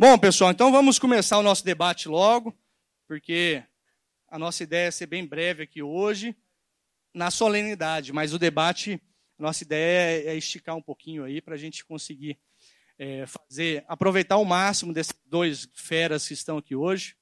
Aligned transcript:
Bom, 0.00 0.16
pessoal, 0.16 0.50
então 0.50 0.72
vamos 0.72 0.98
começar 0.98 1.36
o 1.36 1.42
nosso 1.42 1.62
debate 1.62 2.08
logo, 2.08 2.56
porque 3.06 3.62
a 4.28 4.38
nossa 4.38 4.62
ideia 4.62 4.88
é 4.88 4.90
ser 4.90 5.04
bem 5.04 5.26
breve 5.26 5.64
aqui 5.64 5.82
hoje, 5.82 6.34
na 7.12 7.30
solenidade, 7.30 8.10
mas 8.10 8.32
o 8.32 8.38
debate, 8.38 8.98
nossa 9.38 9.62
ideia 9.62 10.30
é 10.30 10.34
esticar 10.34 10.74
um 10.74 10.80
pouquinho 10.80 11.22
aí 11.22 11.42
para 11.42 11.54
a 11.54 11.58
gente 11.58 11.84
conseguir 11.84 12.38
é, 12.98 13.26
fazer, 13.26 13.84
aproveitar 13.86 14.38
o 14.38 14.44
máximo 14.46 14.94
desses 14.94 15.12
dois 15.26 15.68
feras 15.74 16.26
que 16.26 16.32
estão 16.32 16.56
aqui 16.56 16.74
hoje. 16.74 17.14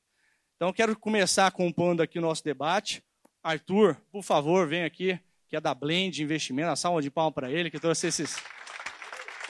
Então, 0.54 0.72
quero 0.72 0.96
começar 0.96 1.50
compondo 1.50 2.00
aqui 2.00 2.20
o 2.20 2.22
nosso 2.22 2.44
debate. 2.44 3.02
Arthur, 3.42 3.96
por 4.12 4.22
favor, 4.22 4.68
vem 4.68 4.84
aqui, 4.84 5.18
que 5.48 5.56
é 5.56 5.60
da 5.60 5.74
Blend 5.74 6.22
Investimento, 6.22 6.70
a 6.70 6.76
salva 6.76 7.02
de 7.02 7.10
palma 7.10 7.32
para 7.32 7.50
ele, 7.50 7.72
que 7.72 7.80
trouxe 7.80 8.06
esses, 8.06 8.36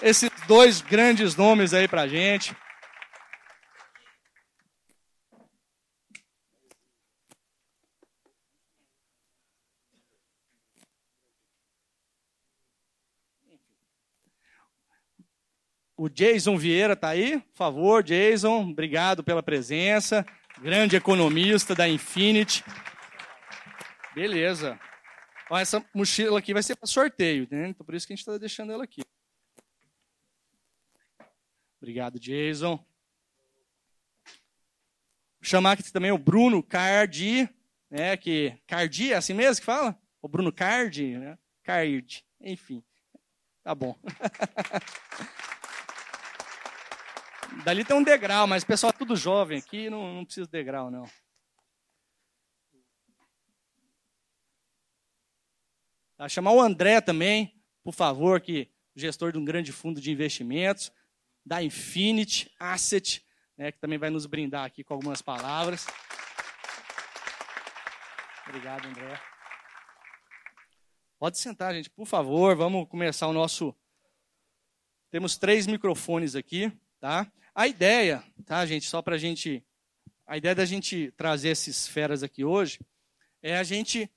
esses 0.01 0.31
dois 0.47 0.81
grandes 0.81 1.37
nomes 1.37 1.75
aí 1.75 1.87
para 1.87 2.01
a 2.01 2.09
gente. 2.09 2.57
O 15.99 16.09
Jason 16.09 16.57
Vieira 16.57 16.93
está 16.93 17.09
aí? 17.09 17.41
Por 17.41 17.57
favor, 17.57 18.05
Jason, 18.05 18.71
obrigado 18.71 19.25
pela 19.25 19.43
presença. 19.43 20.25
Grande 20.61 20.95
economista 20.95 21.75
da 21.75 21.89
Infinity. 21.89 22.65
Beleza. 24.15 24.79
Ó, 25.51 25.59
essa 25.59 25.85
mochila 25.93 26.39
aqui 26.39 26.53
vai 26.55 26.63
ser 26.63 26.77
para 26.77 26.87
sorteio, 26.87 27.49
né? 27.51 27.71
Então 27.71 27.85
por 27.85 27.97
isso 27.97 28.07
que 28.07 28.13
a 28.13 28.15
gente 28.15 28.21
está 28.21 28.39
deixando 28.39 28.71
ela 28.71 28.85
aqui. 28.85 29.03
Obrigado, 31.83 32.21
Jason. 32.21 32.77
Vou 32.77 32.87
chamar 35.43 35.73
aqui 35.73 35.93
também 35.93 36.13
o 36.13 36.19
Bruno 36.19 36.63
Cardi, 36.63 37.49
né? 37.91 38.17
Que 38.17 38.57
Cardi 38.69 39.13
é 39.13 39.17
assim 39.17 39.35
mesmo 39.35 39.63
que 39.63 39.67
fala? 39.67 40.01
O 40.23 40.29
Bruno 40.29 40.53
Cardi, 40.53 41.19
né? 41.19 41.37
Cardi, 41.65 42.25
enfim. 42.41 42.85
Tá 43.65 43.75
bom. 43.75 43.99
Dali 47.65 47.85
tem 47.85 47.97
um 47.97 48.03
degrau, 48.03 48.47
mas 48.47 48.63
o 48.63 48.67
pessoal 48.67 48.93
é 48.95 48.99
tudo 48.99 49.17
jovem 49.17 49.59
aqui, 49.59 49.91
não, 49.91 50.15
não 50.15 50.25
precisa 50.25 50.47
de 50.47 50.53
degrau, 50.53 50.91
não. 50.91 51.05
Tá, 56.17 56.29
chamar 56.29 56.53
o 56.53 56.61
André 56.61 57.01
também, 57.01 57.63
por 57.83 57.95
favor, 57.95 58.41
que 58.41 58.71
gestor 58.95 59.33
de 59.33 59.39
um 59.39 59.45
grande 59.45 59.73
fundo 59.73 60.01
de 60.01 60.11
investimentos, 60.11 60.91
da 61.45 61.63
Infinity 61.63 62.53
Asset, 62.59 63.25
né, 63.57 63.73
que 63.73 63.79
também 63.79 63.99
vai 63.99 64.11
nos 64.11 64.27
brindar 64.27 64.65
aqui 64.65 64.83
com 64.85 64.95
algumas 64.95 65.23
palavras. 65.23 65.87
Obrigado, 68.47 68.87
André. 68.87 69.21
Pode 71.19 71.39
sentar, 71.39 71.75
gente, 71.75 71.91
por 71.91 72.07
favor. 72.07 72.57
Vamos 72.57 72.89
começar 72.89 73.27
o 73.27 73.33
nosso. 73.33 73.75
Temos 75.11 75.37
três 75.37 75.67
microfones 75.67 76.35
aqui, 76.35 76.73
tá? 77.01 77.31
A 77.55 77.67
ideia, 77.67 78.23
tá, 78.47 78.65
gente, 78.67 78.87
só 78.87 79.03
para 79.03 79.17
a 79.17 79.19
gente. 79.19 79.65
A 80.27 80.37
ideia 80.37 80.55
da 80.55 80.65
gente 80.65 81.13
trazer 81.17 81.51
esses 81.51 81.89
feras 81.89 82.23
aqui 82.23 82.45
hoje 82.45 82.79
é 83.43 83.57
a 83.57 83.63
gente, 83.63 84.11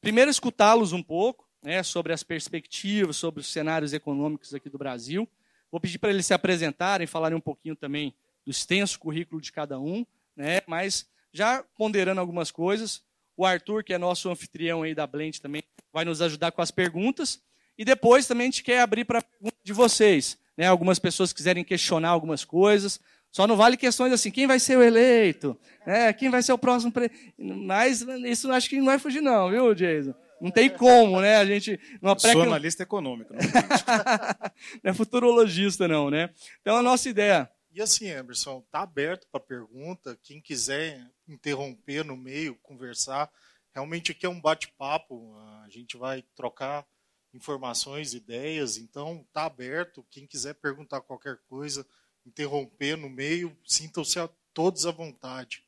primeiro, 0.00 0.30
escutá-los 0.30 0.92
um 0.92 1.02
pouco, 1.02 1.46
né, 1.62 1.82
sobre 1.82 2.12
as 2.12 2.22
perspectivas, 2.22 3.16
sobre 3.16 3.40
os 3.40 3.52
cenários 3.52 3.92
econômicos 3.92 4.54
aqui 4.54 4.70
do 4.70 4.78
Brasil. 4.78 5.28
Vou 5.70 5.80
pedir 5.80 5.98
para 5.98 6.10
eles 6.10 6.24
se 6.24 6.32
apresentarem, 6.32 7.06
falarem 7.06 7.36
um 7.36 7.40
pouquinho 7.40 7.76
também 7.76 8.14
do 8.46 8.50
extenso 8.50 8.98
currículo 8.98 9.40
de 9.40 9.52
cada 9.52 9.78
um, 9.78 10.06
né, 10.34 10.62
mas 10.66 11.06
já 11.32 11.62
ponderando 11.76 12.20
algumas 12.20 12.50
coisas. 12.50 13.02
O 13.36 13.44
Arthur, 13.44 13.84
que 13.84 13.92
é 13.92 13.98
nosso 13.98 14.30
anfitrião 14.30 14.82
aí 14.82 14.94
da 14.94 15.06
Blend, 15.06 15.40
também 15.40 15.62
vai 15.92 16.04
nos 16.04 16.22
ajudar 16.22 16.50
com 16.50 16.62
as 16.62 16.70
perguntas. 16.70 17.42
E 17.76 17.84
depois 17.84 18.26
também 18.26 18.46
a 18.46 18.50
gente 18.50 18.64
quer 18.64 18.80
abrir 18.80 19.04
para 19.04 19.18
a 19.18 19.22
pergunta 19.22 19.56
de 19.62 19.72
vocês 19.72 20.38
né, 20.58 20.66
algumas 20.66 20.98
pessoas 20.98 21.32
quiserem 21.32 21.62
questionar 21.62 22.08
algumas 22.08 22.44
coisas. 22.44 23.00
Só 23.30 23.46
não 23.46 23.56
vale 23.56 23.76
questões 23.76 24.12
assim, 24.12 24.30
quem 24.30 24.46
vai 24.46 24.58
ser 24.58 24.76
o 24.76 24.82
eleito? 24.82 25.56
Né, 25.86 26.12
quem 26.12 26.28
vai 26.28 26.42
ser 26.42 26.52
o 26.52 26.58
próximo? 26.58 26.90
Pre... 26.90 27.08
Mas 27.38 28.02
isso 28.26 28.50
acho 28.50 28.68
que 28.68 28.78
não 28.78 28.86
vai 28.86 28.98
fugir 28.98 29.20
não, 29.20 29.48
viu, 29.48 29.72
Jason? 29.72 30.12
Não 30.40 30.50
tem 30.50 30.70
como, 30.70 31.20
né? 31.20 31.36
A 31.36 31.44
gente. 31.44 31.80
Numa 32.00 32.14
pré... 32.14 32.32
Sou 32.32 32.42
analista 32.42 32.82
econômico. 32.82 33.32
Não, 33.34 33.40
não 34.84 34.90
é 34.90 34.94
futurologista, 34.94 35.88
não, 35.88 36.10
né? 36.10 36.30
Então 36.60 36.76
a 36.76 36.82
nossa 36.82 37.08
ideia. 37.08 37.50
E 37.72 37.82
assim, 37.82 38.06
Emerson, 38.06 38.62
está 38.64 38.82
aberto 38.82 39.26
para 39.30 39.40
pergunta. 39.40 40.18
Quem 40.22 40.40
quiser 40.40 41.04
interromper 41.28 42.04
no 42.04 42.16
meio, 42.16 42.56
conversar. 42.62 43.28
Realmente 43.74 44.12
aqui 44.12 44.26
é 44.26 44.28
um 44.28 44.40
bate-papo. 44.40 45.36
A 45.64 45.68
gente 45.68 45.96
vai 45.96 46.24
trocar 46.36 46.86
informações, 47.32 48.14
ideias. 48.14 48.76
Então, 48.76 49.24
está 49.28 49.44
aberto. 49.44 50.04
Quem 50.10 50.26
quiser 50.26 50.54
perguntar 50.54 51.00
qualquer 51.00 51.38
coisa, 51.48 51.86
interromper 52.24 52.96
no 52.96 53.08
meio, 53.08 53.56
sintam-se 53.66 54.18
a 54.18 54.28
todos 54.52 54.86
à 54.86 54.90
vontade. 54.90 55.64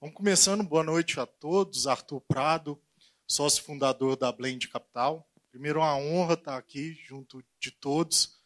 Vamos 0.00 0.16
começando. 0.16 0.62
Boa 0.62 0.84
noite 0.84 1.18
a 1.18 1.26
todos. 1.26 1.86
Arthur 1.86 2.20
Prado, 2.20 2.80
sócio 3.26 3.62
fundador 3.62 4.16
da 4.16 4.30
Blend 4.30 4.68
Capital. 4.68 5.28
Primeiro, 5.50 5.80
uma 5.80 5.96
honra 5.96 6.34
estar 6.34 6.56
aqui 6.56 6.94
junto 7.06 7.42
de 7.58 7.70
todos. 7.70 8.38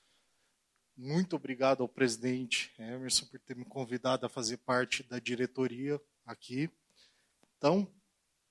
Muito 0.96 1.36
obrigado 1.36 1.82
ao 1.82 1.88
presidente 1.88 2.72
Emerson 2.78 3.26
por 3.26 3.38
ter 3.40 3.56
me 3.56 3.64
convidado 3.64 4.26
a 4.26 4.28
fazer 4.28 4.58
parte 4.58 5.02
da 5.04 5.18
diretoria 5.18 6.00
aqui. 6.26 6.70
Então, 7.56 7.88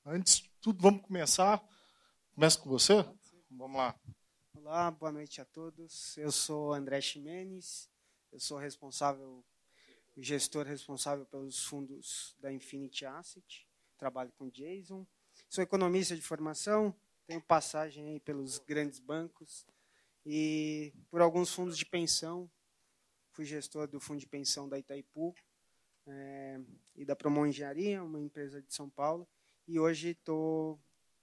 antes 0.06 0.40
de 0.40 0.50
tudo, 0.62 0.82
vamos 0.82 1.02
começar. 1.02 1.62
Começa 2.34 2.58
com 2.60 2.70
você? 2.70 3.06
Vamos 3.50 3.78
lá. 3.78 3.98
Olá, 4.54 4.92
boa 4.92 5.12
noite 5.12 5.40
a 5.40 5.46
todos. 5.46 6.18
Eu 6.18 6.32
sou 6.32 6.74
André 6.74 7.00
Ximenes, 7.00 7.90
eu 8.30 8.40
sou 8.40 8.58
responsável, 8.58 9.44
gestor 10.18 10.66
responsável 10.66 11.26
pelos 11.26 11.64
fundos 11.64 12.36
da 12.40 12.52
Infinity 12.52 13.06
Asset, 13.06 13.66
trabalho 13.98 14.34
com 14.38 14.50
Jason. 14.50 15.08
Sou 15.50 15.64
economista 15.64 16.14
de 16.14 16.22
formação, 16.22 16.94
tenho 17.26 17.42
passagem 17.42 18.10
aí 18.10 18.20
pelos 18.20 18.60
grandes 18.60 19.00
bancos 19.00 19.66
e 20.26 20.94
por 21.10 21.22
alguns 21.22 21.52
fundos 21.54 21.78
de 21.78 21.86
pensão. 21.86 22.52
Fui 23.32 23.46
gestor 23.46 23.88
do 23.88 24.00
fundo 24.00 24.20
de 24.20 24.28
pensão 24.28 24.68
da 24.68 24.78
Itaipu 24.78 25.34
é, 26.06 26.60
e 26.96 27.06
da 27.06 27.16
Promon 27.16 27.48
Engenharia, 27.48 28.04
uma 28.04 28.20
empresa 28.20 28.62
de 28.62 28.74
São 28.74 28.90
Paulo. 28.90 29.26
E 29.66 29.80
hoje 29.80 30.10
estou 30.10 30.78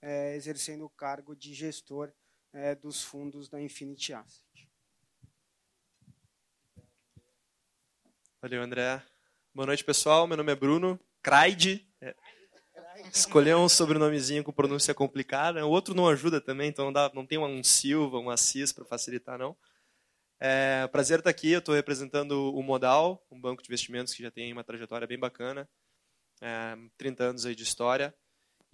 é, 0.04 0.36
exercendo 0.36 0.84
o 0.84 0.90
cargo 0.90 1.34
de 1.34 1.54
gestor 1.54 2.12
é, 2.52 2.74
dos 2.74 3.02
fundos 3.02 3.48
da 3.48 3.60
Infinity 3.60 4.12
Asset. 4.12 4.68
Valeu, 8.40 8.62
André. 8.62 9.02
Boa 9.54 9.66
noite, 9.66 9.82
pessoal. 9.82 10.26
Meu 10.26 10.36
nome 10.36 10.52
é 10.52 10.54
Bruno 10.54 11.00
Craide. 11.22 11.88
É. 12.02 12.14
Escolher 13.10 13.56
um 13.56 13.66
sobrenomezinho 13.66 14.44
com 14.44 14.52
pronúncia 14.52 14.92
complicada. 14.92 15.64
O 15.66 15.70
outro 15.70 15.94
não 15.94 16.06
ajuda 16.06 16.38
também, 16.38 16.68
então 16.68 16.84
não, 16.84 16.92
dá, 16.92 17.10
não 17.14 17.26
tem 17.26 17.38
um 17.38 17.64
Silva, 17.64 18.18
um 18.18 18.28
Assis 18.28 18.72
para 18.72 18.84
facilitar, 18.84 19.38
não. 19.38 19.56
É 20.38 20.86
prazer 20.88 21.20
estar 21.20 21.30
aqui. 21.30 21.50
Eu 21.50 21.60
estou 21.60 21.74
representando 21.74 22.54
o 22.54 22.62
Modal, 22.62 23.26
um 23.30 23.40
banco 23.40 23.62
de 23.62 23.70
investimentos 23.70 24.12
que 24.12 24.22
já 24.22 24.30
tem 24.30 24.52
uma 24.52 24.62
trajetória 24.62 25.06
bem 25.06 25.18
bacana, 25.18 25.66
é, 26.42 26.76
30 26.98 27.24
anos 27.24 27.46
aí 27.46 27.54
de 27.54 27.62
história. 27.62 28.14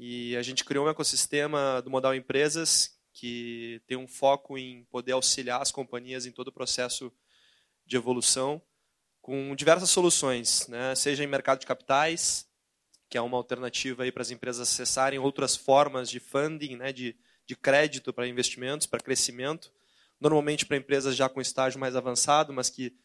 E 0.03 0.35
a 0.35 0.41
gente 0.41 0.65
criou 0.65 0.87
um 0.87 0.89
ecossistema 0.89 1.83
do 1.83 1.91
Modal 1.91 2.15
Empresas 2.15 2.99
que 3.13 3.83
tem 3.87 3.99
um 3.99 4.09
foco 4.09 4.57
em 4.57 4.85
poder 4.85 5.13
auxiliar 5.13 5.61
as 5.61 5.71
companhias 5.71 6.25
em 6.25 6.33
todo 6.33 6.49
o 6.49 6.53
processo 6.53 7.13
de 7.85 7.97
evolução 7.97 8.63
com 9.21 9.55
diversas 9.55 9.91
soluções, 9.91 10.67
né? 10.69 10.95
seja 10.95 11.23
em 11.23 11.27
mercado 11.27 11.61
de 11.61 11.67
capitais, 11.67 12.49
que 13.11 13.19
é 13.19 13.21
uma 13.21 13.37
alternativa 13.37 14.11
para 14.11 14.23
as 14.23 14.31
empresas 14.31 14.67
acessarem 14.67 15.19
outras 15.19 15.55
formas 15.55 16.09
de 16.09 16.19
funding, 16.19 16.77
né? 16.77 16.95
de, 16.95 17.15
de 17.45 17.55
crédito 17.55 18.11
para 18.11 18.27
investimentos, 18.27 18.87
para 18.87 19.01
crescimento, 19.01 19.71
normalmente 20.19 20.65
para 20.65 20.79
empresas 20.79 21.15
já 21.15 21.29
com 21.29 21.43
estágio 21.43 21.79
mais 21.79 21.95
avançado, 21.95 22.55
mas 22.55 22.71
que 22.71 22.97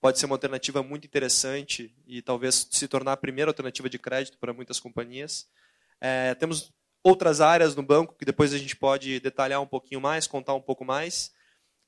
pode 0.00 0.18
ser 0.18 0.26
uma 0.26 0.34
alternativa 0.34 0.82
muito 0.82 1.06
interessante 1.06 1.94
e 2.04 2.20
talvez 2.20 2.66
se 2.68 2.88
tornar 2.88 3.12
a 3.12 3.16
primeira 3.16 3.48
alternativa 3.48 3.88
de 3.88 4.00
crédito 4.00 4.38
para 4.38 4.52
muitas 4.52 4.80
companhias. 4.80 5.48
É, 6.04 6.34
temos 6.34 6.72
outras 7.04 7.40
áreas 7.40 7.76
no 7.76 7.82
banco 7.82 8.16
que 8.18 8.24
depois 8.24 8.52
a 8.52 8.58
gente 8.58 8.74
pode 8.74 9.20
detalhar 9.20 9.60
um 9.60 9.66
pouquinho 9.66 10.00
mais, 10.00 10.26
contar 10.26 10.52
um 10.52 10.60
pouco 10.60 10.84
mais. 10.84 11.30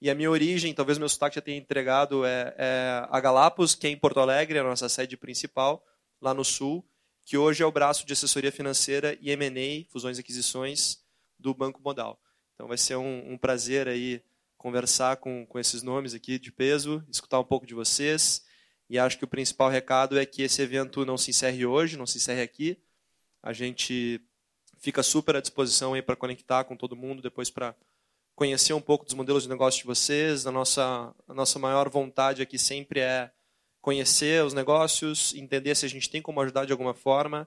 E 0.00 0.08
a 0.08 0.14
minha 0.14 0.30
origem, 0.30 0.72
talvez 0.72 0.98
meu 0.98 1.08
sotaque 1.08 1.34
já 1.34 1.40
tenha 1.40 1.58
entregado, 1.58 2.24
é, 2.24 2.54
é 2.56 3.06
a 3.10 3.18
Galapos, 3.18 3.74
que 3.74 3.88
é 3.88 3.90
em 3.90 3.96
Porto 3.96 4.20
Alegre, 4.20 4.58
a 4.58 4.62
nossa 4.62 4.88
sede 4.88 5.16
principal, 5.16 5.84
lá 6.20 6.32
no 6.32 6.44
Sul, 6.44 6.86
que 7.24 7.36
hoje 7.36 7.62
é 7.62 7.66
o 7.66 7.72
braço 7.72 8.06
de 8.06 8.12
assessoria 8.12 8.52
financeira 8.52 9.18
e 9.20 9.30
M&A, 9.30 9.90
fusões 9.90 10.16
e 10.16 10.20
aquisições, 10.20 11.02
do 11.38 11.52
Banco 11.52 11.80
Modal. 11.82 12.20
Então 12.54 12.68
vai 12.68 12.78
ser 12.78 12.96
um, 12.96 13.32
um 13.32 13.36
prazer 13.36 13.88
aí 13.88 14.22
conversar 14.56 15.16
com, 15.16 15.44
com 15.44 15.58
esses 15.58 15.82
nomes 15.82 16.14
aqui 16.14 16.38
de 16.38 16.52
peso, 16.52 17.04
escutar 17.10 17.40
um 17.40 17.44
pouco 17.44 17.66
de 17.66 17.74
vocês. 17.74 18.44
E 18.88 18.98
acho 18.98 19.18
que 19.18 19.24
o 19.24 19.28
principal 19.28 19.68
recado 19.68 20.18
é 20.18 20.24
que 20.24 20.42
esse 20.42 20.62
evento 20.62 21.04
não 21.04 21.18
se 21.18 21.30
encerre 21.30 21.66
hoje, 21.66 21.96
não 21.96 22.06
se 22.06 22.18
encerre 22.18 22.42
aqui. 22.42 22.78
A 23.44 23.52
gente 23.52 24.22
fica 24.78 25.02
super 25.02 25.36
à 25.36 25.40
disposição 25.40 25.92
aí 25.92 26.00
para 26.00 26.16
conectar 26.16 26.64
com 26.64 26.74
todo 26.74 26.96
mundo, 26.96 27.20
depois 27.20 27.50
para 27.50 27.76
conhecer 28.34 28.72
um 28.72 28.80
pouco 28.80 29.04
dos 29.04 29.12
modelos 29.12 29.42
de 29.42 29.50
negócio 29.50 29.82
de 29.82 29.86
vocês. 29.86 30.46
A 30.46 30.50
nossa, 30.50 31.14
a 31.28 31.34
nossa 31.34 31.58
maior 31.58 31.90
vontade 31.90 32.40
aqui 32.40 32.58
sempre 32.58 33.00
é 33.00 33.30
conhecer 33.82 34.42
os 34.42 34.54
negócios, 34.54 35.34
entender 35.34 35.74
se 35.74 35.84
a 35.84 35.88
gente 35.90 36.08
tem 36.08 36.22
como 36.22 36.40
ajudar 36.40 36.64
de 36.64 36.72
alguma 36.72 36.94
forma. 36.94 37.46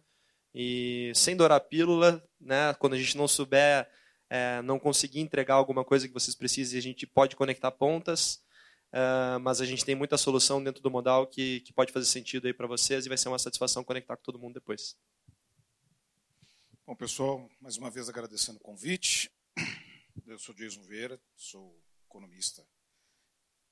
E 0.53 1.11
sem 1.15 1.35
dourar 1.35 1.57
a 1.57 1.59
pílula, 1.59 2.23
né, 2.39 2.75
quando 2.75 2.93
a 2.93 2.97
gente 2.97 3.17
não 3.17 3.27
souber, 3.27 3.89
é, 4.29 4.61
não 4.61 4.77
conseguir 4.77 5.19
entregar 5.19 5.55
alguma 5.55 5.83
coisa 5.83 6.07
que 6.07 6.13
vocês 6.13 6.35
precisem, 6.35 6.77
a 6.77 6.81
gente 6.81 7.07
pode 7.07 7.35
conectar 7.35 7.71
pontas. 7.71 8.45
Uh, 8.93 9.39
mas 9.41 9.59
a 9.61 9.65
gente 9.65 9.83
tem 9.83 9.95
muita 9.95 10.15
solução 10.15 10.63
dentro 10.63 10.81
do 10.81 10.91
modal 10.91 11.25
que, 11.25 11.59
que 11.61 11.73
pode 11.73 11.91
fazer 11.91 12.05
sentido 12.05 12.45
aí 12.45 12.53
para 12.53 12.67
vocês 12.67 13.05
e 13.05 13.09
vai 13.09 13.17
ser 13.17 13.29
uma 13.29 13.39
satisfação 13.39 13.83
conectar 13.83 14.15
com 14.15 14.23
todo 14.23 14.39
mundo 14.39 14.53
depois. 14.53 14.95
Bom, 16.87 16.95
pessoal, 16.95 17.51
mais 17.59 17.75
uma 17.75 17.91
vez 17.91 18.07
agradecendo 18.07 18.59
o 18.59 18.61
convite. 18.61 19.29
Eu 20.25 20.39
sou 20.39 20.55
Jason 20.55 20.81
Vieira, 20.83 21.21
sou 21.35 21.77
economista. 22.05 22.65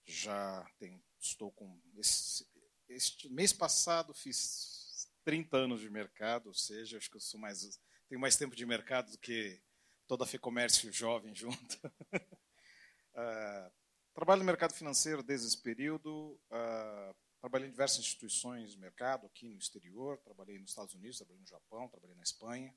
Já 0.06 0.70
tenho, 0.78 1.02
estou 1.18 1.50
com. 1.54 1.82
Esse, 1.96 2.46
este 2.90 3.30
mês 3.30 3.54
passado 3.54 4.14
fiz 4.14 5.10
30 5.24 5.56
anos 5.56 5.80
de 5.80 5.90
mercado, 5.90 6.48
ou 6.48 6.54
seja, 6.54 6.98
acho 6.98 7.10
que 7.10 7.16
eu 7.16 7.22
sou 7.22 7.40
mais, 7.40 7.80
tenho 8.10 8.20
mais 8.20 8.36
tempo 8.36 8.54
de 8.54 8.66
mercado 8.66 9.10
do 9.10 9.18
que 9.18 9.62
toda 10.06 10.26
a 10.26 10.28
FEComércio 10.28 10.92
jovem 10.92 11.34
junto. 11.40 11.88
uh, 12.12 13.72
trabalho 14.14 14.40
no 14.40 14.46
mercado 14.46 14.74
financeiro 14.74 15.24
desde 15.24 15.48
esse 15.48 15.62
período. 15.62 16.38
Uh, 16.52 17.16
trabalhei 17.40 17.70
em 17.70 17.72
diversas 17.72 18.00
instituições 18.00 18.72
de 18.72 18.78
mercado 18.78 19.26
aqui 19.26 19.48
no 19.48 19.58
exterior. 19.58 20.18
Trabalhei 20.18 20.60
nos 20.60 20.72
Estados 20.72 20.94
Unidos, 20.94 21.16
trabalhei 21.16 21.40
no 21.40 21.48
Japão, 21.48 21.88
trabalhei 21.88 22.18
na 22.18 22.24
Espanha. 22.24 22.76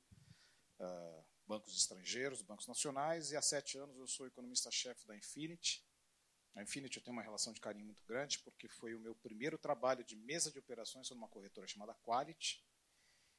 Uh, 0.79 1.25
bancos 1.45 1.75
estrangeiros, 1.75 2.41
bancos 2.41 2.67
nacionais, 2.67 3.31
e 3.31 3.35
há 3.35 3.41
sete 3.41 3.77
anos 3.77 3.97
eu 3.97 4.07
sou 4.07 4.27
economista-chefe 4.27 5.05
da 5.07 5.17
Infinity. 5.17 5.83
A 6.55 6.61
Infinity 6.61 6.97
eu 6.97 7.03
tenho 7.03 7.15
uma 7.15 7.23
relação 7.23 7.51
de 7.51 7.59
carinho 7.59 7.85
muito 7.85 8.05
grande, 8.05 8.39
porque 8.39 8.67
foi 8.67 8.93
o 8.93 8.99
meu 8.99 9.15
primeiro 9.15 9.57
trabalho 9.57 10.03
de 10.03 10.15
mesa 10.15 10.51
de 10.51 10.59
operações 10.59 11.09
numa 11.09 11.27
corretora 11.27 11.67
chamada 11.67 11.95
Quality, 12.05 12.63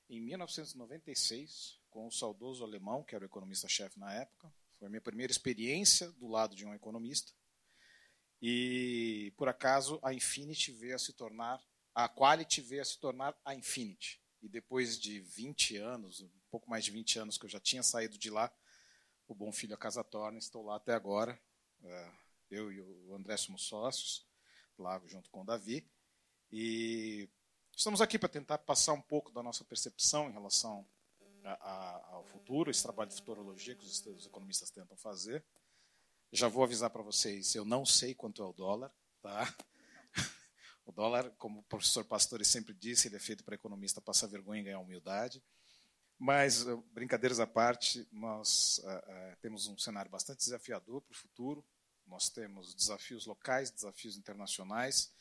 em 0.08 0.20
1996, 0.20 1.80
com 1.88 2.08
o 2.08 2.10
saudoso 2.10 2.64
alemão, 2.64 3.04
que 3.04 3.14
era 3.14 3.24
o 3.24 3.26
economista-chefe 3.26 3.98
na 3.98 4.12
época. 4.12 4.52
Foi 4.76 4.88
a 4.88 4.90
minha 4.90 5.00
primeira 5.00 5.30
experiência 5.30 6.10
do 6.12 6.26
lado 6.26 6.56
de 6.56 6.66
um 6.66 6.74
economista. 6.74 7.32
E, 8.42 9.32
por 9.36 9.48
acaso, 9.48 10.00
a 10.02 10.12
Infinity 10.12 10.72
veio 10.72 10.96
a 10.96 10.98
se 10.98 11.12
tornar, 11.12 11.62
a 11.94 12.08
Quality 12.08 12.60
veio 12.60 12.82
a 12.82 12.84
se 12.84 12.98
tornar 12.98 13.38
a 13.44 13.54
Infinity. 13.54 14.20
E 14.42 14.48
depois 14.48 14.98
de 14.98 15.20
20 15.20 15.76
anos, 15.76 16.24
pouco 16.50 16.68
mais 16.68 16.84
de 16.84 16.90
20 16.90 17.18
anos 17.18 17.38
que 17.38 17.44
eu 17.44 17.50
já 17.50 17.60
tinha 17.60 17.82
saído 17.82 18.18
de 18.18 18.30
lá, 18.30 18.50
o 19.28 19.34
Bom 19.34 19.52
Filho 19.52 19.74
a 19.74 19.78
Casa 19.78 20.02
Torna, 20.02 20.38
estou 20.38 20.64
lá 20.64 20.76
até 20.76 20.92
agora. 20.94 21.40
É, 21.82 22.10
eu 22.50 22.72
e 22.72 22.80
o 22.80 23.14
André 23.14 23.36
somos 23.36 23.62
sócios, 23.62 24.26
lá 24.78 25.00
junto 25.06 25.30
com 25.30 25.42
o 25.42 25.44
Davi. 25.44 25.86
E 26.50 27.28
estamos 27.76 28.00
aqui 28.00 28.18
para 28.18 28.28
tentar 28.28 28.58
passar 28.58 28.92
um 28.92 29.00
pouco 29.00 29.30
da 29.30 29.42
nossa 29.42 29.64
percepção 29.64 30.28
em 30.28 30.32
relação 30.32 30.84
a, 31.44 31.52
a, 31.52 32.06
ao 32.14 32.24
futuro, 32.24 32.70
esse 32.70 32.82
trabalho 32.82 33.10
de 33.10 33.16
futurologia 33.16 33.74
que 33.74 33.84
os, 33.84 34.04
os 34.06 34.26
economistas 34.26 34.70
tentam 34.70 34.96
fazer. 34.96 35.44
Já 36.32 36.48
vou 36.48 36.64
avisar 36.64 36.90
para 36.90 37.02
vocês, 37.02 37.54
eu 37.54 37.64
não 37.64 37.84
sei 37.84 38.14
quanto 38.14 38.42
é 38.42 38.46
o 38.46 38.52
dólar, 38.52 38.92
tá? 39.20 39.54
O 40.90 40.92
dólar, 40.92 41.30
como 41.38 41.60
o 41.60 41.62
professor 41.62 42.04
Pastore 42.04 42.44
sempre 42.44 42.74
disse, 42.74 43.06
ele 43.06 43.14
é 43.14 43.20
feito 43.20 43.44
para 43.44 43.54
economista 43.54 44.00
passar 44.00 44.26
vergonha 44.26 44.60
e 44.60 44.64
ganhar 44.64 44.80
humildade. 44.80 45.40
Mas, 46.18 46.66
eh, 46.66 46.76
brincadeiras 46.92 47.38
à 47.38 47.46
parte, 47.46 48.08
nós 48.10 48.78
uh, 48.78 48.88
uh, 48.88 49.36
temos 49.40 49.68
um 49.68 49.78
cenário 49.78 50.10
bastante 50.10 50.40
desafiador 50.40 51.00
para 51.02 51.12
o 51.12 51.16
futuro. 51.16 51.64
Nós 52.08 52.28
temos 52.28 52.74
desafios 52.74 53.24
locais, 53.24 53.70
desafios 53.70 54.16
internacionais. 54.16 55.12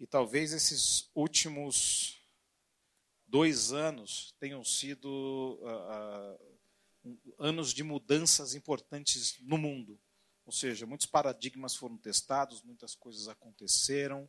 E 0.00 0.06
talvez 0.06 0.54
esses 0.54 1.10
últimos 1.14 2.18
dois 3.26 3.70
anos 3.70 4.34
tenham 4.40 4.64
sido 4.64 5.60
uh, 5.60 7.14
anos 7.38 7.74
de 7.74 7.84
mudanças 7.84 8.54
importantes 8.54 9.38
no 9.40 9.58
mundo. 9.58 10.00
Ou 10.46 10.52
seja, 10.52 10.86
muitos 10.86 11.06
paradigmas 11.06 11.76
foram 11.76 11.98
testados, 11.98 12.62
muitas 12.62 12.94
coisas 12.94 13.28
aconteceram 13.28 14.26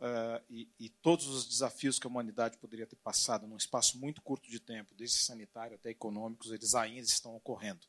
uh, 0.00 0.44
e, 0.48 0.68
e, 0.78 0.88
todos 0.88 1.26
os 1.26 1.46
desafios 1.46 1.98
que 1.98 2.06
a 2.06 2.10
humanidade 2.10 2.58
poderia 2.58 2.86
ter 2.86 2.96
passado 2.96 3.46
num 3.46 3.56
espaço 3.56 3.98
muito 3.98 4.22
curto 4.22 4.50
de 4.50 4.60
tempo, 4.60 4.94
desde 4.94 5.18
sanitário 5.18 5.76
até 5.76 5.90
econômicos, 5.90 6.52
eles 6.52 6.74
ainda 6.74 7.06
estão 7.06 7.34
ocorrendo. 7.34 7.86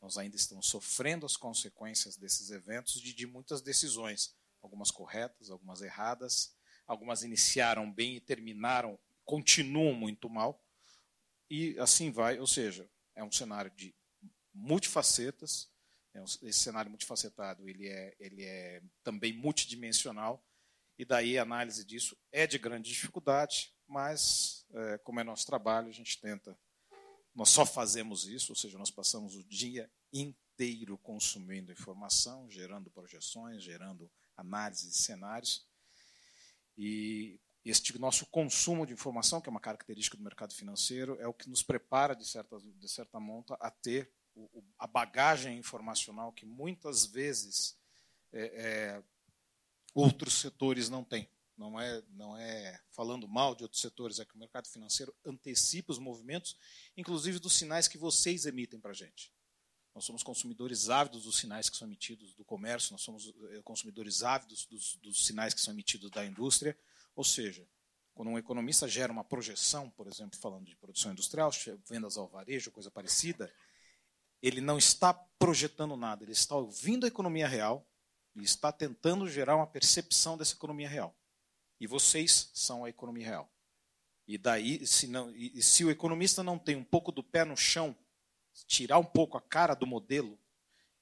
Nós 0.00 0.16
ainda 0.16 0.36
estamos 0.36 0.66
sofrendo 0.66 1.26
as 1.26 1.36
consequências 1.36 2.16
desses 2.16 2.50
eventos 2.50 3.00
de, 3.00 3.12
de 3.12 3.26
muitas 3.26 3.60
decisões, 3.60 4.34
algumas 4.62 4.90
corretas, 4.90 5.50
algumas 5.50 5.82
erradas, 5.82 6.54
algumas 6.86 7.22
iniciaram 7.22 7.90
bem 7.90 8.16
e 8.16 8.20
terminaram, 8.20 8.98
continuam 9.24 9.94
muito 9.94 10.28
mal, 10.28 10.64
e 11.50 11.78
assim 11.78 12.10
vai. 12.10 12.38
Ou 12.38 12.46
seja, 12.46 12.88
é 13.14 13.22
um 13.22 13.32
cenário 13.32 13.70
de 13.72 13.94
multifacetas. 14.54 15.68
É 16.12 16.22
esse 16.22 16.58
cenário 16.58 16.90
multifacetado 16.90 17.68
ele 17.68 17.86
é, 17.86 18.16
ele 18.18 18.42
é 18.42 18.82
também 19.04 19.32
multidimensional 19.32 20.44
e 21.00 21.04
daí 21.06 21.38
a 21.38 21.42
análise 21.42 21.82
disso 21.82 22.14
é 22.30 22.46
de 22.46 22.58
grande 22.58 22.90
dificuldade, 22.90 23.72
mas 23.88 24.66
é, 24.70 24.98
como 24.98 25.18
é 25.18 25.24
nosso 25.24 25.46
trabalho, 25.46 25.88
a 25.88 25.92
gente 25.92 26.20
tenta. 26.20 26.54
Nós 27.34 27.48
só 27.48 27.64
fazemos 27.64 28.28
isso, 28.28 28.52
ou 28.52 28.56
seja, 28.56 28.76
nós 28.76 28.90
passamos 28.90 29.34
o 29.34 29.42
dia 29.42 29.90
inteiro 30.12 30.98
consumindo 30.98 31.72
informação, 31.72 32.50
gerando 32.50 32.90
projeções, 32.90 33.62
gerando 33.62 34.10
análises 34.36 34.92
de 34.92 34.98
cenários. 34.98 35.66
E 36.76 37.40
este 37.64 37.98
nosso 37.98 38.26
consumo 38.26 38.84
de 38.84 38.92
informação, 38.92 39.40
que 39.40 39.48
é 39.48 39.50
uma 39.50 39.58
característica 39.58 40.18
do 40.18 40.22
mercado 40.22 40.52
financeiro, 40.52 41.18
é 41.18 41.26
o 41.26 41.32
que 41.32 41.48
nos 41.48 41.62
prepara, 41.62 42.14
de 42.14 42.28
certa, 42.28 42.58
de 42.60 42.88
certa 42.90 43.18
monta, 43.18 43.54
a 43.58 43.70
ter 43.70 44.12
o, 44.34 44.62
a 44.78 44.86
bagagem 44.86 45.56
informacional 45.56 46.30
que 46.30 46.44
muitas 46.44 47.06
vezes 47.06 47.80
é, 48.32 48.42
é, 48.42 49.02
outros 49.94 50.34
setores 50.34 50.88
não 50.88 51.04
têm. 51.04 51.28
Não 51.56 51.78
é, 51.78 52.02
não 52.12 52.36
é 52.38 52.80
falando 52.90 53.28
mal 53.28 53.54
de 53.54 53.64
outros 53.64 53.82
setores, 53.82 54.18
é 54.18 54.24
que 54.24 54.34
o 54.34 54.38
mercado 54.38 54.66
financeiro 54.66 55.14
antecipa 55.24 55.92
os 55.92 55.98
movimentos, 55.98 56.56
inclusive 56.96 57.38
dos 57.38 57.52
sinais 57.52 57.86
que 57.86 57.98
vocês 57.98 58.46
emitem 58.46 58.80
para 58.80 58.92
a 58.92 58.94
gente. 58.94 59.30
Nós 59.94 60.04
somos 60.04 60.22
consumidores 60.22 60.88
ávidos 60.88 61.24
dos 61.24 61.36
sinais 61.36 61.68
que 61.68 61.76
são 61.76 61.86
emitidos 61.86 62.34
do 62.34 62.44
comércio, 62.44 62.92
nós 62.92 63.02
somos 63.02 63.28
eh, 63.50 63.60
consumidores 63.62 64.22
ávidos 64.22 64.64
dos, 64.64 64.96
dos 64.96 65.26
sinais 65.26 65.52
que 65.52 65.60
são 65.60 65.74
emitidos 65.74 66.10
da 66.10 66.24
indústria. 66.24 66.78
Ou 67.14 67.24
seja, 67.24 67.68
quando 68.14 68.28
um 68.28 68.38
economista 68.38 68.88
gera 68.88 69.12
uma 69.12 69.24
projeção, 69.24 69.90
por 69.90 70.06
exemplo, 70.06 70.38
falando 70.38 70.64
de 70.64 70.76
produção 70.76 71.12
industrial, 71.12 71.50
vendas 71.86 72.16
ao 72.16 72.28
varejo, 72.28 72.70
coisa 72.70 72.90
parecida, 72.90 73.52
ele 74.40 74.60
não 74.60 74.78
está 74.78 75.12
projetando 75.12 75.96
nada, 75.96 76.24
ele 76.24 76.32
está 76.32 76.54
ouvindo 76.54 77.04
a 77.04 77.08
economia 77.08 77.48
real 77.48 77.86
e 78.34 78.42
está 78.42 78.70
tentando 78.72 79.28
gerar 79.28 79.56
uma 79.56 79.66
percepção 79.66 80.36
dessa 80.36 80.54
economia 80.54 80.88
real. 80.88 81.14
E 81.80 81.86
vocês 81.86 82.50
são 82.54 82.84
a 82.84 82.88
economia 82.88 83.26
real. 83.26 83.50
E 84.26 84.38
daí, 84.38 84.86
se, 84.86 85.08
não, 85.08 85.30
e 85.34 85.60
se 85.62 85.84
o 85.84 85.90
economista 85.90 86.42
não 86.42 86.58
tem 86.58 86.76
um 86.76 86.84
pouco 86.84 87.10
do 87.10 87.22
pé 87.22 87.44
no 87.44 87.56
chão, 87.56 87.96
tirar 88.66 88.98
um 88.98 89.04
pouco 89.04 89.36
a 89.36 89.40
cara 89.40 89.74
do 89.74 89.86
modelo 89.86 90.38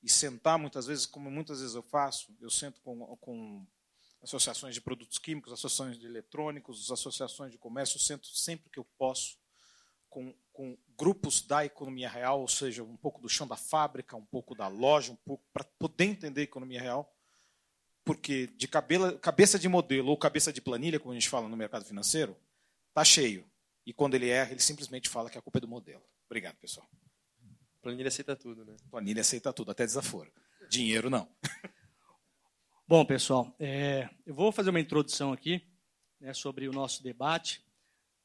e 0.03 0.09
sentar 0.09 0.59
muitas 0.59 0.87
vezes, 0.87 1.05
como 1.05 1.31
muitas 1.31 1.61
vezes 1.61 1.75
eu 1.75 1.83
faço, 1.83 2.35
eu 2.41 2.49
sento 2.49 2.81
com, 2.81 3.17
com 3.17 3.67
associações 4.23 4.75
de 4.75 4.81
produtos 4.81 5.19
químicos, 5.19 5.53
associações 5.53 5.99
de 5.99 6.07
eletrônicos, 6.07 6.91
associações 6.91 7.53
de 7.53 7.59
comércio, 7.59 7.97
eu 7.97 8.01
sento 8.01 8.29
sempre 8.29 8.71
que 8.71 8.79
eu 8.79 8.85
posso 8.97 9.37
com, 10.09 10.35
com 10.53 10.79
grupos 10.97 11.43
da 11.43 11.65
economia 11.65 12.09
real, 12.09 12.41
ou 12.41 12.49
seja, 12.49 12.83
um 12.83 12.97
pouco 12.97 13.21
do 13.21 13.29
chão 13.29 13.47
da 13.47 13.57
fábrica, 13.57 14.17
um 14.17 14.25
pouco 14.25 14.55
da 14.55 14.69
loja, 14.69 15.13
um 15.13 15.17
pouco 15.17 15.45
para 15.53 15.65
poder 15.79 16.05
entender 16.05 16.43
a 16.43 16.45
economia 16.45 16.81
real 16.81 17.15
porque 18.09 18.47
de 18.57 18.67
cabela, 18.67 19.19
cabeça 19.19 19.59
de 19.59 19.69
modelo 19.69 20.09
ou 20.09 20.17
cabeça 20.17 20.51
de 20.51 20.63
planilha, 20.63 20.99
como 20.99 21.13
a 21.13 21.15
gente 21.15 21.29
fala 21.29 21.47
no 21.47 21.55
mercado 21.55 21.85
financeiro, 21.85 22.35
está 22.89 23.05
cheio. 23.05 23.45
E 23.85 23.93
quando 23.93 24.15
ele 24.15 24.31
erra, 24.31 24.53
ele 24.53 24.61
simplesmente 24.61 25.11
fala 25.11 25.29
que 25.29 25.37
a 25.37 25.43
culpa 25.43 25.59
é 25.59 25.61
do 25.61 25.69
modelo. 25.69 26.03
Obrigado, 26.25 26.57
pessoal. 26.57 26.89
Planilha 27.83 28.09
aceita 28.09 28.35
tudo, 28.35 28.65
né? 28.65 28.75
Planilha 28.91 29.21
aceita 29.21 29.53
tudo, 29.53 29.73
até 29.73 29.85
desaforo. 29.85 30.33
Dinheiro 30.71 31.11
não. 31.11 31.29
Bom, 32.89 33.05
pessoal, 33.05 33.55
é, 33.61 34.09
eu 34.25 34.35
vou 34.35 34.51
fazer 34.53 34.71
uma 34.71 34.81
introdução 34.81 35.31
aqui 35.31 35.69
né, 36.19 36.33
sobre 36.33 36.67
o 36.67 36.73
nosso 36.73 37.03
debate. 37.03 37.63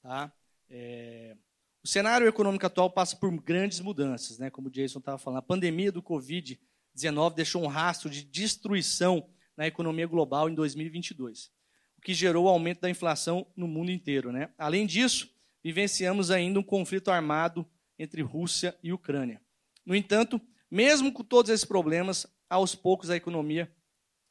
Tá? 0.01 0.31
É, 0.69 1.35
o 1.83 1.87
cenário 1.89 2.25
econômico 2.25 2.65
atual 2.65 2.89
passa 2.89 3.17
por 3.17 3.29
grandes 3.41 3.81
mudanças, 3.81 4.39
né, 4.39 4.49
como 4.49 4.69
o 4.69 4.71
Jason 4.71 4.99
estava 4.99 5.17
falando. 5.17 5.39
A 5.39 5.41
pandemia 5.41 5.91
do 5.91 6.01
Covid-19 6.01 7.33
deixou 7.33 7.61
um 7.61 7.67
rastro 7.67 8.09
de 8.09 8.23
destruição 8.23 9.29
na 9.57 9.67
economia 9.67 10.07
global 10.07 10.49
em 10.49 10.55
2022. 10.55 11.51
O 11.97 12.01
que 12.01 12.13
gerou 12.13 12.45
o 12.45 12.49
aumento 12.49 12.81
da 12.81 12.89
inflação 12.89 13.47
no 13.55 13.67
mundo 13.67 13.91
inteiro. 13.91 14.31
Né? 14.31 14.49
Além 14.57 14.85
disso, 14.85 15.29
vivenciamos 15.63 16.31
ainda 16.31 16.59
um 16.59 16.63
conflito 16.63 17.09
armado 17.09 17.65
entre 17.97 18.21
Rússia 18.21 18.77
e 18.83 18.91
Ucrânia. 18.91 19.41
No 19.85 19.95
entanto, 19.95 20.41
mesmo 20.69 21.11
com 21.11 21.23
todos 21.23 21.51
esses 21.51 21.65
problemas, 21.65 22.27
aos 22.49 22.75
poucos 22.75 23.09
a 23.09 23.15
economia 23.15 23.71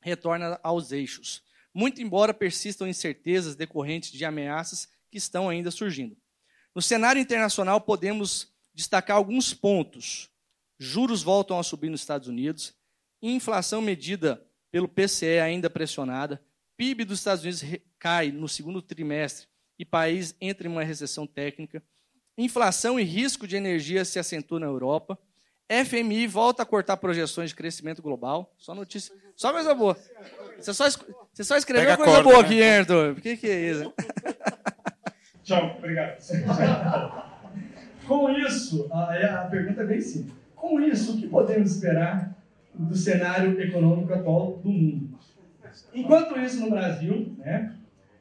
retorna 0.00 0.58
aos 0.62 0.92
eixos, 0.92 1.42
muito 1.72 2.02
embora 2.02 2.34
persistam 2.34 2.86
incertezas 2.86 3.54
decorrentes 3.54 4.12
de 4.12 4.24
ameaças 4.24 4.88
que 5.10 5.18
estão 5.18 5.48
ainda 5.48 5.70
surgindo. 5.70 6.16
No 6.74 6.82
cenário 6.82 7.20
internacional, 7.20 7.80
podemos 7.80 8.52
destacar 8.74 9.16
alguns 9.16 9.54
pontos. 9.54 10.30
Juros 10.78 11.22
voltam 11.22 11.58
a 11.58 11.62
subir 11.62 11.90
nos 11.90 12.00
Estados 12.00 12.28
Unidos, 12.28 12.74
inflação 13.20 13.80
medida 13.80 14.44
pelo 14.72 14.88
PCE 14.88 15.38
ainda 15.38 15.70
pressionada, 15.70 16.42
PIB 16.76 17.04
dos 17.04 17.18
Estados 17.18 17.44
Unidos 17.44 17.62
cai 17.98 18.32
no 18.32 18.48
segundo 18.48 18.82
trimestre 18.82 19.46
e 19.78 19.84
país 19.84 20.34
entra 20.40 20.66
em 20.66 20.70
uma 20.70 20.82
recessão 20.82 21.26
técnica, 21.26 21.82
inflação 22.36 22.98
e 22.98 23.04
risco 23.04 23.46
de 23.46 23.54
energia 23.54 24.04
se 24.04 24.18
acentuam 24.18 24.58
na 24.58 24.66
Europa, 24.66 25.18
FMI 25.68 26.26
volta 26.26 26.62
a 26.62 26.66
cortar 26.66 26.96
projeções 26.96 27.50
de 27.50 27.56
crescimento 27.56 28.02
global. 28.02 28.54
Só 28.58 28.74
notícia. 28.74 29.14
Só 29.34 29.52
coisa 29.52 29.74
boa. 29.74 29.96
Você 30.58 30.74
só, 30.74 30.84
você 31.32 31.44
só 31.44 31.56
escreveu 31.56 31.86
Pega 31.86 31.96
coisa 31.96 32.22
corda, 32.22 32.28
boa 32.28 32.42
né? 32.42 32.48
aqui, 32.48 32.62
Arthur? 32.62 33.12
O 33.12 33.20
que, 33.20 33.36
que 33.36 33.46
é 33.46 33.70
isso? 33.70 33.94
Tchau, 35.42 35.76
obrigado. 35.78 36.18
Com 38.06 38.30
isso, 38.30 38.88
a, 38.92 39.42
a 39.42 39.48
pergunta 39.48 39.82
é 39.82 39.86
bem 39.86 40.00
simples. 40.00 40.34
Com 40.54 40.80
isso, 40.80 41.16
o 41.16 41.20
que 41.20 41.28
podemos 41.28 41.74
esperar 41.74 42.36
do 42.74 42.96
cenário 42.96 43.60
econômico 43.60 44.12
atual 44.12 44.60
do 44.62 44.70
mundo? 44.70 45.18
Enquanto 45.94 46.38
isso, 46.38 46.60
no 46.60 46.70
Brasil, 46.70 47.34
né, 47.38 47.74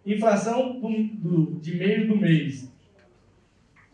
inflação 0.05 0.79
do, 0.79 0.89
do, 0.89 1.60
de 1.60 1.75
meio 1.75 2.08
do 2.08 2.17
mês. 2.17 2.72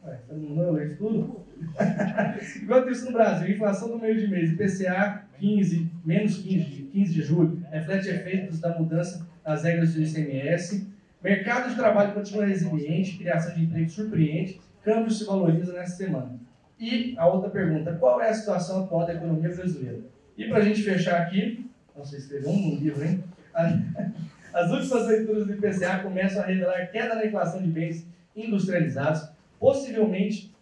Ué, 0.05 0.19
você 0.27 0.35
não 0.35 0.83
isso 0.83 0.95
tudo? 0.97 1.47
Enquanto 2.61 2.91
isso 2.91 3.05
no 3.05 3.13
Brasil, 3.13 3.49
inflação 3.49 3.89
do 3.89 3.99
meio 3.99 4.19
de 4.19 4.27
mês, 4.27 4.51
IPCA 4.51 5.25
15, 5.39 5.91
menos 6.05 6.37
15, 6.37 6.89
15 6.93 7.13
de 7.13 7.21
julho, 7.21 7.63
reflete 7.69 8.09
efeitos 8.09 8.59
da 8.59 8.77
mudança 8.77 9.27
das 9.43 9.63
regras 9.63 9.93
do 9.93 10.01
ICMS. 10.01 10.87
Mercado 11.23 11.69
de 11.69 11.75
trabalho 11.75 12.13
continua 12.13 12.45
resiliente, 12.45 13.17
criação 13.17 13.53
de 13.55 13.63
emprego 13.63 13.89
surpreende, 13.89 14.61
câmbio 14.83 15.11
se 15.11 15.25
valoriza 15.25 15.73
nessa 15.73 15.95
semana. 15.95 16.39
E 16.79 17.15
a 17.17 17.27
outra 17.27 17.49
pergunta, 17.49 17.95
qual 17.95 18.21
é 18.21 18.29
a 18.29 18.33
situação 18.33 18.83
atual 18.83 19.05
da 19.05 19.15
economia 19.15 19.53
brasileira? 19.53 19.99
E 20.37 20.47
para 20.47 20.59
a 20.59 20.61
gente 20.61 20.83
fechar 20.83 21.21
aqui, 21.21 21.65
não 21.95 22.05
sei 22.05 22.19
escrever 22.19 22.47
um 22.47 22.75
livro, 22.75 23.03
hein? 23.03 23.23
As 24.53 24.71
últimas 24.71 25.07
leituras 25.07 25.45
do 25.47 25.53
IPCA 25.53 25.99
começam 25.99 26.41
a 26.41 26.45
revelar 26.45 26.87
queda 26.87 27.15
na 27.15 27.25
inflação 27.25 27.61
de 27.61 27.69
bens 27.69 28.05
industrializados, 28.35 29.29
possivelmente 29.59 30.55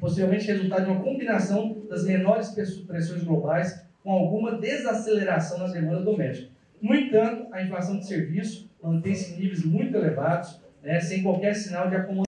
possivelmente 0.00 0.46
resultado 0.46 0.84
de 0.84 0.90
uma 0.90 1.02
combinação 1.02 1.84
das 1.88 2.04
menores 2.04 2.50
pressões 2.86 3.24
globais 3.24 3.84
com 4.02 4.12
alguma 4.12 4.56
desaceleração 4.56 5.58
na 5.58 5.66
demanda 5.66 6.02
doméstica. 6.02 6.50
No 6.80 6.94
entanto, 6.94 7.52
a 7.52 7.62
inflação 7.62 7.98
de 7.98 8.06
serviço 8.06 8.70
mantém-se 8.82 9.34
em 9.34 9.40
níveis 9.40 9.64
muito 9.64 9.96
elevados, 9.96 10.60
né, 10.82 11.00
sem 11.00 11.22
qualquer 11.22 11.54
sinal 11.54 11.88
de 11.88 11.96
acomodação. 11.96 12.24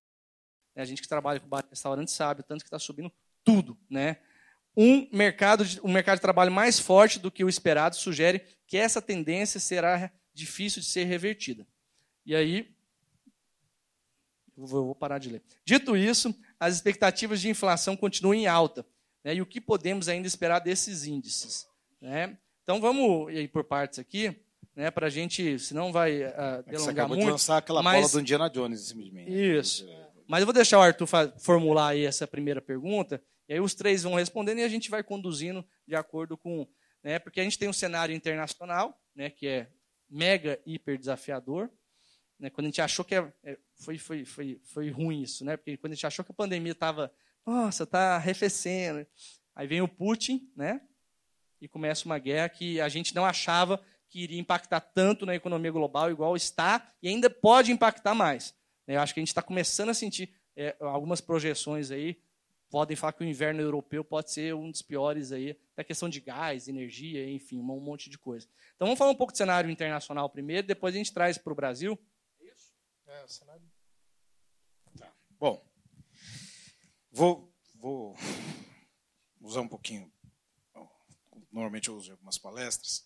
A 0.76 0.84
gente 0.84 1.00
que 1.02 1.08
trabalha 1.08 1.38
com 1.38 1.48
restaurante 1.68 2.10
sabe, 2.10 2.42
tanto 2.42 2.62
que 2.62 2.66
está 2.66 2.78
subindo 2.78 3.12
tudo. 3.44 3.76
Né? 3.88 4.16
Um, 4.82 5.06
mercado 5.12 5.62
de, 5.62 5.78
um 5.82 5.92
mercado 5.92 6.16
de 6.16 6.22
trabalho 6.22 6.50
mais 6.50 6.80
forte 6.80 7.18
do 7.18 7.30
que 7.30 7.44
o 7.44 7.50
esperado 7.50 7.96
sugere 7.96 8.42
que 8.66 8.78
essa 8.78 9.02
tendência 9.02 9.60
será 9.60 10.10
difícil 10.32 10.80
de 10.80 10.88
ser 10.88 11.04
revertida. 11.04 11.66
E 12.24 12.34
aí, 12.34 12.74
eu 14.56 14.66
vou 14.66 14.94
parar 14.94 15.18
de 15.18 15.28
ler. 15.28 15.42
Dito 15.66 15.94
isso, 15.94 16.34
as 16.58 16.76
expectativas 16.76 17.42
de 17.42 17.50
inflação 17.50 17.94
continuam 17.94 18.32
em 18.32 18.46
alta. 18.46 18.86
Né? 19.22 19.34
E 19.34 19.42
o 19.42 19.46
que 19.46 19.60
podemos 19.60 20.08
ainda 20.08 20.26
esperar 20.26 20.60
desses 20.60 21.04
índices? 21.04 21.68
Né? 22.00 22.38
Então 22.62 22.80
vamos 22.80 23.34
ir 23.34 23.48
por 23.48 23.64
partes 23.64 23.98
aqui, 23.98 24.34
né, 24.74 24.90
para 24.90 25.08
a 25.08 25.10
gente, 25.10 25.58
senão 25.58 25.92
vai 25.92 26.22
uh, 26.22 26.62
delongar 26.64 26.78
Você 26.78 26.90
acabou 26.90 27.16
muito. 27.16 27.26
de 27.26 27.32
lançar 27.32 27.58
aquela 27.58 27.82
mas... 27.82 28.00
bola 28.00 28.12
do 28.12 28.20
Indiana 28.20 28.48
Jones, 28.48 28.80
simplesmente. 28.80 29.30
Isso. 29.30 29.86
Mas 30.26 30.40
eu 30.40 30.46
vou 30.46 30.54
deixar 30.54 30.78
o 30.78 30.82
Arthur 30.82 31.06
formular 31.38 31.88
aí 31.88 32.06
essa 32.06 32.26
primeira 32.26 32.62
pergunta, 32.62 33.22
e 33.50 33.54
aí 33.54 33.60
os 33.60 33.74
três 33.74 34.04
vão 34.04 34.14
respondendo 34.14 34.58
e 34.58 34.62
a 34.62 34.68
gente 34.68 34.88
vai 34.88 35.02
conduzindo 35.02 35.66
de 35.84 35.96
acordo 35.96 36.38
com... 36.38 36.68
Né, 37.02 37.18
porque 37.18 37.40
a 37.40 37.42
gente 37.42 37.58
tem 37.58 37.68
um 37.68 37.72
cenário 37.72 38.14
internacional, 38.14 38.96
né, 39.12 39.28
que 39.28 39.44
é 39.48 39.68
mega 40.08 40.60
hiper 40.64 40.96
desafiador, 40.96 41.68
né, 42.38 42.48
quando 42.48 42.66
a 42.66 42.68
gente 42.68 42.80
achou 42.80 43.04
que 43.04 43.16
é, 43.16 43.32
é, 43.42 43.58
foi, 43.74 43.98
foi, 43.98 44.24
foi, 44.24 44.60
foi 44.62 44.90
ruim 44.90 45.22
isso, 45.22 45.44
né? 45.44 45.56
Porque 45.56 45.76
quando 45.76 45.92
a 45.92 45.94
gente 45.96 46.06
achou 46.06 46.24
que 46.24 46.30
a 46.30 46.34
pandemia 46.34 46.70
estava, 46.70 47.12
nossa, 47.44 47.82
está 47.82 48.14
arrefecendo. 48.14 49.04
Aí 49.52 49.66
vem 49.66 49.82
o 49.82 49.88
Putin, 49.88 50.48
né? 50.54 50.80
E 51.60 51.66
começa 51.66 52.06
uma 52.06 52.20
guerra 52.20 52.48
que 52.48 52.80
a 52.80 52.88
gente 52.88 53.14
não 53.16 53.26
achava 53.26 53.82
que 54.08 54.20
iria 54.20 54.38
impactar 54.38 54.80
tanto 54.80 55.26
na 55.26 55.34
economia 55.34 55.72
global, 55.72 56.08
igual 56.08 56.36
está, 56.36 56.92
e 57.02 57.08
ainda 57.08 57.28
pode 57.28 57.72
impactar 57.72 58.14
mais. 58.14 58.54
Né? 58.86 58.94
Eu 58.94 59.00
acho 59.00 59.12
que 59.12 59.18
a 59.18 59.22
gente 59.22 59.28
está 59.28 59.42
começando 59.42 59.88
a 59.88 59.94
sentir 59.94 60.32
é, 60.56 60.76
algumas 60.80 61.20
projeções 61.20 61.90
aí, 61.90 62.16
podem 62.70 62.96
falar 62.96 63.12
que 63.12 63.24
o 63.24 63.26
inverno 63.26 63.60
europeu 63.60 64.04
pode 64.04 64.30
ser 64.30 64.54
um 64.54 64.70
dos 64.70 64.80
piores 64.80 65.32
aí, 65.32 65.58
da 65.74 65.82
questão 65.82 66.08
de 66.08 66.20
gás, 66.20 66.68
energia, 66.68 67.28
enfim, 67.28 67.58
um 67.58 67.80
monte 67.80 68.08
de 68.08 68.16
coisa. 68.16 68.48
Então 68.76 68.86
vamos 68.86 68.98
falar 68.98 69.10
um 69.10 69.16
pouco 69.16 69.32
do 69.32 69.36
cenário 69.36 69.68
internacional 69.68 70.30
primeiro, 70.30 70.66
depois 70.66 70.94
a 70.94 70.98
gente 70.98 71.12
traz 71.12 71.36
para 71.36 71.52
o 71.52 71.56
Brasil. 71.56 71.98
É, 73.06 73.24
o 73.24 73.28
cenário. 73.28 73.68
Tá. 74.96 75.12
Bom, 75.30 75.68
vou, 77.10 77.52
vou 77.74 78.16
usar 79.40 79.62
um 79.62 79.68
pouquinho. 79.68 80.10
Normalmente 81.50 81.88
eu 81.88 81.96
uso 81.96 82.12
algumas 82.12 82.38
palestras, 82.38 83.04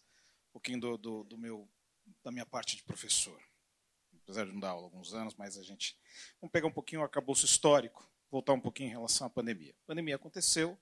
um 0.51 0.53
pouquinho 0.53 0.79
do, 0.79 0.99
do, 0.99 1.25
do 1.25 1.39
meu, 1.39 1.67
da 2.23 2.31
minha 2.31 2.45
parte 2.45 2.77
de 2.77 2.83
professor. 2.83 3.41
Apesar 4.23 4.45
de 4.45 4.53
não 4.53 4.61
dar 4.61 4.71
aula 4.71 4.83
há 4.83 4.87
alguns 4.87 5.15
anos, 5.15 5.35
mas 5.35 5.57
a 5.57 5.63
gente. 5.63 5.99
Vamos 6.41 6.53
pegar 6.53 6.67
um 6.67 6.73
pouquinho 6.73 7.01
o 7.01 7.05
arcabouço 7.05 7.47
histórico, 7.47 8.07
voltar 8.35 8.53
um 8.53 8.61
pouquinho 8.61 8.89
em 8.89 8.91
relação 8.91 9.29
à 9.29 9.31
pandemia. 9.31 9.73
A 9.85 9.87
pandemia 9.87 10.17
aconteceu, 10.17 10.77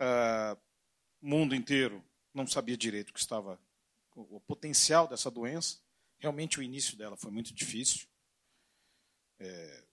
o 0.00 1.28
mundo 1.28 1.54
inteiro 1.54 2.04
não 2.34 2.44
sabia 2.44 2.76
direito 2.76 3.10
o 3.10 3.12
que 3.12 3.20
estava, 3.20 3.56
o, 4.16 4.40
potencial 4.40 5.06
dessa 5.06 5.30
doença. 5.30 5.78
Realmente 6.18 6.58
o 6.58 6.62
início 6.62 6.96
dela 6.96 7.16
foi 7.16 7.30
muito 7.30 7.54
difícil. 7.54 8.08
É, 9.38 9.84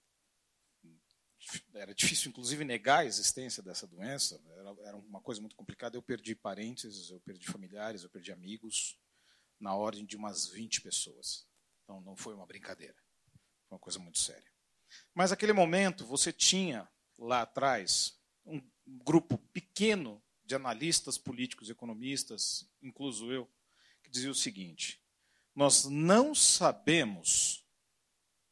era 1.74 1.94
difícil, 1.94 2.30
inclusive, 2.30 2.64
negar 2.64 3.00
a 3.00 3.06
existência 3.06 3.62
dessa 3.62 3.86
doença. 3.86 4.42
Era, 4.84 4.96
uma 4.96 5.20
coisa 5.20 5.40
muito 5.40 5.54
complicada. 5.54 5.96
Eu 5.96 6.02
perdi 6.02 6.34
parentes, 6.34 7.08
eu 7.08 7.20
perdi 7.20 7.46
familiares, 7.46 8.02
eu 8.02 8.10
perdi 8.10 8.32
amigos, 8.32 8.98
na 9.60 9.76
ordem 9.76 10.04
de 10.04 10.16
umas 10.16 10.48
20 10.48 10.80
pessoas. 10.80 11.46
Então, 11.84 12.00
não 12.00 12.16
foi 12.16 12.34
uma 12.34 12.46
brincadeira. 12.46 12.96
Foi 13.68 13.76
uma 13.76 13.78
coisa 13.78 14.00
muito 14.00 14.18
séria. 14.18 14.57
Mas, 15.14 15.30
naquele 15.30 15.52
momento, 15.52 16.04
você 16.04 16.32
tinha 16.32 16.88
lá 17.18 17.42
atrás 17.42 18.18
um 18.44 18.62
grupo 18.86 19.38
pequeno 19.52 20.22
de 20.44 20.54
analistas 20.54 21.18
políticos, 21.18 21.68
economistas, 21.68 22.68
incluso 22.82 23.30
eu, 23.30 23.48
que 24.02 24.10
dizia 24.10 24.30
o 24.30 24.34
seguinte: 24.34 25.02
nós 25.54 25.84
não 25.84 26.34
sabemos 26.34 27.64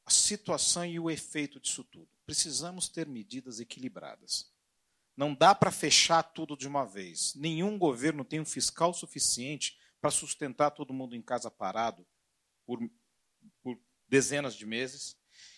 a 0.04 0.10
situação 0.10 0.84
e 0.84 1.00
o 1.00 1.10
efeito 1.10 1.58
disso 1.58 1.82
tudo. 1.84 2.08
Precisamos 2.24 2.88
ter 2.88 3.06
medidas 3.06 3.60
equilibradas. 3.60 4.52
Não 5.16 5.34
dá 5.34 5.54
para 5.54 5.70
fechar 5.70 6.22
tudo 6.22 6.56
de 6.56 6.68
uma 6.68 6.84
vez. 6.84 7.34
Nenhum 7.34 7.78
governo 7.78 8.24
tem 8.24 8.38
um 8.38 8.44
fiscal 8.44 8.92
suficiente 8.92 9.78
para 10.00 10.10
sustentar 10.10 10.70
todo 10.70 10.92
mundo 10.92 11.16
em 11.16 11.22
casa 11.22 11.50
parado 11.50 12.06
por, 12.66 12.78
por 13.62 13.78
dezenas 14.06 14.54
de 14.54 14.66
meses. 14.66 15.16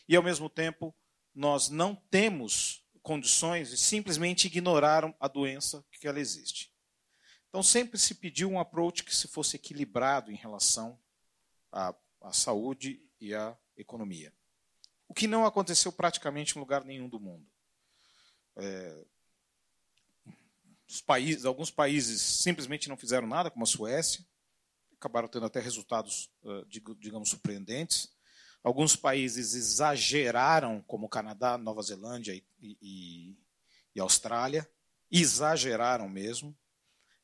E, 0.08 0.16
ao 0.16 0.22
mesmo 0.22 0.48
tempo, 0.48 0.94
nós 1.34 1.68
não 1.68 1.94
temos 1.94 2.84
condições 3.02 3.70
de 3.70 3.76
simplesmente 3.76 4.46
ignorar 4.46 5.14
a 5.20 5.28
doença 5.28 5.84
que 5.90 6.08
ela 6.08 6.18
existe. 6.18 6.72
Então, 7.48 7.62
sempre 7.62 7.98
se 7.98 8.14
pediu 8.14 8.48
um 8.48 8.58
approach 8.58 9.04
que 9.04 9.14
se 9.14 9.28
fosse 9.28 9.56
equilibrado 9.56 10.30
em 10.30 10.36
relação 10.36 10.98
à, 11.70 11.94
à 12.20 12.32
saúde 12.32 13.00
e 13.20 13.34
à 13.34 13.56
economia. 13.76 14.32
O 15.06 15.14
que 15.14 15.26
não 15.26 15.46
aconteceu 15.46 15.90
praticamente 15.90 16.56
em 16.56 16.60
lugar 16.60 16.84
nenhum 16.84 17.08
do 17.08 17.18
mundo. 17.18 17.46
É, 18.56 19.04
países, 21.06 21.44
alguns 21.44 21.70
países 21.70 22.20
simplesmente 22.20 22.88
não 22.88 22.96
fizeram 22.96 23.26
nada, 23.26 23.50
como 23.50 23.64
a 23.64 23.66
Suécia, 23.66 24.24
acabaram 24.92 25.28
tendo 25.28 25.46
até 25.46 25.60
resultados, 25.60 26.30
digamos, 26.98 27.30
surpreendentes. 27.30 28.10
Alguns 28.62 28.96
países 28.96 29.54
exageraram, 29.54 30.82
como 30.86 31.08
Canadá, 31.08 31.56
Nova 31.56 31.82
Zelândia 31.82 32.34
e, 32.34 32.44
e, 32.60 33.36
e 33.94 34.00
Austrália, 34.00 34.68
exageraram 35.10 36.08
mesmo. 36.08 36.56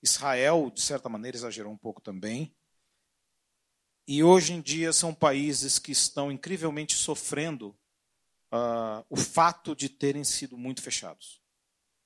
Israel, 0.03 0.71
de 0.71 0.81
certa 0.81 1.09
maneira, 1.09 1.37
exagerou 1.37 1.73
um 1.73 1.79
pouco 1.79 2.01
também. 2.01 2.55
E 4.07 4.23
hoje 4.23 4.53
em 4.53 4.61
dia 4.61 4.93
são 4.93 5.15
países 5.15 5.79
que 5.79 5.91
estão 5.91 6.31
incrivelmente 6.31 6.95
sofrendo 6.95 7.69
uh, 8.53 9.05
o 9.09 9.17
fato 9.17 9.75
de 9.75 9.89
terem 9.89 10.23
sido 10.23 10.59
muito 10.59 10.83
fechados. 10.83 11.43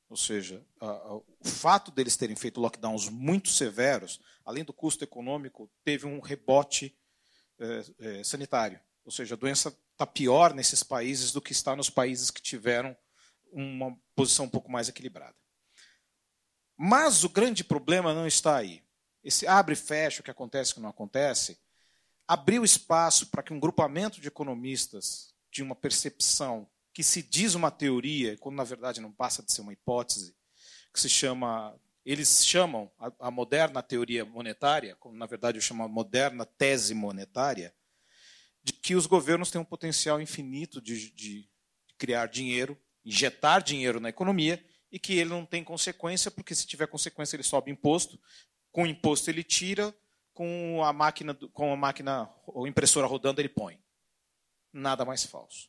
Ou 0.08 0.16
seja, 0.16 0.64
uh, 0.80 1.16
uh, 1.16 1.24
o 1.40 1.48
fato 1.48 1.90
deles 1.90 2.16
terem 2.16 2.36
feito 2.36 2.60
lockdowns 2.60 3.08
muito 3.08 3.48
severos, 3.48 4.20
além 4.44 4.64
do 4.64 4.72
custo 4.72 5.04
econômico, 5.04 5.70
teve 5.84 6.06
um 6.06 6.20
rebote 6.20 6.96
eh, 7.60 8.22
sanitário. 8.22 8.80
Ou 9.08 9.12
seja, 9.12 9.34
a 9.34 9.38
doença 9.38 9.74
está 9.92 10.06
pior 10.06 10.52
nesses 10.52 10.82
países 10.82 11.32
do 11.32 11.40
que 11.40 11.52
está 11.52 11.74
nos 11.74 11.88
países 11.88 12.30
que 12.30 12.42
tiveram 12.42 12.94
uma 13.50 13.98
posição 14.14 14.44
um 14.44 14.50
pouco 14.50 14.70
mais 14.70 14.86
equilibrada. 14.86 15.34
Mas 16.76 17.24
o 17.24 17.30
grande 17.30 17.64
problema 17.64 18.12
não 18.12 18.26
está 18.26 18.58
aí. 18.58 18.82
Esse 19.24 19.46
abre 19.46 19.72
e 19.72 19.76
fecha, 19.76 20.20
o 20.20 20.22
que 20.22 20.30
acontece, 20.30 20.72
o 20.72 20.74
que 20.74 20.80
não 20.82 20.90
acontece, 20.90 21.58
abriu 22.26 22.62
espaço 22.62 23.28
para 23.28 23.42
que 23.42 23.50
um 23.50 23.58
grupamento 23.58 24.20
de 24.20 24.28
economistas 24.28 25.32
de 25.50 25.62
uma 25.62 25.74
percepção 25.74 26.68
que 26.92 27.02
se 27.02 27.22
diz 27.22 27.54
uma 27.54 27.70
teoria, 27.70 28.36
quando 28.36 28.56
na 28.56 28.64
verdade 28.64 29.00
não 29.00 29.10
passa 29.10 29.42
de 29.42 29.50
ser 29.50 29.62
uma 29.62 29.72
hipótese, 29.72 30.36
que 30.92 31.00
se 31.00 31.08
chama, 31.08 31.74
eles 32.04 32.44
chamam 32.44 32.92
a, 32.98 33.28
a 33.28 33.30
moderna 33.30 33.82
teoria 33.82 34.26
monetária, 34.26 34.96
como 34.96 35.16
na 35.16 35.24
verdade 35.24 35.56
eu 35.56 35.62
chamo 35.62 35.82
a 35.82 35.88
moderna 35.88 36.44
tese 36.44 36.92
monetária, 36.92 37.74
de 38.62 38.72
que 38.72 38.94
os 38.94 39.06
governos 39.06 39.50
têm 39.50 39.60
um 39.60 39.64
potencial 39.64 40.20
infinito 40.20 40.80
de, 40.80 41.10
de 41.10 41.48
criar 41.96 42.26
dinheiro, 42.26 42.78
injetar 43.04 43.62
dinheiro 43.62 44.00
na 44.00 44.08
economia, 44.08 44.62
e 44.90 44.98
que 44.98 45.14
ele 45.14 45.30
não 45.30 45.44
tem 45.44 45.62
consequência, 45.62 46.30
porque 46.30 46.54
se 46.54 46.66
tiver 46.66 46.86
consequência 46.86 47.36
ele 47.36 47.42
sobe 47.42 47.70
imposto, 47.70 48.18
com 48.70 48.84
o 48.84 48.86
imposto 48.86 49.30
ele 49.30 49.42
tira, 49.42 49.94
com 50.32 50.82
a 50.84 50.92
máquina, 50.92 51.34
com 51.52 51.72
a 51.72 51.76
máquina 51.76 52.30
ou 52.46 52.66
impressora 52.66 53.06
rodando 53.06 53.40
ele 53.40 53.48
põe. 53.48 53.78
Nada 54.72 55.04
mais 55.04 55.24
falso. 55.24 55.68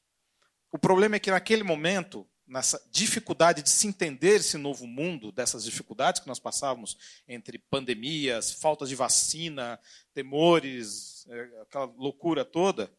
O 0.72 0.78
problema 0.78 1.16
é 1.16 1.20
que 1.20 1.32
naquele 1.32 1.64
momento, 1.64 2.28
nessa 2.46 2.80
dificuldade 2.92 3.64
de 3.64 3.70
se 3.70 3.88
entender 3.88 4.36
esse 4.36 4.58
novo 4.58 4.86
mundo, 4.86 5.32
dessas 5.32 5.64
dificuldades 5.64 6.22
que 6.22 6.28
nós 6.28 6.40
passávamos 6.40 6.98
entre 7.28 7.58
pandemias, 7.58 8.52
falta 8.52 8.86
de 8.86 8.96
vacina, 8.96 9.80
temores, 10.14 11.19
aquela 11.62 11.86
loucura 11.86 12.44
toda, 12.44 12.92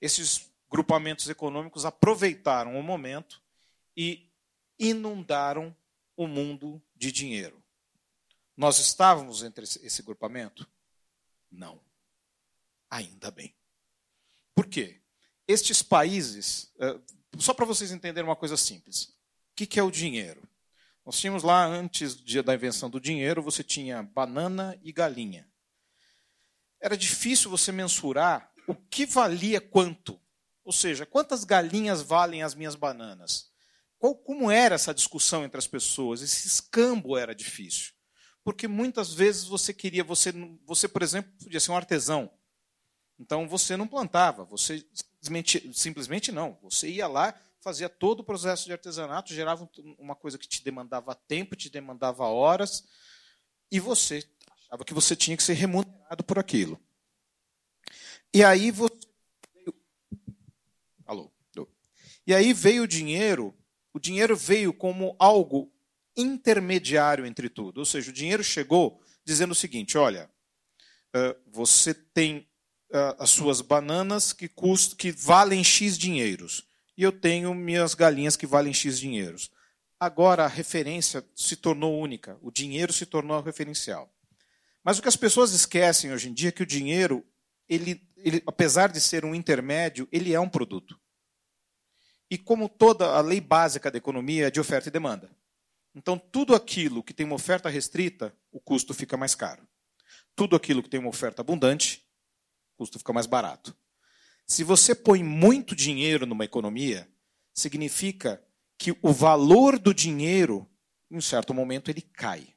esses 0.00 0.50
grupamentos 0.70 1.28
econômicos 1.28 1.84
aproveitaram 1.84 2.78
o 2.78 2.82
momento 2.82 3.42
e 3.96 4.30
inundaram 4.78 5.76
o 6.16 6.26
mundo 6.26 6.82
de 6.96 7.12
dinheiro. 7.12 7.62
Nós 8.56 8.78
estávamos 8.78 9.42
entre 9.42 9.64
esse 9.64 10.02
grupamento? 10.02 10.68
Não. 11.50 11.80
Ainda 12.90 13.30
bem. 13.30 13.54
Por 14.54 14.66
quê? 14.66 15.00
Estes 15.48 15.82
países, 15.82 16.72
é, 16.78 16.98
só 17.38 17.52
para 17.52 17.66
vocês 17.66 17.90
entenderem 17.90 18.28
uma 18.28 18.36
coisa 18.36 18.56
simples: 18.56 19.04
o 19.50 19.54
que 19.54 19.78
é 19.78 19.82
o 19.82 19.90
dinheiro? 19.90 20.42
Nós 21.04 21.18
tínhamos 21.18 21.42
lá, 21.42 21.66
antes 21.66 22.14
da 22.44 22.54
invenção 22.54 22.88
do 22.88 23.00
dinheiro, 23.00 23.42
você 23.42 23.64
tinha 23.64 24.02
banana 24.02 24.78
e 24.82 24.92
galinha. 24.92 25.50
Era 26.82 26.96
difícil 26.96 27.48
você 27.48 27.70
mensurar 27.70 28.52
o 28.66 28.74
que 28.74 29.06
valia 29.06 29.60
quanto. 29.60 30.20
Ou 30.64 30.72
seja, 30.72 31.06
quantas 31.06 31.44
galinhas 31.44 32.02
valem 32.02 32.42
as 32.42 32.56
minhas 32.56 32.74
bananas? 32.74 33.52
Qual, 33.98 34.16
como 34.16 34.50
era 34.50 34.74
essa 34.74 34.92
discussão 34.92 35.44
entre 35.44 35.58
as 35.58 35.66
pessoas? 35.68 36.22
Esse 36.22 36.48
escambo 36.48 37.16
era 37.16 37.34
difícil. 37.34 37.92
Porque 38.42 38.66
muitas 38.66 39.14
vezes 39.14 39.44
você 39.44 39.72
queria, 39.72 40.02
você, 40.02 40.32
você 40.66 40.88
por 40.88 41.02
exemplo, 41.02 41.32
podia 41.40 41.60
ser 41.60 41.70
um 41.70 41.76
artesão. 41.76 42.28
Então 43.16 43.46
você 43.46 43.76
não 43.76 43.86
plantava, 43.86 44.44
você 44.44 44.84
simplesmente, 44.92 45.70
simplesmente 45.72 46.32
não. 46.32 46.58
Você 46.62 46.88
ia 46.88 47.06
lá, 47.06 47.32
fazia 47.60 47.88
todo 47.88 48.20
o 48.20 48.24
processo 48.24 48.64
de 48.64 48.72
artesanato, 48.72 49.32
gerava 49.32 49.70
uma 49.96 50.16
coisa 50.16 50.36
que 50.36 50.48
te 50.48 50.64
demandava 50.64 51.14
tempo, 51.14 51.54
te 51.54 51.70
demandava 51.70 52.24
horas, 52.24 52.84
e 53.70 53.78
você 53.78 54.28
que 54.84 54.94
você 54.94 55.14
tinha 55.14 55.36
que 55.36 55.42
ser 55.42 55.54
remunerado 55.54 56.24
por 56.24 56.38
aquilo. 56.38 56.80
E 58.34 58.42
aí 58.42 58.70
você. 58.70 58.96
Alô? 61.04 61.30
E 62.26 62.34
aí 62.34 62.52
veio 62.52 62.84
o 62.84 62.88
dinheiro, 62.88 63.54
o 63.92 63.98
dinheiro 63.98 64.36
veio 64.36 64.72
como 64.72 65.14
algo 65.18 65.70
intermediário 66.16 67.26
entre 67.26 67.48
tudo. 67.48 67.78
Ou 67.78 67.84
seja, 67.84 68.10
o 68.10 68.14
dinheiro 68.14 68.42
chegou 68.42 69.02
dizendo 69.24 69.52
o 69.52 69.56
seguinte: 69.56 69.98
olha, 69.98 70.30
você 71.46 71.92
tem 71.92 72.48
as 73.18 73.30
suas 73.30 73.60
bananas 73.60 74.32
que, 74.32 74.48
custam, 74.48 74.96
que 74.96 75.10
valem 75.10 75.62
X 75.62 75.98
dinheiros. 75.98 76.66
E 76.96 77.02
eu 77.02 77.12
tenho 77.12 77.54
minhas 77.54 77.94
galinhas 77.94 78.36
que 78.36 78.46
valem 78.46 78.72
X 78.72 78.98
dinheiros. 78.98 79.50
Agora 79.98 80.44
a 80.44 80.48
referência 80.48 81.24
se 81.34 81.56
tornou 81.56 81.98
única, 81.98 82.38
o 82.42 82.50
dinheiro 82.50 82.92
se 82.92 83.06
tornou 83.06 83.40
referencial. 83.40 84.12
Mas 84.84 84.98
o 84.98 85.02
que 85.02 85.08
as 85.08 85.16
pessoas 85.16 85.52
esquecem 85.52 86.12
hoje 86.12 86.28
em 86.28 86.34
dia 86.34 86.48
é 86.48 86.52
que 86.52 86.62
o 86.62 86.66
dinheiro, 86.66 87.24
ele, 87.68 88.02
ele, 88.16 88.42
apesar 88.46 88.90
de 88.90 89.00
ser 89.00 89.24
um 89.24 89.34
intermédio, 89.34 90.08
ele 90.10 90.32
é 90.32 90.40
um 90.40 90.48
produto. 90.48 91.00
E 92.30 92.38
como 92.38 92.68
toda 92.68 93.06
a 93.14 93.20
lei 93.20 93.40
básica 93.40 93.90
da 93.90 93.98
economia 93.98 94.46
é 94.46 94.50
de 94.50 94.58
oferta 94.58 94.88
e 94.88 94.92
demanda. 94.92 95.30
Então, 95.94 96.18
tudo 96.18 96.54
aquilo 96.54 97.02
que 97.02 97.12
tem 97.12 97.26
uma 97.26 97.34
oferta 97.34 97.68
restrita, 97.68 98.34
o 98.50 98.58
custo 98.58 98.94
fica 98.94 99.16
mais 99.16 99.34
caro. 99.34 99.68
Tudo 100.34 100.56
aquilo 100.56 100.82
que 100.82 100.88
tem 100.88 100.98
uma 100.98 101.10
oferta 101.10 101.42
abundante, 101.42 102.02
custo 102.76 102.98
fica 102.98 103.12
mais 103.12 103.26
barato. 103.26 103.76
Se 104.46 104.64
você 104.64 104.94
põe 104.94 105.22
muito 105.22 105.76
dinheiro 105.76 106.26
numa 106.26 106.44
economia, 106.44 107.08
significa 107.52 108.42
que 108.78 108.96
o 109.02 109.12
valor 109.12 109.78
do 109.78 109.94
dinheiro, 109.94 110.68
em 111.10 111.18
um 111.18 111.20
certo 111.20 111.52
momento, 111.54 111.90
ele 111.90 112.00
cai. 112.00 112.51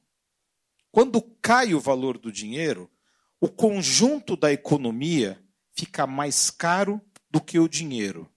Quando 0.95 1.21
cai 1.41 1.73
o 1.73 1.79
valor 1.81 2.17
do 2.17 2.31
dinheiro, 2.31 2.89
o 3.41 3.49
conjunto 3.49 4.37
da 4.37 4.53
economia 4.53 5.43
fica 5.73 6.07
mais 6.07 6.49
caro 6.49 7.01
do 7.29 7.41
que 7.41 7.59
o 7.59 7.67
dinheiro. 7.67 8.31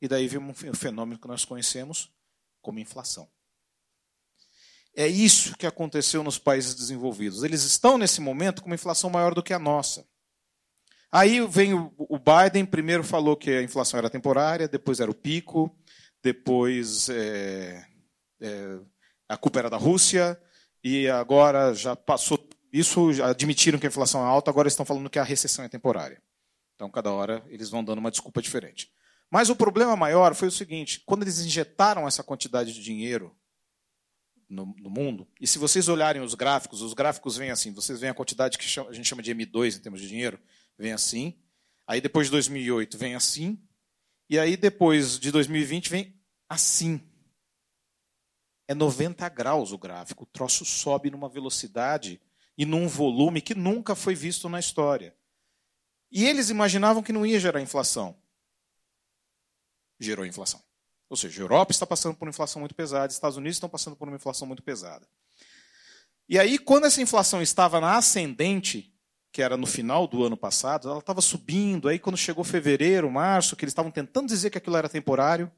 E 0.00 0.08
daí 0.08 0.26
vem 0.26 0.40
um 0.40 0.54
fenômeno 0.54 1.20
que 1.20 1.28
nós 1.28 1.44
conhecemos 1.44 2.10
como 2.62 2.78
inflação. 2.78 3.28
É 4.96 5.06
isso 5.06 5.54
que 5.58 5.66
aconteceu 5.66 6.24
nos 6.24 6.38
países 6.38 6.74
desenvolvidos. 6.74 7.42
Eles 7.42 7.64
estão 7.64 7.98
nesse 7.98 8.22
momento 8.22 8.62
com 8.62 8.70
uma 8.70 8.76
inflação 8.76 9.10
maior 9.10 9.34
do 9.34 9.42
que 9.42 9.52
a 9.52 9.58
nossa. 9.58 10.08
Aí 11.12 11.46
vem 11.48 11.74
o 11.74 12.18
Biden, 12.18 12.64
primeiro 12.64 13.04
falou 13.04 13.36
que 13.36 13.50
a 13.50 13.62
inflação 13.62 13.98
era 13.98 14.08
temporária, 14.08 14.66
depois 14.66 15.00
era 15.00 15.10
o 15.10 15.14
pico, 15.14 15.70
depois 16.22 17.10
é, 17.10 17.86
é, 18.40 18.78
a 19.28 19.36
culpa 19.36 19.58
era 19.58 19.68
da 19.68 19.76
Rússia, 19.76 20.40
e 20.82 21.08
agora 21.08 21.74
já 21.74 21.94
passou 21.94 22.38
isso, 22.72 23.12
já 23.12 23.28
admitiram 23.28 23.78
que 23.78 23.86
a 23.86 23.88
inflação 23.88 24.22
é 24.22 24.28
alta, 24.28 24.50
agora 24.50 24.68
estão 24.68 24.86
falando 24.86 25.10
que 25.10 25.18
a 25.18 25.24
recessão 25.24 25.64
é 25.64 25.68
temporária. 25.68 26.22
Então, 26.74 26.90
cada 26.90 27.12
hora 27.12 27.44
eles 27.48 27.68
vão 27.68 27.84
dando 27.84 27.98
uma 27.98 28.10
desculpa 28.10 28.40
diferente. 28.40 28.90
Mas 29.30 29.50
o 29.50 29.56
problema 29.56 29.94
maior 29.96 30.34
foi 30.34 30.48
o 30.48 30.52
seguinte: 30.52 31.02
quando 31.04 31.22
eles 31.22 31.40
injetaram 31.40 32.06
essa 32.06 32.22
quantidade 32.22 32.72
de 32.72 32.82
dinheiro 32.82 33.36
no, 34.48 34.74
no, 34.78 34.90
mundo, 34.90 35.28
e 35.40 35.46
se 35.46 35.58
vocês 35.58 35.88
olharem 35.88 36.22
os 36.22 36.34
gráficos, 36.34 36.80
os 36.80 36.94
gráficos 36.94 37.36
vêm 37.36 37.50
assim: 37.50 37.72
vocês 37.72 38.00
veem 38.00 38.10
a 38.10 38.14
quantidade 38.14 38.56
que 38.56 38.80
a 38.80 38.92
gente 38.92 39.06
chama 39.06 39.22
de 39.22 39.34
M2 39.34 39.76
em 39.76 39.80
termos 39.80 40.00
de 40.00 40.08
dinheiro, 40.08 40.40
vem 40.78 40.92
assim. 40.92 41.38
Aí 41.86 42.00
depois 42.00 42.28
de 42.28 42.32
2008 42.32 42.96
vem 42.96 43.14
assim. 43.14 43.60
E 44.28 44.38
aí 44.38 44.56
depois 44.56 45.18
de 45.18 45.30
2020 45.30 45.90
vem 45.90 46.14
assim. 46.48 47.00
É 48.70 48.74
90 48.74 49.28
graus 49.30 49.72
o 49.72 49.78
gráfico. 49.78 50.22
O 50.22 50.26
troço 50.26 50.64
sobe 50.64 51.10
numa 51.10 51.28
velocidade 51.28 52.20
e 52.56 52.64
num 52.64 52.86
volume 52.86 53.40
que 53.40 53.52
nunca 53.52 53.96
foi 53.96 54.14
visto 54.14 54.48
na 54.48 54.60
história. 54.60 55.12
E 56.08 56.24
eles 56.24 56.50
imaginavam 56.50 57.02
que 57.02 57.12
não 57.12 57.26
ia 57.26 57.40
gerar 57.40 57.60
inflação. 57.60 58.16
Gerou 59.98 60.24
inflação. 60.24 60.62
Ou 61.08 61.16
seja, 61.16 61.40
a 61.40 61.42
Europa 61.42 61.72
está 61.72 61.84
passando 61.84 62.14
por 62.14 62.24
uma 62.24 62.30
inflação 62.30 62.60
muito 62.60 62.72
pesada, 62.72 63.12
Estados 63.12 63.36
Unidos 63.36 63.56
estão 63.56 63.68
passando 63.68 63.96
por 63.96 64.06
uma 64.06 64.16
inflação 64.16 64.46
muito 64.46 64.62
pesada. 64.62 65.04
E 66.28 66.38
aí, 66.38 66.56
quando 66.56 66.86
essa 66.86 67.02
inflação 67.02 67.42
estava 67.42 67.80
na 67.80 67.96
ascendente, 67.96 68.94
que 69.32 69.42
era 69.42 69.56
no 69.56 69.66
final 69.66 70.06
do 70.06 70.24
ano 70.24 70.36
passado, 70.36 70.88
ela 70.88 71.00
estava 71.00 71.20
subindo. 71.20 71.88
Aí, 71.88 71.98
quando 71.98 72.16
chegou 72.16 72.44
fevereiro, 72.44 73.10
março, 73.10 73.56
que 73.56 73.64
eles 73.64 73.72
estavam 73.72 73.90
tentando 73.90 74.28
dizer 74.28 74.48
que 74.48 74.58
aquilo 74.58 74.76
era 74.76 74.88
temporário, 74.88 75.50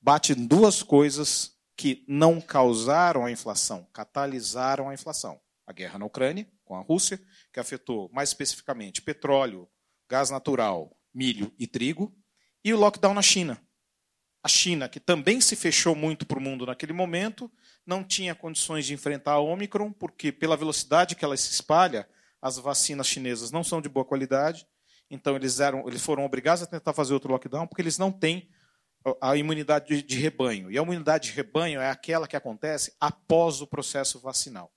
bate 0.00 0.34
duas 0.34 0.82
coisas 0.82 1.56
que 1.78 2.04
não 2.08 2.40
causaram 2.40 3.24
a 3.24 3.30
inflação, 3.30 3.86
catalisaram 3.92 4.88
a 4.88 4.94
inflação. 4.94 5.40
A 5.64 5.72
guerra 5.72 5.96
na 5.96 6.06
Ucrânia, 6.06 6.44
com 6.64 6.74
a 6.74 6.80
Rússia, 6.80 7.22
que 7.52 7.60
afetou 7.60 8.10
mais 8.12 8.30
especificamente 8.30 9.00
petróleo, 9.00 9.68
gás 10.10 10.28
natural, 10.28 10.98
milho 11.14 11.54
e 11.56 11.68
trigo, 11.68 12.12
e 12.64 12.74
o 12.74 12.76
lockdown 12.76 13.14
na 13.14 13.22
China. 13.22 13.62
A 14.42 14.48
China, 14.48 14.88
que 14.88 14.98
também 14.98 15.40
se 15.40 15.54
fechou 15.54 15.94
muito 15.94 16.26
para 16.26 16.38
o 16.38 16.42
mundo 16.42 16.66
naquele 16.66 16.92
momento, 16.92 17.48
não 17.86 18.02
tinha 18.02 18.34
condições 18.34 18.84
de 18.84 18.92
enfrentar 18.92 19.32
a 19.34 19.40
Omicron, 19.40 19.92
porque 19.92 20.32
pela 20.32 20.56
velocidade 20.56 21.14
que 21.14 21.24
ela 21.24 21.36
se 21.36 21.52
espalha, 21.52 22.08
as 22.42 22.58
vacinas 22.58 23.06
chinesas 23.06 23.52
não 23.52 23.62
são 23.62 23.80
de 23.80 23.88
boa 23.88 24.04
qualidade, 24.04 24.66
então 25.08 25.36
eles, 25.36 25.60
eram, 25.60 25.86
eles 25.86 26.02
foram 26.02 26.24
obrigados 26.24 26.64
a 26.64 26.66
tentar 26.66 26.92
fazer 26.92 27.14
outro 27.14 27.30
lockdown 27.30 27.68
porque 27.68 27.82
eles 27.82 27.98
não 27.98 28.10
têm 28.10 28.48
a 29.20 29.36
imunidade 29.36 30.02
de, 30.02 30.18
rebanho. 30.18 30.70
E 30.70 30.78
a 30.78 30.82
imunidade 30.82 31.30
de 31.30 31.36
rebanho 31.36 31.80
é 31.80 31.90
aquela 31.90 32.26
que 32.26 32.36
acontece 32.36 32.94
após 33.00 33.60
o 33.60 33.66
processo 33.66 34.18
vacinal, 34.18 34.72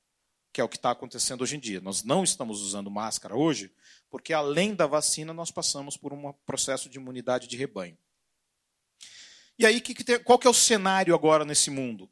que 0.53 0.61
é 0.61 0.63
o 0.63 0.69
que 0.69 0.77
está 0.77 0.91
acontecendo 0.91 1.41
hoje 1.41 1.55
em 1.55 1.59
dia. 1.59 1.81
Nós 1.81 2.03
não 2.03 2.23
estamos 2.23 2.61
usando 2.61 2.89
máscara 2.89 3.35
hoje, 3.35 3.73
porque 4.09 4.33
além 4.33 4.75
da 4.75 4.87
vacina, 4.87 5.33
nós 5.33 5.51
passamos 5.51 5.97
por 5.97 6.13
um 6.13 6.31
processo 6.45 6.89
de 6.89 6.97
imunidade 6.97 7.47
de 7.47 7.57
rebanho. 7.57 7.97
E 9.57 9.65
aí, 9.65 9.81
qual 10.23 10.39
que 10.39 10.47
é 10.47 10.49
o 10.49 10.53
cenário 10.53 11.13
agora 11.13 11.45
nesse 11.45 11.69
mundo? 11.69 12.09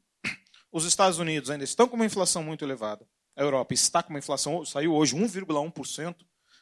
Os 0.71 0.85
Estados 0.85 1.17
Unidos 1.17 1.49
ainda 1.49 1.63
estão 1.63 1.87
com 1.87 1.95
uma 1.95 2.05
inflação 2.05 2.43
muito 2.43 2.63
elevada. 2.63 3.07
A 3.35 3.41
Europa 3.41 3.73
está 3.73 4.03
com 4.03 4.09
uma 4.09 4.19
inflação, 4.19 4.63
saiu 4.65 4.93
hoje 4.93 5.15
1,1%. 5.15 6.15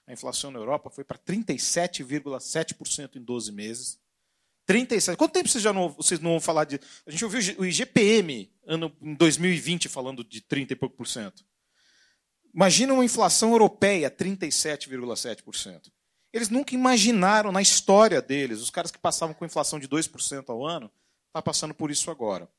A 0.05 0.13
inflação 0.13 0.51
na 0.51 0.59
Europa 0.59 0.89
foi 0.89 1.03
para 1.03 1.17
37,7% 1.17 3.17
em 3.17 3.21
12 3.21 3.51
meses. 3.51 3.99
37. 4.67 5.17
Quanto 5.17 5.31
tempo 5.31 5.47
vocês 5.47 5.63
já 5.63 5.71
não, 5.71 5.89
vocês 5.89 6.19
não 6.19 6.31
vão 6.31 6.41
falar 6.41 6.65
de. 6.65 6.79
A 7.05 7.09
gente 7.09 7.23
ouviu 7.23 7.55
o 7.57 7.65
IGPM 7.65 8.51
ano, 8.67 8.95
em 9.01 9.15
2020 9.15 9.87
falando 9.87 10.23
de 10.25 10.41
30 10.41 10.73
e 10.73 10.75
pouco 10.75 10.95
por 10.95 11.07
cento. 11.07 11.43
Imagina 12.53 12.93
uma 12.93 13.05
inflação 13.05 13.51
europeia, 13.51 14.11
37,7%. 14.11 15.89
Eles 16.33 16.49
nunca 16.49 16.75
imaginaram 16.75 17.51
na 17.51 17.61
história 17.61 18.21
deles, 18.21 18.59
os 18.59 18.69
caras 18.69 18.91
que 18.91 18.99
passavam 18.99 19.33
com 19.33 19.45
inflação 19.45 19.79
de 19.79 19.87
2% 19.87 20.49
ao 20.49 20.65
ano, 20.65 20.91
está 21.27 21.41
passando 21.41 21.73
por 21.73 21.89
isso 21.89 22.11
agora. 22.11 22.49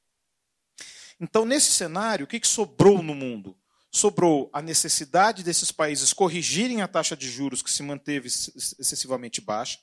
Então, 1.20 1.44
nesse 1.44 1.72
cenário, 1.72 2.24
o 2.24 2.26
que, 2.26 2.40
que 2.40 2.46
sobrou 2.46 3.02
no 3.02 3.14
mundo? 3.14 3.56
Sobrou 3.90 4.48
a 4.52 4.62
necessidade 4.62 5.42
desses 5.42 5.70
países 5.70 6.12
corrigirem 6.12 6.80
a 6.80 6.88
taxa 6.88 7.16
de 7.16 7.28
juros 7.28 7.60
que 7.60 7.70
se 7.70 7.82
manteve 7.82 8.28
excessivamente 8.28 9.40
baixa. 9.40 9.78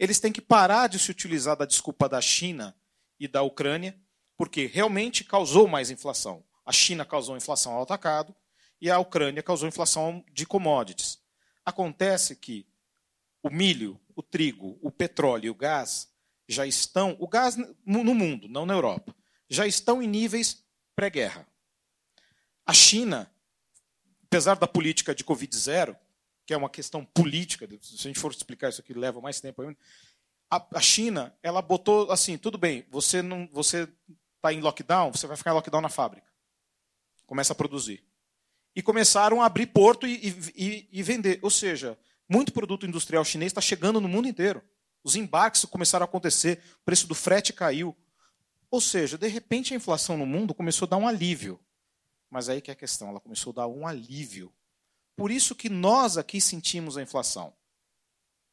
Eles 0.00 0.18
têm 0.18 0.32
que 0.32 0.40
parar 0.40 0.86
de 0.86 0.98
se 0.98 1.10
utilizar 1.10 1.54
da 1.54 1.66
desculpa 1.66 2.08
da 2.08 2.22
China 2.22 2.74
e 3.18 3.28
da 3.28 3.42
Ucrânia, 3.42 4.00
porque 4.34 4.64
realmente 4.64 5.22
causou 5.22 5.68
mais 5.68 5.90
inflação. 5.90 6.42
A 6.64 6.72
China 6.72 7.04
causou 7.04 7.36
inflação 7.36 7.72
ao 7.72 7.82
atacado 7.82 8.34
e 8.80 8.90
a 8.90 8.98
Ucrânia 8.98 9.42
causou 9.42 9.68
inflação 9.68 10.24
de 10.32 10.46
commodities. 10.46 11.18
Acontece 11.66 12.34
que 12.34 12.66
o 13.42 13.50
milho, 13.50 14.00
o 14.16 14.22
trigo, 14.22 14.78
o 14.80 14.90
petróleo 14.90 15.48
e 15.48 15.50
o 15.50 15.54
gás 15.54 16.08
já 16.48 16.66
estão, 16.66 17.14
o 17.20 17.28
gás 17.28 17.58
no 17.84 18.14
mundo, 18.14 18.48
não 18.48 18.64
na 18.64 18.72
Europa, 18.72 19.14
já 19.50 19.66
estão 19.66 20.02
em 20.02 20.08
níveis 20.08 20.64
pré-guerra. 20.96 21.46
A 22.64 22.72
China, 22.72 23.30
apesar 24.24 24.56
da 24.56 24.66
política 24.66 25.14
de 25.14 25.24
Covid 25.24 25.54
zero, 25.54 25.94
que 26.50 26.54
é 26.54 26.56
uma 26.56 26.68
questão 26.68 27.04
política, 27.04 27.64
se 27.80 27.94
a 27.94 28.08
gente 28.08 28.18
for 28.18 28.32
explicar 28.32 28.70
isso 28.70 28.80
aqui 28.80 28.92
leva 28.92 29.20
mais 29.20 29.40
tempo 29.40 29.62
ainda, 29.62 29.78
a 30.50 30.80
China, 30.80 31.32
ela 31.44 31.62
botou 31.62 32.10
assim, 32.10 32.36
tudo 32.36 32.58
bem, 32.58 32.84
você 32.90 33.22
não, 33.22 33.48
você 33.52 33.88
está 34.34 34.52
em 34.52 34.60
lockdown, 34.60 35.12
você 35.12 35.28
vai 35.28 35.36
ficar 35.36 35.52
em 35.52 35.54
lockdown 35.54 35.80
na 35.80 35.88
fábrica. 35.88 36.26
Começa 37.24 37.52
a 37.52 37.54
produzir. 37.54 38.04
E 38.74 38.82
começaram 38.82 39.40
a 39.40 39.46
abrir 39.46 39.66
porto 39.66 40.08
e, 40.08 40.52
e, 40.56 40.88
e 40.90 41.02
vender. 41.04 41.38
Ou 41.40 41.50
seja, 41.50 41.96
muito 42.28 42.52
produto 42.52 42.84
industrial 42.84 43.24
chinês 43.24 43.50
está 43.50 43.60
chegando 43.60 44.00
no 44.00 44.08
mundo 44.08 44.26
inteiro. 44.26 44.60
Os 45.04 45.14
embarques 45.14 45.64
começaram 45.66 46.02
a 46.02 46.08
acontecer, 46.08 46.60
o 46.80 46.84
preço 46.84 47.06
do 47.06 47.14
frete 47.14 47.52
caiu. 47.52 47.96
Ou 48.68 48.80
seja, 48.80 49.16
de 49.16 49.28
repente 49.28 49.72
a 49.72 49.76
inflação 49.76 50.16
no 50.16 50.26
mundo 50.26 50.52
começou 50.52 50.86
a 50.86 50.88
dar 50.88 50.96
um 50.96 51.06
alívio. 51.06 51.60
Mas 52.28 52.48
aí 52.48 52.60
que 52.60 52.72
é 52.72 52.74
a 52.74 52.76
questão, 52.76 53.08
ela 53.10 53.20
começou 53.20 53.52
a 53.52 53.54
dar 53.54 53.66
um 53.68 53.86
alívio. 53.86 54.52
Por 55.20 55.30
isso 55.30 55.54
que 55.54 55.68
nós 55.68 56.16
aqui 56.16 56.40
sentimos 56.40 56.96
a 56.96 57.02
inflação. 57.02 57.52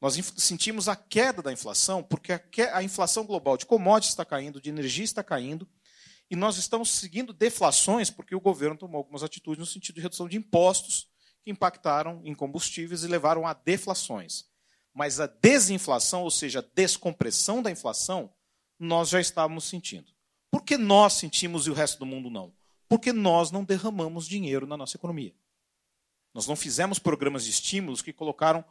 Nós 0.02 0.16
sentimos 0.36 0.90
a 0.90 0.98
queda 0.98 1.42
da 1.42 1.54
inflação, 1.54 2.04
porque 2.04 2.34
a 2.62 2.84
inflação 2.84 3.26
global 3.26 3.56
de 3.56 3.66
commodities 3.66 4.12
está 4.12 4.26
caindo, 4.26 4.60
de 4.60 4.70
energia 4.70 5.06
está 5.06 5.24
caindo, 5.24 5.66
e 6.30 6.36
nós 6.36 6.58
estamos 6.58 6.92
seguindo 6.92 7.32
deflações, 7.32 8.10
porque 8.10 8.36
o 8.36 8.42
governo 8.42 8.78
tomou 8.78 8.98
algumas 8.98 9.24
atitudes 9.24 9.60
no 9.60 9.66
sentido 9.66 9.96
de 9.96 10.02
redução 10.02 10.28
de 10.28 10.36
impostos 10.36 11.08
que 11.42 11.50
impactaram 11.50 12.22
em 12.26 12.36
combustíveis 12.36 13.02
e 13.02 13.08
levaram 13.08 13.48
a 13.48 13.54
deflações. 13.54 14.44
Mas 14.94 15.22
a 15.22 15.26
desinflação, 15.26 16.24
ou 16.24 16.30
seja, 16.30 16.60
a 16.60 16.66
descompressão 16.76 17.62
da 17.62 17.72
inflação, 17.72 18.30
nós 18.78 19.08
já 19.08 19.22
estávamos 19.22 19.64
sentindo. 19.64 20.12
Por 20.52 20.64
que 20.64 20.76
nós 20.76 21.14
sentimos 21.14 21.66
e 21.66 21.72
o 21.72 21.74
resto 21.74 21.98
do 22.00 22.06
mundo 22.06 22.30
não? 22.30 22.54
Porque 22.90 23.14
nós 23.14 23.52
não 23.52 23.64
derramamos 23.64 24.28
dinheiro 24.28 24.68
na 24.68 24.76
nossa 24.76 24.98
economia. 24.98 25.34
Nós 26.38 26.46
não 26.46 26.56
fizemos 26.56 27.00
programas 27.00 27.44
de 27.44 27.50
estímulos 27.50 28.04
que 28.04 28.14
colocaram 28.14 28.64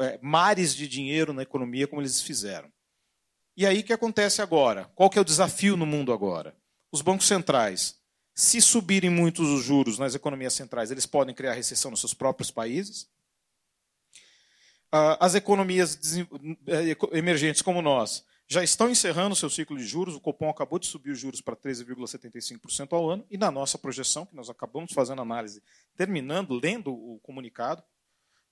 é, 0.00 0.18
mares 0.20 0.74
de 0.74 0.88
dinheiro 0.88 1.32
na 1.32 1.42
economia 1.42 1.86
como 1.86 2.02
eles 2.02 2.20
fizeram. 2.20 2.68
E 3.56 3.64
aí 3.64 3.78
o 3.78 3.84
que 3.84 3.92
acontece 3.92 4.42
agora? 4.42 4.90
Qual 4.96 5.08
que 5.08 5.16
é 5.16 5.20
o 5.20 5.24
desafio 5.24 5.76
no 5.76 5.86
mundo 5.86 6.12
agora? 6.12 6.56
Os 6.90 7.02
bancos 7.02 7.28
centrais 7.28 8.00
se 8.34 8.60
subirem 8.60 9.10
muitos 9.10 9.48
os 9.48 9.62
juros 9.62 9.96
nas 9.96 10.16
economias 10.16 10.54
centrais, 10.54 10.90
eles 10.90 11.06
podem 11.06 11.32
criar 11.32 11.52
recessão 11.52 11.88
nos 11.88 12.00
seus 12.00 12.14
próprios 12.14 12.50
países. 12.50 13.08
Ah, 14.90 15.16
as 15.24 15.36
economias 15.36 15.96
eh, 16.66 16.96
emergentes 17.12 17.62
como 17.62 17.80
nós 17.80 18.24
já 18.46 18.62
estão 18.62 18.90
encerrando 18.90 19.34
seu 19.34 19.48
ciclo 19.48 19.76
de 19.76 19.84
juros. 19.84 20.14
O 20.14 20.20
Copom 20.20 20.50
acabou 20.50 20.78
de 20.78 20.86
subir 20.86 21.10
os 21.10 21.18
juros 21.18 21.40
para 21.40 21.56
13,75% 21.56 22.92
ao 22.92 23.08
ano. 23.08 23.26
E 23.30 23.38
na 23.38 23.50
nossa 23.50 23.78
projeção, 23.78 24.26
que 24.26 24.36
nós 24.36 24.50
acabamos 24.50 24.92
fazendo 24.92 25.22
análise, 25.22 25.62
terminando, 25.96 26.54
lendo 26.54 26.92
o 26.92 27.18
comunicado, 27.20 27.82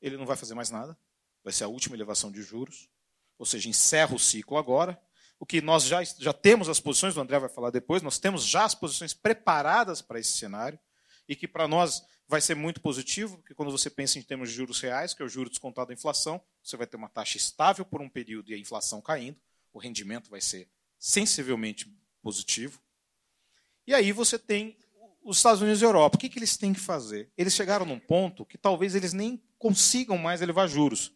ele 0.00 0.16
não 0.16 0.26
vai 0.26 0.36
fazer 0.36 0.54
mais 0.54 0.70
nada. 0.70 0.96
Vai 1.44 1.52
ser 1.52 1.64
a 1.64 1.68
última 1.68 1.96
elevação 1.96 2.30
de 2.30 2.42
juros. 2.42 2.88
Ou 3.38 3.46
seja, 3.46 3.68
encerra 3.68 4.14
o 4.14 4.18
ciclo 4.18 4.56
agora 4.56 5.00
o 5.42 5.44
que 5.44 5.60
nós 5.60 5.82
já, 5.82 6.04
já 6.04 6.32
temos 6.32 6.68
as 6.68 6.78
posições, 6.78 7.16
o 7.16 7.20
André 7.20 7.36
vai 7.36 7.48
falar 7.48 7.70
depois, 7.70 8.00
nós 8.00 8.16
temos 8.16 8.46
já 8.46 8.64
as 8.64 8.76
posições 8.76 9.12
preparadas 9.12 10.00
para 10.00 10.20
esse 10.20 10.30
cenário, 10.30 10.78
e 11.28 11.34
que 11.34 11.48
para 11.48 11.66
nós 11.66 12.00
vai 12.28 12.40
ser 12.40 12.54
muito 12.54 12.80
positivo, 12.80 13.38
porque 13.38 13.52
quando 13.52 13.72
você 13.72 13.90
pensa 13.90 14.20
em 14.20 14.22
termos 14.22 14.50
de 14.50 14.54
juros 14.54 14.80
reais, 14.80 15.12
que 15.12 15.20
é 15.20 15.24
o 15.24 15.28
juro 15.28 15.50
descontado 15.50 15.88
da 15.88 15.94
inflação, 15.94 16.40
você 16.62 16.76
vai 16.76 16.86
ter 16.86 16.96
uma 16.96 17.08
taxa 17.08 17.38
estável 17.38 17.84
por 17.84 18.00
um 18.00 18.08
período 18.08 18.52
e 18.52 18.54
a 18.54 18.56
inflação 18.56 19.00
caindo, 19.00 19.36
o 19.72 19.78
rendimento 19.78 20.30
vai 20.30 20.40
ser 20.40 20.68
sensivelmente 20.98 21.92
positivo. 22.20 22.80
E 23.86 23.94
aí 23.94 24.12
você 24.12 24.38
tem 24.38 24.76
os 25.24 25.36
Estados 25.38 25.62
Unidos 25.62 25.80
e 25.80 25.84
a 25.84 25.88
Europa. 25.88 26.16
O 26.16 26.18
que, 26.20 26.28
que 26.28 26.38
eles 26.38 26.56
têm 26.56 26.72
que 26.72 26.80
fazer? 26.80 27.30
Eles 27.36 27.54
chegaram 27.54 27.86
num 27.86 27.98
ponto 27.98 28.44
que 28.44 28.58
talvez 28.58 28.94
eles 28.94 29.12
nem 29.12 29.42
consigam 29.58 30.18
mais 30.18 30.42
elevar 30.42 30.68
juros 30.68 31.12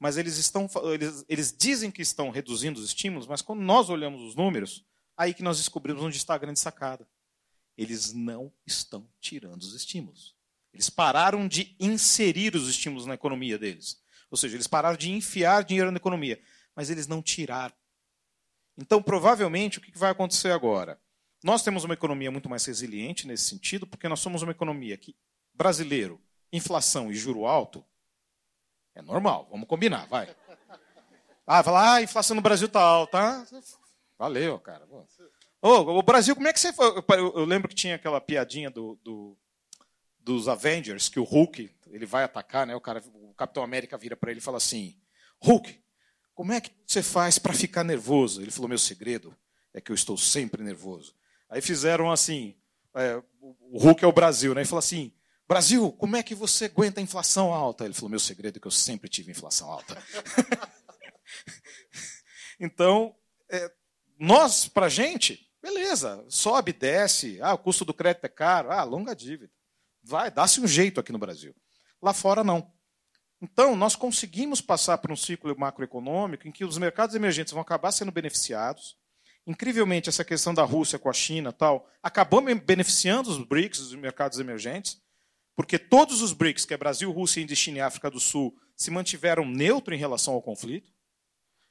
mas 0.00 0.16
eles 0.16 0.38
estão 0.38 0.66
eles, 0.94 1.24
eles 1.28 1.54
dizem 1.56 1.90
que 1.90 2.00
estão 2.00 2.30
reduzindo 2.30 2.80
os 2.80 2.86
estímulos, 2.86 3.26
mas 3.26 3.42
quando 3.42 3.60
nós 3.60 3.90
olhamos 3.90 4.22
os 4.22 4.34
números, 4.34 4.82
aí 5.14 5.34
que 5.34 5.42
nós 5.42 5.58
descobrimos 5.58 6.02
onde 6.02 6.16
está 6.16 6.34
a 6.34 6.38
grande 6.38 6.58
sacada. 6.58 7.06
Eles 7.76 8.14
não 8.14 8.50
estão 8.66 9.06
tirando 9.20 9.62
os 9.62 9.74
estímulos. 9.74 10.34
Eles 10.72 10.88
pararam 10.88 11.46
de 11.46 11.76
inserir 11.78 12.56
os 12.56 12.66
estímulos 12.66 13.04
na 13.04 13.14
economia 13.14 13.58
deles. 13.58 14.00
Ou 14.30 14.38
seja, 14.38 14.56
eles 14.56 14.66
pararam 14.66 14.96
de 14.96 15.10
enfiar 15.10 15.64
dinheiro 15.64 15.90
na 15.90 15.98
economia, 15.98 16.40
mas 16.74 16.88
eles 16.88 17.06
não 17.06 17.20
tiraram. 17.20 17.74
Então, 18.80 19.02
provavelmente, 19.02 19.78
o 19.78 19.80
que 19.80 19.96
vai 19.98 20.10
acontecer 20.10 20.50
agora? 20.50 20.98
Nós 21.44 21.62
temos 21.62 21.84
uma 21.84 21.94
economia 21.94 22.30
muito 22.30 22.48
mais 22.48 22.64
resiliente 22.64 23.26
nesse 23.26 23.44
sentido, 23.44 23.86
porque 23.86 24.08
nós 24.08 24.20
somos 24.20 24.42
uma 24.42 24.52
economia 24.52 24.96
que, 24.96 25.14
brasileiro, 25.54 26.20
inflação 26.52 27.10
e 27.10 27.14
juro 27.14 27.46
alto, 27.46 27.84
é 28.94 29.02
normal, 29.02 29.46
vamos 29.50 29.68
combinar, 29.68 30.06
vai. 30.06 30.34
Ah, 31.46 31.62
falar, 31.62 31.82
ah, 31.82 31.94
a 31.94 32.02
inflação 32.02 32.36
no 32.36 32.42
Brasil 32.42 32.68
tá 32.68 32.80
alta. 32.80 33.46
Valeu, 34.18 34.58
cara. 34.58 34.86
O 35.62 36.02
Brasil, 36.02 36.34
como 36.34 36.48
é 36.48 36.52
que 36.52 36.60
você 36.60 36.72
foi? 36.72 36.86
Eu, 37.18 37.44
lembro 37.44 37.68
que 37.68 37.74
tinha 37.74 37.96
aquela 37.96 38.20
piadinha 38.20 38.70
do, 38.70 38.98
do, 39.02 39.36
dos 40.18 40.48
Avengers, 40.48 41.08
que 41.08 41.20
o 41.20 41.24
Hulk 41.24 41.70
ele 41.88 42.06
vai 42.06 42.24
atacar, 42.24 42.66
né? 42.66 42.74
O, 42.74 42.80
cara, 42.80 43.02
o 43.14 43.34
Capitão 43.34 43.62
América 43.62 43.98
vira 43.98 44.16
para 44.16 44.30
ele 44.30 44.40
e 44.40 44.42
fala 44.42 44.56
assim: 44.56 44.96
Hulk, 45.42 45.82
como 46.40 46.54
é 46.54 46.60
que 46.62 46.70
você 46.86 47.02
faz 47.02 47.38
para 47.38 47.52
ficar 47.52 47.84
nervoso? 47.84 48.40
Ele 48.40 48.50
falou: 48.50 48.66
Meu 48.66 48.78
segredo 48.78 49.36
é 49.74 49.80
que 49.80 49.92
eu 49.92 49.94
estou 49.94 50.16
sempre 50.16 50.62
nervoso. 50.62 51.14
Aí 51.50 51.60
fizeram 51.60 52.10
assim: 52.10 52.56
é, 52.94 53.22
o 53.42 53.78
Hulk 53.78 54.02
é 54.02 54.08
o 54.08 54.12
Brasil, 54.12 54.54
né? 54.54 54.62
E 54.62 54.64
falou 54.64 54.78
assim: 54.78 55.12
Brasil, 55.46 55.92
como 55.92 56.16
é 56.16 56.22
que 56.22 56.34
você 56.34 56.64
aguenta 56.64 56.98
a 56.98 57.02
inflação 57.02 57.52
alta? 57.52 57.84
Ele 57.84 57.92
falou: 57.92 58.08
meu 58.08 58.18
segredo 58.18 58.56
é 58.56 58.58
que 58.58 58.66
eu 58.66 58.70
sempre 58.70 59.06
tive 59.06 59.30
inflação 59.30 59.70
alta. 59.70 60.02
então, 62.58 63.14
é, 63.50 63.70
nós, 64.18 64.66
para 64.66 64.88
gente, 64.88 65.46
beleza, 65.60 66.24
sobe, 66.26 66.72
desce, 66.72 67.38
ah, 67.42 67.52
o 67.52 67.58
custo 67.58 67.84
do 67.84 67.92
crédito 67.92 68.24
é 68.24 68.30
caro, 68.30 68.72
ah, 68.72 68.82
longa 68.82 69.14
dívida. 69.14 69.52
Vai, 70.02 70.30
dá-se 70.30 70.58
um 70.58 70.66
jeito 70.66 71.00
aqui 71.00 71.12
no 71.12 71.18
Brasil. 71.18 71.54
Lá 72.00 72.14
fora, 72.14 72.42
não. 72.42 72.72
Então, 73.40 73.74
nós 73.74 73.96
conseguimos 73.96 74.60
passar 74.60 74.98
por 74.98 75.10
um 75.10 75.16
ciclo 75.16 75.58
macroeconômico 75.58 76.46
em 76.46 76.52
que 76.52 76.64
os 76.64 76.76
mercados 76.76 77.14
emergentes 77.14 77.52
vão 77.52 77.62
acabar 77.62 77.90
sendo 77.90 78.12
beneficiados. 78.12 78.96
Incrivelmente, 79.46 80.08
essa 80.08 80.24
questão 80.24 80.52
da 80.52 80.62
Rússia 80.62 80.98
com 80.98 81.08
a 81.08 81.12
China 81.14 81.52
tal 81.52 81.88
acabou 82.02 82.42
beneficiando 82.42 83.30
os 83.30 83.38
BRICS, 83.38 83.80
os 83.80 83.94
mercados 83.94 84.38
emergentes 84.38 85.00
porque 85.60 85.78
todos 85.78 86.22
os 86.22 86.32
BRICS, 86.32 86.64
que 86.64 86.72
é 86.72 86.76
Brasil, 86.78 87.12
Rússia, 87.12 87.42
Índia, 87.42 87.54
China 87.54 87.76
e 87.76 87.80
África 87.82 88.10
do 88.10 88.18
Sul, 88.18 88.56
se 88.74 88.90
mantiveram 88.90 89.44
neutro 89.44 89.94
em 89.94 89.98
relação 89.98 90.32
ao 90.32 90.40
conflito. 90.40 90.90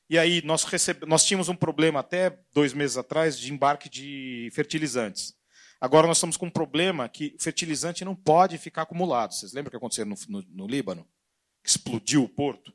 E 0.08 0.16
aí 0.16 0.44
nós, 0.46 0.64
recebe... 0.64 1.08
nós 1.08 1.26
tínhamos 1.26 1.50
um 1.50 1.56
problema 1.56 2.02
até 2.02 2.38
dois 2.54 2.72
meses 2.72 2.98
atrás 2.98 3.36
de 3.36 3.52
embarque 3.52 3.90
de 3.90 4.48
fertilizantes. 4.54 5.36
Agora 5.82 6.06
nós 6.06 6.18
estamos 6.18 6.38
com 6.38 6.46
um 6.46 6.52
problema 6.52 7.10
que 7.10 7.36
fertilizante 7.40 8.06
não 8.06 8.16
pode 8.16 8.60
ficar 8.60 8.84
acumulado. 8.84 9.34
Vocês 9.34 9.54
lembram 9.54 9.70
o 9.70 9.72
que 9.72 9.78
aconteceu 9.78 10.06
no, 10.06 10.16
no, 10.28 10.42
no 10.50 10.68
Líbano? 10.68 11.08
Explodiu 11.64 12.24
o 12.24 12.30
porto. 12.30 12.74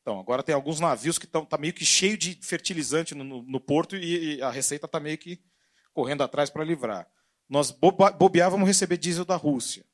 Então, 0.00 0.18
agora 0.18 0.42
tem 0.42 0.54
alguns 0.54 0.80
navios 0.80 1.18
que 1.18 1.26
estão 1.26 1.44
tá 1.44 1.56
meio 1.56 1.72
que 1.72 1.84
cheio 1.84 2.18
de 2.18 2.34
fertilizante 2.42 3.14
no, 3.14 3.22
no, 3.22 3.42
no 3.42 3.60
porto 3.60 3.96
e, 3.96 4.36
e, 4.36 4.42
a 4.42 4.50
receita 4.50 4.86
está 4.86 4.98
meio 4.98 5.16
que 5.16 5.40
correndo 5.94 6.22
atrás 6.22 6.50
para 6.50 6.64
livrar. 6.64 7.08
Nós 7.48 7.70
bobeávamos 7.70 8.66
receber 8.66 8.96
diesel 8.96 9.24
da 9.24 9.36
Rússia. 9.36 9.84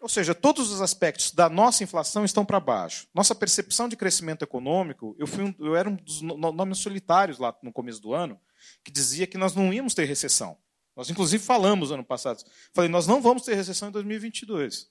Ou 0.00 0.08
seja, 0.08 0.34
todos 0.34 0.72
os 0.72 0.80
aspectos 0.80 1.30
da 1.30 1.48
nossa 1.48 1.84
inflação 1.84 2.24
estão 2.24 2.44
para 2.44 2.58
baixo. 2.58 3.06
Nossa 3.14 3.34
percepção 3.34 3.88
de 3.88 3.96
crescimento 3.96 4.42
econômico, 4.42 5.14
eu, 5.16 5.26
fui 5.28 5.44
um, 5.44 5.54
eu 5.60 5.76
era 5.76 5.88
um 5.88 5.94
dos 5.94 6.20
nomes 6.20 6.78
solitários 6.78 7.38
lá 7.38 7.56
no 7.62 7.72
começo 7.72 8.02
do 8.02 8.12
ano, 8.12 8.40
que 8.82 8.90
dizia 8.90 9.28
que 9.28 9.38
nós 9.38 9.54
não 9.54 9.72
íamos 9.72 9.94
ter 9.94 10.04
recessão. 10.04 10.58
Nós, 10.96 11.08
inclusive, 11.08 11.42
falamos 11.42 11.92
ano 11.92 12.04
passado. 12.04 12.42
Falei, 12.74 12.90
nós 12.90 13.06
não 13.06 13.22
vamos 13.22 13.44
ter 13.44 13.54
recessão 13.54 13.88
em 13.88 13.92
2022. 13.92 14.90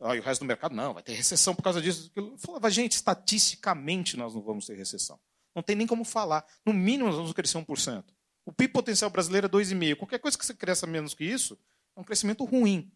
E 0.00 0.18
o 0.18 0.22
resto 0.22 0.40
do 0.40 0.46
mercado, 0.46 0.74
não, 0.74 0.92
vai 0.92 1.02
ter 1.02 1.12
recessão 1.12 1.54
por 1.54 1.62
causa 1.62 1.80
disso. 1.80 2.10
Eu 2.14 2.36
falava, 2.36 2.70
gente, 2.70 2.92
estatisticamente 2.92 4.16
nós 4.16 4.34
não 4.34 4.42
vamos 4.42 4.66
ter 4.66 4.76
recessão. 4.76 5.18
Não 5.54 5.62
tem 5.62 5.76
nem 5.76 5.86
como 5.86 6.04
falar. 6.04 6.44
No 6.64 6.72
mínimo 6.72 7.06
nós 7.06 7.16
vamos 7.16 7.32
crescer 7.32 7.58
1%. 7.58 8.04
O 8.44 8.52
PIB 8.52 8.72
potencial 8.72 9.08
brasileiro 9.08 9.46
é 9.46 9.50
2,5%. 9.50 9.96
Qualquer 9.96 10.18
coisa 10.18 10.36
que 10.36 10.44
você 10.44 10.54
cresça 10.54 10.86
menos 10.86 11.14
que 11.14 11.24
isso 11.24 11.58
é 11.96 12.00
um 12.00 12.04
crescimento 12.04 12.44
ruim. 12.44 12.92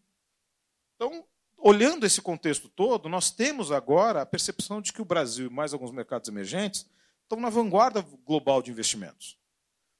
Então, 0.95 1.25
olhando 1.57 2.05
esse 2.05 2.21
contexto 2.21 2.69
todo, 2.69 3.09
nós 3.09 3.31
temos 3.31 3.71
agora 3.71 4.21
a 4.21 4.25
percepção 4.25 4.81
de 4.81 4.93
que 4.93 5.01
o 5.01 5.05
Brasil 5.05 5.47
e 5.47 5.53
mais 5.53 5.73
alguns 5.73 5.91
mercados 5.91 6.29
emergentes 6.29 6.85
estão 7.23 7.39
na 7.39 7.49
vanguarda 7.49 8.01
global 8.25 8.61
de 8.61 8.71
investimentos. 8.71 9.37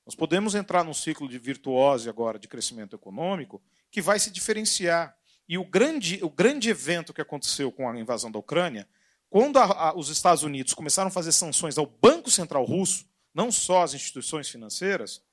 Nós 0.05 0.15
podemos 0.15 0.55
entrar 0.55 0.83
num 0.83 0.93
ciclo 0.93 1.27
de 1.29 1.37
virtuose 1.37 2.09
agora 2.09 2.39
de 2.39 2.47
crescimento 2.47 2.95
econômico 2.95 3.61
que 3.91 4.01
vai 4.01 4.19
se 4.19 4.31
diferenciar 4.31 5.15
e 5.49 5.57
o 5.57 5.65
grande, 5.65 6.19
o 6.21 6.29
grande 6.29 6.69
evento 6.69 7.11
que 7.11 7.21
aconteceu 7.21 7.71
com 7.71 7.89
a 7.89 7.99
invasão 7.99 8.31
da 8.31 8.37
Ucrânia, 8.37 8.87
quando 9.31 9.57
a, 9.57 9.63
a, 9.63 9.97
os 9.97 10.09
Estados 10.09 10.43
Unidos 10.43 10.75
começaram 10.75 11.07
a 11.07 11.11
fazer 11.11 11.31
sanções 11.31 11.75
ao 11.75 11.87
Banco 11.87 12.29
Central 12.29 12.63
Russo, 12.63 13.09
não 13.33 13.51
só 13.51 13.81
às 13.81 13.95
instituições 13.95 14.47
financeiras, 14.47 15.23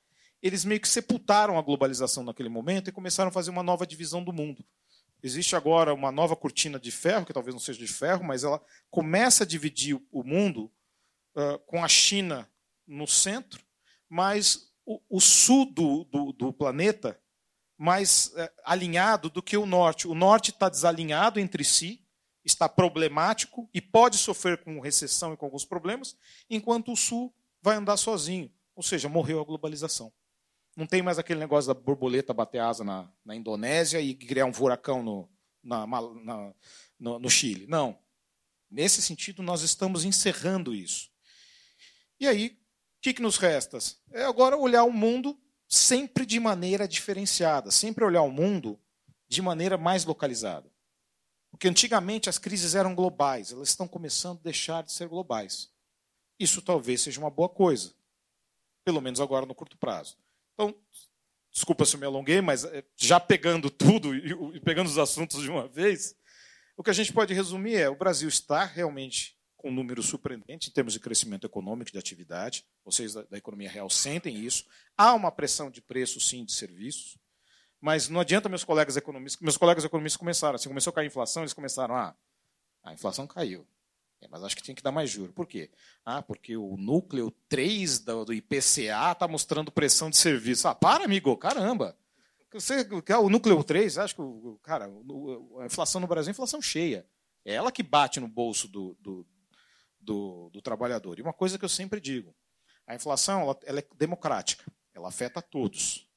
eles 0.41 0.65
meio 0.65 0.81
que 0.81 0.87
sepultaram 0.89 1.57
a 1.57 1.61
globalização 1.61 2.23
naquele 2.23 2.49
momento 2.49 2.89
e 2.89 2.91
começaram 2.91 3.29
a 3.29 3.31
fazer 3.31 3.51
uma 3.51 3.61
nova 3.61 3.85
divisão 3.85 4.23
do 4.23 4.33
mundo. 4.33 4.65
Existe 5.21 5.55
agora 5.55 5.93
uma 5.93 6.11
nova 6.11 6.35
cortina 6.35 6.79
de 6.79 6.89
ferro, 6.89 7.25
que 7.25 7.33
talvez 7.33 7.53
não 7.53 7.59
seja 7.59 7.77
de 7.77 7.87
ferro, 7.87 8.23
mas 8.23 8.43
ela 8.43 8.59
começa 8.89 9.43
a 9.43 9.47
dividir 9.47 9.99
o 10.11 10.23
mundo 10.23 10.71
uh, 11.35 11.59
com 11.67 11.83
a 11.83 11.87
China 11.87 12.49
no 12.87 13.05
centro, 13.05 13.63
mas 14.09 14.71
o, 14.83 14.99
o 15.09 15.19
sul 15.19 15.71
do, 15.71 16.05
do, 16.05 16.31
do 16.33 16.53
planeta 16.53 17.19
mais 17.77 18.31
é, 18.35 18.51
alinhado 18.65 19.29
do 19.29 19.41
que 19.41 19.55
o 19.55 19.65
norte. 19.65 20.07
O 20.07 20.15
norte 20.15 20.51
está 20.51 20.67
desalinhado 20.67 21.39
entre 21.39 21.63
si, 21.63 22.03
está 22.43 22.67
problemático 22.67 23.69
e 23.73 23.81
pode 23.81 24.17
sofrer 24.17 24.63
com 24.63 24.79
recessão 24.79 25.33
e 25.33 25.37
com 25.37 25.45
alguns 25.45 25.65
problemas, 25.65 26.17
enquanto 26.49 26.91
o 26.91 26.95
sul 26.95 27.33
vai 27.61 27.75
andar 27.75 27.97
sozinho. 27.97 28.51
Ou 28.75 28.81
seja, 28.81 29.09
morreu 29.09 29.39
a 29.39 29.43
globalização. 29.43 30.11
Não 30.75 30.85
tem 30.85 31.01
mais 31.01 31.17
aquele 31.17 31.39
negócio 31.39 31.73
da 31.73 31.79
borboleta 31.79 32.33
bater 32.33 32.59
asa 32.59 32.83
na, 32.83 33.11
na 33.25 33.35
Indonésia 33.35 33.99
e 33.99 34.13
criar 34.13 34.45
um 34.45 34.53
furacão 34.53 35.01
no, 35.01 35.29
na, 35.63 35.87
na, 35.87 36.53
no, 36.99 37.19
no 37.19 37.29
Chile. 37.29 37.65
Não. 37.67 37.97
Nesse 38.69 39.01
sentido, 39.01 39.41
nós 39.41 39.61
estamos 39.61 40.05
encerrando 40.05 40.75
isso. 40.75 41.09
E 42.19 42.27
aí, 42.27 42.47
o 42.49 43.01
que, 43.01 43.13
que 43.13 43.21
nos 43.21 43.37
resta? 43.37 43.77
É 44.11 44.23
agora 44.23 44.57
olhar 44.57 44.83
o 44.83 44.91
mundo 44.91 45.39
sempre 45.67 46.25
de 46.25 46.39
maneira 46.39 46.87
diferenciada, 46.87 47.71
sempre 47.71 48.03
olhar 48.03 48.21
o 48.21 48.31
mundo 48.31 48.79
de 49.27 49.41
maneira 49.41 49.77
mais 49.77 50.05
localizada. 50.05 50.71
Porque 51.51 51.67
antigamente 51.67 52.29
as 52.29 52.37
crises 52.37 52.75
eram 52.75 52.95
globais, 52.95 53.51
elas 53.51 53.69
estão 53.69 53.87
começando 53.87 54.39
a 54.39 54.43
deixar 54.43 54.83
de 54.83 54.91
ser 54.91 55.07
globais. 55.07 55.71
Isso 56.39 56.61
talvez 56.61 57.01
seja 57.01 57.19
uma 57.19 57.29
boa 57.29 57.49
coisa, 57.49 57.93
pelo 58.85 59.01
menos 59.01 59.19
agora 59.19 59.45
no 59.45 59.55
curto 59.55 59.77
prazo. 59.77 60.17
Então, 60.53 60.75
desculpa 61.51 61.85
se 61.85 61.95
eu 61.95 61.99
me 61.99 62.05
alonguei, 62.05 62.41
mas 62.41 62.63
eh, 62.63 62.83
já 62.95 63.19
pegando 63.19 63.69
tudo 63.69 64.15
e 64.15 64.59
pegando 64.59 64.87
os 64.87 64.97
assuntos 64.97 65.41
de 65.41 65.49
uma 65.49 65.67
vez, 65.67 66.15
o 66.75 66.83
que 66.83 66.89
a 66.89 66.93
gente 66.93 67.11
pode 67.11 67.33
resumir 67.33 67.75
é: 67.75 67.89
o 67.89 67.95
Brasil 67.95 68.29
está 68.29 68.63
realmente 68.63 69.36
com 69.57 69.69
um 69.69 69.73
número 69.73 70.01
surpreendente 70.03 70.69
em 70.69 70.71
termos 70.71 70.93
de 70.93 70.99
crescimento 70.99 71.45
econômico 71.45 71.91
de 71.91 71.97
atividade. 71.97 72.65
Vocês 72.85 73.13
da, 73.13 73.23
da 73.23 73.37
economia 73.37 73.69
real 73.69 73.89
sentem 73.89 74.37
isso. 74.37 74.65
Há 74.95 75.13
uma 75.13 75.31
pressão 75.31 75.69
de 75.69 75.81
preço, 75.81 76.19
sim, 76.21 76.45
de 76.45 76.53
serviços. 76.53 77.17
Mas 77.81 78.07
não 78.07 78.21
adianta 78.21 78.47
meus 78.47 78.63
colegas 78.63 78.95
economistas. 78.95 79.41
Meus 79.41 79.57
colegas 79.57 79.83
economistas 79.83 80.17
começaram, 80.17 80.55
assim, 80.55 80.69
começou 80.69 80.91
a 80.91 80.93
cair 80.93 81.05
a 81.05 81.07
inflação, 81.07 81.43
eles 81.43 81.53
começaram, 81.53 81.95
ah, 81.95 82.15
a 82.83 82.93
inflação 82.93 83.27
caiu. 83.27 83.67
É, 84.21 84.27
mas 84.27 84.43
acho 84.43 84.55
que 84.55 84.63
tinha 84.63 84.73
que 84.73 84.81
dar 84.81 84.91
mais 84.91 85.09
juro. 85.09 85.31
Por 85.31 85.45
quê? 85.45 85.69
Ah, 86.03 86.21
porque 86.21 86.57
o 86.57 86.75
núcleo 86.75 87.31
3 87.49 87.99
do, 87.99 88.25
do 88.25 88.33
IPCA 88.33 89.11
está 89.11 89.27
mostrando 89.27 89.71
pressão 89.71 90.09
de 90.09 90.17
serviço. 90.17 90.67
Ah, 90.67 90.75
para, 90.75 91.05
amigo, 91.05 91.35
caramba. 91.37 91.95
Você, 92.53 92.87
o 93.19 93.29
núcleo 93.29 93.63
3, 93.63 93.97
acho 93.97 94.15
que, 94.15 94.21
cara, 94.63 94.89
a 95.59 95.65
inflação 95.65 96.01
no 96.01 96.07
Brasil 96.07 96.29
é 96.29 96.31
inflação 96.31 96.61
cheia. 96.61 97.05
É 97.45 97.53
ela 97.53 97.71
que 97.71 97.83
bate 97.83 98.19
no 98.19 98.27
bolso 98.27 98.67
do, 98.67 98.97
do, 98.99 99.25
do, 100.07 100.49
do 100.51 100.61
trabalhador. 100.61 101.19
E 101.19 101.21
uma 101.21 101.33
coisa 101.33 101.59
que 101.59 101.65
eu 101.65 101.69
sempre 101.69 101.99
digo: 101.99 102.33
a 102.87 102.95
inflação 102.95 103.41
ela, 103.41 103.59
ela 103.65 103.79
é 103.79 103.87
democrática, 103.95 104.63
ela 104.93 105.09
afeta 105.09 105.41
todos. 105.41 106.09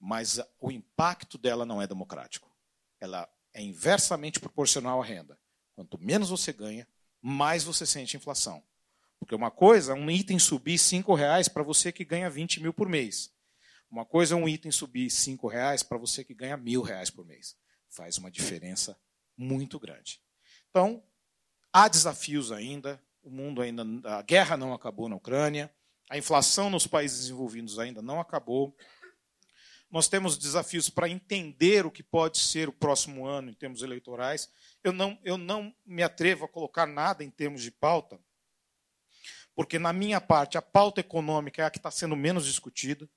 Mas 0.00 0.40
o 0.60 0.70
impacto 0.70 1.38
dela 1.38 1.64
não 1.64 1.80
é 1.80 1.86
democrático. 1.86 2.52
Ela 3.00 3.28
é 3.54 3.62
inversamente 3.62 4.38
proporcional 4.38 5.00
à 5.00 5.04
renda. 5.04 5.38
Quanto 5.74 5.98
menos 5.98 6.30
você 6.30 6.52
ganha, 6.52 6.86
mais 7.20 7.64
você 7.64 7.86
sente 7.86 8.16
inflação. 8.16 8.62
Porque 9.18 9.34
uma 9.34 9.50
coisa 9.50 9.92
é 9.92 9.94
um 9.94 10.10
item 10.10 10.38
subir 10.38 10.78
cinco 10.78 11.14
reais 11.14 11.48
para 11.48 11.64
você 11.64 11.90
que 11.90 12.04
ganha 12.04 12.30
20 12.30 12.60
mil 12.60 12.72
por 12.72 12.88
mês. 12.88 13.32
Uma 13.90 14.04
coisa 14.04 14.34
é 14.34 14.36
um 14.36 14.48
item 14.48 14.70
subir 14.70 15.10
cinco 15.10 15.48
reais 15.48 15.82
para 15.82 15.98
você 15.98 16.22
que 16.22 16.34
ganha 16.34 16.56
mil 16.56 16.82
reais 16.82 17.10
por 17.10 17.24
mês. 17.24 17.56
Faz 17.88 18.18
uma 18.18 18.30
diferença 18.30 18.96
muito 19.36 19.80
grande. 19.80 20.20
Então, 20.70 21.02
Há 21.78 21.86
desafios 21.86 22.50
ainda, 22.50 23.00
o 23.22 23.30
mundo 23.30 23.62
ainda, 23.62 23.84
a 24.02 24.20
guerra 24.20 24.56
não 24.56 24.74
acabou 24.74 25.08
na 25.08 25.14
Ucrânia, 25.14 25.72
a 26.10 26.18
inflação 26.18 26.68
nos 26.68 26.88
países 26.88 27.20
desenvolvidos 27.20 27.78
ainda 27.78 28.02
não 28.02 28.18
acabou. 28.18 28.76
Nós 29.88 30.08
temos 30.08 30.36
desafios 30.36 30.90
para 30.90 31.08
entender 31.08 31.86
o 31.86 31.90
que 31.92 32.02
pode 32.02 32.38
ser 32.38 32.68
o 32.68 32.72
próximo 32.72 33.28
ano 33.28 33.48
em 33.48 33.54
termos 33.54 33.82
eleitorais. 33.82 34.50
Eu 34.82 34.92
não, 34.92 35.20
eu 35.22 35.38
não 35.38 35.72
me 35.86 36.02
atrevo 36.02 36.46
a 36.46 36.48
colocar 36.48 36.84
nada 36.84 37.22
em 37.22 37.30
termos 37.30 37.62
de 37.62 37.70
pauta, 37.70 38.18
porque, 39.54 39.78
na 39.78 39.92
minha 39.92 40.20
parte, 40.20 40.58
a 40.58 40.62
pauta 40.62 41.00
econômica 41.00 41.62
é 41.62 41.64
a 41.64 41.70
que 41.70 41.78
está 41.78 41.92
sendo 41.92 42.16
menos 42.16 42.44
discutida. 42.44 43.08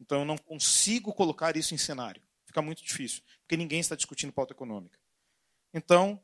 Então, 0.00 0.18
eu 0.18 0.24
não 0.24 0.36
consigo 0.38 1.14
colocar 1.14 1.56
isso 1.56 1.72
em 1.72 1.78
cenário. 1.78 2.20
Fica 2.46 2.60
muito 2.60 2.82
difícil, 2.82 3.22
porque 3.42 3.56
ninguém 3.56 3.78
está 3.78 3.94
discutindo 3.94 4.32
pauta 4.32 4.52
econômica. 4.52 4.98
Então, 5.72 6.20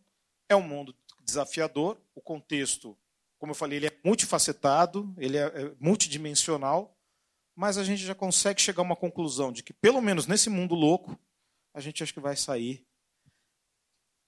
é 0.49 0.57
um 0.57 0.63
mundo 0.63 0.93
desafiador. 1.29 2.01
O 2.15 2.21
contexto, 2.21 2.97
como 3.39 3.53
eu 3.53 3.55
falei, 3.55 3.79
ele 3.79 3.87
é 3.87 4.01
multifacetado, 4.05 5.15
ele 5.19 5.37
é, 5.37 5.43
é 5.43 5.73
multidimensional, 5.79 6.97
mas 7.55 7.77
a 7.77 7.85
gente 7.85 8.03
já 8.03 8.15
consegue 8.15 8.61
chegar 8.61 8.81
a 8.81 8.85
uma 8.85 8.97
conclusão 8.97 9.53
de 9.53 9.63
que, 9.63 9.73
pelo 9.73 10.01
menos 10.01 10.27
nesse 10.27 10.49
mundo 10.49 10.75
louco, 10.75 11.19
a 11.75 11.81
gente 11.81 12.03
acho 12.03 12.15
que 12.15 12.21
vai 12.21 12.37
sair 12.37 12.85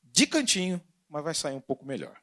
de 0.02 0.26
cantinho, 0.26 0.80
mas 1.08 1.24
vai 1.24 1.34
sair 1.34 1.54
um 1.54 1.60
pouco 1.60 1.84
melhor. 1.84 2.20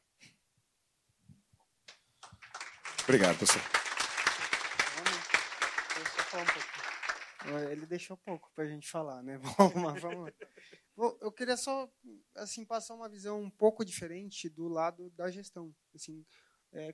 Obrigado, 3.04 3.38
pessoal. 3.38 3.64
Ele 7.70 7.86
deixou 7.86 8.16
pouco 8.16 8.50
para 8.54 8.64
a 8.64 8.66
gente 8.66 8.88
falar, 8.88 9.22
né? 9.22 9.38
Vamos, 9.58 10.00
vamos. 10.00 10.32
Eu 11.20 11.30
queria 11.30 11.56
só 11.56 11.88
assim 12.34 12.64
passar 12.64 12.94
uma 12.94 13.08
visão 13.08 13.40
um 13.40 13.50
pouco 13.50 13.84
diferente 13.84 14.48
do 14.48 14.66
lado 14.66 15.10
da 15.10 15.30
gestão. 15.30 15.72
Assim, 15.94 16.26
é, 16.72 16.92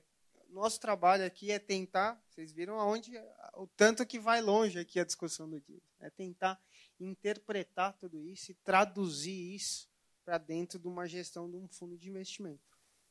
nosso 0.49 0.79
trabalho 0.79 1.25
aqui 1.25 1.51
é 1.51 1.57
tentar, 1.57 2.21
vocês 2.29 2.51
viram 2.51 2.79
aonde 2.79 3.11
o 3.55 3.67
tanto 3.67 4.05
que 4.05 4.19
vai 4.19 4.41
longe 4.41 4.77
aqui 4.77 4.99
a 4.99 5.05
discussão 5.05 5.49
do 5.49 5.59
dia, 5.59 5.81
é 5.99 6.09
tentar 6.09 6.61
interpretar 6.99 7.97
tudo 7.97 8.23
isso 8.23 8.51
e 8.51 8.55
traduzir 8.55 9.55
isso 9.55 9.89
para 10.23 10.37
dentro 10.37 10.79
de 10.79 10.87
uma 10.87 11.07
gestão 11.07 11.49
de 11.49 11.57
um 11.57 11.67
fundo 11.67 11.97
de 11.97 12.09
investimento. 12.09 12.63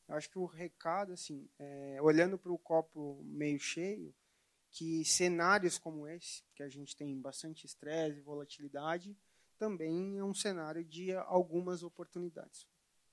Eu 0.09 0.16
acho 0.16 0.30
que 0.30 0.38
o 0.38 0.44
recado, 0.44 1.12
assim, 1.12 1.48
é, 1.59 1.98
olhando 2.00 2.38
para 2.38 2.52
o 2.52 2.59
copo 2.59 3.20
meio 3.24 3.59
cheio, 3.59 4.14
que 4.74 5.04
cenários 5.04 5.78
como 5.78 6.06
esse, 6.08 6.42
que 6.52 6.62
a 6.62 6.68
gente 6.68 6.96
tem 6.96 7.16
bastante 7.20 7.64
estresse 7.64 8.18
e 8.18 8.22
volatilidade, 8.22 9.16
também 9.56 10.18
é 10.18 10.24
um 10.24 10.34
cenário 10.34 10.84
de 10.84 11.12
algumas 11.14 11.84
oportunidades. 11.84 12.66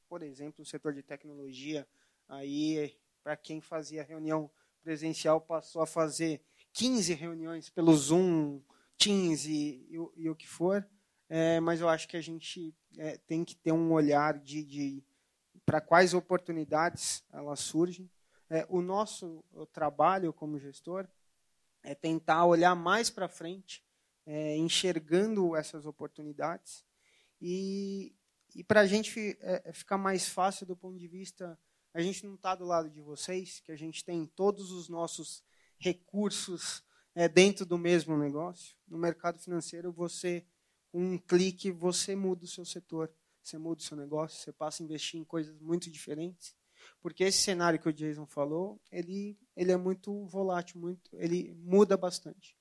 Por 0.10 0.24
exemplo, 0.24 0.64
o 0.64 0.66
setor 0.66 0.92
de 0.92 1.04
tecnologia, 1.04 1.88
aí 2.28 2.98
para 3.24 3.38
quem 3.38 3.62
fazia 3.62 4.02
reunião 4.02 4.50
presencial 4.82 5.40
passou 5.40 5.84
a 5.84 5.88
fazer 5.88 6.42
15 6.74 7.14
reuniões 7.14 7.70
pelo 7.70 7.94
Zoom, 7.94 8.60
Teams 8.98 9.46
e, 9.46 9.88
e, 10.18 10.30
o 10.30 10.36
que 10.36 10.48
for. 10.48 10.88
É, 11.30 11.60
mas 11.60 11.80
eu 11.80 11.88
acho 11.88 12.08
que 12.08 12.18
a 12.18 12.22
gente 12.22 12.76
é, 12.98 13.18
tem 13.20 13.46
que 13.46 13.56
ter 13.56 13.72
um 13.72 13.92
olhar 13.92 14.40
de, 14.40 14.64
de 14.64 15.04
para 15.64 15.80
quais 15.80 16.16
oportunidades 16.16 17.24
elas 17.32 17.60
surgem. 17.60 18.10
É, 18.50 18.66
o 18.68 18.82
nosso 18.82 19.44
trabalho 19.72 20.34
como 20.34 20.60
gestor 20.60 21.08
é 21.84 21.96
tentar 21.96 22.46
olhar 22.46 22.76
mais 22.76 23.10
para 23.10 23.28
frente, 23.28 23.84
é, 24.26 24.56
enxergando 24.58 25.56
essas 25.56 25.86
oportunidades 25.86 26.86
e, 27.42 28.16
e 28.56 28.64
para 28.64 28.82
a 28.82 28.86
gente 28.86 29.20
é, 29.42 29.64
é, 29.66 29.74
ficar 29.74 29.98
mais 29.98 30.30
fácil 30.30 30.66
do 30.66 30.78
ponto 30.78 30.98
de 31.00 31.08
vista, 31.08 31.60
a 31.94 32.02
gente 32.02 32.26
não 32.26 32.36
está 32.36 32.54
do 32.54 32.64
lado 32.64 32.90
de 32.90 33.02
vocês, 33.02 33.60
que 33.62 33.72
a 33.72 33.76
gente 33.76 34.06
tem 34.06 34.28
todos 34.28 34.72
os 34.72 34.88
nossos 34.88 35.44
recursos 35.80 36.84
é, 37.16 37.28
dentro 37.28 37.66
do 37.66 37.78
mesmo 37.78 38.16
negócio. 38.16 38.78
No 38.88 38.98
mercado 38.98 39.40
financeiro, 39.40 39.92
você, 39.92 40.46
com 40.92 41.14
um 41.14 41.18
clique, 41.18 41.72
você 41.72 42.16
muda 42.16 42.46
o 42.46 42.48
seu 42.48 42.64
setor, 42.64 43.12
você 43.44 43.58
muda 43.58 43.82
o 43.82 43.84
seu 43.84 43.98
negócio, 43.98 44.40
você 44.40 44.54
passa 44.54 44.84
a 44.84 44.86
investir 44.86 45.20
em 45.20 45.24
coisas 45.24 45.60
muito 45.60 45.90
diferentes. 45.90 46.56
Porque 47.02 47.24
esse 47.24 47.40
cenário 47.40 47.80
que 47.80 47.90
o 47.90 47.94
Jason 47.94 48.28
falou, 48.28 48.80
ele, 48.92 49.38
ele 49.62 49.72
é 49.72 49.78
muito 49.78 50.26
volátil, 50.26 50.82
muito, 50.82 51.12
ele 51.14 51.54
muda 51.64 51.96
bastante. 51.96 52.58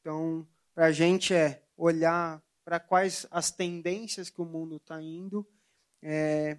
Então, 0.00 0.48
para 0.74 0.86
a 0.86 0.92
gente 0.92 1.34
é 1.34 1.62
olhar 1.76 2.42
para 2.64 2.80
quais 2.80 3.26
as 3.30 3.50
tendências 3.50 4.30
que 4.30 4.40
o 4.40 4.46
mundo 4.46 4.76
está 4.76 5.00
indo 5.02 5.46
é, 6.02 6.56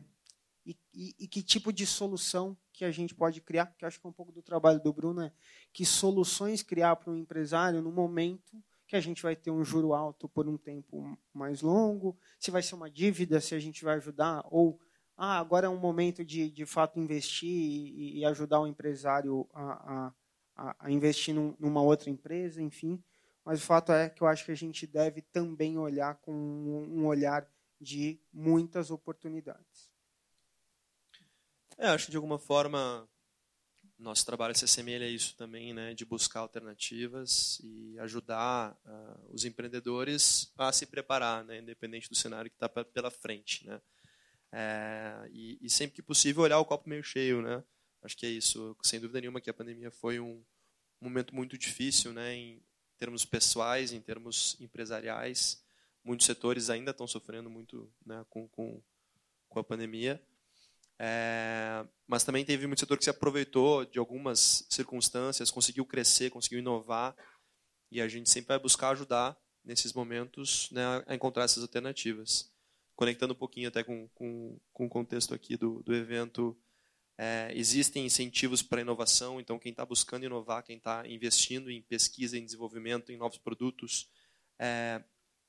e, 0.63 0.78
e, 0.93 1.15
e, 1.21 1.28
que 1.28 1.41
tipo 1.41 1.73
de 1.73 1.88
solução 1.88 2.56
que 2.71 2.86
a 2.86 2.91
gente 2.91 3.15
pode 3.15 3.41
criar, 3.41 3.65
que 3.78 3.84
acho 3.84 3.99
que 3.99 4.06
é 4.06 4.10
um 4.10 4.13
pouco 4.13 4.32
do 4.32 4.43
trabalho 4.43 4.80
do 4.80 4.93
Bruno, 4.93 5.23
é 5.23 5.32
que 5.73 5.84
soluções 5.84 6.62
criar 6.62 6.95
para 6.95 7.12
um 7.12 7.15
empresário 7.15 7.82
no 7.82 7.91
momento 7.91 8.63
que 8.88 8.95
a 8.95 9.02
gente 9.02 9.23
vai 9.23 9.36
ter 9.36 9.49
um 9.49 9.63
juro 9.63 9.93
alto 9.93 10.30
por 10.30 10.47
um 10.47 10.58
tempo 10.58 11.17
mais 11.34 11.62
longo, 11.62 12.15
se 12.39 12.52
vai 12.52 12.62
ser 12.62 12.75
uma 12.75 12.91
dívida, 12.91 13.41
se 13.41 13.56
a 13.56 13.60
gente 13.60 13.84
vai 13.84 13.95
ajudar, 13.95 14.45
ou 14.52 14.80
ah, 15.21 15.38
agora 15.38 15.67
é 15.67 15.69
um 15.69 15.77
momento 15.77 16.23
de, 16.23 16.49
de 16.49 16.65
fato 16.65 16.97
investir 16.97 17.49
e, 17.49 18.19
e 18.19 18.25
ajudar 18.25 18.62
o 18.62 18.67
empresário 18.67 19.45
a, 19.53 20.13
a, 20.55 20.75
a 20.79 20.89
investir 20.89 21.36
num, 21.36 21.53
numa 21.60 21.82
outra 21.82 22.10
empresa, 22.10 22.62
enfim. 22.62 23.03
Mas 23.43 23.62
o 23.62 23.65
fato 23.65 23.91
é 23.91 24.10
que 24.10 24.21
eu 24.21 24.27
acho 24.27 24.45
que 24.45 24.51
a 24.53 24.55
gente 24.55 24.88
deve 24.88 25.21
também 25.21 25.77
olhar 25.77 26.15
com 26.15 26.32
um 26.32 27.05
olhar 27.05 27.45
de 27.82 28.17
muitas 28.32 28.91
oportunidades. 28.91 29.91
É, 31.77 31.88
acho 31.88 32.05
que 32.05 32.12
de 32.12 32.17
alguma 32.17 32.39
forma 32.39 33.05
nosso 33.97 34.25
trabalho 34.25 34.55
se 34.55 34.63
assemelha 34.63 35.05
a 35.05 35.10
isso 35.10 35.36
também, 35.36 35.73
né, 35.73 35.93
de 35.93 36.05
buscar 36.05 36.39
alternativas 36.39 37.60
e 37.62 37.99
ajudar 37.99 38.71
uh, 38.86 39.34
os 39.34 39.43
empreendedores 39.43 40.53
a 40.58 40.71
se 40.71 40.86
preparar, 40.86 41.43
né, 41.43 41.60
independente 41.60 42.10
do 42.10 42.15
cenário 42.15 42.49
que 42.49 42.55
está 42.55 42.69
pela 42.69 43.12
frente, 43.12 43.67
né. 43.67 43.82
É, 44.51 45.29
e, 45.31 45.57
e, 45.62 45.69
sempre 45.69 45.95
que 45.95 46.01
possível 46.01 46.43
olhar 46.43 46.59
o 46.59 46.65
copo 46.65 46.89
meio 46.89 47.03
cheio, 47.03 47.41
né. 47.41 47.63
Acho 48.01 48.17
que 48.17 48.25
é 48.25 48.29
isso. 48.29 48.75
Sem 48.83 48.99
dúvida 48.99 49.21
nenhuma 49.21 49.41
que 49.41 49.49
a 49.49 49.53
pandemia 49.53 49.91
foi 49.91 50.19
um 50.19 50.43
momento 51.01 51.35
muito 51.35 51.57
difícil, 51.57 52.13
né, 52.13 52.33
em 52.33 52.63
termos 52.97 53.25
pessoais, 53.25 53.93
em 53.93 54.01
termos 54.01 54.57
empresariais. 54.59 55.63
Muitos 56.03 56.25
setores 56.25 56.69
ainda 56.69 56.91
estão 56.91 57.07
sofrendo 57.07 57.49
muito, 57.49 57.91
né, 58.05 58.25
com, 58.29 58.47
com, 58.49 58.81
com 59.47 59.59
a 59.59 59.63
pandemia. 59.63 60.21
É, 60.97 61.85
mas 62.05 62.25
também 62.25 62.43
teve 62.43 62.67
muito 62.67 62.79
setor 62.79 62.97
que 62.97 63.05
se 63.05 63.09
aproveitou 63.09 63.85
de 63.85 63.97
algumas 63.97 64.65
circunstâncias, 64.69 65.49
conseguiu 65.49 65.85
crescer, 65.85 66.29
conseguiu 66.29 66.59
inovar, 66.59 67.15
e 67.89 68.01
a 68.01 68.07
gente 68.07 68.29
sempre 68.29 68.49
vai 68.49 68.59
buscar 68.59 68.89
ajudar 68.89 69.38
nesses 69.63 69.93
momentos 69.93 70.69
né, 70.71 70.83
a 71.07 71.15
encontrar 71.15 71.45
essas 71.45 71.63
alternativas. 71.63 72.51
Conectando 72.99 73.31
um 73.31 73.38
pouquinho 73.38 73.69
até 73.69 73.81
com, 73.81 74.09
com, 74.09 74.59
com 74.73 74.85
o 74.85 74.89
contexto 74.89 75.33
aqui 75.33 75.55
do, 75.55 75.81
do 75.83 75.95
evento, 75.95 76.53
é, 77.17 77.49
existem 77.55 78.05
incentivos 78.05 78.62
para 78.62 78.81
inovação, 78.81 79.39
então 79.39 79.57
quem 79.57 79.69
está 79.69 79.85
buscando 79.85 80.25
inovar, 80.25 80.63
quem 80.63 80.75
está 80.75 81.07
investindo 81.07 81.71
em 81.71 81.81
pesquisa, 81.81 82.38
em 82.38 82.43
desenvolvimento, 82.43 83.09
em 83.09 83.15
novos 83.15 83.38
produtos, 83.38 84.09
é, 84.59 85.01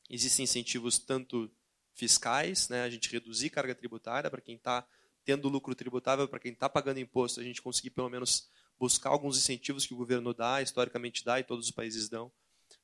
existem 0.08 0.44
incentivos 0.44 0.96
tanto 0.96 1.50
fiscais, 1.92 2.68
né, 2.68 2.84
a 2.84 2.88
gente 2.88 3.10
reduzir 3.10 3.50
carga 3.50 3.74
tributária 3.74 4.30
para 4.30 4.40
quem 4.40 4.54
está 4.54 4.86
tendo 5.24 5.48
lucro 5.48 5.74
tributável 5.74 6.28
para 6.28 6.38
quem 6.38 6.52
está 6.52 6.68
pagando 6.68 7.00
imposto, 7.00 7.40
a 7.40 7.42
gente 7.42 7.60
conseguir 7.60 7.90
pelo 7.90 8.08
menos 8.08 8.48
buscar 8.78 9.10
alguns 9.10 9.36
incentivos 9.36 9.84
que 9.84 9.92
o 9.92 9.96
governo 9.96 10.32
dá, 10.32 10.62
historicamente 10.62 11.24
dá 11.24 11.40
e 11.40 11.42
todos 11.42 11.64
os 11.64 11.72
países 11.72 12.08
dão, 12.08 12.30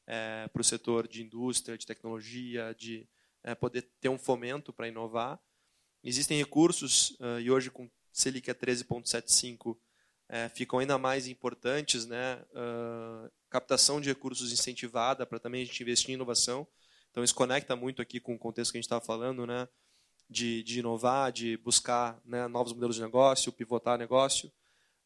é, 0.09 0.49
para 0.49 0.61
o 0.61 0.65
setor 0.65 1.07
de 1.07 1.23
indústria, 1.23 1.79
de 1.79 1.87
tecnologia, 1.87 2.75
de 2.77 3.09
é, 3.47 3.55
poder 3.55 3.89
ter 3.99 4.11
um 4.11 4.19
fomento 4.19 4.73
para 4.73 4.89
inovar. 4.89 5.41
Existem 6.05 6.37
recursos, 6.37 7.13
uh, 7.13 7.41
e 7.41 7.51
hoje 7.51 7.71
com 7.71 7.91
Selic 8.13 8.51
a 8.51 8.55
13,75, 8.55 9.79
é, 10.29 10.51
ficam 10.51 10.79
ainda 10.79 10.99
mais 10.99 11.27
importantes, 11.27 12.05
né? 12.05 12.43
Uh, 12.51 13.31
captação 13.49 14.01
de 14.01 14.09
recursos 14.11 14.53
incentivada 14.53 15.25
para 15.25 15.39
também 15.39 15.63
a 15.63 15.65
gente 15.65 15.83
investir 15.83 16.11
em 16.11 16.15
inovação. 16.15 16.67
Então 17.11 17.25
isso 17.25 17.35
conecta 17.35 17.75
muito 17.75 18.03
aqui 18.03 18.21
com 18.21 18.35
o 18.35 18.39
contexto 18.39 18.73
que 18.73 18.77
a 18.77 18.81
gente 18.81 18.87
estava 18.87 19.05
falando, 19.05 19.47
né? 19.47 19.67
de, 20.29 20.63
de 20.63 20.81
inovar, 20.81 21.33
de 21.33 21.57
buscar 21.59 22.21
né, 22.25 22.47
novos 22.49 22.73
modelos 22.73 22.97
de 22.97 23.03
negócio, 23.03 23.53
pivotar 23.53 23.99
negócio. 23.99 24.53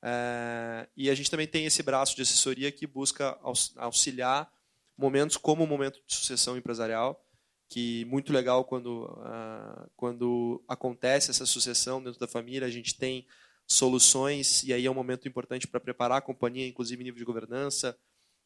É, 0.03 0.88
e 0.96 1.11
a 1.11 1.14
gente 1.14 1.31
também 1.31 1.46
tem 1.46 1.66
esse 1.66 1.83
braço 1.83 2.16
de 2.16 2.22
assessoria 2.22 2.72
que 2.72 2.87
busca 2.87 3.38
auxiliar 3.76 4.50
momentos 4.96 5.37
como 5.37 5.64
o 5.64 5.66
momento 5.66 6.00
de 6.07 6.14
sucessão 6.14 6.57
empresarial, 6.57 7.22
que 7.70 8.04
muito 8.06 8.33
legal 8.33 8.64
quando, 8.64 9.04
uh, 9.04 9.88
quando 9.96 10.61
acontece 10.66 11.30
essa 11.30 11.46
sucessão 11.46 12.02
dentro 12.02 12.18
da 12.18 12.26
família, 12.26 12.66
a 12.66 12.70
gente 12.70 12.96
tem 12.96 13.24
soluções, 13.64 14.64
e 14.64 14.72
aí 14.72 14.85
é 14.85 14.90
um 14.90 14.94
momento 14.94 15.28
importante 15.28 15.68
para 15.68 15.78
preparar 15.78 16.18
a 16.18 16.20
companhia, 16.20 16.66
inclusive 16.66 17.04
nível 17.04 17.18
de 17.18 17.24
governança. 17.24 17.96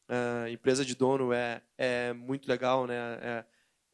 Uh, 0.07 0.47
empresa 0.49 0.85
de 0.85 0.93
dono 0.93 1.33
é, 1.33 1.63
é 1.75 2.13
muito 2.13 2.47
legal, 2.47 2.85
né? 2.85 2.95
É, 2.95 3.45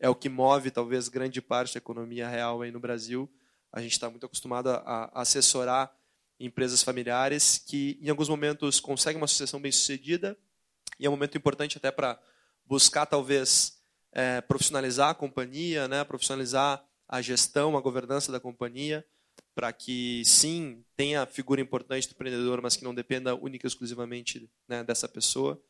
é 0.01 0.09
o 0.09 0.15
que 0.15 0.27
move 0.27 0.69
talvez 0.69 1.07
grande 1.07 1.41
parte 1.41 1.75
da 1.75 1.77
economia 1.77 2.27
real 2.27 2.61
aí 2.61 2.69
no 2.69 2.81
Brasil. 2.81 3.31
A 3.71 3.81
gente 3.81 3.93
está 3.93 4.09
muito 4.09 4.25
acostumado 4.25 4.69
a, 4.69 4.83
a, 4.85 5.21
assessorar 5.21 5.95
empresas 6.37 6.83
familiares 6.83 7.57
que, 7.57 7.97
em 8.01 8.09
alguns 8.09 8.27
momentos, 8.27 8.81
conseguem 8.81 9.21
uma 9.21 9.27
sucessão 9.27 9.61
bem 9.61 9.71
sucedida 9.71 10.37
e 10.99 11.05
é 11.05 11.09
um 11.09 11.13
momento 11.13 11.37
importante 11.37 11.77
até 11.77 11.89
para 11.89 12.19
buscar 12.65 13.05
talvez 13.05 13.80
é, 14.13 14.41
profissionalizar 14.41 15.09
a 15.09 15.15
companhia, 15.15 15.87
né, 15.87 16.03
profissionalizar 16.03 16.83
a 17.07 17.21
gestão, 17.21 17.77
a 17.77 17.81
governança 17.81 18.31
da 18.31 18.39
companhia, 18.39 19.05
para 19.53 19.71
que 19.73 20.23
sim 20.25 20.83
tenha 20.95 21.23
a 21.23 21.25
figura 21.25 21.59
importante 21.59 22.07
do 22.07 22.11
empreendedor, 22.11 22.61
mas 22.61 22.75
que 22.75 22.83
não 22.83 22.95
dependa 22.95 23.35
única 23.35 23.65
e 23.65 23.69
exclusivamente 23.69 24.49
né, 24.67 24.83
dessa 24.83 25.07
pessoa 25.07 25.61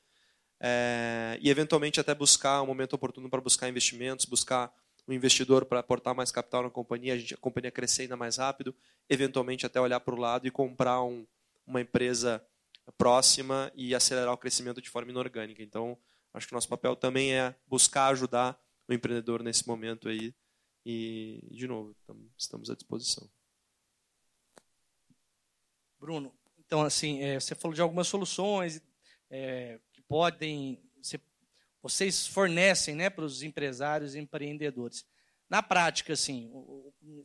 é, 0.63 1.39
e 1.41 1.49
eventualmente 1.49 1.99
até 1.99 2.13
buscar 2.13 2.61
um 2.61 2.67
momento 2.67 2.93
oportuno 2.93 3.27
para 3.27 3.41
buscar 3.41 3.67
investimentos, 3.67 4.25
buscar 4.25 4.71
um 5.07 5.13
investidor 5.13 5.65
para 5.65 5.79
aportar 5.79 6.13
mais 6.13 6.31
capital 6.31 6.61
na 6.61 6.69
companhia, 6.69 7.15
a, 7.15 7.17
gente, 7.17 7.33
a 7.33 7.37
companhia 7.37 7.71
crescer 7.71 8.03
ainda 8.03 8.15
mais 8.15 8.37
rápido, 8.37 8.73
eventualmente 9.09 9.65
até 9.65 9.81
olhar 9.81 9.99
para 9.99 10.13
o 10.13 10.19
lado 10.19 10.45
e 10.45 10.51
comprar 10.51 11.01
um, 11.01 11.25
uma 11.65 11.81
empresa 11.81 12.45
próxima 12.95 13.71
e 13.75 13.95
acelerar 13.95 14.31
o 14.31 14.37
crescimento 14.37 14.79
de 14.79 14.89
forma 14.89 15.09
inorgânica. 15.09 15.63
Então, 15.63 15.97
acho 16.33 16.47
que 16.47 16.53
o 16.53 16.55
nosso 16.55 16.69
papel 16.69 16.95
também 16.95 17.33
é 17.33 17.55
buscar 17.67 18.07
ajudar 18.07 18.59
o 18.87 18.93
empreendedor 18.93 19.43
nesse 19.43 19.67
momento 19.67 20.09
aí 20.09 20.33
e, 20.85 21.39
de 21.51 21.67
novo, 21.67 21.95
estamos 22.37 22.69
à 22.69 22.75
disposição. 22.75 23.29
Bruno, 25.99 26.33
então 26.59 26.81
assim, 26.81 27.21
é, 27.21 27.39
você 27.39 27.53
falou 27.53 27.75
de 27.75 27.81
algumas 27.81 28.07
soluções, 28.07 28.81
é, 29.29 29.79
podem, 30.07 30.81
vocês 31.81 32.27
fornecem 32.27 32.95
né, 32.95 33.09
para 33.09 33.23
os 33.23 33.43
empresários 33.43 34.15
e 34.15 34.19
empreendedores. 34.19 35.05
Na 35.49 35.61
prática, 35.61 36.13
assim, 36.13 36.51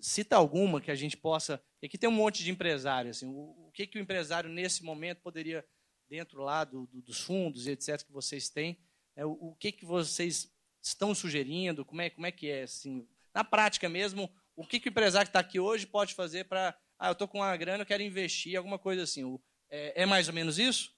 cita 0.00 0.34
alguma 0.36 0.80
que 0.80 0.90
a 0.90 0.94
gente 0.94 1.16
possa. 1.16 1.62
Aqui 1.82 1.96
tem 1.96 2.08
um 2.08 2.12
monte 2.12 2.42
de 2.42 2.50
empresários. 2.50 3.18
Assim, 3.18 3.26
o, 3.26 3.70
que, 3.72 3.86
que 3.86 3.98
o 3.98 4.00
empresário, 4.00 4.50
nesse 4.50 4.82
momento, 4.82 5.20
poderia, 5.20 5.64
dentro 6.08 6.42
lá 6.42 6.64
do, 6.64 6.86
do, 6.86 7.00
dos 7.02 7.20
fundos 7.20 7.66
etc., 7.68 8.02
que 8.02 8.12
vocês 8.12 8.48
têm, 8.48 8.78
é, 9.16 9.24
o, 9.24 9.32
o, 9.32 9.56
que, 9.56 9.72
que 9.72 9.84
vocês 9.84 10.52
estão 10.80 11.14
sugerindo? 11.14 11.84
Como 11.84 12.00
é, 12.02 12.10
como 12.10 12.26
é 12.26 12.30
que 12.30 12.48
é? 12.48 12.62
Assim, 12.62 13.08
na 13.34 13.42
prática 13.42 13.88
mesmo, 13.88 14.30
o 14.54 14.64
que, 14.64 14.78
que 14.78 14.88
o 14.88 14.90
empresário 14.90 15.26
que 15.26 15.30
está 15.30 15.40
aqui 15.40 15.58
hoje 15.58 15.86
pode 15.86 16.14
fazer 16.14 16.44
para. 16.44 16.78
Ah, 16.98 17.08
eu 17.08 17.12
estou 17.12 17.26
com 17.26 17.38
uma 17.38 17.56
grana, 17.56 17.82
eu 17.82 17.86
quero 17.86 18.02
investir, 18.02 18.56
alguma 18.56 18.78
coisa 18.78 19.02
assim. 19.02 19.24
O, 19.24 19.40
é, 19.68 20.02
é 20.02 20.06
mais 20.06 20.28
ou 20.28 20.34
menos 20.34 20.58
isso? 20.58 20.94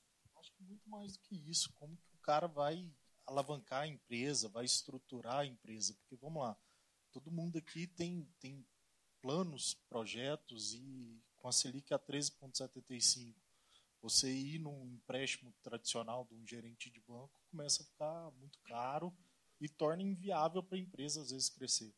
muito 0.60 0.88
mais 0.88 1.16
do 1.16 1.20
que 1.20 1.36
isso. 1.48 1.72
Como 1.74 1.96
que 1.96 2.14
o 2.14 2.18
cara 2.18 2.46
vai 2.46 2.90
alavancar 3.26 3.82
a 3.82 3.86
empresa, 3.86 4.48
vai 4.48 4.64
estruturar 4.64 5.38
a 5.38 5.46
empresa? 5.46 5.94
Porque, 5.94 6.16
vamos 6.16 6.42
lá, 6.42 6.56
todo 7.12 7.30
mundo 7.30 7.58
aqui 7.58 7.86
tem, 7.86 8.28
tem 8.40 8.66
planos, 9.20 9.74
projetos 9.88 10.74
e 10.74 11.20
com 11.36 11.48
a 11.48 11.52
Selic 11.52 11.92
a 11.94 11.98
13,75, 11.98 13.34
você 14.00 14.32
ir 14.32 14.58
num 14.58 14.86
empréstimo 14.86 15.52
tradicional 15.62 16.24
de 16.24 16.34
um 16.34 16.46
gerente 16.46 16.90
de 16.90 17.00
banco 17.00 17.37
começa 17.48 17.82
a 17.82 17.86
ficar 17.86 18.30
muito 18.32 18.58
caro 18.60 19.14
e 19.60 19.68
torna 19.68 20.02
inviável 20.02 20.62
para 20.62 20.76
a 20.76 20.80
empresa 20.80 21.20
às 21.20 21.30
vezes 21.30 21.48
crescer. 21.48 21.94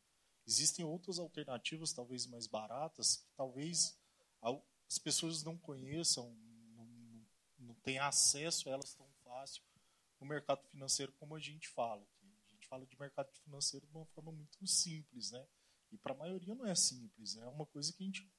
Existem 0.47 0.83
outras 0.83 1.19
alternativas, 1.19 1.93
talvez 1.93 2.25
mais 2.25 2.47
baratas, 2.47 3.17
que 3.17 3.31
talvez 3.35 3.99
as 4.41 4.97
pessoas 4.97 5.43
não 5.43 5.57
conheçam, 5.57 6.33
não, 6.75 6.85
não, 6.85 7.27
não 7.59 7.75
tenham 7.75 8.05
acesso 8.05 8.67
a 8.67 8.73
elas 8.73 8.93
tão 8.93 9.07
fácil 9.23 9.63
no 10.19 10.27
mercado 10.27 10.63
financeiro 10.69 11.11
como 11.13 11.35
a 11.35 11.39
gente 11.39 11.67
fala. 11.69 12.05
A 12.45 12.47
gente 12.51 12.67
fala 12.67 12.85
de 12.85 12.99
mercado 12.99 13.31
financeiro 13.43 13.85
de 13.87 13.95
uma 13.95 14.05
forma 14.07 14.31
muito 14.31 14.65
simples, 14.67 15.31
né? 15.31 15.47
E 15.91 15.97
para 15.97 16.13
a 16.13 16.17
maioria 16.17 16.55
não 16.55 16.65
é 16.65 16.75
simples, 16.75 17.35
é 17.35 17.47
uma 17.47 17.65
coisa 17.65 17.91
que 17.91 18.03
a 18.03 18.05
gente 18.05 18.31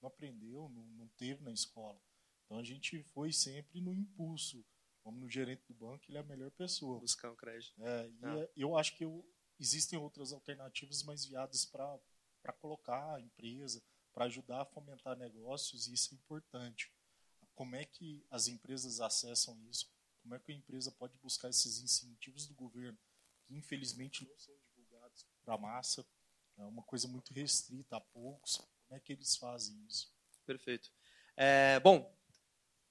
não 0.00 0.08
aprendeu, 0.08 0.68
não, 0.68 0.84
não 0.84 1.08
teve 1.16 1.42
na 1.42 1.52
escola. 1.52 2.00
Então 2.44 2.58
a 2.58 2.62
gente 2.62 3.02
foi 3.14 3.32
sempre 3.32 3.80
no 3.80 3.92
impulso. 3.92 4.64
Vamos 5.04 5.20
no 5.20 5.28
gerente 5.28 5.62
do 5.68 5.74
banco, 5.74 6.04
ele 6.08 6.16
é 6.16 6.20
a 6.20 6.24
melhor 6.24 6.50
pessoa. 6.52 6.98
Buscar 6.98 7.30
um 7.30 7.36
crédito. 7.36 7.74
É, 7.84 8.08
e 8.08 8.24
ah. 8.24 8.48
eu 8.56 8.76
acho 8.76 8.96
que 8.96 9.04
eu, 9.04 9.22
existem 9.60 9.98
outras 9.98 10.32
alternativas 10.32 11.02
mais 11.02 11.26
viadas 11.26 11.66
para 11.66 12.52
colocar 12.58 13.16
a 13.16 13.20
empresa, 13.20 13.82
para 14.14 14.24
ajudar 14.24 14.62
a 14.62 14.64
fomentar 14.64 15.16
negócios, 15.16 15.86
e 15.86 15.92
isso 15.92 16.14
é 16.14 16.16
importante. 16.16 16.90
Como 17.54 17.76
é 17.76 17.84
que 17.84 18.24
as 18.30 18.48
empresas 18.48 19.00
acessam 19.00 19.60
isso? 19.68 19.92
Como 20.22 20.34
é 20.34 20.38
que 20.38 20.50
a 20.50 20.54
empresa 20.54 20.90
pode 20.90 21.16
buscar 21.18 21.50
esses 21.50 21.78
incentivos 21.80 22.46
do 22.46 22.54
governo, 22.54 22.98
que 23.44 23.54
infelizmente 23.54 24.26
não 24.26 24.38
são 24.38 24.54
divulgados 24.74 25.26
para 25.44 25.54
a 25.54 25.58
massa? 25.58 26.04
É 26.56 26.64
uma 26.64 26.82
coisa 26.82 27.06
muito 27.06 27.34
restrita 27.34 27.96
a 27.96 28.00
poucos. 28.00 28.56
Como 28.56 28.96
é 28.96 29.00
que 29.00 29.12
eles 29.12 29.36
fazem 29.36 29.76
isso? 29.86 30.10
Perfeito. 30.46 30.90
É, 31.36 31.78
bom, 31.80 32.10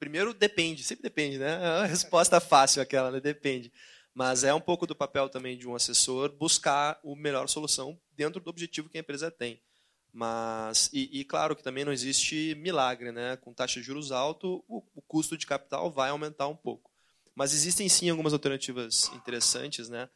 primeiro 0.04 0.34
depende, 0.34 0.84
sempre 0.84 1.02
depende, 1.02 1.38
né? 1.38 1.54
É 1.62 1.68
a 1.84 1.86
resposta 1.86 2.42
fácil 2.42 2.82
aquela, 2.82 3.10
né? 3.10 3.22
Depende. 3.22 3.72
Mas 4.14 4.44
é 4.44 4.54
um 4.54 4.60
pouco 4.60 4.86
do 4.86 4.94
papel 4.94 5.30
também 5.30 5.58
de 5.58 5.66
um 5.66 5.76
assessor 5.76 6.30
buscar 6.30 7.00
a 7.02 7.16
melhor 7.16 7.48
solução 7.48 7.98
dentro 8.12 8.42
do 8.42 8.50
objetivo 8.50 8.90
que 8.90 8.98
a 8.98 9.00
empresa 9.00 9.32
tem. 9.32 9.62
Mas, 10.12 10.90
e, 10.92 11.22
e, 11.22 11.24
claro 11.24 11.56
que 11.56 11.64
também 11.64 11.86
não 11.86 11.94
existe 11.94 12.54
milagre, 12.56 13.14
né? 13.14 13.38
Com 13.38 13.54
taxa 13.54 13.80
de 13.80 13.86
juros 13.86 14.12
alto, 14.12 14.64
o, 14.68 14.84
o, 14.94 15.02
custo 15.02 15.38
de 15.38 15.48
capital 15.48 15.90
vai 15.90 16.10
aumentar 16.10 16.50
um 16.50 16.56
pouco. 16.56 16.92
Mas 17.34 17.54
existem 17.54 17.88
sim 17.88 18.10
algumas 18.10 18.34
alternativas 18.34 19.10
interessantes, 19.16 19.88
né? 19.88 20.10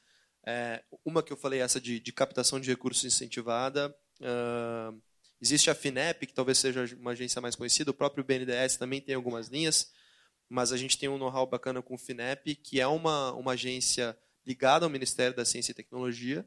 É, 0.45 0.83
uma 1.05 1.23
que 1.23 1.31
eu 1.31 1.38
falei, 1.38 1.61
essa 1.61 1.79
de, 1.79 1.97
de 1.97 2.11
captação 2.11 2.59
de 2.59 2.69
recursos 2.69 3.05
incentivada. 3.05 3.95
Uh, 4.19 5.01
existe 5.41 5.69
a 5.69 5.75
FINEP, 5.75 6.27
que 6.27 6.33
talvez 6.33 6.57
seja 6.57 6.85
uma 6.99 7.11
agência 7.11 7.41
mais 7.41 7.55
conhecida, 7.55 7.91
o 7.91 7.93
próprio 7.93 8.23
BNDES 8.23 8.77
também 8.77 9.01
tem 9.01 9.15
algumas 9.15 9.47
linhas, 9.47 9.91
mas 10.49 10.71
a 10.71 10.77
gente 10.77 10.97
tem 10.97 11.09
um 11.09 11.17
know-how 11.17 11.45
bacana 11.45 11.81
com 11.81 11.95
o 11.95 11.97
FINEP, 11.97 12.55
que 12.55 12.79
é 12.79 12.88
uma, 12.88 13.33
uma 13.33 13.51
agência 13.53 14.17
ligada 14.45 14.85
ao 14.85 14.89
Ministério 14.89 15.35
da 15.35 15.43
Ciência 15.45 15.71
e 15.71 15.75
Tecnologia, 15.75 16.45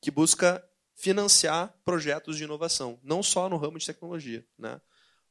que 0.00 0.10
busca 0.10 0.64
financiar 0.94 1.74
projetos 1.84 2.36
de 2.36 2.44
inovação, 2.44 3.00
não 3.02 3.22
só 3.22 3.48
no 3.48 3.56
ramo 3.56 3.78
de 3.78 3.86
tecnologia, 3.86 4.46
né? 4.58 4.80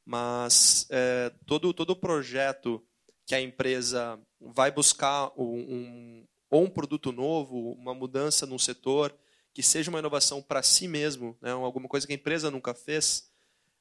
mas 0.04 0.86
é, 0.90 1.32
todo 1.46 1.72
todo 1.72 1.94
projeto 1.94 2.84
que 3.24 3.34
a 3.34 3.40
empresa 3.40 4.20
vai 4.40 4.70
buscar 4.70 5.32
um, 5.38 5.44
um, 5.44 6.26
ou 6.50 6.64
um 6.64 6.70
produto 6.70 7.12
novo, 7.12 7.72
uma 7.72 7.94
mudança 7.94 8.44
num 8.44 8.58
setor 8.58 9.16
que 9.54 9.62
seja 9.62 9.90
uma 9.90 9.98
inovação 9.98 10.42
para 10.42 10.62
si 10.62 10.88
mesmo, 10.88 11.36
né? 11.40 11.50
alguma 11.50 11.88
coisa 11.88 12.06
que 12.06 12.12
a 12.12 12.16
empresa 12.16 12.50
nunca 12.50 12.74
fez, 12.74 13.30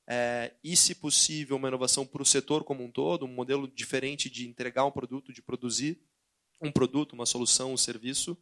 é, 0.07 0.53
e 0.63 0.75
se 0.75 0.95
possível 0.95 1.55
uma 1.55 1.67
inovação 1.67 2.05
para 2.05 2.21
o 2.21 2.25
setor 2.25 2.63
como 2.63 2.83
um 2.83 2.91
todo, 2.91 3.25
um 3.25 3.33
modelo 3.33 3.67
diferente 3.67 4.29
de 4.29 4.47
entregar 4.47 4.85
um 4.85 4.91
produto, 4.91 5.31
de 5.31 5.41
produzir 5.41 6.01
um 6.61 6.71
produto, 6.71 7.13
uma 7.13 7.25
solução, 7.25 7.73
um 7.73 7.77
serviço, 7.77 8.37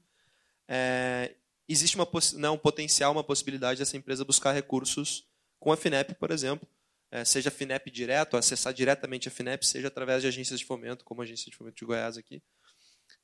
é, 0.67 1.36
existe 1.67 1.95
uma, 1.95 2.07
né, 2.34 2.49
um 2.49 2.57
potencial, 2.57 3.11
uma 3.11 3.23
possibilidade 3.23 3.80
dessa 3.80 3.95
empresa 3.95 4.25
buscar 4.25 4.51
recursos 4.51 5.27
com 5.59 5.71
a 5.71 5.77
FINEP, 5.77 6.15
por 6.15 6.32
exemplo, 6.32 6.67
é, 7.11 7.25
seja 7.25 7.49
a 7.49 7.51
FINEP 7.51 7.91
direto, 7.91 8.38
acessar 8.38 8.73
diretamente 8.73 9.27
a 9.27 9.32
FINEP, 9.32 9.65
seja 9.65 9.88
através 9.88 10.21
de 10.21 10.27
agências 10.27 10.59
de 10.59 10.65
fomento, 10.65 11.03
como 11.03 11.21
a 11.21 11.23
agência 11.23 11.49
de 11.49 11.57
fomento 11.57 11.77
de 11.77 11.86
Goiás 11.86 12.17
aqui. 12.17 12.41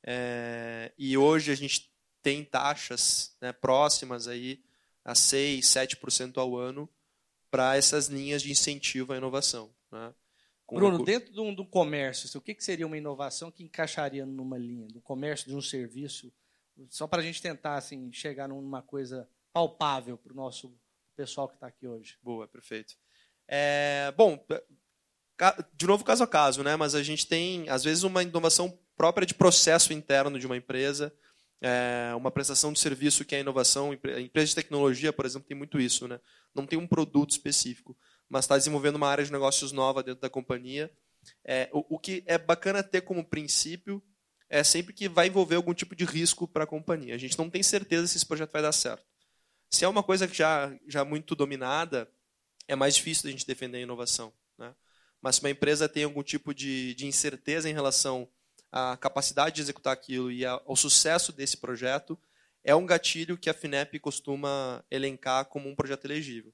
É, 0.04 0.92
e 0.98 1.16
hoje 1.16 1.50
a 1.50 1.54
gente 1.54 1.90
tem 2.26 2.44
taxas 2.44 3.36
né, 3.40 3.52
próximas 3.52 4.26
aí 4.26 4.60
a 5.04 5.14
6, 5.14 5.64
7% 5.64 6.38
ao 6.38 6.56
ano 6.56 6.92
para 7.48 7.76
essas 7.76 8.08
linhas 8.08 8.42
de 8.42 8.50
incentivo 8.50 9.12
à 9.12 9.16
inovação. 9.16 9.72
Né? 9.92 10.12
Bruno, 10.68 11.04
dentro 11.04 11.32
do, 11.32 11.54
do 11.54 11.64
comércio, 11.64 12.28
o 12.36 12.42
que, 12.42 12.52
que 12.52 12.64
seria 12.64 12.84
uma 12.84 12.98
inovação 12.98 13.52
que 13.52 13.62
encaixaria 13.62 14.26
numa 14.26 14.58
linha? 14.58 14.88
Do 14.88 15.00
comércio, 15.00 15.46
de 15.46 15.54
um 15.54 15.62
serviço 15.62 16.32
só 16.90 17.06
para 17.06 17.22
a 17.22 17.24
gente 17.24 17.40
tentar 17.40 17.76
assim, 17.76 18.12
chegar 18.12 18.48
numa 18.48 18.82
coisa 18.82 19.28
palpável 19.52 20.18
para 20.18 20.32
o 20.32 20.36
nosso 20.36 20.76
pessoal 21.14 21.46
que 21.48 21.54
está 21.54 21.68
aqui 21.68 21.86
hoje. 21.86 22.18
Boa, 22.20 22.48
perfeito. 22.48 22.96
É, 23.46 24.12
bom, 24.16 24.44
de 25.74 25.86
novo 25.86 26.02
caso 26.02 26.24
a 26.24 26.26
caso, 26.26 26.64
né? 26.64 26.74
mas 26.74 26.96
a 26.96 27.04
gente 27.04 27.24
tem, 27.24 27.68
às 27.68 27.84
vezes, 27.84 28.02
uma 28.02 28.24
inovação 28.24 28.76
própria 28.96 29.24
de 29.24 29.32
processo 29.32 29.92
interno 29.92 30.40
de 30.40 30.46
uma 30.46 30.56
empresa, 30.56 31.16
é, 31.60 32.12
uma 32.14 32.30
prestação 32.30 32.72
de 32.72 32.78
serviço 32.78 33.24
que 33.24 33.34
é 33.34 33.40
inovação. 33.40 33.90
A 33.90 34.20
empresa 34.20 34.48
de 34.48 34.54
tecnologia, 34.54 35.12
por 35.12 35.24
exemplo, 35.24 35.48
tem 35.48 35.56
muito 35.56 35.80
isso. 35.80 36.06
Né? 36.06 36.20
Não 36.54 36.66
tem 36.66 36.78
um 36.78 36.86
produto 36.86 37.30
específico, 37.30 37.96
mas 38.28 38.44
está 38.44 38.56
desenvolvendo 38.56 38.96
uma 38.96 39.08
área 39.08 39.24
de 39.24 39.32
negócios 39.32 39.72
nova 39.72 40.02
dentro 40.02 40.20
da 40.20 40.30
companhia. 40.30 40.90
É, 41.44 41.68
o, 41.72 41.96
o 41.96 41.98
que 41.98 42.22
é 42.26 42.38
bacana 42.38 42.82
ter 42.82 43.00
como 43.02 43.24
princípio 43.24 44.02
é 44.48 44.62
sempre 44.62 44.92
que 44.92 45.08
vai 45.08 45.26
envolver 45.26 45.56
algum 45.56 45.74
tipo 45.74 45.96
de 45.96 46.04
risco 46.04 46.46
para 46.46 46.64
a 46.64 46.66
companhia. 46.66 47.14
A 47.14 47.18
gente 47.18 47.38
não 47.38 47.50
tem 47.50 47.62
certeza 47.62 48.06
se 48.06 48.16
esse 48.16 48.26
projeto 48.26 48.52
vai 48.52 48.62
dar 48.62 48.72
certo. 48.72 49.04
Se 49.68 49.84
é 49.84 49.88
uma 49.88 50.02
coisa 50.02 50.28
que 50.28 50.36
já 50.36 50.72
já 50.86 51.04
muito 51.04 51.34
dominada, 51.34 52.08
é 52.68 52.76
mais 52.76 52.94
difícil 52.94 53.24
da 53.24 53.30
gente 53.30 53.46
defender 53.46 53.78
a 53.78 53.82
inovação. 53.82 54.32
Né? 54.56 54.72
Mas 55.20 55.36
se 55.36 55.42
uma 55.42 55.50
empresa 55.50 55.88
tem 55.88 56.04
algum 56.04 56.22
tipo 56.22 56.54
de, 56.54 56.94
de 56.94 57.06
incerteza 57.06 57.68
em 57.68 57.72
relação 57.72 58.28
à 58.76 58.96
capacidade 58.96 59.56
de 59.56 59.62
executar 59.62 59.94
aquilo 59.94 60.30
e 60.30 60.44
ao 60.44 60.76
sucesso 60.76 61.32
desse 61.32 61.56
projeto, 61.56 62.18
é 62.62 62.74
um 62.74 62.84
gatilho 62.84 63.38
que 63.38 63.48
a 63.48 63.54
FINEP 63.54 63.98
costuma 63.98 64.84
elencar 64.90 65.46
como 65.46 65.66
um 65.66 65.74
projeto 65.74 66.04
elegível. 66.04 66.52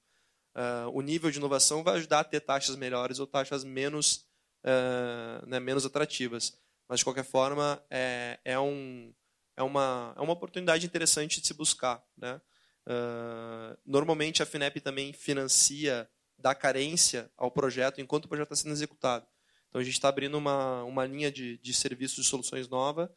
Uh, 0.55 0.89
o 0.93 1.01
nível 1.01 1.31
de 1.31 1.39
inovação 1.39 1.83
vai 1.83 1.97
ajudar 1.97 2.20
a 2.20 2.25
ter 2.25 2.41
taxas 2.41 2.77
melhores 2.77 3.18
ou 3.18 3.27
taxas 3.27 3.64
menos, 3.64 4.29
uh, 4.64 5.45
né, 5.47 5.59
menos 5.59 5.85
atrativas. 5.85 6.57
Mas, 6.87 7.01
de 7.01 7.05
qualquer 7.05 7.25
forma, 7.25 7.83
é, 7.91 8.39
é, 8.45 8.59
um, 8.61 9.12
é, 9.57 9.62
uma, 9.62 10.14
é 10.16 10.20
uma 10.20 10.35
oportunidade 10.35 10.87
interessante 10.87 11.41
de 11.41 11.47
se 11.47 11.55
buscar. 11.55 12.05
Né? 12.16 12.41
Uh, 12.87 13.77
normalmente, 13.85 14.43
a 14.43 14.47
FINEP 14.47 14.81
também 14.81 15.12
financia, 15.12 16.09
dá 16.39 16.55
carência 16.55 17.31
ao 17.37 17.51
projeto 17.51 18.01
enquanto 18.01 18.27
o 18.27 18.29
projeto 18.29 18.53
está 18.53 18.62
sendo 18.62 18.75
executado. 18.75 19.27
Então, 19.73 19.81
a 19.81 19.85
gente 19.85 19.95
está 19.95 20.11
abrindo 20.11 20.37
uma, 20.37 20.85
uma 20.85 21.07
linha 21.07 21.33
de, 21.33 21.57
de 21.57 21.73
serviços 21.73 22.23
de 22.23 22.31
soluções 22.31 22.68
nova 22.68 23.11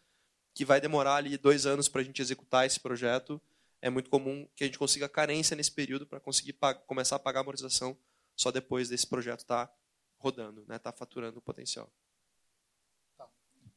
que 0.53 0.63
vai 0.63 0.79
demorar 0.79 1.15
ali 1.15 1.37
dois 1.37 1.65
anos 1.65 1.89
para 1.89 1.99
a 1.99 2.03
gente 2.05 2.21
executar 2.21 2.65
esse 2.65 2.79
projeto. 2.79 3.41
É 3.81 3.89
muito 3.89 4.09
comum 4.09 4.47
que 4.55 4.63
a 4.63 4.67
gente 4.67 4.79
consiga 4.79 5.09
carência 5.09 5.53
nesse 5.53 5.73
período 5.73 6.07
para 6.07 6.17
conseguir 6.17 6.57
começar 6.87 7.17
a 7.17 7.19
pagar 7.19 7.41
a 7.41 7.41
amortização 7.41 7.97
só 8.37 8.51
depois 8.51 8.87
desse 8.87 9.05
projeto 9.05 9.41
estar 9.41 9.67
tá 9.67 9.75
rodando, 10.17 10.61
estar 10.61 10.73
né, 10.73 10.79
tá 10.79 10.93
faturando 10.93 11.39
o 11.39 11.41
potencial. 11.41 11.91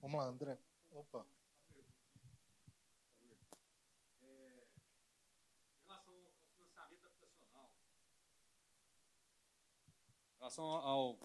Vamos 0.00 0.20
lá, 0.20 0.26
André. 0.26 0.56
Opa. 0.92 1.26
Em 10.30 10.38
relação 10.38 10.64
ao 10.64 11.18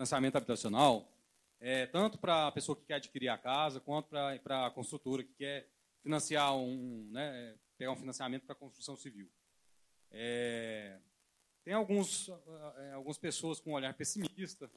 financiamento 0.00 0.36
habitacional, 0.36 1.12
é, 1.60 1.86
tanto 1.86 2.16
para 2.16 2.46
a 2.46 2.52
pessoa 2.52 2.74
que 2.74 2.86
quer 2.86 2.94
adquirir 2.94 3.28
a 3.28 3.36
casa, 3.36 3.80
quanto 3.80 4.08
para 4.08 4.66
a 4.66 4.70
construtora 4.70 5.22
que 5.22 5.34
quer 5.34 5.68
financiar 6.02 6.56
um, 6.56 7.06
né, 7.10 7.54
pegar 7.76 7.92
um 7.92 7.96
financiamento 7.96 8.46
para 8.46 8.54
construção 8.54 8.96
civil. 8.96 9.30
É, 10.10 10.98
tem 11.62 11.74
alguns, 11.74 12.30
é, 12.78 12.92
algumas 12.92 13.18
pessoas 13.18 13.60
com 13.60 13.72
um 13.72 13.74
olhar 13.74 13.92
pessimista 13.92 14.70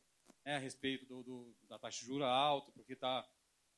né, 0.43 0.57
a 0.57 0.59
respeito 0.59 1.05
do, 1.05 1.23
do, 1.23 1.55
da 1.69 1.79
taxa 1.79 2.01
de 2.01 2.05
juros 2.05 2.27
alta, 2.27 2.69
porque 2.73 2.91
está 2.91 3.25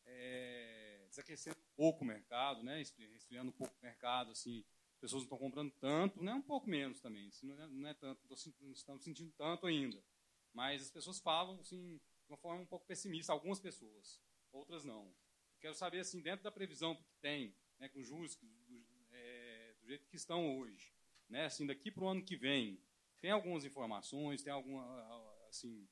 é, 0.07 1.05
desaquecendo 1.09 1.57
um 1.59 1.75
pouco 1.75 2.03
o 2.03 2.07
mercado, 2.07 2.63
né, 2.63 2.77
resfriando 2.77 3.49
um 3.49 3.55
pouco 3.55 3.71
o 3.79 3.85
mercado, 3.85 4.31
assim, 4.31 4.65
as 4.95 4.99
pessoas 4.99 5.21
não 5.21 5.25
estão 5.25 5.37
comprando 5.37 5.71
tanto, 5.79 6.23
né, 6.23 6.33
um 6.33 6.41
pouco 6.41 6.67
menos 6.67 6.99
também, 6.99 7.27
assim, 7.27 7.45
não, 7.45 7.61
é, 7.61 7.67
não 7.67 7.87
é 7.87 7.93
tanto, 7.93 8.19
não 8.61 8.71
estamos 8.71 9.03
sentindo 9.03 9.31
tanto 9.37 9.67
ainda, 9.67 10.01
mas 10.55 10.81
as 10.81 10.89
pessoas 10.89 11.19
falam 11.19 11.59
assim, 11.59 11.97
de 11.97 12.31
uma 12.31 12.37
forma 12.37 12.61
um 12.61 12.65
pouco 12.65 12.87
pessimista, 12.87 13.33
algumas 13.33 13.59
pessoas, 13.59 14.21
outras 14.51 14.85
não. 14.85 15.13
Quero 15.59 15.75
saber, 15.75 15.99
assim, 15.99 16.21
dentro 16.21 16.43
da 16.43 16.51
previsão 16.51 16.95
que 16.95 17.03
tem, 17.21 17.53
né, 17.77 17.89
com 17.89 18.01
juros 18.01 18.35
do, 18.37 18.85
é, 19.11 19.75
do 19.81 19.85
jeito 19.85 20.07
que 20.07 20.15
estão 20.15 20.57
hoje, 20.57 20.93
né, 21.27 21.45
assim, 21.45 21.67
daqui 21.67 21.91
para 21.91 22.05
o 22.05 22.07
ano 22.07 22.23
que 22.23 22.37
vem, 22.37 22.81
tem 23.19 23.31
algumas 23.31 23.65
informações, 23.65 24.41
tem 24.41 24.53
alguma, 24.53 25.45
assim, 25.49 25.87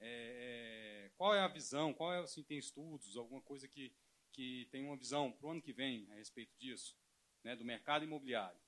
é, 0.00 1.06
é, 1.06 1.10
qual 1.16 1.34
é 1.34 1.40
a 1.40 1.48
visão, 1.48 1.92
qual 1.92 2.12
é, 2.12 2.20
assim, 2.20 2.42
tem 2.42 2.58
estudos, 2.58 3.16
alguma 3.16 3.42
coisa 3.42 3.68
que, 3.68 3.92
que 4.32 4.66
tem 4.70 4.82
uma 4.82 4.96
visão 4.96 5.30
para 5.30 5.46
o 5.46 5.50
ano 5.50 5.62
que 5.62 5.74
vem 5.74 6.10
a 6.10 6.14
respeito 6.14 6.56
disso, 6.56 6.96
né, 7.44 7.54
do 7.54 7.64
mercado 7.66 8.04
imobiliário? 8.04 8.58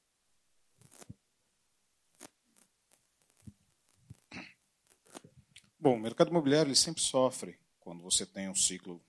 Bom, 5.82 5.96
o 5.96 6.00
mercado 6.00 6.30
imobiliário 6.30 6.68
ele 6.68 6.76
sempre 6.76 7.02
sofre 7.02 7.58
quando 7.80 8.04
você 8.04 8.24
tem 8.24 8.48
um 8.48 8.54
ciclo 8.54 9.04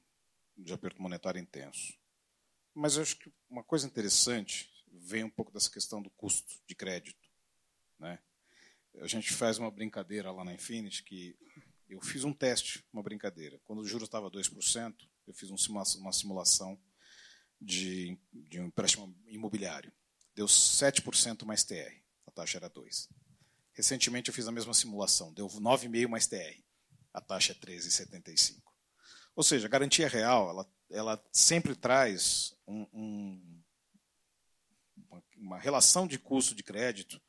de 0.57 0.74
aperto 0.74 0.99
monetário 0.99 1.39
intenso. 1.39 1.93
Mas 2.74 2.95
eu 2.95 3.03
acho 3.03 3.15
que 3.19 3.32
uma 3.47 3.63
coisa 3.63 3.86
interessante 3.86 4.67
vem 4.91 5.24
um 5.24 5.30
pouco 5.30 5.51
dessa 5.51 5.69
questão 5.69 6.01
do 6.01 6.09
custo 6.09 6.51
de 6.65 6.74
crédito. 6.74 7.30
Né? 7.99 8.17
A 9.01 9.05
gente 9.05 9.32
faz 9.34 9.59
uma 9.59 9.69
brincadeira 9.69 10.32
lá 10.32 10.43
na 10.43 10.51
Infinity 10.51 11.03
que 11.03 11.38
eu 11.88 12.01
fiz 12.01 12.24
um 12.24 12.34
teste, 12.34 12.84
uma 12.91 13.03
brincadeira. 13.03 13.61
Quando 13.65 13.84
o 13.84 13.88
juros 13.88 14.07
estava 14.07 14.32
2%, 14.32 14.95
eu 15.28 15.34
fiz 15.36 15.51
uma 15.51 16.11
simulação 16.11 16.76
de, 17.61 18.17
de 18.34 18.59
um 18.59 18.65
empréstimo 18.65 19.15
imobiliário. 19.28 19.93
Deu 20.34 20.47
7% 20.47 21.45
mais 21.45 21.63
TR, 21.63 22.01
a 22.26 22.32
taxa 22.32 22.57
era 22.57 22.67
2%. 22.67 23.09
Recentemente 23.74 24.30
eu 24.30 24.34
fiz 24.34 24.47
a 24.47 24.51
mesma 24.51 24.74
simulação, 24.74 25.34
deu 25.34 25.47
9,5% 25.47 26.07
mais 26.07 26.28
TR, 26.28 26.61
a 27.13 27.19
taxa 27.19 27.53
é 27.53 27.55
13,75%. 27.55 28.61
Ou 29.36 29.43
seja, 29.43 29.65
a 29.65 29.69
garantia 29.69 30.07
real, 30.07 30.49
ela, 30.49 30.71
ela 30.91 31.26
sempre 31.32 31.76
traz 31.76 32.55
um, 32.67 32.88
um, 32.93 33.63
uma, 35.38 35.57
relação 35.57 36.07
de 36.07 36.19
custo 36.19 36.53
de 36.53 36.61
crédito, 36.61 37.19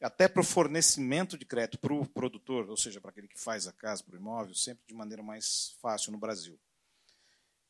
até 0.00 0.28
para 0.28 0.40
o 0.40 0.44
fornecimento 0.44 1.38
de 1.38 1.44
crédito 1.44 1.78
para 1.78 1.94
o 1.94 2.06
produtor, 2.06 2.68
ou 2.68 2.76
seja, 2.76 3.00
para 3.00 3.10
aquele 3.10 3.28
que 3.28 3.38
faz 3.38 3.68
a 3.68 3.72
casa, 3.72 4.02
para 4.02 4.16
o 4.16 4.18
imóvel, 4.18 4.54
sempre 4.54 4.84
de 4.86 4.94
maneira 4.94 5.22
mais 5.22 5.76
fácil 5.80 6.10
no 6.10 6.18
Brasil. 6.18 6.58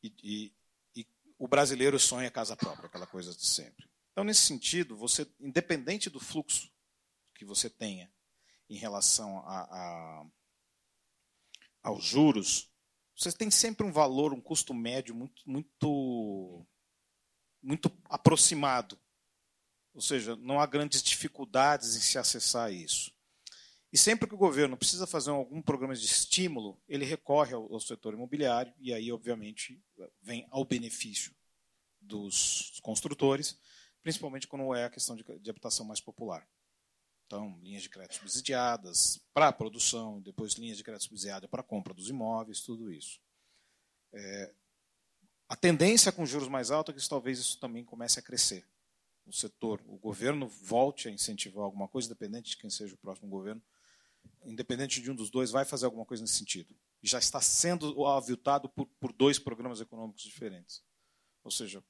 E, 0.02 0.12
e, 0.22 0.52
e 0.96 1.06
o 1.38 1.46
brasileiro 1.46 1.98
sonha 1.98 2.30
casa 2.30 2.56
própria, 2.56 2.86
aquela 2.86 3.06
coisa 3.06 3.34
de 3.34 3.46
sempre. 3.46 3.86
Então, 4.10 4.24
nesse 4.24 4.42
sentido, 4.42 4.96
você, 4.96 5.26
independente 5.38 6.08
do 6.10 6.20
fluxo 6.20 6.70
que 7.34 7.44
você 7.44 7.68
tenha 7.68 8.10
em 8.72 8.76
relação 8.76 9.40
a, 9.40 9.60
a, 9.62 10.26
aos 11.82 12.02
juros, 12.02 12.70
você 13.14 13.30
tem 13.30 13.50
sempre 13.50 13.86
um 13.86 13.92
valor, 13.92 14.32
um 14.32 14.40
custo 14.40 14.72
médio 14.72 15.14
muito, 15.14 15.42
muito, 15.46 16.66
muito 17.62 17.92
aproximado. 18.06 18.98
Ou 19.92 20.00
seja, 20.00 20.34
não 20.36 20.58
há 20.58 20.64
grandes 20.64 21.02
dificuldades 21.02 21.96
em 21.96 22.00
se 22.00 22.16
acessar 22.16 22.72
isso. 22.72 23.12
E 23.92 23.98
sempre 23.98 24.26
que 24.26 24.34
o 24.34 24.38
governo 24.38 24.74
precisa 24.74 25.06
fazer 25.06 25.30
algum 25.30 25.60
programa 25.60 25.94
de 25.94 26.06
estímulo, 26.06 26.80
ele 26.88 27.04
recorre 27.04 27.52
ao, 27.52 27.70
ao 27.70 27.78
setor 27.78 28.14
imobiliário 28.14 28.72
e 28.78 28.94
aí, 28.94 29.12
obviamente, 29.12 29.78
vem 30.22 30.46
ao 30.50 30.64
benefício 30.64 31.36
dos 32.00 32.80
construtores, 32.82 33.60
principalmente 34.02 34.48
quando 34.48 34.74
é 34.74 34.86
a 34.86 34.90
questão 34.90 35.14
de, 35.14 35.22
de 35.22 35.50
habitação 35.50 35.84
mais 35.84 36.00
popular. 36.00 36.48
Então, 37.32 37.58
linhas 37.62 37.82
de 37.82 37.88
crédito 37.88 38.16
subsidiadas 38.16 39.18
para 39.32 39.48
a 39.48 39.52
produção, 39.54 40.20
depois 40.20 40.52
linhas 40.52 40.76
de 40.76 40.84
crédito 40.84 41.04
subsidiada 41.04 41.48
para 41.48 41.62
a 41.62 41.64
compra 41.64 41.94
dos 41.94 42.10
imóveis, 42.10 42.60
tudo 42.60 42.92
isso. 42.92 43.22
É, 44.12 44.54
a 45.48 45.56
tendência 45.56 46.12
com 46.12 46.26
juros 46.26 46.46
mais 46.46 46.70
altos 46.70 46.94
é 46.94 46.98
que 46.98 47.08
talvez 47.08 47.38
isso 47.38 47.58
também 47.58 47.86
comece 47.86 48.18
a 48.18 48.22
crescer. 48.22 48.68
O 49.24 49.32
setor, 49.32 49.80
o 49.86 49.96
governo 49.96 50.46
volte 50.46 51.08
a 51.08 51.10
incentivar 51.10 51.64
alguma 51.64 51.88
coisa, 51.88 52.06
independente 52.06 52.50
de 52.50 52.58
quem 52.58 52.68
seja 52.68 52.94
o 52.94 52.98
próximo 52.98 53.30
governo, 53.30 53.62
independente 54.44 55.00
de 55.00 55.10
um 55.10 55.14
dos 55.14 55.30
dois, 55.30 55.50
vai 55.50 55.64
fazer 55.64 55.86
alguma 55.86 56.04
coisa 56.04 56.22
nesse 56.22 56.34
sentido. 56.34 56.76
Já 57.02 57.18
está 57.18 57.40
sendo 57.40 58.04
aviltado 58.04 58.68
por, 58.68 58.84
por 59.00 59.10
dois 59.10 59.38
programas 59.38 59.80
econômicos 59.80 60.22
diferentes. 60.22 60.84
Ou 61.42 61.50
seja, 61.50 61.82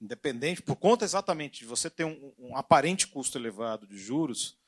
independente, 0.00 0.62
por 0.62 0.76
conta 0.76 1.04
exatamente 1.04 1.60
de 1.60 1.66
você 1.66 1.90
ter 1.90 2.04
um, 2.04 2.32
um, 2.38 2.56
aparente 2.56 3.06
custo 3.06 3.36
elevado 3.36 3.86
de 3.86 3.98
juros, 3.98 4.58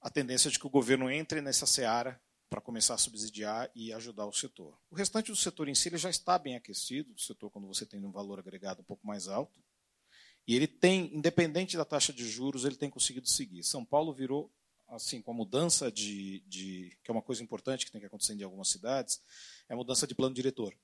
a 0.00 0.08
tendência 0.08 0.48
é 0.48 0.50
de 0.50 0.58
que 0.58 0.66
o 0.66 0.70
governo 0.70 1.10
entre 1.10 1.40
nessa 1.40 1.66
seara 1.66 2.20
para 2.48 2.60
começar 2.60 2.94
a 2.94 2.98
subsidiar 2.98 3.70
e 3.74 3.92
ajudar 3.92 4.26
o 4.26 4.32
setor. 4.32 4.78
O 4.90 4.94
restante 4.94 5.30
do 5.30 5.36
setor 5.36 5.68
em 5.68 5.74
si 5.74 5.88
ele 5.88 5.96
já 5.98 6.08
está 6.08 6.38
bem 6.38 6.56
aquecido, 6.56 7.12
o 7.12 7.18
setor 7.18 7.50
quando 7.50 7.66
você 7.66 7.84
tem 7.84 8.04
um 8.04 8.12
valor 8.12 8.38
agregado 8.38 8.80
um 8.80 8.84
pouco 8.84 9.06
mais 9.06 9.28
alto, 9.28 9.60
e 10.46 10.54
ele 10.54 10.66
tem, 10.66 11.14
independente 11.14 11.76
da 11.76 11.84
taxa 11.84 12.12
de 12.12 12.28
juros, 12.28 12.64
ele 12.64 12.76
tem 12.76 12.90
conseguido 12.90 13.26
seguir. 13.26 13.62
São 13.62 13.84
Paulo 13.84 14.12
virou, 14.12 14.52
assim, 14.88 15.22
com 15.22 15.30
a 15.30 15.34
mudança 15.34 15.90
de, 15.90 16.40
de 16.46 16.96
que 17.02 17.10
é 17.10 17.12
uma 17.12 17.22
coisa 17.22 17.42
importante 17.42 17.86
que 17.86 17.90
tem 17.90 18.00
que 18.00 18.06
acontecer 18.06 18.34
em 18.34 18.42
algumas 18.42 18.68
cidades, 18.68 19.20
é 19.68 19.72
a 19.72 19.76
mudança 19.76 20.06
de 20.06 20.14
plano 20.14 20.34
diretor. 20.34 20.76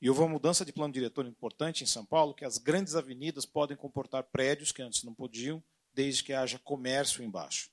E 0.00 0.10
houve 0.10 0.20
uma 0.20 0.28
mudança 0.28 0.64
de 0.64 0.72
plano 0.72 0.92
diretor 0.92 1.26
importante 1.26 1.82
em 1.82 1.86
São 1.86 2.04
Paulo, 2.04 2.34
que 2.34 2.44
as 2.44 2.58
grandes 2.58 2.94
avenidas 2.94 3.46
podem 3.46 3.76
comportar 3.76 4.24
prédios 4.24 4.70
que 4.70 4.82
antes 4.82 5.02
não 5.02 5.14
podiam, 5.14 5.62
desde 5.94 6.22
que 6.22 6.34
haja 6.34 6.58
comércio 6.58 7.24
embaixo. 7.24 7.70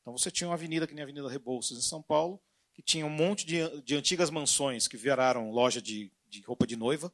Então 0.00 0.16
você 0.16 0.30
tinha 0.30 0.48
uma 0.48 0.54
avenida 0.54 0.86
que 0.86 0.94
nem 0.94 1.02
a 1.02 1.04
Avenida 1.04 1.28
Rebouças 1.28 1.76
em 1.76 1.82
São 1.82 2.02
Paulo, 2.02 2.40
que 2.72 2.80
tinha 2.80 3.04
um 3.04 3.10
monte 3.10 3.44
de, 3.44 3.82
de 3.82 3.94
antigas 3.94 4.30
mansões 4.30 4.88
que 4.88 4.96
viraram 4.96 5.50
loja 5.50 5.82
de, 5.82 6.10
de 6.28 6.40
roupa 6.42 6.66
de 6.66 6.76
noiva, 6.76 7.12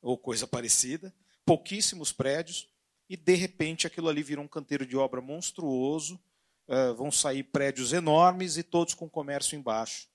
ou 0.00 0.18
coisa 0.18 0.46
parecida, 0.46 1.14
pouquíssimos 1.46 2.10
prédios, 2.12 2.68
e 3.08 3.16
de 3.16 3.34
repente 3.34 3.86
aquilo 3.86 4.08
ali 4.08 4.22
virou 4.22 4.44
um 4.44 4.48
canteiro 4.48 4.84
de 4.84 4.96
obra 4.96 5.20
monstruoso, 5.20 6.20
uh, 6.66 6.94
vão 6.94 7.12
sair 7.12 7.44
prédios 7.44 7.92
enormes 7.92 8.56
e 8.56 8.64
todos 8.64 8.94
com 8.94 9.08
comércio 9.08 9.56
embaixo 9.56 10.11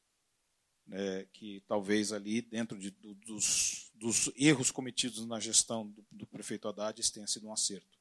é, 0.92 1.28
que 1.34 1.62
talvez 1.68 2.14
ali, 2.14 2.42
dentro 2.42 2.78
de, 2.78 2.92
do, 2.92 3.14
dos, 3.16 3.92
dos, 3.96 4.32
erros 4.36 4.72
cometidos 4.72 5.26
na 5.26 5.40
gestão 5.40 5.88
do, 5.88 6.06
do, 6.12 6.28
prefeito 6.28 6.68
Haddad, 6.68 7.00
isso 7.00 7.14
tenha 7.14 7.28
sido 7.28 7.48
um 7.48 7.54
acerto. 7.54 7.98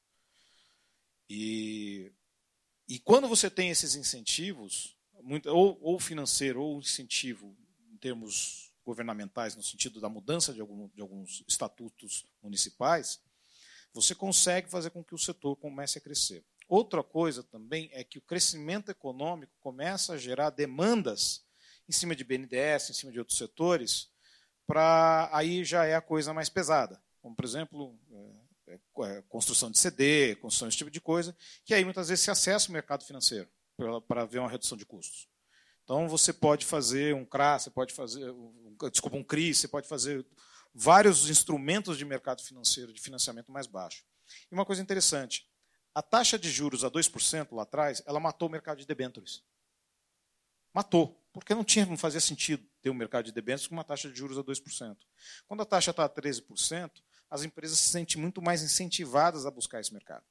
E, 1.29 2.13
e 2.89 2.99
quando 2.99 3.29
você 3.29 3.51
tem 3.51 3.71
esses 3.71 3.95
incentivos, 3.95 4.97
muito, 5.23 5.49
ou, 5.49 5.79
ou 5.81 5.99
financeiro, 5.99 6.63
ou 6.63 6.79
incentivo 6.79 7.57
em 7.93 7.97
termos 7.97 8.73
governamentais, 8.85 9.57
no 9.57 9.63
sentido 9.63 10.01
da 10.01 10.09
mudança 10.09 10.55
de, 10.55 10.61
algum, 10.61 10.89
de 10.95 11.01
alguns 11.01 11.43
estatutos 11.49 12.25
municipais, 12.41 13.21
você 13.93 14.15
consegue 14.15 14.71
fazer 14.71 14.91
com 14.91 15.03
que 15.03 15.15
o 15.15 15.19
setor 15.19 15.57
comece 15.57 15.99
a 15.99 16.01
crescer. 16.01 16.45
Outra 16.69 17.03
coisa 17.03 17.43
também 17.43 17.89
é 17.93 18.05
que 18.05 18.19
o 18.19 18.23
crescimento 18.23 18.91
econômico 18.91 19.53
começa 19.61 20.13
a 20.13 20.19
gerar 20.19 20.51
demandas 20.51 21.46
em 21.89 21.93
cima 21.93 22.15
de 22.15 22.25
BNDES, 22.25 22.91
em 22.91 22.95
cima 22.95 23.13
de 23.13 23.19
outros 23.19 23.39
setores, 23.39 24.11
para 24.67 25.29
aí 25.33 25.65
já 25.65 25.85
é 25.85 25.95
a 25.95 26.01
coisa 26.01 26.35
mais 26.35 26.49
pesada. 26.49 27.01
Como, 27.21 27.35
por 27.35 27.45
exemplo, 27.45 27.99
é, 28.67 28.75
é, 28.75 28.79
é 29.05 29.23
construção 29.29 29.71
de 29.71 29.79
CD, 29.79 30.37
construção 30.37 30.69
desse 30.69 30.79
tipo 30.79 30.91
de 30.91 31.01
coisa, 31.01 31.37
que 31.65 31.75
aí 31.75 31.85
muitas 31.85 32.09
vezes 32.09 32.25
se 32.25 32.31
acessa 32.31 32.69
o 32.69 32.73
mercado 32.73 33.05
financeiro 33.05 33.49
para 34.09 34.25
ver 34.25 34.39
uma 34.39 34.51
redução 34.51 34.77
de 34.77 34.87
custos. 34.87 35.29
Então 35.85 36.09
você 36.09 36.33
pode 36.33 36.67
fazer 36.67 37.15
um 37.15 37.25
CRA, 37.25 37.59
você 37.59 37.71
pode 37.71 37.95
fazer, 37.95 38.35
desculpa, 38.91 39.17
um 39.17 39.23
CRI, 39.23 39.55
você 39.55 39.69
pode 39.69 39.87
fazer 39.87 40.27
vários 40.75 41.31
instrumentos 41.31 41.97
de 41.97 42.05
mercado 42.05 42.43
financeiro 42.43 42.93
de 42.93 43.01
financiamento 43.01 43.53
mais 43.53 43.67
baixo. 43.67 44.05
E 44.51 44.55
uma 44.55 44.67
coisa 44.67 44.83
interessante, 44.83 45.49
a 45.95 46.03
taxa 46.03 46.39
de 46.39 46.51
juros 46.51 46.85
a 46.85 46.91
2% 46.91 47.49
lá 47.53 47.63
atrás, 47.63 48.03
ela 48.05 48.19
matou 48.19 48.49
o 48.49 48.51
mercado 48.51 48.79
de 48.79 48.87
debêntures. 48.87 49.45
Matou 50.75 51.25
porque 51.41 51.55
não 51.55 51.65
tinha, 51.65 51.85
não 51.85 51.99
fazia 51.99 52.21
sentido 52.21 52.67
ter 52.81 52.89
um 52.89 52.95
mercado 52.95 53.27
de 53.27 53.33
debêntures 53.33 53.67
com 53.67 53.75
uma 53.75 53.85
taxa 53.85 54.11
de 54.11 54.17
juros 54.17 54.39
a 54.39 54.43
2%. 54.43 54.97
Quando 55.47 55.63
a 55.63 55.67
taxa 55.67 55.91
está 55.91 56.05
a 56.05 56.09
13%, 56.09 56.91
as 57.29 57.43
empresas 57.43 57.79
se 57.79 57.91
sentem 57.91 58.21
muito 58.21 58.41
mais 58.41 58.63
incentivadas 58.63 59.45
a 59.45 59.51
buscar 59.51 59.81
esse 59.81 59.93
mercado. 59.93 60.25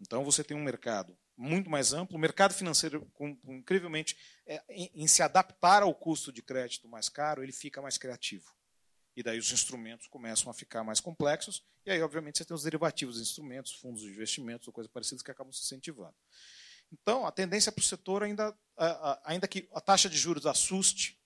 Então 0.00 0.22
você 0.24 0.44
tem 0.44 0.56
um 0.56 0.62
mercado 0.62 1.16
muito 1.36 1.70
mais 1.70 1.92
amplo, 1.92 2.16
o 2.16 2.20
mercado 2.20 2.52
financeiro, 2.52 3.06
com, 3.14 3.34
com, 3.36 3.54
incrivelmente, 3.54 4.18
é, 4.46 4.62
em, 4.68 4.90
em, 4.94 5.06
se 5.06 5.22
adaptar 5.22 5.82
ao 5.82 5.94
custo 5.94 6.32
de 6.32 6.42
crédito 6.42 6.88
mais 6.88 7.08
caro, 7.08 7.42
ele 7.42 7.52
fica 7.52 7.80
mais 7.80 7.96
criativo. 7.96 8.52
E 9.16 9.22
daí 9.22 9.38
os 9.38 9.50
instrumentos 9.50 10.06
começam 10.08 10.50
a 10.50 10.54
ficar 10.54 10.84
mais 10.84 11.00
complexos, 11.00 11.64
e 11.86 11.90
aí, 11.90 12.02
obviamente, 12.02 12.36
você 12.36 12.44
tem 12.44 12.54
os 12.54 12.64
derivativos 12.64 13.14
dos 13.14 13.26
instrumentos, 13.26 13.72
fundos 13.72 14.02
de 14.02 14.08
investimentos 14.08 14.68
ou 14.68 14.74
coisas 14.74 14.92
parecidas 14.92 15.22
que 15.22 15.30
acabam 15.30 15.52
se 15.52 15.62
incentivando. 15.62 16.14
Então, 16.92 17.26
a 17.26 17.32
tendência 17.32 17.70
para 17.70 17.80
o 17.80 17.84
setor, 17.84 18.22
ainda, 18.22 18.56
ainda 19.24 19.46
que 19.46 19.68
a 19.72 19.80
taxa 19.80 20.08
de 20.08 20.16
juros 20.16 20.46
assuste, 20.46 21.20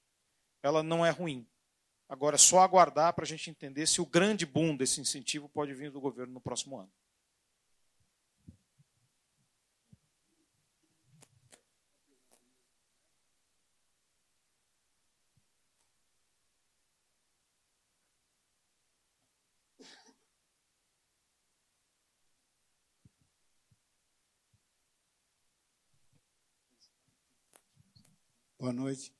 ela 0.62 0.82
não 0.82 1.04
é 1.04 1.10
ruim. 1.10 1.46
Agora, 2.08 2.34
é 2.34 2.38
só 2.38 2.60
aguardar 2.60 3.14
para 3.14 3.24
a 3.24 3.26
gente 3.26 3.48
entender 3.48 3.86
se 3.86 4.00
o 4.00 4.06
grande 4.06 4.44
boom 4.44 4.76
desse 4.76 5.00
incentivo 5.00 5.48
pode 5.48 5.72
vir 5.72 5.90
do 5.90 6.00
governo 6.00 6.34
no 6.34 6.40
próximo 6.40 6.78
ano. 6.78 6.92
Boa 28.62 28.72
noite. 28.72 29.12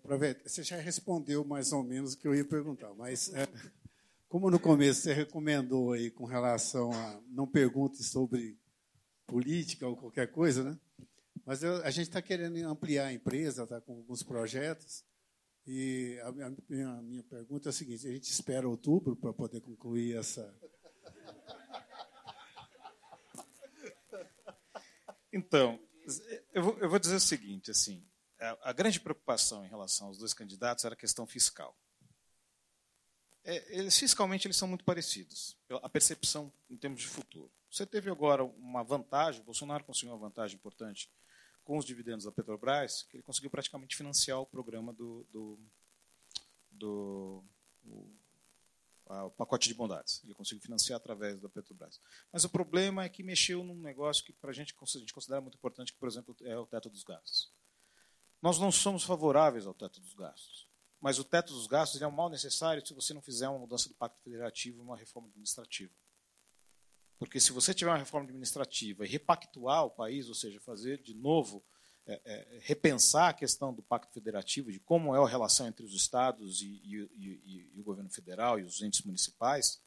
Aproveita, 0.00 0.48
você 0.48 0.64
já 0.64 0.76
respondeu 0.76 1.44
mais 1.44 1.70
ou 1.70 1.84
menos 1.84 2.14
o 2.14 2.18
que 2.18 2.26
eu 2.26 2.34
ia 2.34 2.44
perguntar, 2.44 2.92
mas 2.94 3.32
é, 3.32 3.46
como 4.28 4.50
no 4.50 4.58
começo 4.58 5.02
você 5.02 5.12
recomendou 5.12 5.92
aí 5.92 6.10
com 6.10 6.24
relação 6.24 6.90
a 6.90 7.22
não 7.28 7.46
pergunte 7.46 8.02
sobre 8.02 8.58
política 9.24 9.86
ou 9.86 9.96
qualquer 9.96 10.32
coisa, 10.32 10.64
né? 10.64 10.76
Mas 11.44 11.62
eu, 11.62 11.76
a 11.84 11.90
gente 11.92 12.08
está 12.08 12.20
querendo 12.20 12.56
ampliar 12.66 13.06
a 13.06 13.12
empresa, 13.12 13.62
está 13.62 13.80
com 13.80 13.98
alguns 13.98 14.24
projetos. 14.24 15.04
E 15.64 16.18
a 16.24 16.32
minha, 16.32 16.88
a 16.88 17.02
minha 17.02 17.22
pergunta 17.22 17.68
é 17.68 17.70
a 17.70 17.72
seguinte: 17.72 18.08
a 18.08 18.10
gente 18.10 18.32
espera 18.32 18.68
outubro 18.68 19.14
para 19.14 19.32
poder 19.32 19.60
concluir 19.60 20.16
essa. 20.16 20.52
Então, 25.32 25.78
eu 26.52 26.64
vou, 26.64 26.78
eu 26.78 26.90
vou 26.90 26.98
dizer 26.98 27.14
o 27.14 27.20
seguinte: 27.20 27.70
assim, 27.70 28.04
a, 28.38 28.72
grande 28.72 29.00
preocupação 29.00 29.64
em 29.64 29.68
relação 29.68 30.08
aos 30.08 30.18
dois 30.18 30.34
candidatos 30.34 30.84
era 30.84 30.94
a 30.94 30.98
questão 30.98 31.26
fiscal. 31.26 31.76
É, 33.44 33.78
eles, 33.78 33.96
fiscalmente, 33.96 34.46
eles 34.46 34.56
são 34.56 34.66
muito 34.66 34.84
parecidos, 34.84 35.56
a 35.82 35.88
percepção 35.88 36.52
em 36.68 36.76
termos 36.76 37.00
de 37.00 37.06
futuro. 37.06 37.50
Você 37.70 37.86
teve 37.86 38.10
agora 38.10 38.44
uma 38.44 38.82
vantagem, 38.82 39.42
Bolsonaro 39.42 39.84
conseguiu 39.84 40.14
uma 40.14 40.18
vantagem 40.18 40.56
importante 40.56 41.10
com 41.64 41.78
os 41.78 41.84
dividendos 41.84 42.24
da 42.24 42.32
Petrobras, 42.32 43.02
que 43.02 43.16
ele 43.16 43.22
conseguiu 43.22 43.50
praticamente 43.50 43.96
financiar 43.96 44.40
o 44.40 44.46
programa 44.46 44.92
do, 44.92 45.26
do, 45.30 45.58
do 46.70 47.44
o, 47.84 48.08
a, 49.06 49.24
o 49.26 49.30
pacote 49.30 49.68
de 49.68 49.74
bondades. 49.74 50.22
Ele 50.24 50.34
conseguiu 50.34 50.62
financiar 50.62 50.96
através 50.96 51.40
da 51.40 51.48
Petrobras. 51.48 52.00
Mas 52.32 52.44
o 52.44 52.48
problema 52.48 53.04
é 53.04 53.08
que 53.08 53.22
mexeu 53.22 53.64
num 53.64 53.80
negócio 53.80 54.24
que 54.24 54.32
para 54.32 54.50
a 54.50 54.54
gente, 54.54 54.74
a 54.80 54.98
gente 54.98 55.12
considera 55.12 55.40
muito 55.40 55.56
importante, 55.56 55.92
que, 55.92 55.98
por 55.98 56.08
exemplo, 56.08 56.36
é 56.42 56.56
o 56.56 56.66
teto 56.66 56.88
dos 56.88 57.02
gastos. 57.02 57.52
Nós 58.46 58.60
não 58.60 58.70
somos 58.70 59.02
favoráveis 59.02 59.66
ao 59.66 59.74
teto 59.74 60.00
dos 60.00 60.14
gastos. 60.14 60.68
Mas 61.00 61.18
o 61.18 61.24
teto 61.24 61.52
dos 61.52 61.66
gastos 61.66 62.00
é 62.00 62.06
um 62.06 62.12
mal 62.12 62.30
necessário 62.30 62.86
se 62.86 62.94
você 62.94 63.12
não 63.12 63.20
fizer 63.20 63.48
uma 63.48 63.58
mudança 63.58 63.88
do 63.88 63.94
Pacto 63.96 64.22
Federativo 64.22 64.78
e 64.78 64.80
uma 64.82 64.96
reforma 64.96 65.28
administrativa. 65.28 65.92
Porque 67.18 67.40
se 67.40 67.50
você 67.50 67.74
tiver 67.74 67.90
uma 67.90 67.98
reforma 67.98 68.24
administrativa 68.28 69.04
e 69.04 69.08
repactuar 69.08 69.84
o 69.86 69.90
país, 69.90 70.28
ou 70.28 70.34
seja, 70.36 70.60
fazer 70.60 71.02
de 71.02 71.12
novo, 71.12 71.60
é, 72.06 72.20
é, 72.24 72.60
repensar 72.62 73.30
a 73.30 73.32
questão 73.32 73.74
do 73.74 73.82
pacto 73.82 74.14
federativo, 74.14 74.70
de 74.70 74.78
como 74.78 75.12
é 75.12 75.18
a 75.20 75.26
relação 75.26 75.66
entre 75.66 75.84
os 75.84 75.92
estados 75.92 76.62
e, 76.62 76.66
e, 76.66 77.10
e, 77.16 77.70
e 77.74 77.80
o 77.80 77.82
governo 77.82 78.10
federal 78.10 78.60
e 78.60 78.62
os 78.62 78.80
entes 78.80 79.02
municipais, 79.02 79.82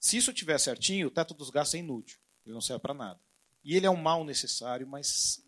se 0.00 0.16
isso 0.16 0.32
estiver 0.32 0.58
certinho, 0.58 1.06
o 1.06 1.10
teto 1.12 1.34
dos 1.34 1.50
gastos 1.50 1.76
é 1.76 1.78
inútil, 1.78 2.18
ele 2.44 2.52
não 2.52 2.60
serve 2.60 2.82
para 2.82 2.94
nada. 2.94 3.20
E 3.62 3.76
ele 3.76 3.86
é 3.86 3.90
um 3.90 3.96
mal 3.96 4.24
necessário, 4.24 4.88
mas 4.88 5.40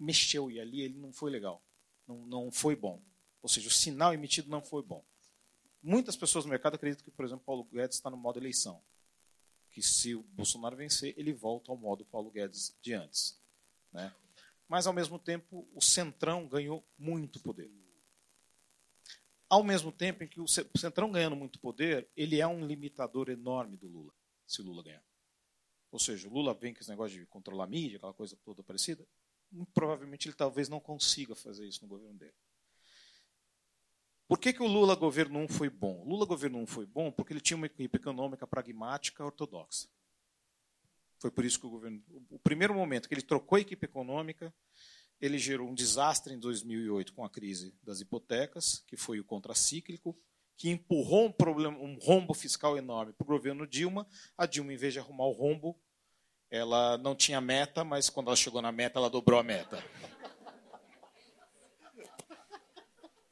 mexeu 0.00 0.50
e 0.50 0.58
ali 0.58 0.80
ele 0.80 0.98
não 0.98 1.12
foi 1.12 1.30
legal, 1.30 1.62
não, 2.06 2.26
não 2.26 2.50
foi 2.50 2.74
bom. 2.74 3.02
Ou 3.42 3.48
seja, 3.48 3.68
o 3.68 3.70
sinal 3.70 4.12
emitido 4.12 4.50
não 4.50 4.62
foi 4.62 4.82
bom. 4.82 5.04
Muitas 5.82 6.16
pessoas 6.16 6.44
no 6.44 6.50
mercado 6.50 6.74
acreditam 6.74 7.04
que, 7.04 7.10
por 7.10 7.24
exemplo, 7.24 7.44
Paulo 7.44 7.64
Guedes 7.64 7.96
está 7.96 8.10
no 8.10 8.16
modo 8.16 8.38
eleição 8.38 8.82
que 9.70 9.82
se 9.82 10.14
o 10.14 10.22
Bolsonaro 10.22 10.76
vencer, 10.76 11.14
ele 11.16 11.32
volta 11.32 11.70
ao 11.70 11.76
modo 11.76 12.04
Paulo 12.04 12.30
Guedes 12.30 12.76
de 12.82 12.92
antes. 12.92 13.40
Né? 13.92 14.12
Mas, 14.68 14.86
ao 14.86 14.92
mesmo 14.92 15.18
tempo, 15.18 15.66
o 15.74 15.80
Centrão 15.80 16.46
ganhou 16.46 16.84
muito 16.98 17.40
poder. 17.40 17.70
Ao 19.48 19.64
mesmo 19.64 19.90
tempo 19.90 20.22
em 20.22 20.28
que 20.28 20.40
o 20.40 20.46
Centrão 20.46 21.10
ganhando 21.10 21.34
muito 21.34 21.58
poder, 21.58 22.08
ele 22.16 22.40
é 22.40 22.46
um 22.46 22.64
limitador 22.64 23.28
enorme 23.28 23.76
do 23.76 23.88
Lula, 23.88 24.12
se 24.46 24.62
Lula 24.62 24.82
ganhar. 24.82 25.04
Ou 25.90 25.98
seja, 25.98 26.28
o 26.28 26.32
Lula 26.32 26.54
vem 26.54 26.72
com 26.72 26.80
esse 26.80 26.90
negócio 26.90 27.18
de 27.18 27.26
controlar 27.26 27.64
a 27.64 27.66
mídia, 27.66 27.96
aquela 27.96 28.14
coisa 28.14 28.36
toda 28.44 28.62
parecida. 28.62 29.04
Muito 29.50 29.72
provavelmente 29.72 30.28
ele 30.28 30.34
talvez 30.34 30.68
não 30.68 30.80
consiga 30.80 31.34
fazer 31.34 31.66
isso 31.66 31.82
no 31.82 31.88
governo 31.88 32.18
dele. 32.18 32.34
Por 34.28 34.38
que, 34.38 34.52
que 34.52 34.62
o 34.62 34.66
Lula 34.66 34.94
governo 34.94 35.40
1 35.40 35.48
foi 35.48 35.68
bom? 35.68 36.02
O 36.02 36.08
Lula 36.08 36.24
governo 36.24 36.58
1 36.58 36.66
foi 36.66 36.86
bom 36.86 37.10
porque 37.10 37.32
ele 37.32 37.40
tinha 37.40 37.56
uma 37.56 37.66
equipe 37.66 37.96
econômica 37.96 38.46
pragmática 38.46 39.24
ortodoxa. 39.24 39.88
Foi 41.18 41.30
por 41.30 41.44
isso 41.44 41.58
que 41.58 41.66
o 41.66 41.70
governo. 41.70 42.00
O 42.30 42.38
primeiro 42.38 42.72
momento 42.72 43.08
que 43.08 43.14
ele 43.14 43.22
trocou 43.22 43.56
a 43.56 43.60
equipe 43.60 43.84
econômica, 43.84 44.54
ele 45.20 45.36
gerou 45.36 45.68
um 45.68 45.74
desastre 45.74 46.32
em 46.32 46.38
2008 46.38 47.12
com 47.12 47.24
a 47.24 47.28
crise 47.28 47.74
das 47.82 48.00
hipotecas, 48.00 48.84
que 48.86 48.96
foi 48.96 49.18
o 49.18 49.24
contracíclico, 49.24 50.16
que 50.56 50.70
empurrou 50.70 51.26
um, 51.26 51.32
problema, 51.32 51.76
um 51.78 51.98
rombo 51.98 52.32
fiscal 52.32 52.78
enorme 52.78 53.12
para 53.12 53.24
o 53.24 53.28
governo 53.28 53.66
Dilma. 53.66 54.06
A 54.38 54.46
Dilma, 54.46 54.72
em 54.72 54.76
vez 54.76 54.92
de 54.92 54.98
arrumar 54.98 55.26
o 55.26 55.32
rombo, 55.32 55.76
ela 56.50 56.98
não 56.98 57.14
tinha 57.14 57.40
meta, 57.40 57.84
mas 57.84 58.10
quando 58.10 58.26
ela 58.26 58.36
chegou 58.36 58.60
na 58.60 58.72
meta, 58.72 58.98
ela 58.98 59.08
dobrou 59.08 59.38
a 59.38 59.42
meta. 59.42 59.82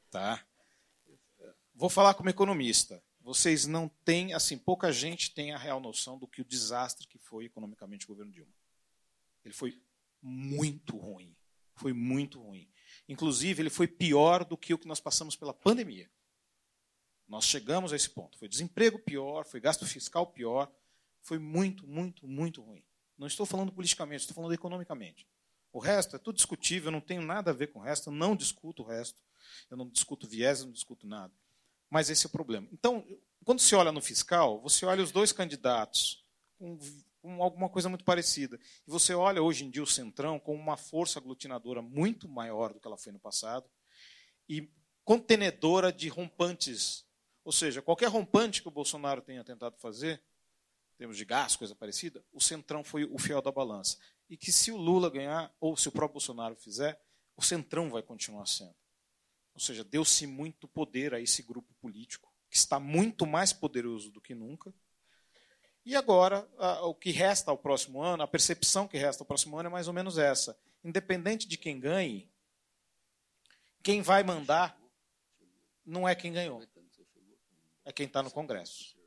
Tá? 0.09 0.43
Vou 1.75 1.89
falar 1.89 2.13
como 2.13 2.29
economista. 2.29 3.03
Vocês 3.21 3.65
não 3.67 3.89
têm, 4.03 4.33
assim, 4.33 4.57
pouca 4.57 4.91
gente 4.91 5.33
tem 5.33 5.51
a 5.51 5.57
real 5.57 5.79
noção 5.79 6.17
do 6.17 6.27
que 6.27 6.41
o 6.41 6.45
desastre 6.45 7.05
que 7.07 7.17
foi 7.19 7.45
economicamente 7.45 8.05
o 8.05 8.07
governo 8.07 8.31
Dilma. 8.31 8.53
Ele 9.43 9.53
foi 9.53 9.79
muito 10.21 10.97
ruim. 10.97 11.35
Foi 11.75 11.93
muito 11.93 12.41
ruim. 12.41 12.69
Inclusive, 13.07 13.61
ele 13.61 13.69
foi 13.69 13.87
pior 13.87 14.43
do 14.43 14.57
que 14.57 14.73
o 14.73 14.77
que 14.77 14.87
nós 14.87 14.99
passamos 14.99 15.35
pela 15.35 15.53
pandemia. 15.53 16.09
Nós 17.27 17.45
chegamos 17.45 17.93
a 17.93 17.95
esse 17.95 18.09
ponto. 18.09 18.37
Foi 18.37 18.47
desemprego 18.47 18.97
pior, 18.97 19.45
foi 19.45 19.59
gasto 19.59 19.85
fiscal 19.85 20.25
pior. 20.27 20.71
Foi 21.21 21.37
muito, 21.37 21.87
muito, 21.87 22.27
muito 22.27 22.61
ruim. 22.61 22.83
Não 23.19 23.27
estou 23.27 23.45
falando 23.45 23.71
politicamente, 23.71 24.21
estou 24.21 24.33
falando 24.33 24.53
economicamente. 24.53 25.27
O 25.71 25.79
resto 25.79 26.15
é 26.15 26.19
tudo 26.19 26.37
discutível, 26.37 26.87
eu 26.87 26.93
não 26.93 27.01
tenho 27.01 27.21
nada 27.21 27.51
a 27.51 27.53
ver 27.53 27.67
com 27.67 27.79
o 27.79 27.81
resto, 27.83 28.09
eu 28.09 28.13
não 28.13 28.35
discuto 28.35 28.81
o 28.81 28.85
resto. 28.85 29.21
Eu 29.69 29.77
não 29.77 29.87
discuto 29.87 30.27
viés, 30.27 30.59
eu 30.61 30.67
não 30.67 30.73
discuto 30.73 31.05
nada. 31.05 31.33
Mas 31.89 32.09
esse 32.09 32.25
é 32.25 32.29
o 32.29 32.31
problema. 32.31 32.67
Então, 32.71 33.05
quando 33.43 33.59
se 33.59 33.75
olha 33.75 33.91
no 33.91 34.01
fiscal, 34.01 34.61
você 34.61 34.85
olha 34.85 35.03
os 35.03 35.11
dois 35.11 35.31
candidatos 35.31 36.23
com, 36.57 36.77
com 37.21 37.43
alguma 37.43 37.69
coisa 37.69 37.89
muito 37.89 38.03
parecida. 38.03 38.59
E 38.87 38.89
você 38.89 39.13
olha 39.13 39.41
hoje 39.41 39.65
em 39.65 39.69
dia 39.69 39.83
o 39.83 39.87
Centrão 39.87 40.39
com 40.39 40.55
uma 40.55 40.77
força 40.77 41.19
aglutinadora 41.19 41.81
muito 41.81 42.27
maior 42.27 42.73
do 42.73 42.79
que 42.79 42.87
ela 42.87 42.97
foi 42.97 43.11
no 43.11 43.19
passado 43.19 43.69
e 44.47 44.71
contenedora 45.03 45.91
de 45.91 46.07
rompantes. 46.07 47.05
Ou 47.43 47.51
seja, 47.51 47.81
qualquer 47.81 48.09
rompante 48.09 48.61
que 48.61 48.67
o 48.67 48.71
Bolsonaro 48.71 49.21
tenha 49.21 49.43
tentado 49.43 49.77
fazer, 49.77 50.21
termos 50.99 51.15
de 51.15 51.23
gás, 51.23 51.55
coisa 51.55 51.73
parecida, 51.73 52.21
o 52.33 52.41
Centrão 52.41 52.83
foi 52.83 53.05
o 53.05 53.17
fiel 53.17 53.41
da 53.41 53.53
balança. 53.53 53.97
E 54.29 54.35
que 54.35 54.51
se 54.51 54.69
o 54.69 54.75
Lula 54.75 55.09
ganhar, 55.09 55.49
ou 55.57 55.77
se 55.77 55.87
o 55.87 55.93
próprio 55.93 56.15
Bolsonaro 56.15 56.57
fizer, 56.57 57.01
o 57.37 57.41
Centrão 57.41 57.89
vai 57.89 58.03
continuar 58.03 58.45
sendo. 58.45 58.75
Ou 59.53 59.61
seja, 59.61 59.81
deu-se 59.81 60.27
muito 60.27 60.67
poder 60.67 61.13
a 61.13 61.21
esse 61.21 61.41
grupo 61.41 61.73
político, 61.75 62.29
que 62.49 62.57
está 62.57 62.81
muito 62.81 63.25
mais 63.25 63.53
poderoso 63.53 64.11
do 64.11 64.19
que 64.19 64.35
nunca. 64.35 64.73
E 65.85 65.95
agora, 65.95 66.45
o 66.83 66.93
que 66.93 67.11
resta 67.11 67.49
ao 67.49 67.57
próximo 67.57 68.03
ano, 68.03 68.21
a 68.21 68.27
percepção 68.27 68.85
que 68.85 68.97
resta 68.97 69.23
ao 69.23 69.27
próximo 69.27 69.57
ano 69.57 69.67
é 69.67 69.71
mais 69.71 69.87
ou 69.87 69.93
menos 69.93 70.17
essa. 70.17 70.59
Independente 70.83 71.47
de 71.47 71.57
quem 71.57 71.79
ganhe, 71.79 72.29
quem 73.81 74.01
vai 74.01 74.21
mandar 74.21 74.77
não 75.85 76.07
é 76.07 76.13
quem 76.13 76.33
ganhou, 76.33 76.61
é 77.85 77.93
quem 77.93 78.05
está 78.05 78.21
no 78.21 78.29
Congresso. 78.29 78.98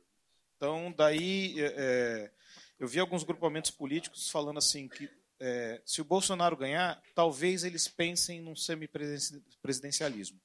Então, 0.63 0.93
daí, 0.93 1.59
é, 1.59 1.73
é, 1.75 2.31
eu 2.79 2.87
vi 2.87 2.97
alguns 2.97 3.25
grupamentos 3.25 3.69
políticos 3.69 4.29
falando 4.29 4.59
assim 4.59 4.87
que 4.87 5.09
é, 5.37 5.81
se 5.85 5.99
o 5.99 6.05
Bolsonaro 6.05 6.55
ganhar, 6.55 7.03
talvez 7.13 7.65
eles 7.65 7.89
pensem 7.89 8.39
num 8.39 8.55
semipresidencialismo. 8.55 10.39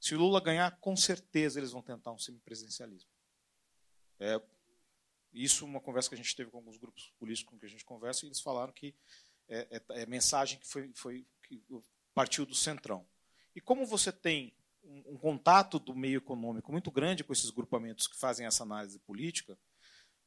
Se 0.00 0.14
o 0.14 0.18
Lula 0.18 0.40
ganhar, 0.40 0.74
com 0.80 0.96
certeza 0.96 1.60
eles 1.60 1.72
vão 1.72 1.82
tentar 1.82 2.10
um 2.10 2.18
semipresidencialismo. 2.18 3.10
É, 4.18 4.40
isso 5.30 5.66
é 5.66 5.68
uma 5.68 5.80
conversa 5.82 6.08
que 6.08 6.14
a 6.14 6.18
gente 6.18 6.34
teve 6.34 6.50
com 6.50 6.56
alguns 6.56 6.78
grupos 6.78 7.12
políticos 7.18 7.52
com 7.52 7.58
que 7.58 7.66
a 7.66 7.68
gente 7.68 7.84
conversa, 7.84 8.24
e 8.24 8.28
eles 8.28 8.40
falaram 8.40 8.72
que 8.72 8.94
é, 9.46 9.68
é, 9.70 9.82
é 10.04 10.06
mensagem 10.06 10.58
que, 10.58 10.66
foi, 10.66 10.90
foi, 10.94 11.26
que 11.42 11.62
partiu 12.14 12.46
do 12.46 12.54
centrão. 12.54 13.06
E 13.54 13.60
como 13.60 13.84
você 13.84 14.10
tem 14.10 14.54
um, 14.84 15.16
contato 15.16 15.78
do 15.78 15.94
meio 15.94 16.18
econômico 16.18 16.70
muito 16.70 16.90
grande 16.90 17.24
com 17.24 17.32
esses 17.32 17.50
grupamentos 17.50 18.06
que 18.06 18.16
fazem 18.16 18.46
essa 18.46 18.62
análise 18.62 18.98
política, 19.00 19.58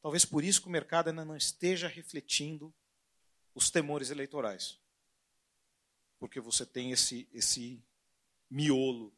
talvez 0.02 0.24
por 0.24 0.44
isso 0.44 0.60
que 0.62 0.68
o 0.68 0.70
mercado 0.70 1.08
ainda 1.08 1.24
não 1.24 1.36
esteja 1.36 1.88
refletindo 1.88 2.74
os 3.54 3.70
temores 3.70 4.10
eleitorais. 4.10 4.80
Porque 6.18 6.40
você 6.40 6.66
tem 6.66 6.90
esse, 6.90 7.28
esse 7.32 7.82
miolo 8.50 9.16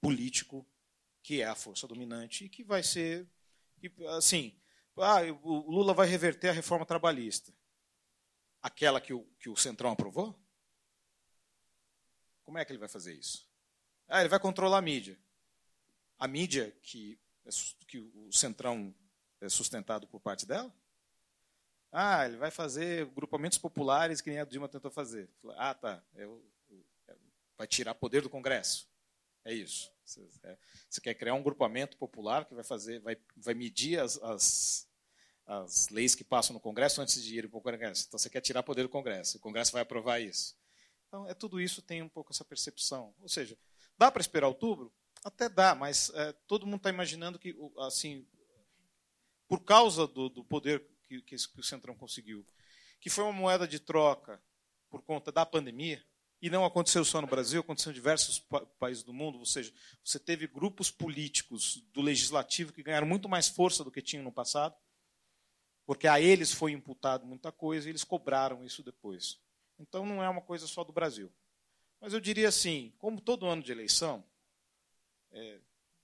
político 0.00 0.66
que 1.22 1.40
é 1.40 1.46
a 1.46 1.54
força 1.54 1.86
dominante 1.86 2.44
e 2.44 2.48
que 2.48 2.64
vai 2.64 2.82
ser 2.82 3.28
assim, 4.16 4.58
ah, 4.96 5.20
o 5.42 5.70
Lula 5.70 5.94
vai 5.94 6.08
reverter 6.08 6.48
a 6.48 6.52
reforma 6.52 6.84
trabalhista. 6.84 7.52
Aquela 8.60 9.00
que 9.00 9.12
o, 9.12 9.24
que 9.38 9.48
o 9.48 9.56
Centrão 9.56 9.92
aprovou? 9.92 10.38
Como 12.42 12.58
é 12.58 12.64
que 12.64 12.72
ele 12.72 12.78
vai 12.78 12.88
fazer 12.88 13.14
isso? 13.14 13.47
Ah, 14.08 14.20
ele 14.20 14.28
vai 14.28 14.40
controlar 14.40 14.78
a 14.78 14.82
mídia. 14.82 15.18
A 16.18 16.26
mídia 16.26 16.74
que, 16.82 17.18
é 17.44 17.50
que 17.86 17.98
o 17.98 18.32
Centrão 18.32 18.94
é 19.40 19.48
sustentado 19.48 20.06
por 20.08 20.20
parte 20.20 20.46
dela? 20.46 20.72
Ah, 21.92 22.26
ele 22.26 22.36
vai 22.36 22.50
fazer 22.50 23.06
grupamentos 23.06 23.58
populares 23.58 24.20
que 24.20 24.30
nem 24.30 24.40
a 24.40 24.44
Dilma 24.44 24.68
tentou 24.68 24.90
fazer. 24.90 25.28
Ah, 25.56 25.74
tá. 25.74 26.02
É 26.14 26.26
o, 26.26 26.42
é 27.06 27.16
Vai 27.56 27.66
tirar 27.66 27.94
poder 27.94 28.22
do 28.22 28.30
Congresso. 28.30 28.88
É 29.44 29.52
isso. 29.52 29.90
Você, 30.04 30.26
é, 30.42 30.58
você 30.88 31.00
quer 31.00 31.14
criar 31.14 31.34
um 31.34 31.42
grupamento 31.42 31.96
popular 31.96 32.44
que 32.44 32.54
vai 32.54 32.64
fazer, 32.64 33.00
vai, 33.00 33.16
vai 33.36 33.54
medir 33.54 34.00
as, 34.00 34.16
as, 34.22 34.88
as 35.46 35.88
leis 35.88 36.14
que 36.14 36.24
passam 36.24 36.54
no 36.54 36.60
Congresso 36.60 37.00
antes 37.00 37.22
de 37.22 37.38
ir 37.38 37.48
para 37.48 37.58
o 37.58 37.62
Congresso. 37.62 38.06
Então 38.08 38.18
você 38.18 38.30
quer 38.30 38.40
tirar 38.40 38.62
poder 38.62 38.82
do 38.82 38.88
Congresso. 38.88 39.36
O 39.36 39.40
Congresso 39.40 39.72
vai 39.72 39.82
aprovar 39.82 40.20
isso. 40.20 40.56
Então 41.06 41.26
é 41.28 41.34
tudo 41.34 41.60
isso 41.60 41.80
tem 41.80 42.02
um 42.02 42.08
pouco 42.08 42.32
essa 42.32 42.44
percepção. 42.44 43.14
Ou 43.20 43.28
seja, 43.28 43.56
dá 43.98 44.10
para 44.10 44.20
esperar 44.20 44.48
outubro? 44.48 44.92
Até 45.24 45.48
dá, 45.48 45.74
mas 45.74 46.10
é, 46.14 46.32
todo 46.46 46.64
mundo 46.64 46.78
está 46.78 46.90
imaginando 46.90 47.38
que 47.38 47.54
assim, 47.78 48.26
por 49.48 49.64
causa 49.64 50.06
do, 50.06 50.28
do 50.28 50.44
poder 50.44 50.86
que, 51.08 51.20
que, 51.22 51.36
que 51.36 51.60
o 51.60 51.64
Centrão 51.64 51.94
conseguiu, 51.94 52.46
que 53.00 53.10
foi 53.10 53.24
uma 53.24 53.32
moeda 53.32 53.66
de 53.66 53.80
troca 53.80 54.40
por 54.88 55.02
conta 55.02 55.32
da 55.32 55.44
pandemia, 55.44 56.02
e 56.40 56.48
não 56.48 56.64
aconteceu 56.64 57.04
só 57.04 57.20
no 57.20 57.26
Brasil, 57.26 57.60
aconteceu 57.60 57.90
em 57.90 57.94
diversos 57.94 58.38
pa 58.38 58.64
países 58.78 59.02
do 59.02 59.12
mundo, 59.12 59.38
ou 59.38 59.46
seja, 59.46 59.72
você 60.04 60.18
teve 60.20 60.46
grupos 60.46 60.90
políticos 60.90 61.82
do 61.92 62.00
legislativo 62.00 62.72
que 62.72 62.82
ganharam 62.82 63.06
muito 63.06 63.28
mais 63.28 63.48
força 63.48 63.82
do 63.82 63.90
que 63.90 64.00
tinham 64.00 64.22
no 64.22 64.30
passado, 64.30 64.76
porque 65.84 66.06
a 66.06 66.20
eles 66.20 66.52
foi 66.52 66.72
imputado 66.72 67.26
muita 67.26 67.50
coisa 67.50 67.88
e 67.88 67.90
eles 67.90 68.04
cobraram 68.04 68.64
isso 68.64 68.82
depois. 68.82 69.40
Então 69.78 70.06
não 70.06 70.22
é 70.22 70.28
uma 70.28 70.42
coisa 70.42 70.66
só 70.66 70.84
do 70.84 70.92
Brasil. 70.92 71.32
Mas 72.00 72.12
eu 72.12 72.20
diria 72.20 72.48
assim, 72.48 72.92
como 72.98 73.20
todo 73.20 73.46
ano 73.46 73.62
de 73.62 73.72
eleição, 73.72 74.24
é, 75.32 75.58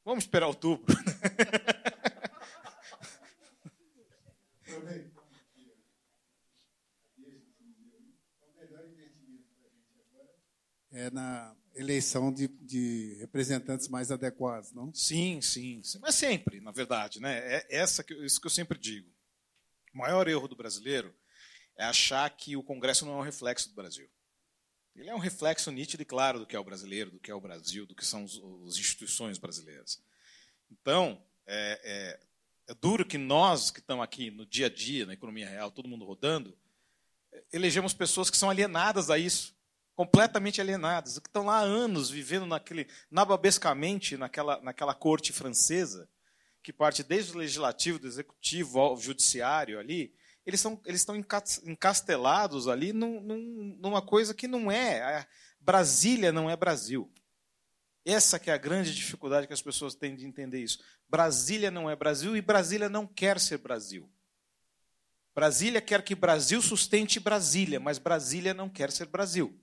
vamos 0.05 0.25
esperar 0.25 0.49
outubro. 0.49 0.95
é 10.95 11.11
na 11.11 11.55
eleição 11.75 12.33
de, 12.33 12.47
de, 12.47 13.17
representantes 13.19 13.89
mais 13.89 14.13
adequados, 14.13 14.73
não? 14.73 14.95
Sim, 14.95 15.41
sim, 15.41 15.83
sim. 15.83 15.99
Mas 16.01 16.15
sempre, 16.15 16.61
na 16.61 16.71
verdade, 16.71 17.21
né? 17.21 17.39
É 17.39 17.67
essa 17.69 18.05
que, 18.05 18.15
isso 18.25 18.41
que 18.41 18.47
eu 18.47 18.51
sempre 18.51 18.79
digo. 18.79 19.13
O 19.93 19.99
maior 19.99 20.29
erro 20.29 20.47
do 20.47 20.57
brasileiro 20.57 21.15
é 21.77 21.85
achar 21.85 22.31
que 22.31 22.57
o 22.57 22.63
Congresso 22.63 23.05
não 23.05 23.15
é 23.15 23.17
um 23.17 23.25
reflexo 23.25 23.69
do 23.69 23.75
Brasil. 23.75 24.09
Ele 24.95 25.11
é 25.11 25.15
um 25.15 25.19
reflexo 25.19 25.71
nítido 25.71 26.03
e 26.03 26.07
claro 26.07 26.39
do 26.39 26.47
que 26.47 26.55
é 26.55 26.59
o 26.59 26.65
brasileiro, 26.65 27.11
do 27.11 27.19
que 27.19 27.31
é 27.31 27.35
o 27.35 27.41
Brasil, 27.41 27.87
do 27.87 27.95
que 27.95 28.05
são 28.05 28.25
as 28.25 28.77
instituições 28.77 29.39
brasileiras. 29.39 30.03
Então, 30.71 31.23
é, 31.47 31.81
é, 31.85 32.73
é 32.73 32.75
duro 32.75 33.05
que 33.05 33.19
nós 33.19 33.71
que 33.71 33.81
estamos 33.81 34.05
aqui 34.05 34.31
no 34.31 34.47
dia 34.47 34.67
a 34.67 34.71
dia, 34.71 35.05
na 35.07 35.15
economia 35.15 35.49
real, 35.49 35.71
todo 35.71 35.89
mundo 35.89 36.05
rodando, 36.05 36.57
elegemos 37.53 37.93
pessoas 37.93 38.31
que 38.31 38.37
são 38.37 38.51
alienadas 38.51 39.11
a 39.11 39.19
isso 39.19 39.55
completamente 39.95 40.61
alienadas, 40.61 41.19
que 41.19 41.29
estão 41.29 41.45
lá 41.45 41.59
há 41.59 41.63
anos 41.63 42.11
vivendo 42.11 42.47
naquele, 42.47 42.89
nababescamente 43.11 44.17
naquela, 44.17 44.61
naquela 44.61 44.95
corte 44.95 45.33
francesa, 45.33 46.09
que 46.63 46.73
parte 46.73 47.03
desde 47.03 47.33
o 47.33 47.39
legislativo, 47.39 47.99
do 47.99 48.07
executivo 48.07 48.81
ao 48.81 48.97
judiciário 48.97 49.79
ali, 49.79 50.13
eles, 50.47 50.61
são, 50.61 50.81
eles 50.85 51.01
estão 51.01 51.17
encastelados 51.17 52.69
ali 52.69 52.93
num, 52.93 53.21
num, 53.21 53.77
numa 53.81 54.03
coisa 54.03 54.35
que 54.35 54.47
não 54.47 54.71
é. 54.71 55.27
Brasília 55.61 56.33
não 56.33 56.51
é 56.51 56.57
Brasil. 56.57 57.11
Essa 58.05 58.39
que 58.39 58.51
é 58.51 58.53
a 58.53 58.59
grande 58.59 58.95
dificuldade 58.95 59.47
que 59.47 59.55
as 59.55 59.63
pessoas 59.63 59.95
têm 59.95 60.15
de 60.15 60.27
entender 60.27 60.63
isso. 60.63 60.79
Brasília 61.09 61.71
não 61.71 61.89
é 61.89 61.97
Brasil 61.97 62.37
e 62.37 62.43
Brasília 62.43 62.89
não 62.89 63.07
quer 63.07 63.41
ser 63.41 63.59
Brasil. 63.59 64.11
Brasília 65.35 65.81
quer 65.81 66.03
que 66.03 66.15
Brasil 66.15 66.61
sustente 66.61 67.19
Brasília, 67.19 67.81
mas 67.81 67.99
Brasília 67.99 68.53
não 68.53 68.69
quer 68.69 68.93
ser 68.93 69.07
Brasil. 69.07 69.59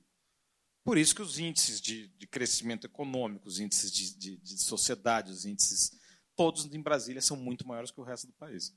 Por 0.84 0.98
isso 0.98 1.16
que 1.16 1.22
os 1.22 1.38
índices 1.38 1.80
de, 1.80 2.08
de 2.08 2.28
crescimento 2.28 2.86
econômico, 2.86 3.48
os 3.48 3.60
índices 3.60 3.92
de, 3.92 4.18
de, 4.18 4.38
de, 4.38 4.58
sociedade, 4.58 5.32
os 5.32 5.46
índices 5.46 5.92
todos 6.36 6.66
em 6.74 6.82
Brasília 6.82 7.22
são 7.22 7.38
muito 7.38 7.68
maiores 7.68 7.92
que 7.92 8.02
o 8.02 8.04
resto 8.04 8.28
do 8.28 8.34
país. 8.34 8.74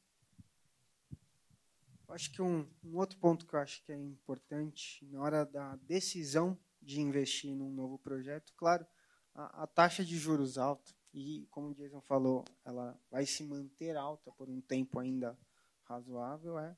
Acho 2.09 2.31
que 2.33 2.43
um, 2.43 2.69
um, 2.85 2.97
outro 2.97 3.19
ponto 3.19 3.47
que 3.47 3.55
eu 3.55 3.61
acho 3.61 3.83
que 3.85 3.93
é 3.93 3.97
importante 3.97 5.05
na 5.07 5.21
hora 5.21 5.45
da 5.45 5.77
decisão 5.77 6.59
de 6.81 7.01
investir 7.01 7.55
num 7.55 7.71
novo 7.71 7.99
projeto, 7.99 8.53
claro, 8.57 8.87
a, 9.35 9.65
a 9.65 9.67
taxa 9.67 10.05
de 10.05 10.17
juros 10.17 10.59
alta 10.59 10.93
e, 11.13 11.47
como 11.51 11.69
o 11.69 11.75
Jason 11.75 12.01
falou, 12.01 12.45
ela 12.65 12.99
vai 13.11 13.25
se 13.25 13.43
manter 13.45 13.97
alta 13.97 14.31
por 14.33 14.49
um 14.49 14.61
tempo 14.61 14.99
ainda 15.01 15.39
razoável, 15.85 16.59
é 16.59 16.77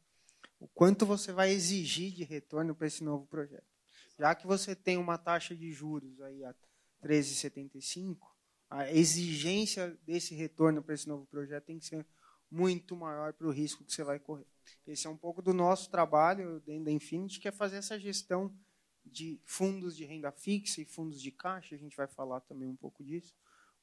o 0.59 0.69
quanto 0.69 1.05
você 1.05 1.33
vai 1.33 1.51
exigir 1.51 2.13
de 2.13 2.25
retorno 2.25 2.75
para 2.75 2.87
esse 2.87 3.05
novo 3.05 3.27
projeto. 3.27 3.67
Já 4.19 4.35
que 4.35 4.47
você 4.47 4.75
tem 4.75 4.97
uma 4.97 5.19
taxa 5.19 5.55
de 5.55 5.71
juros 5.73 6.21
aí 6.21 6.45
a 6.45 6.55
13,75, 7.03 8.19
a 8.69 8.91
exigência 8.91 9.97
desse 10.05 10.35
retorno 10.35 10.83
para 10.83 10.95
esse 10.95 11.09
novo 11.09 11.27
projeto 11.27 11.65
tem 11.65 11.79
que 11.79 11.87
ser 11.87 12.07
muito 12.51 12.97
maior 12.97 13.33
para 13.33 13.47
o 13.47 13.51
risco 13.51 13.85
que 13.85 13.93
você 13.93 14.05
vai 14.05 14.19
correr. 14.19 14.47
Esse 14.87 15.07
é 15.07 15.11
um 15.11 15.17
pouco 15.17 15.43
do 15.43 15.53
nosso 15.53 15.91
trabalho 15.91 16.61
dentro 16.61 16.85
da 16.85 16.91
Infinity, 16.91 17.41
que 17.41 17.49
é 17.49 17.53
fazer 17.53 17.77
essa 17.77 17.99
gestão 17.99 18.55
de 19.05 19.41
fundos 19.45 19.97
de 19.97 20.05
renda 20.05 20.33
fixa 20.33 20.81
e 20.81 20.85
fundos 20.85 21.21
de 21.21 21.31
caixa, 21.31 21.75
a 21.75 21.79
gente 21.79 21.97
vai 21.97 22.07
falar 22.07 22.41
também 22.41 22.69
um 22.69 22.77
pouco 22.77 23.05
disso, 23.05 23.35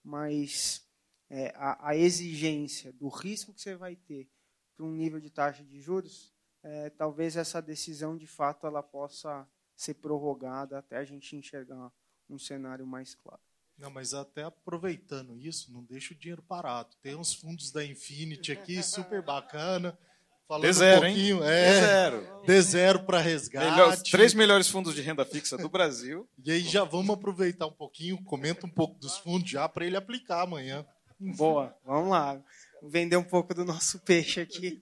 mas 0.03 0.85
é, 1.29 1.53
a, 1.55 1.89
a, 1.89 1.95
exigência 1.95 2.91
do 2.93 3.07
risco 3.07 3.53
que 3.53 3.61
você 3.61 3.75
vai 3.75 3.95
ter 3.95 4.29
para 4.75 4.85
um 4.85 4.91
nível 4.91 5.19
de 5.19 5.29
taxa 5.29 5.63
de 5.63 5.79
juros, 5.79 6.33
é, 6.61 6.89
talvez 6.89 7.37
essa 7.37 7.61
decisão 7.61 8.17
de 8.17 8.27
fato 8.27 8.67
ela 8.67 8.83
possa 8.83 9.47
ser 9.75 9.95
prorrogada 9.95 10.77
até 10.77 10.97
a 10.97 11.05
gente 11.05 11.35
enxergar 11.35 11.91
um 12.29 12.37
cenário 12.37 12.85
mais 12.85 13.15
claro. 13.15 13.41
Não, 13.83 13.91
mas 13.91 14.13
até 14.13 14.43
aproveitando 14.43 15.37
isso, 15.37 15.69
não 15.73 15.83
deixa 15.83 16.13
o 16.13 16.17
dinheiro 16.17 16.41
parado. 16.41 16.95
Tem 17.01 17.15
uns 17.15 17.33
fundos 17.33 17.69
da 17.69 17.85
Infinity 17.85 18.53
aqui 18.53 18.81
super 18.81 19.21
bacana. 19.21 19.99
Falando 20.47 20.63
de 20.63 20.71
zero, 20.71 21.01
um 21.01 21.03
pouquinho, 21.03 21.37
hein? 21.43 21.49
É, 21.49 21.73
de 21.73 21.79
zero. 21.81 22.41
De 22.45 22.61
zero 22.61 23.03
para 23.03 23.19
resgate. 23.19 23.69
Melhor, 23.69 23.97
três 24.03 24.33
melhores 24.33 24.69
fundos 24.69 24.95
de 24.95 25.01
renda 25.01 25.25
fixa 25.25 25.57
do 25.57 25.67
Brasil. 25.67 26.25
e 26.45 26.49
aí 26.53 26.61
já 26.61 26.85
vamos 26.85 27.13
aproveitar 27.13 27.67
um 27.67 27.73
pouquinho, 27.73 28.23
comenta 28.23 28.65
um 28.65 28.69
pouco 28.69 28.97
dos 28.97 29.17
fundos 29.17 29.51
já 29.51 29.67
para 29.67 29.85
ele 29.85 29.97
aplicar 29.97 30.43
amanhã. 30.43 30.85
Boa, 31.19 31.77
vamos 31.83 32.09
lá. 32.09 32.41
Vender 32.81 33.17
um 33.17 33.23
pouco 33.23 33.53
do 33.53 33.65
nosso 33.65 33.99
peixe 33.99 34.39
aqui. 34.39 34.81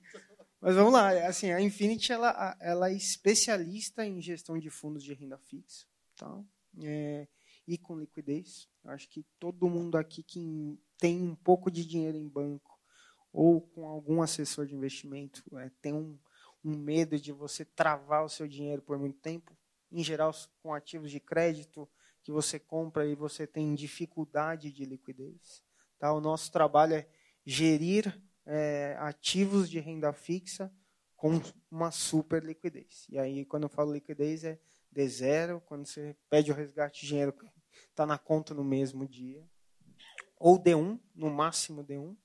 Mas 0.61 0.75
vamos 0.75 0.93
lá, 0.93 1.09
assim, 1.25 1.51
a 1.51 1.59
Infinity 1.59 2.11
ela, 2.11 2.55
ela 2.59 2.91
é 2.91 2.93
especialista 2.93 4.05
em 4.05 4.21
gestão 4.21 4.59
de 4.59 4.69
fundos 4.69 5.03
de 5.03 5.11
renda 5.11 5.39
fixa, 5.39 5.87
tá? 6.15 6.39
É, 6.83 7.25
e 7.71 7.77
com 7.77 7.97
liquidez. 7.97 8.67
Acho 8.83 9.07
que 9.07 9.25
todo 9.39 9.69
mundo 9.69 9.95
aqui 9.95 10.21
que 10.21 10.77
tem 10.97 11.21
um 11.21 11.33
pouco 11.33 11.71
de 11.71 11.85
dinheiro 11.85 12.17
em 12.17 12.27
banco 12.27 12.77
ou 13.31 13.61
com 13.61 13.87
algum 13.87 14.21
assessor 14.21 14.65
de 14.65 14.75
investimento 14.75 15.41
é, 15.57 15.71
tem 15.81 15.93
um, 15.93 16.19
um 16.65 16.75
medo 16.75 17.17
de 17.17 17.31
você 17.31 17.63
travar 17.63 18.25
o 18.25 18.29
seu 18.29 18.45
dinheiro 18.45 18.81
por 18.81 18.99
muito 18.99 19.19
tempo. 19.19 19.57
Em 19.89 20.03
geral, 20.03 20.33
com 20.61 20.73
ativos 20.73 21.09
de 21.09 21.21
crédito 21.21 21.87
que 22.21 22.31
você 22.31 22.59
compra 22.59 23.07
e 23.07 23.15
você 23.15 23.47
tem 23.47 23.73
dificuldade 23.73 24.69
de 24.69 24.83
liquidez. 24.83 25.63
Tá? 25.97 26.11
O 26.11 26.19
nosso 26.19 26.51
trabalho 26.51 26.95
é 26.95 27.07
gerir 27.45 28.21
é, 28.45 28.97
ativos 28.99 29.69
de 29.69 29.79
renda 29.79 30.11
fixa 30.11 30.69
com 31.15 31.39
uma 31.71 31.89
super 31.89 32.43
liquidez. 32.43 33.07
E 33.09 33.17
aí, 33.17 33.45
quando 33.45 33.63
eu 33.63 33.69
falo 33.69 33.93
liquidez, 33.93 34.43
é 34.43 34.59
de 34.91 35.07
zero, 35.07 35.61
quando 35.61 35.85
você 35.85 36.15
pede 36.29 36.51
o 36.51 36.55
resgate 36.55 37.01
de 37.01 37.07
dinheiro, 37.07 37.33
está 37.89 38.05
na 38.05 38.17
conta 38.17 38.53
no 38.53 38.63
mesmo 38.63 39.07
dia. 39.07 39.47
Ou 40.37 40.61
D1, 40.61 40.99
no 41.15 41.29
máximo 41.29 41.83
D1, 41.83 42.15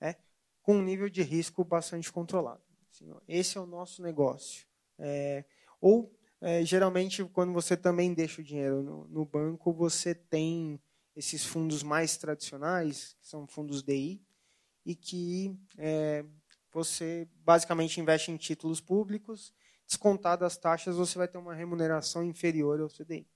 é, 0.00 0.16
com 0.62 0.76
um 0.76 0.82
nível 0.82 1.08
de 1.08 1.22
risco 1.22 1.64
bastante 1.64 2.12
controlado. 2.12 2.62
Assim, 2.90 3.12
esse 3.26 3.58
é 3.58 3.60
o 3.60 3.66
nosso 3.66 4.02
negócio. 4.02 4.66
É, 4.98 5.44
ou, 5.80 6.12
é, 6.40 6.64
geralmente, 6.64 7.24
quando 7.24 7.52
você 7.52 7.76
também 7.76 8.14
deixa 8.14 8.40
o 8.40 8.44
dinheiro 8.44 8.82
no, 8.82 9.08
no 9.08 9.24
banco, 9.24 9.72
você 9.72 10.14
tem 10.14 10.80
esses 11.14 11.44
fundos 11.44 11.82
mais 11.82 12.16
tradicionais, 12.16 13.16
que 13.20 13.26
são 13.26 13.46
fundos 13.46 13.82
DI, 13.82 14.22
e 14.84 14.94
que 14.94 15.58
é, 15.78 16.24
você 16.72 17.28
basicamente 17.36 18.00
investe 18.00 18.30
em 18.30 18.36
títulos 18.36 18.80
públicos, 18.80 19.52
descontadas 19.86 20.52
as 20.52 20.58
taxas, 20.58 20.96
você 20.96 21.16
vai 21.16 21.26
ter 21.26 21.38
uma 21.38 21.54
remuneração 21.54 22.22
inferior 22.22 22.80
ao 22.80 22.88
CDI. 22.88 23.26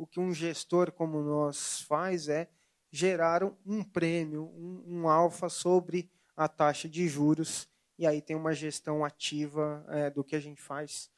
O 0.00 0.06
que 0.06 0.18
um 0.18 0.32
gestor 0.32 0.90
como 0.90 1.20
nós 1.20 1.82
faz 1.82 2.26
é 2.26 2.48
gerar 2.90 3.44
um 3.66 3.84
prêmio, 3.84 4.44
um, 4.56 4.82
um 4.86 5.08
alfa 5.10 5.50
sobre 5.50 6.10
a 6.34 6.48
taxa 6.48 6.88
de 6.88 7.06
juros, 7.06 7.68
e 7.98 8.06
aí 8.06 8.22
tem 8.22 8.34
uma 8.34 8.54
gestão 8.54 9.04
ativa 9.04 9.84
é, 9.90 10.08
do 10.08 10.24
que 10.24 10.34
a 10.34 10.40
gente 10.40 10.62
faz. 10.62 11.10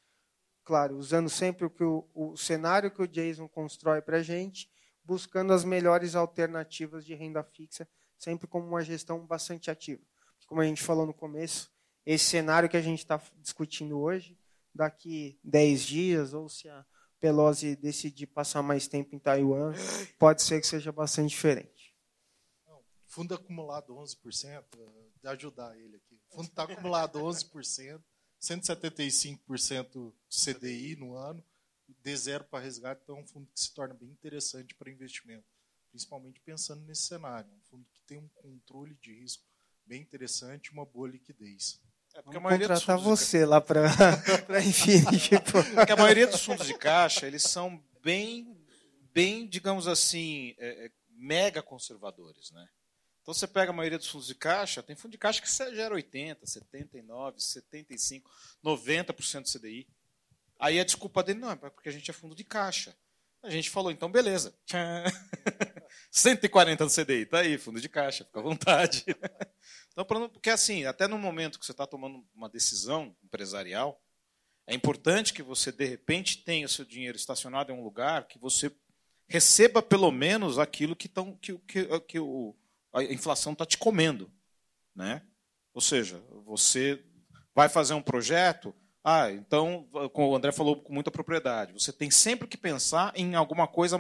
Claro, 0.64 0.96
usando 0.96 1.30
sempre 1.30 1.64
o, 1.64 1.70
que 1.70 1.84
o, 1.84 2.08
o 2.12 2.36
cenário 2.36 2.90
que 2.90 3.00
o 3.00 3.06
Jason 3.06 3.46
constrói 3.46 4.02
para 4.02 4.16
a 4.16 4.22
gente, 4.22 4.68
buscando 5.04 5.52
as 5.52 5.64
melhores 5.64 6.16
alternativas 6.16 7.04
de 7.04 7.14
renda 7.14 7.44
fixa 7.44 7.88
sempre 8.18 8.48
como 8.48 8.66
uma 8.66 8.82
gestão 8.82 9.24
bastante 9.24 9.70
ativa. 9.70 10.02
Como 10.44 10.60
a 10.60 10.64
gente 10.64 10.82
falou 10.82 11.06
no 11.06 11.14
começo, 11.14 11.70
esse 12.04 12.24
cenário 12.24 12.68
que 12.68 12.76
a 12.76 12.82
gente 12.82 12.98
está 12.98 13.22
discutindo 13.38 14.00
hoje, 14.00 14.36
daqui 14.74 15.38
10 15.44 15.82
dias, 15.82 16.34
ou 16.34 16.48
se 16.48 16.68
a 16.68 16.84
Pelosi 17.22 17.76
decidir 17.76 18.26
passar 18.26 18.64
mais 18.64 18.88
tempo 18.88 19.14
em 19.14 19.18
Taiwan, 19.20 19.72
pode 20.18 20.42
ser 20.42 20.60
que 20.60 20.66
seja 20.66 20.90
bastante 20.90 21.30
diferente. 21.30 21.94
Fundo 23.06 23.32
acumulado 23.32 23.94
11%, 23.94 24.64
de 25.22 25.28
ajudar 25.28 25.78
ele 25.78 25.98
aqui. 25.98 26.20
O 26.30 26.36
fundo 26.38 26.48
está 26.48 26.64
acumulado 26.64 27.20
11%, 27.20 28.02
175% 28.40 30.12
CDI 30.28 30.96
no 30.96 31.14
ano, 31.14 31.44
de 31.86 32.16
zero 32.16 32.42
para 32.42 32.64
resgate, 32.64 33.02
então 33.04 33.18
é 33.18 33.20
um 33.20 33.26
fundo 33.26 33.46
que 33.52 33.60
se 33.60 33.72
torna 33.72 33.94
bem 33.94 34.10
interessante 34.10 34.74
para 34.74 34.90
investimento, 34.90 35.46
principalmente 35.90 36.40
pensando 36.40 36.82
nesse 36.84 37.02
cenário. 37.02 37.48
Um 37.52 37.60
fundo 37.60 37.86
que 37.92 38.02
tem 38.02 38.18
um 38.18 38.28
controle 38.30 38.96
de 38.96 39.14
risco 39.14 39.44
bem 39.86 40.02
interessante 40.02 40.66
e 40.66 40.72
uma 40.72 40.84
boa 40.84 41.06
liquidez. 41.06 41.80
É 42.14 42.20
porque 42.20 42.36
Vamos 42.36 42.36
a 42.36 42.40
maioria 42.40 42.68
contratar 42.68 42.98
você 42.98 43.38
de... 43.38 43.44
lá 43.46 43.60
para 43.60 43.86
Infinity. 44.62 45.30
porque 45.74 45.92
a 45.92 45.96
maioria 45.96 46.26
dos 46.26 46.44
fundos 46.44 46.66
de 46.66 46.76
caixa, 46.76 47.26
eles 47.26 47.42
são 47.42 47.82
bem, 48.02 48.56
bem 49.12 49.46
digamos 49.46 49.88
assim, 49.88 50.54
é, 50.58 50.86
é, 50.86 50.90
mega 51.10 51.62
conservadores. 51.62 52.50
Né? 52.50 52.68
Então 53.22 53.32
você 53.32 53.46
pega 53.46 53.70
a 53.70 53.74
maioria 53.74 53.98
dos 53.98 54.08
fundos 54.08 54.26
de 54.26 54.34
caixa, 54.34 54.82
tem 54.82 54.94
fundo 54.96 55.12
de 55.12 55.18
caixa 55.18 55.40
que 55.40 55.74
gera 55.74 55.94
80, 55.94 56.44
79, 56.44 57.40
75, 57.40 58.30
90% 58.62 59.42
do 59.42 59.58
CDI. 59.58 59.88
Aí 60.58 60.78
a 60.78 60.84
desculpa 60.84 61.22
dele 61.22 61.40
não 61.40 61.50
é 61.50 61.56
porque 61.56 61.88
a 61.88 61.92
gente 61.92 62.10
é 62.10 62.14
fundo 62.14 62.34
de 62.34 62.44
caixa. 62.44 62.94
A 63.42 63.50
gente 63.50 63.70
falou, 63.70 63.90
então 63.90 64.10
beleza. 64.10 64.54
140 66.10 66.84
do 66.86 66.90
CDI, 66.90 67.26
tá 67.26 67.38
aí, 67.38 67.58
fundo 67.58 67.80
de 67.80 67.88
caixa, 67.88 68.24
fica 68.24 68.38
à 68.38 68.42
vontade. 68.42 69.04
Então, 69.92 70.04
porque 70.04 70.50
assim, 70.50 70.84
até 70.84 71.06
no 71.06 71.18
momento 71.18 71.58
que 71.58 71.66
você 71.66 71.72
está 71.72 71.86
tomando 71.86 72.24
uma 72.34 72.48
decisão 72.48 73.14
empresarial, 73.22 74.00
é 74.66 74.74
importante 74.74 75.32
que 75.32 75.42
você, 75.42 75.70
de 75.70 75.84
repente, 75.84 76.38
tenha 76.38 76.66
o 76.66 76.68
seu 76.68 76.84
dinheiro 76.84 77.16
estacionado 77.16 77.72
em 77.72 77.74
um 77.74 77.84
lugar 77.84 78.26
que 78.26 78.38
você 78.38 78.72
receba 79.28 79.82
pelo 79.82 80.10
menos 80.10 80.58
aquilo 80.58 80.96
que, 80.96 81.08
tão, 81.08 81.36
que, 81.36 81.58
que, 81.58 82.00
que 82.00 82.18
o, 82.18 82.54
a 82.92 83.02
inflação 83.02 83.52
está 83.52 83.66
te 83.66 83.76
comendo. 83.76 84.30
Né? 84.94 85.22
Ou 85.74 85.80
seja, 85.80 86.22
você 86.44 87.02
vai 87.54 87.68
fazer 87.68 87.94
um 87.94 88.02
projeto, 88.02 88.74
ah, 89.02 89.30
então, 89.32 89.88
como 90.12 90.28
o 90.28 90.36
André 90.36 90.52
falou 90.52 90.80
com 90.80 90.92
muita 90.92 91.10
propriedade, 91.10 91.72
você 91.72 91.92
tem 91.92 92.10
sempre 92.10 92.46
que 92.46 92.56
pensar 92.56 93.12
em 93.16 93.34
alguma 93.34 93.66
coisa 93.66 93.98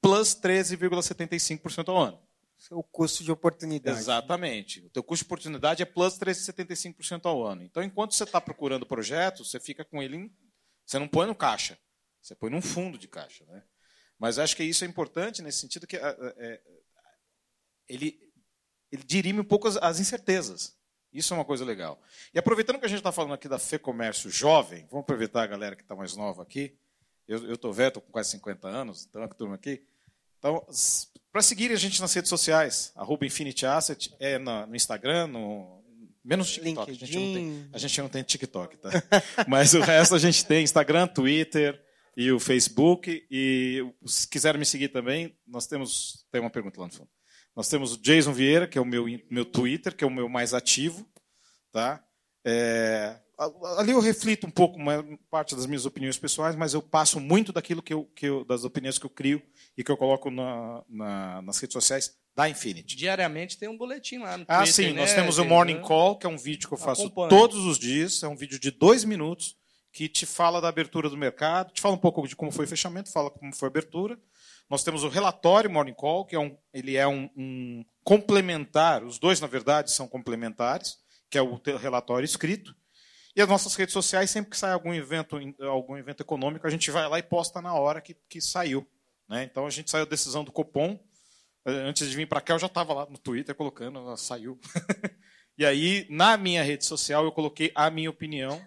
plus 0.00 0.34
13,75% 0.34 1.88
ao 1.88 1.96
ano. 1.96 2.25
O 2.70 2.82
custo 2.82 3.22
de 3.22 3.30
oportunidade. 3.30 3.98
Exatamente. 3.98 4.80
O 4.80 4.90
teu 4.90 5.02
custo 5.02 5.24
de 5.24 5.28
oportunidade 5.28 5.82
é 5.82 5.86
plus 5.86 6.18
13,75% 6.18 7.26
ao 7.26 7.44
ano. 7.44 7.62
Então, 7.62 7.82
enquanto 7.82 8.14
você 8.14 8.24
está 8.24 8.40
procurando 8.40 8.86
projeto, 8.86 9.44
você 9.44 9.60
fica 9.60 9.84
com 9.84 10.02
ele. 10.02 10.16
Em... 10.16 10.36
Você 10.84 10.98
não 10.98 11.06
põe 11.06 11.26
no 11.26 11.34
caixa, 11.34 11.78
você 12.20 12.34
põe 12.34 12.50
num 12.50 12.62
fundo 12.62 12.96
de 12.96 13.08
caixa. 13.08 13.44
Né? 13.46 13.62
Mas 14.18 14.38
acho 14.38 14.56
que 14.56 14.64
isso 14.64 14.84
é 14.84 14.88
importante 14.88 15.42
nesse 15.42 15.58
sentido 15.58 15.86
que 15.86 15.96
é, 15.96 16.16
é, 16.38 16.60
ele, 17.88 18.18
ele 18.90 19.02
dirime 19.04 19.40
um 19.40 19.44
pouco 19.44 19.68
as, 19.68 19.76
as, 19.76 20.00
incertezas. 20.00 20.76
Isso 21.12 21.32
é 21.34 21.36
uma 21.36 21.44
coisa 21.44 21.64
legal. 21.64 22.00
E 22.32 22.38
aproveitando 22.38 22.78
que 22.78 22.86
a 22.86 22.88
gente 22.88 22.98
está 22.98 23.12
falando 23.12 23.34
aqui 23.34 23.48
da 23.48 23.58
Fê 23.58 23.78
Comércio 23.78 24.30
Jovem, 24.30 24.86
vamos 24.90 25.04
aproveitar 25.04 25.42
a 25.42 25.46
galera 25.46 25.76
que 25.76 25.82
está 25.82 25.94
mais 25.94 26.16
nova 26.16 26.42
aqui. 26.42 26.76
Eu 27.28 27.54
estou 27.54 27.72
velho, 27.72 27.88
estou 27.88 28.02
com 28.02 28.12
quase 28.12 28.30
50 28.30 28.68
anos, 28.68 29.04
então 29.04 29.22
a 29.22 29.28
turma 29.28 29.56
aqui. 29.56 29.84
Então, 30.46 30.64
para 31.32 31.42
seguir 31.42 31.72
a 31.72 31.76
gente 31.76 32.00
nas 32.00 32.14
redes 32.14 32.28
sociais, 32.28 32.92
arroba 32.94 33.26
Infinity 33.26 33.66
Asset, 33.66 34.14
é 34.20 34.38
no, 34.38 34.74
Instagram, 34.76 35.26
no, 35.26 35.82
menos 36.24 36.52
TikTok. 36.52 36.90
A 36.90 36.94
gente, 36.94 37.16
não 37.16 37.34
tem, 37.34 37.68
a 37.72 37.78
gente 37.78 38.00
não 38.02 38.08
tem 38.08 38.22
TikTok, 38.22 38.76
tá? 38.76 38.90
Mas 39.48 39.74
o 39.74 39.80
resto 39.80 40.14
a 40.14 40.18
gente 40.18 40.46
tem 40.46 40.62
Instagram, 40.62 41.08
Twitter 41.08 41.82
e 42.16 42.30
o 42.30 42.38
Facebook. 42.38 43.26
E 43.28 43.84
se 44.06 44.28
quiserem 44.28 44.60
me 44.60 44.64
seguir 44.64 44.88
também, 44.88 45.36
nós 45.44 45.66
temos. 45.66 46.24
Tem 46.30 46.40
uma 46.40 46.50
pergunta 46.50 46.80
lá 46.80 46.86
no 46.86 46.92
fundo. 46.92 47.10
Nós 47.56 47.68
temos 47.68 47.94
o 47.94 48.00
Jason 48.00 48.32
Vieira, 48.32 48.68
que 48.68 48.78
é 48.78 48.80
o 48.80 48.84
meu, 48.84 49.06
meu 49.28 49.44
Twitter, 49.44 49.96
que 49.96 50.04
é 50.04 50.06
o 50.06 50.10
meu 50.10 50.28
mais 50.28 50.54
ativo. 50.54 51.04
Tá? 51.72 52.04
É, 52.44 53.18
ali 53.78 53.92
eu 53.92 54.00
reflito 54.00 54.46
um 54.46 54.50
pouco 54.50 54.78
parte 55.30 55.54
das 55.54 55.66
minhas 55.66 55.84
opiniões 55.84 56.18
pessoais, 56.18 56.56
mas 56.56 56.74
eu 56.74 56.80
passo 56.80 57.20
muito 57.20 57.52
daquilo 57.52 57.82
que 57.82 57.92
eu, 57.92 58.04
que 58.14 58.26
eu 58.26 58.44
das 58.44 58.64
opiniões 58.64 58.98
que 58.98 59.06
eu 59.06 59.10
crio 59.10 59.42
e 59.76 59.84
que 59.84 59.90
eu 59.90 59.96
coloco 59.96 60.30
na, 60.30 60.82
na, 60.88 61.42
nas 61.42 61.58
redes 61.58 61.74
sociais 61.74 62.16
da 62.34 62.48
Infinity. 62.48 62.96
Diariamente 62.96 63.58
tem 63.58 63.68
um 63.68 63.76
boletim 63.76 64.18
lá 64.18 64.36
no 64.36 64.44
ah, 64.48 64.58
Twitter. 64.58 64.62
Ah, 64.62 64.66
sim, 64.66 64.92
né? 64.92 65.00
nós 65.00 65.12
temos 65.12 65.38
o 65.38 65.44
Morning 65.44 65.80
Call, 65.80 66.18
que 66.18 66.26
é 66.26 66.28
um 66.28 66.38
vídeo 66.38 66.68
que 66.68 66.74
eu 66.74 66.78
faço 66.78 67.10
todos 67.10 67.64
os 67.64 67.78
dias, 67.78 68.22
é 68.22 68.28
um 68.28 68.36
vídeo 68.36 68.58
de 68.58 68.70
dois 68.70 69.04
minutos 69.04 69.56
que 69.92 70.08
te 70.08 70.26
fala 70.26 70.60
da 70.60 70.68
abertura 70.68 71.08
do 71.08 71.16
mercado, 71.16 71.72
te 71.72 71.80
fala 71.80 71.94
um 71.94 71.98
pouco 71.98 72.26
de 72.28 72.36
como 72.36 72.52
foi 72.52 72.66
o 72.66 72.68
fechamento, 72.68 73.10
fala 73.10 73.30
como 73.30 73.54
foi 73.54 73.68
a 73.68 73.70
abertura. 73.70 74.18
Nós 74.68 74.82
temos 74.82 75.04
o 75.04 75.08
relatório 75.08 75.70
Morning 75.70 75.94
Call, 75.94 76.26
que 76.26 76.36
é 76.36 76.38
um, 76.38 76.56
ele 76.72 76.96
é 76.96 77.06
um, 77.06 77.30
um 77.36 77.84
complementar, 78.04 79.02
os 79.04 79.18
dois, 79.18 79.40
na 79.40 79.46
verdade, 79.46 79.90
são 79.90 80.06
complementares, 80.06 80.98
que 81.30 81.38
é 81.38 81.42
o 81.42 81.60
relatório 81.78 82.24
escrito. 82.24 82.74
E 83.36 83.42
as 83.42 83.48
nossas 83.48 83.74
redes 83.74 83.92
sociais, 83.92 84.30
sempre 84.30 84.50
que 84.50 84.56
sai 84.56 84.72
algum 84.72 84.94
evento, 84.94 85.38
algum 85.60 85.94
evento 85.94 86.22
econômico, 86.22 86.66
a 86.66 86.70
gente 86.70 86.90
vai 86.90 87.06
lá 87.06 87.18
e 87.18 87.22
posta 87.22 87.60
na 87.60 87.74
hora 87.74 88.00
que, 88.00 88.16
que 88.30 88.40
saiu. 88.40 88.88
Né? 89.28 89.44
Então 89.44 89.66
a 89.66 89.70
gente 89.70 89.90
saiu 89.90 90.04
a 90.04 90.08
decisão 90.08 90.42
do 90.42 90.50
Copom. 90.50 90.98
Eh, 91.66 91.70
antes 91.70 92.08
de 92.08 92.16
vir 92.16 92.26
para 92.26 92.40
cá, 92.40 92.54
eu 92.54 92.58
já 92.58 92.66
estava 92.66 92.94
lá 92.94 93.06
no 93.10 93.18
Twitter 93.18 93.54
colocando, 93.54 94.16
saiu. 94.16 94.58
e 95.58 95.66
aí, 95.66 96.06
na 96.08 96.38
minha 96.38 96.62
rede 96.62 96.86
social, 96.86 97.24
eu 97.26 97.32
coloquei 97.32 97.70
a 97.74 97.90
minha 97.90 98.08
opinião. 98.08 98.58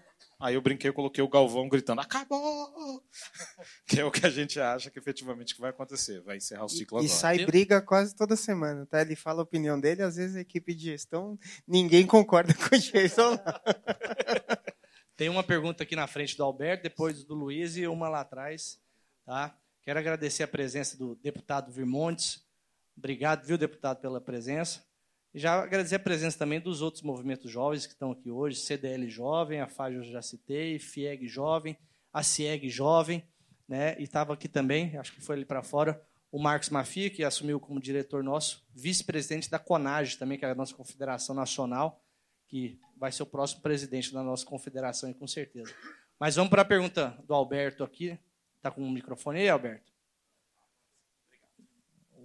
Aí 0.41 0.55
eu 0.55 0.61
brinquei, 0.61 0.89
eu 0.89 0.93
coloquei 0.93 1.21
o 1.21 1.27
Galvão 1.27 1.67
gritando, 1.67 1.99
acabou! 1.99 3.03
que 3.85 3.99
é 3.99 4.05
o 4.05 4.11
que 4.11 4.25
a 4.25 4.29
gente 4.29 4.57
acha 4.57 4.89
que 4.89 4.97
efetivamente 4.97 5.59
vai 5.59 5.71
acontecer. 5.71 6.21
Vai 6.21 6.37
encerrar 6.37 6.63
o 6.63 6.69
ciclo 6.69 6.99
e, 6.99 6.99
agora. 6.99 7.05
E 7.05 7.09
sai 7.09 7.45
briga 7.45 7.81
quase 7.81 8.15
toda 8.15 8.37
semana, 8.37 8.85
tá? 8.85 9.01
Ele 9.01 9.17
fala 9.17 9.41
a 9.41 9.43
opinião 9.43 9.77
dele, 9.77 10.01
às 10.01 10.15
vezes 10.15 10.37
a 10.37 10.41
equipe 10.41 10.73
de 10.73 10.85
gestão, 10.85 11.37
ninguém 11.67 12.05
concorda 12.05 12.53
com 12.55 12.73
o 12.73 12.79
Jason. 12.79 13.37
Tem 15.19 15.27
uma 15.27 15.43
pergunta 15.43 15.83
aqui 15.83 15.97
na 15.97 16.07
frente 16.07 16.37
do 16.37 16.45
Alberto, 16.45 16.83
depois 16.83 17.25
do 17.25 17.35
Luiz 17.35 17.75
e 17.75 17.85
uma 17.85 18.07
lá 18.07 18.21
atrás. 18.21 18.79
Tá? 19.25 19.53
Quero 19.81 19.99
agradecer 19.99 20.43
a 20.43 20.47
presença 20.47 20.97
do 20.97 21.13
deputado 21.15 21.73
Virmontes. 21.73 22.47
Obrigado, 22.97 23.45
viu, 23.45 23.57
deputado, 23.57 23.99
pela 23.99 24.21
presença. 24.21 24.81
E 25.33 25.39
já 25.39 25.61
agradecer 25.61 25.95
a 25.95 25.99
presença 25.99 26.37
também 26.37 26.61
dos 26.61 26.81
outros 26.81 27.03
movimentos 27.03 27.51
jovens 27.51 27.85
que 27.85 27.91
estão 27.91 28.11
aqui 28.11 28.31
hoje, 28.31 28.61
CDL 28.61 29.09
Jovem, 29.09 29.59
a 29.59 29.67
FAJ 29.67 29.95
eu 29.95 30.03
já 30.03 30.21
citei, 30.21 30.79
FIEG 30.79 31.27
Jovem, 31.27 31.77
a 32.13 32.23
CIEG 32.23 32.69
Jovem, 32.69 33.21
né? 33.67 33.97
e 33.99 34.03
estava 34.03 34.33
aqui 34.33 34.47
também, 34.47 34.97
acho 34.97 35.11
que 35.11 35.19
foi 35.19 35.35
ali 35.35 35.43
para 35.43 35.61
fora, 35.61 36.01
o 36.31 36.39
Marcos 36.39 36.69
Mafia, 36.69 37.09
que 37.09 37.25
assumiu 37.25 37.59
como 37.59 37.77
diretor 37.81 38.23
nosso, 38.23 38.65
vice-presidente 38.73 39.51
da 39.51 39.59
CONAGE 39.59 40.17
também, 40.17 40.37
que 40.39 40.45
é 40.45 40.51
a 40.51 40.55
nossa 40.55 40.73
confederação 40.73 41.35
nacional, 41.35 42.01
que 42.49 42.79
vai 42.97 43.11
ser 43.11 43.23
o 43.23 43.25
próximo 43.25 43.61
presidente 43.61 44.11
da 44.11 44.23
nossa 44.23 44.45
confederação, 44.45 45.13
com 45.13 45.27
certeza. 45.27 45.73
Mas 46.19 46.35
vamos 46.35 46.49
para 46.49 46.63
a 46.63 46.65
pergunta 46.65 47.17
do 47.25 47.33
Alberto 47.33 47.83
aqui. 47.83 48.19
Está 48.57 48.69
com 48.69 48.81
o 48.81 48.91
microfone 48.91 49.39
aí, 49.39 49.49
Alberto? 49.49 49.89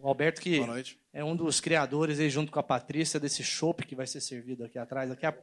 O 0.01 0.09
Alberto 0.09 0.41
que 0.41 0.61
é 1.12 1.22
um 1.22 1.37
dos 1.37 1.61
criadores, 1.61 2.18
aí, 2.18 2.29
junto 2.29 2.51
com 2.51 2.59
a 2.59 2.62
Patrícia, 2.62 3.20
desse 3.20 3.45
chopp 3.45 3.87
que 3.87 3.95
vai 3.95 4.07
ser 4.07 4.20
servido 4.20 4.64
aqui 4.64 4.79
atrás. 4.79 5.09
Daqui 5.09 5.27
a, 5.27 5.39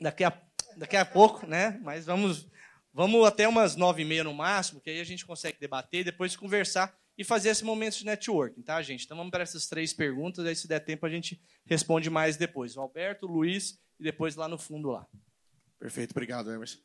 daqui 0.00 0.24
a, 0.24 0.42
daqui 0.76 0.96
a 0.96 1.04
pouco, 1.04 1.46
né? 1.46 1.80
Mas 1.82 2.04
vamos, 2.04 2.46
vamos 2.92 3.26
até 3.26 3.48
umas 3.48 3.74
nove 3.74 4.02
e 4.02 4.04
meia 4.04 4.24
no 4.24 4.34
máximo, 4.34 4.80
que 4.80 4.90
aí 4.90 5.00
a 5.00 5.04
gente 5.04 5.24
consegue 5.24 5.58
debater 5.58 6.00
e 6.00 6.04
depois 6.04 6.36
conversar 6.36 6.94
e 7.16 7.24
fazer 7.24 7.48
esse 7.48 7.64
momento 7.64 7.96
de 7.96 8.04
networking, 8.04 8.62
tá, 8.62 8.80
gente? 8.82 9.04
Então 9.04 9.16
vamos 9.16 9.30
para 9.30 9.42
essas 9.42 9.66
três 9.66 9.92
perguntas, 9.92 10.44
aí 10.44 10.54
se 10.54 10.68
der 10.68 10.80
tempo 10.80 11.06
a 11.06 11.08
gente 11.08 11.40
responde 11.64 12.10
mais 12.10 12.36
depois. 12.36 12.76
O 12.76 12.80
Alberto, 12.80 13.26
o 13.26 13.30
Luiz 13.30 13.78
e 13.98 14.02
depois 14.04 14.36
lá 14.36 14.48
no 14.48 14.58
fundo 14.58 14.90
lá. 14.90 15.06
Perfeito, 15.78 16.10
obrigado, 16.10 16.52
Emerson. 16.52 16.78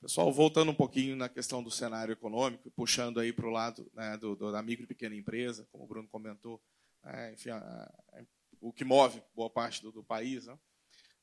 Pessoal, 0.00 0.30
voltando 0.30 0.70
um 0.70 0.74
pouquinho 0.74 1.16
na 1.16 1.28
questão 1.28 1.62
do 1.62 1.70
cenário 1.70 2.12
econômico, 2.12 2.70
puxando 2.72 3.18
aí 3.18 3.32
para 3.32 3.46
o 3.46 3.50
lado 3.50 3.90
né, 3.94 4.16
do, 4.18 4.36
do, 4.36 4.52
da 4.52 4.62
micro 4.62 4.84
e 4.84 4.86
pequena 4.86 5.14
empresa, 5.16 5.66
como 5.72 5.84
o 5.84 5.86
Bruno 5.86 6.06
comentou, 6.08 6.62
é, 7.04 7.32
enfim, 7.32 7.50
a, 7.50 7.56
a, 7.56 8.22
o 8.60 8.72
que 8.72 8.84
move 8.84 9.22
boa 9.34 9.48
parte 9.48 9.82
do, 9.82 9.90
do 9.90 10.04
país. 10.04 10.46
Né? 10.46 10.58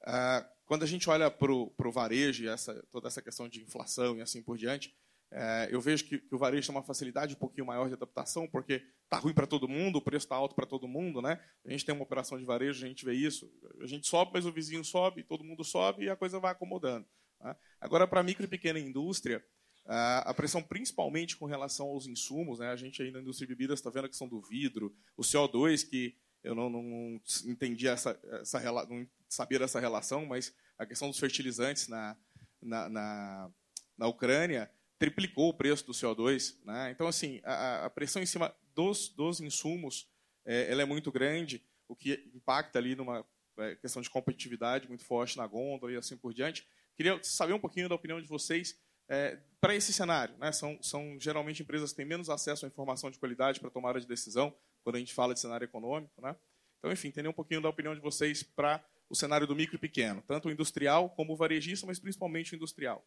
Ah, 0.04 0.50
quando 0.66 0.84
a 0.84 0.88
gente 0.88 1.08
olha 1.10 1.30
para 1.30 1.52
o 1.52 1.92
varejo 1.92 2.44
e 2.44 2.48
essa, 2.48 2.74
toda 2.90 3.08
essa 3.08 3.22
questão 3.22 3.48
de 3.48 3.62
inflação 3.62 4.18
e 4.18 4.22
assim 4.22 4.42
por 4.42 4.58
diante, 4.58 4.96
é, 5.34 5.70
eu 5.72 5.80
vejo 5.80 6.04
que, 6.04 6.20
que, 6.20 6.36
o 6.36 6.38
varejo 6.38 6.68
tem 6.68 6.76
uma 6.76 6.84
facilidade 6.84 7.34
um 7.34 7.38
pouquinho 7.38 7.66
maior 7.66 7.88
de 7.88 7.94
adaptação, 7.94 8.48
porque 8.48 8.84
está 9.04 9.18
ruim 9.18 9.34
para 9.34 9.48
todo 9.48 9.68
mundo, 9.68 9.98
o 9.98 10.02
preço 10.02 10.26
está 10.26 10.36
alto 10.36 10.54
para 10.54 10.66
todo 10.66 10.90
mundo. 10.90 11.22
Né? 11.22 11.40
A 11.66 11.72
gente 11.72 11.86
tem 11.86 11.96
uma 11.96 12.04
operação 12.04 12.38
de 12.38 12.44
varejo, 12.44 12.84
a 12.84 12.88
gente 12.88 13.06
vê 13.06 13.14
isso. 13.14 13.50
A 13.80 13.88
gente 13.88 14.08
sobe, 14.08 14.32
mas 14.34 14.46
o 14.46 14.52
vizinho 14.52 14.84
sobe, 14.84 15.24
todo 15.24 15.44
mundo 15.44 15.64
sobe 15.64 16.06
e 16.06 16.10
a 16.10 16.18
coisa 16.18 16.40
vai 16.40 16.52
acomodando. 16.52 17.08
Né? 17.40 17.56
Agora, 17.80 18.06
para 18.06 18.22
micro 18.22 18.44
e 18.44 18.48
pequena 18.48 18.78
indústria, 18.78 19.44
a 19.86 20.34
pressão 20.34 20.62
principalmente 20.62 21.38
com 21.38 21.46
relação 21.46 21.88
aos 21.88 22.08
insumos, 22.08 22.60
né? 22.60 22.70
a 22.70 22.76
gente 22.76 23.02
aí 23.02 23.10
na 23.10 23.22
indústria 23.22 23.48
de 23.48 23.54
bebidas 23.54 23.80
está 23.80 23.90
vendo 23.90 24.06
a 24.06 24.10
questão 24.10 24.28
do 24.28 24.42
vidro, 24.42 24.94
o 25.16 25.22
CO2, 25.22 25.90
que 25.90 26.16
eu 26.44 26.54
não, 26.54 26.70
não 26.70 27.22
entendi 27.46 27.88
essa, 27.88 28.20
essa 28.42 28.60
não 28.86 29.08
sabia 29.30 29.60
dessa 29.60 29.80
relação, 29.80 30.26
mas 30.26 30.54
a 30.78 30.86
questão 30.86 31.10
dos 31.10 31.20
fertilizantes 31.20 31.88
na, 31.88 32.18
na, 32.62 32.90
na, 32.90 33.52
na 33.98 34.08
Ucrânia 34.08 34.70
triplicou 35.02 35.50
o 35.50 35.54
preço 35.54 35.84
do 35.84 35.94
CO2. 35.94 36.56
Né? 36.64 36.92
Então, 36.92 37.08
assim, 37.08 37.42
a, 37.44 37.86
a, 37.86 37.90
pressão 37.90 38.22
em 38.22 38.26
cima 38.28 38.56
dos, 38.76 39.10
dos 39.10 39.42
insumos 39.42 40.08
é, 40.46 40.72
ela 40.72 40.84
é 40.84 40.86
muito 40.86 41.12
grande, 41.12 41.66
o 41.88 41.96
que 41.96 42.30
impacta 42.36 42.78
ali 42.78 42.96
numa 42.96 43.26
é, 43.58 43.76
questão 43.78 44.00
de 44.00 44.12
competitividade 44.12 44.88
muito 44.88 45.04
forte 45.04 45.38
na 45.38 45.48
gôndola 45.48 45.92
e 45.92 45.96
assim 45.96 46.16
por 46.16 46.32
diante. 46.36 46.68
Queria 46.96 47.20
saber 47.24 47.54
um 47.54 47.60
pouquinho 47.60 47.90
da 47.90 47.96
opinião 47.96 48.22
de 48.22 48.28
vocês 48.28 48.80
é, 49.10 49.40
para 49.60 49.74
esse 49.74 49.92
cenário. 49.92 50.38
Né? 50.38 50.52
São, 50.52 50.78
são 50.84 51.20
geralmente 51.20 51.64
empresas 51.64 51.90
que 51.90 51.98
têm 51.98 52.06
menos 52.06 52.30
acesso 52.30 52.66
à 52.66 52.68
informação 52.68 53.10
de 53.10 53.18
qualidade 53.18 53.60
para 53.60 53.72
tomada 53.72 54.00
de 54.00 54.06
decisão, 54.06 54.56
quando 54.84 54.98
a 54.98 55.00
gente 55.00 55.16
fala 55.16 55.34
de 55.34 55.40
cenário 55.40 55.66
econômico. 55.66 56.22
Né? 56.22 56.36
Então, 56.78 56.92
enfim, 56.92 57.08
entender 57.08 57.28
um 57.28 57.34
pouquinho 57.34 57.60
da 57.60 57.70
opinião 57.70 57.96
de 57.96 58.02
vocês 58.02 58.44
para 58.44 58.86
o 59.10 59.16
cenário 59.16 59.48
do 59.48 59.56
micro 59.56 59.78
e 59.78 59.80
pequeno, 59.80 60.24
tanto 60.28 60.48
o 60.48 60.52
industrial 60.52 61.10
como 61.10 61.34
o 61.34 61.36
varejista, 61.36 61.88
mas 61.88 61.98
principalmente 61.98 62.54
o 62.54 62.56
industrial. 62.56 63.04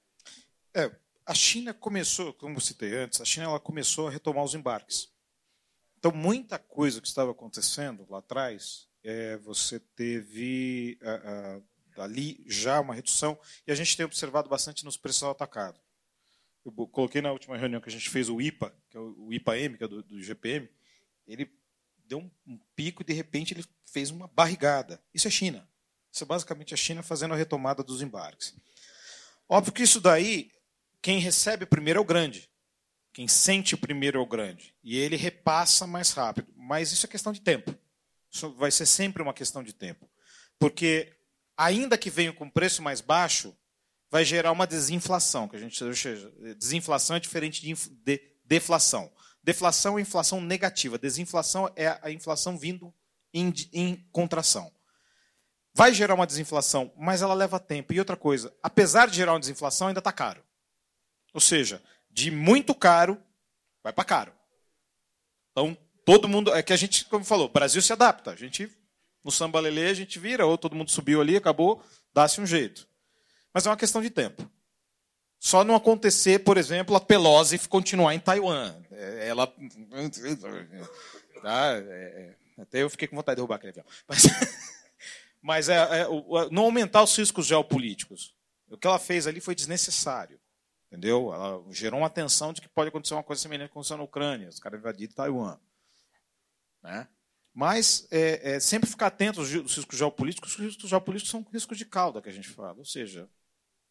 É, 0.74 0.90
a 1.26 1.34
China 1.34 1.72
começou, 1.72 2.32
como 2.34 2.60
citei 2.60 2.94
antes, 2.96 3.20
a 3.20 3.24
China 3.24 3.46
ela 3.46 3.60
começou 3.60 4.08
a 4.08 4.10
retomar 4.10 4.44
os 4.44 4.54
embarques. 4.54 5.08
Então, 5.98 6.12
muita 6.12 6.58
coisa 6.58 7.00
que 7.00 7.08
estava 7.08 7.30
acontecendo 7.30 8.06
lá 8.10 8.18
atrás, 8.18 8.88
é, 9.02 9.36
você 9.38 9.80
teve 9.80 10.98
ali 11.96 12.44
já 12.46 12.80
uma 12.80 12.94
redução, 12.94 13.38
e 13.66 13.72
a 13.72 13.74
gente 13.74 13.96
tem 13.96 14.04
observado 14.04 14.48
bastante 14.48 14.84
nos 14.84 14.96
preços 14.96 15.22
atacados. 15.22 15.80
Eu 16.64 16.72
coloquei 16.88 17.20
na 17.20 17.32
última 17.32 17.56
reunião 17.56 17.80
que 17.80 17.88
a 17.88 17.92
gente 17.92 18.10
fez 18.10 18.28
o 18.28 18.40
IPA, 18.40 18.74
que 18.90 18.96
é 18.96 19.00
o 19.00 19.32
IPA-M, 19.32 19.78
que 19.78 19.84
é 19.84 19.88
do, 19.88 20.02
do 20.02 20.22
GPM, 20.22 20.68
ele 21.26 21.50
deu 22.06 22.18
um, 22.18 22.30
um 22.46 22.58
pico 22.74 23.02
e, 23.02 23.04
de 23.04 23.12
repente, 23.12 23.54
ele 23.54 23.64
fez 23.86 24.10
uma 24.10 24.28
barrigada. 24.28 25.02
Isso 25.12 25.28
é 25.28 25.30
China. 25.30 25.68
Isso 26.12 26.22
é 26.22 26.26
basicamente 26.26 26.74
a 26.74 26.76
China 26.76 27.02
fazendo 27.02 27.34
a 27.34 27.36
retomada 27.36 27.82
dos 27.82 28.02
embarques. 28.02 28.54
Óbvio 29.48 29.72
que 29.72 29.82
isso 29.82 30.00
daí, 30.00 30.50
quem 31.04 31.18
recebe 31.18 31.66
primeiro 31.66 31.98
é 31.98 32.00
o 32.00 32.04
grande. 32.04 32.48
Quem 33.12 33.28
sente 33.28 33.76
primeiro 33.76 34.18
é 34.18 34.22
o 34.22 34.26
grande. 34.26 34.74
E 34.82 34.96
ele 34.96 35.16
repassa 35.16 35.86
mais 35.86 36.12
rápido. 36.12 36.50
Mas 36.56 36.92
isso 36.92 37.04
é 37.04 37.08
questão 37.10 37.30
de 37.30 37.42
tempo. 37.42 37.74
Isso 38.30 38.50
vai 38.54 38.70
ser 38.70 38.86
sempre 38.86 39.22
uma 39.22 39.34
questão 39.34 39.62
de 39.62 39.74
tempo. 39.74 40.08
Porque, 40.58 41.14
ainda 41.58 41.98
que 41.98 42.08
venha 42.08 42.32
com 42.32 42.48
preço 42.48 42.82
mais 42.82 43.02
baixo, 43.02 43.54
vai 44.10 44.24
gerar 44.24 44.50
uma 44.50 44.66
desinflação. 44.66 45.46
Que 45.46 45.56
a 45.56 45.58
gente, 45.58 45.78
desinflação 46.56 47.16
é 47.16 47.20
diferente 47.20 47.60
de, 47.60 47.74
de 48.02 48.22
deflação. 48.42 49.12
Deflação 49.42 49.98
é 49.98 50.00
inflação 50.00 50.40
negativa. 50.40 50.96
Desinflação 50.96 51.70
é 51.76 51.98
a 52.00 52.10
inflação 52.10 52.56
vindo 52.56 52.90
em, 53.30 53.52
em 53.74 54.08
contração. 54.10 54.72
Vai 55.74 55.92
gerar 55.92 56.14
uma 56.14 56.26
desinflação, 56.26 56.90
mas 56.96 57.20
ela 57.20 57.34
leva 57.34 57.60
tempo. 57.60 57.92
E 57.92 57.98
outra 57.98 58.16
coisa, 58.16 58.50
apesar 58.62 59.06
de 59.06 59.16
gerar 59.16 59.34
uma 59.34 59.40
desinflação, 59.40 59.88
ainda 59.88 60.00
está 60.00 60.10
caro. 60.10 60.42
Ou 61.34 61.40
seja, 61.40 61.82
de 62.08 62.30
muito 62.30 62.74
caro, 62.74 63.20
vai 63.82 63.92
para 63.92 64.04
caro. 64.04 64.32
Então, 65.50 65.76
todo 66.04 66.28
mundo. 66.28 66.54
É 66.54 66.62
que 66.62 66.72
a 66.72 66.76
gente, 66.76 67.04
como 67.06 67.24
falou, 67.24 67.46
o 67.46 67.52
Brasil 67.52 67.82
se 67.82 67.92
adapta. 67.92 68.30
A 68.30 68.36
gente, 68.36 68.70
no 69.22 69.32
samba 69.32 69.60
lelê, 69.60 69.88
a 69.88 69.94
gente 69.94 70.18
vira, 70.18 70.46
ou 70.46 70.56
todo 70.56 70.76
mundo 70.76 70.90
subiu 70.90 71.20
ali, 71.20 71.36
acabou, 71.36 71.82
dá-se 72.14 72.40
um 72.40 72.46
jeito. 72.46 72.86
Mas 73.52 73.66
é 73.66 73.70
uma 73.70 73.76
questão 73.76 74.00
de 74.00 74.10
tempo. 74.10 74.48
Só 75.40 75.62
não 75.62 75.74
acontecer, 75.74 76.38
por 76.38 76.56
exemplo, 76.56 76.96
a 76.96 77.00
Pelosi 77.00 77.58
continuar 77.68 78.14
em 78.14 78.20
Taiwan. 78.20 78.74
É, 78.92 79.28
ela. 79.28 79.46
Tá, 81.42 81.74
é, 81.74 81.80
é, 82.56 82.62
até 82.62 82.82
eu 82.82 82.88
fiquei 82.88 83.06
com 83.06 83.16
vontade 83.16 83.34
de 83.34 83.40
derrubar 83.40 83.56
aquele 83.56 83.70
avião. 83.70 83.86
Mas, 84.08 84.22
mas 85.42 85.68
é, 85.68 85.76
é, 85.76 86.06
não 86.50 86.62
aumentar 86.62 87.02
os 87.02 87.14
riscos 87.16 87.46
geopolíticos. 87.46 88.34
O 88.70 88.78
que 88.78 88.86
ela 88.86 88.98
fez 88.98 89.26
ali 89.26 89.40
foi 89.40 89.54
desnecessário. 89.54 90.40
Entendeu? 90.94 91.34
Ela 91.34 91.60
gerou 91.72 91.98
uma 91.98 92.08
tensão 92.08 92.52
de 92.52 92.60
que 92.60 92.68
pode 92.68 92.88
acontecer 92.88 93.14
uma 93.14 93.24
coisa 93.24 93.42
semelhante 93.42 93.72
com 93.72 93.80
a 93.80 93.96
na 93.96 94.02
Ucrânia, 94.04 94.48
os 94.48 94.60
caras 94.60 94.78
invadiram 94.78 95.12
Taiwan. 95.12 95.58
Né? 96.80 97.08
Mas 97.52 98.06
é, 98.12 98.52
é, 98.52 98.60
sempre 98.60 98.88
ficar 98.88 99.08
atento 99.08 99.40
aos 99.40 99.50
riscos 99.50 99.98
geopolíticos, 99.98 100.52
os 100.52 100.64
riscos 100.64 100.88
geopolíticos 100.88 101.32
são 101.32 101.44
riscos 101.52 101.78
de 101.78 101.84
cauda 101.84 102.22
que 102.22 102.28
a 102.28 102.32
gente 102.32 102.48
fala, 102.48 102.78
ou 102.78 102.84
seja, 102.84 103.28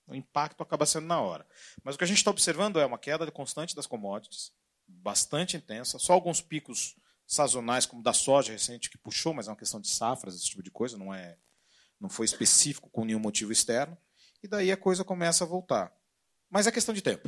o 0.08 0.16
impacto 0.16 0.64
acaba 0.64 0.86
sendo 0.86 1.06
na 1.06 1.20
hora. 1.20 1.46
Mas 1.84 1.96
o 1.96 1.98
que 1.98 2.06
a 2.06 2.08
gente 2.08 2.20
está 2.20 2.32
observando 2.32 2.80
é 2.80 2.86
uma 2.86 2.98
queda 2.98 3.30
constante 3.30 3.76
das 3.76 3.86
commodities, 3.86 4.54
bastante 4.88 5.58
intensa, 5.58 6.00
só 6.00 6.14
alguns 6.14 6.40
picos 6.40 6.96
sazonais, 7.28 7.86
como 7.86 8.02
da 8.02 8.14
soja 8.14 8.54
recente, 8.54 8.90
que 8.90 8.98
puxou, 8.98 9.34
mas 9.34 9.50
é 9.50 9.52
uma 9.52 9.58
questão 9.58 9.82
de 9.82 9.90
safras, 9.90 10.36
esse 10.36 10.46
tipo 10.46 10.64
de 10.64 10.72
coisa, 10.72 10.98
não, 10.98 11.14
é, 11.14 11.38
não 12.00 12.08
foi 12.08 12.26
específico 12.26 12.90
com 12.90 13.04
nenhum 13.04 13.20
motivo 13.20 13.52
externo, 13.52 13.98
e 14.42 14.48
daí 14.48 14.72
a 14.72 14.78
coisa 14.78 15.04
começa 15.04 15.44
a 15.44 15.48
voltar. 15.48 15.94
Mas 16.54 16.68
é 16.68 16.72
questão 16.72 16.94
de 16.94 17.02
tempo. 17.02 17.28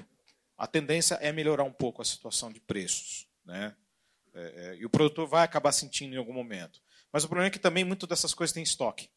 A 0.56 0.68
tendência 0.68 1.16
é 1.16 1.32
melhorar 1.32 1.64
um 1.64 1.72
pouco 1.72 2.00
a 2.00 2.06
situação 2.06 2.52
de 2.52 2.60
preços. 2.60 3.28
Né? 3.44 3.76
É, 4.36 4.42
é, 4.42 4.76
e 4.76 4.86
o 4.86 4.90
produtor 4.90 5.28
vai 5.28 5.44
acabar 5.44 5.72
sentindo 5.72 6.14
em 6.14 6.18
algum 6.18 6.32
momento. 6.32 6.80
Mas 7.12 7.24
o 7.24 7.28
problema 7.28 7.48
é 7.48 7.50
que 7.50 7.58
também 7.58 7.84
muito 7.84 8.06
dessas 8.06 8.36
coisas 8.36 8.54
tem 8.54 8.62
estoque. 8.62 9.10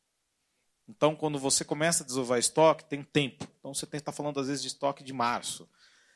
Então, 0.89 1.15
quando 1.15 1.39
você 1.39 1.63
começa 1.63 2.03
a 2.03 2.07
desovar 2.07 2.39
estoque, 2.39 2.89
tem 2.89 3.03
tempo. 3.03 3.47
Então, 3.59 3.75
você 3.75 3.85
está 3.85 4.11
falando, 4.11 4.41
às 4.41 4.47
vezes, 4.47 4.63
de 4.63 4.69
estoque 4.69 5.05
de 5.05 5.13
março. 5.13 5.69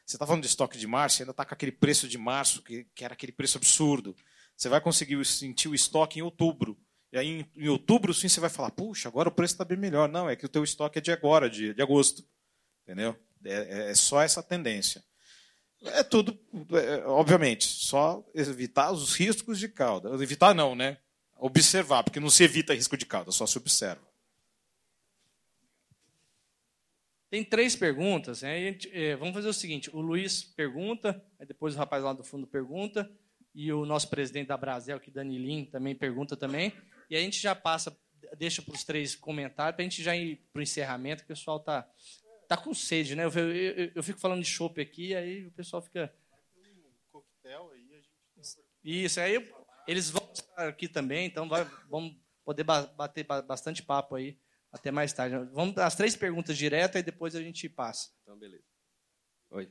Você 0.07 0.17
está 0.17 0.27
falando 0.27 0.41
de 0.41 0.49
estoque 0.49 0.79
de 0.79 0.87
março, 0.87 1.19
você 1.19 1.23
ainda 1.25 1.33
está 1.33 1.45
com 1.45 1.53
aquele 1.53 1.73
preço 1.73 2.09
de 2.09 2.17
março, 2.17 2.63
que, 2.63 2.85
que, 2.95 3.05
era 3.05 3.13
aquele 3.13 3.33
preço 3.33 3.59
absurdo. 3.59 4.17
Você 4.57 4.71
vai 4.71 4.81
conseguir 4.81 5.23
sentir 5.27 5.69
o 5.69 5.75
estoque 5.75 6.19
em 6.19 6.23
outubro. 6.23 6.79
E 7.13 7.19
aí, 7.19 7.29
em, 7.29 7.65
em 7.65 7.69
outubro, 7.69 8.15
sim, 8.15 8.27
você 8.27 8.41
vai 8.41 8.49
falar, 8.49 8.71
puxa, 8.71 9.11
agora 9.11 9.29
o 9.29 9.33
preço 9.33 9.53
está 9.53 9.67
bem 9.67 9.77
melhor. 9.77 10.09
Não, 10.09 10.31
é 10.31 10.35
que 10.35 10.47
o 10.47 10.49
teu 10.49 10.65
estoque 10.65 10.99
é 10.99 11.03
de 11.03 11.13
agora, 11.13 11.51
de, 11.51 11.75
de 11.75 11.83
agosto. 11.83 12.27
Entendeu? 12.85 13.19
É, 13.45 13.91
é 13.91 13.95
só 13.95 14.23
essa 14.23 14.43
tendência. 14.43 15.03
É 15.85 16.03
tudo, 16.03 16.39
é, 16.73 17.05
obviamente, 17.07 17.65
só 17.65 18.25
evitar 18.35 18.93
os 18.93 19.15
riscos 19.15 19.59
de 19.59 19.69
cauda. 19.69 20.11
Evitar 20.23 20.55
não, 20.55 20.75
né? 20.75 20.99
Observar, 21.37 22.05
porque 22.05 22.21
não 22.21 22.31
se 22.31 22.45
evita 22.45 22.75
risco 22.75 22.97
de 22.97 23.05
cauda, 23.05 23.33
só 23.33 23.47
se 23.47 23.59
observa. 23.59 24.13
Tem 27.29 27.43
três 27.43 27.75
perguntas. 27.75 28.43
Né? 28.43 28.61
Gente, 28.61 28.91
é, 28.93 29.17
vamos 29.17 29.35
fazer 29.35 29.49
o 29.49 29.55
seguinte: 29.55 29.91
o 29.93 30.01
Luiz 30.01 30.45
pergunta, 30.45 31.25
depois 31.49 31.75
o 31.75 31.79
rapaz 31.79 32.05
lá 32.05 32.13
do 32.13 32.23
fundo 32.23 32.47
pergunta, 32.47 33.11
e 33.55 33.73
o 33.73 33.85
nosso 33.85 34.09
presidente 34.09 34.49
da 34.49 34.57
Brasel, 34.57 35.01
que 35.01 35.11
Danilim, 35.11 35.65
também 35.65 35.95
pergunta 35.95 36.37
também. 36.37 36.73
E 37.11 37.17
a 37.17 37.21
gente 37.21 37.41
já 37.41 37.55
passa, 37.55 37.97
deixa 38.37 38.63
para 38.63 38.75
os 38.75 38.85
três 38.85 39.17
comentários, 39.17 39.77
para 39.77 39.83
a 39.83 39.89
gente 39.89 40.03
já 40.03 40.15
ir 40.15 40.47
para 40.53 40.61
o 40.61 40.63
encerramento, 40.63 41.25
que 41.25 41.33
o 41.33 41.35
pessoal 41.35 41.57
está 41.57 41.89
tá 42.57 42.63
com 42.63 42.75
sede, 42.75 43.15
né? 43.15 43.25
Eu, 43.25 43.31
eu, 43.31 43.93
eu 43.95 44.03
fico 44.03 44.21
falando 44.21 44.43
de 44.43 44.49
chopp 44.49 44.81
aqui, 44.81 45.15
aí 45.15 45.47
o 45.47 45.53
pessoal 45.53 45.81
fica. 45.81 46.15
coquetel 47.11 47.71
aí, 47.71 47.95
a 47.95 47.97
gente. 47.97 48.11
Isso, 48.85 49.21
aí 49.21 49.51
eles 49.87 50.11
vão 50.11 50.31
estar 50.33 50.69
aqui 50.69 50.89
também, 50.89 51.27
então 51.27 51.49
vai, 51.49 51.65
vamos 51.89 52.17
poder 52.45 52.65
bater 52.65 53.25
bastante 53.25 53.83
papo 53.83 54.17
aí 54.17 54.39
até 54.71 54.91
mais 54.91 55.13
tarde. 55.13 55.37
Vamos 55.53 55.77
as 55.79 55.97
três 55.97 56.17
perguntas 56.17 56.57
direto 56.57 56.99
e 56.99 57.03
depois 57.03 57.35
a 57.35 57.43
gente 57.43 57.69
passa. 57.69 58.11
Então, 58.23 58.39
beleza. 58.39 58.65
Oi. 59.51 59.71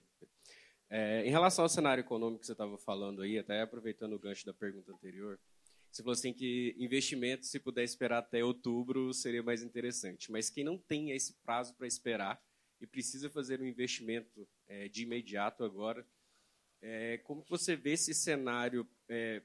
É, 0.89 1.25
em 1.25 1.29
relação 1.29 1.63
ao 1.63 1.69
cenário 1.69 2.01
econômico 2.01 2.41
que 2.41 2.45
você 2.45 2.51
estava 2.51 2.77
falando 2.77 3.21
aí, 3.21 3.37
até 3.37 3.61
aproveitando 3.61 4.13
o 4.13 4.19
gancho 4.19 4.45
da 4.45 4.53
pergunta 4.53 4.91
anterior, 4.91 5.39
você 5.91 6.01
falou 6.03 6.13
assim 6.13 6.33
que 6.33 6.75
investimento, 6.77 7.45
se 7.45 7.59
puder 7.59 7.83
esperar 7.83 8.19
até 8.19 8.43
outubro, 8.43 9.13
seria 9.13 9.43
mais 9.43 9.61
interessante. 9.61 10.31
Mas 10.31 10.49
quem 10.49 10.63
não 10.63 10.77
tem 10.77 11.11
esse 11.11 11.33
prazo 11.43 11.75
para 11.75 11.87
esperar, 11.87 12.41
e 12.81 12.87
precisa 12.87 13.29
fazer 13.29 13.61
um 13.61 13.65
investimento 13.65 14.47
é, 14.67 14.87
de 14.87 15.03
imediato 15.03 15.63
agora. 15.63 16.05
É, 16.81 17.19
como 17.19 17.43
você 17.47 17.75
vê 17.75 17.91
esse 17.91 18.13
cenário 18.13 18.89
é, 19.07 19.41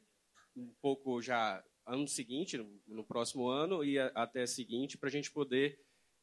um 0.56 0.72
pouco 0.80 1.20
já 1.20 1.62
ano 1.84 2.08
seguinte, 2.08 2.56
no, 2.56 2.80
no 2.86 3.04
próximo 3.04 3.48
ano 3.48 3.84
e 3.84 3.98
a, 3.98 4.06
até 4.14 4.46
seguinte, 4.46 4.96
para 4.96 5.08
a 5.08 5.12
gente 5.12 5.30
poder 5.30 5.78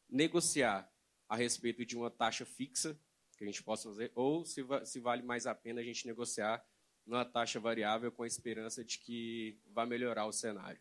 negociar 0.10 0.92
a 1.30 1.36
respeito 1.36 1.86
de 1.86 1.96
uma 1.96 2.10
taxa 2.10 2.46
fixa 2.46 3.00
que 3.38 3.44
a 3.44 3.48
gente 3.48 3.64
possa 3.64 3.90
fazer, 3.90 4.12
ou 4.16 4.46
se, 4.46 4.64
se 4.86 5.00
vale 5.00 5.24
mais 5.24 5.46
a 5.46 5.56
pena 5.56 5.82
a 5.82 5.84
gente 5.84 6.06
negociar 6.06 6.64
numa 7.06 7.26
taxa 7.26 7.60
variável 7.60 8.12
com 8.12 8.24
a 8.24 8.28
esperança 8.28 8.84
de 8.84 9.00
que 9.00 9.60
vai 9.68 9.86
melhorar 9.86 10.26
o 10.26 10.32
cenário. 10.32 10.80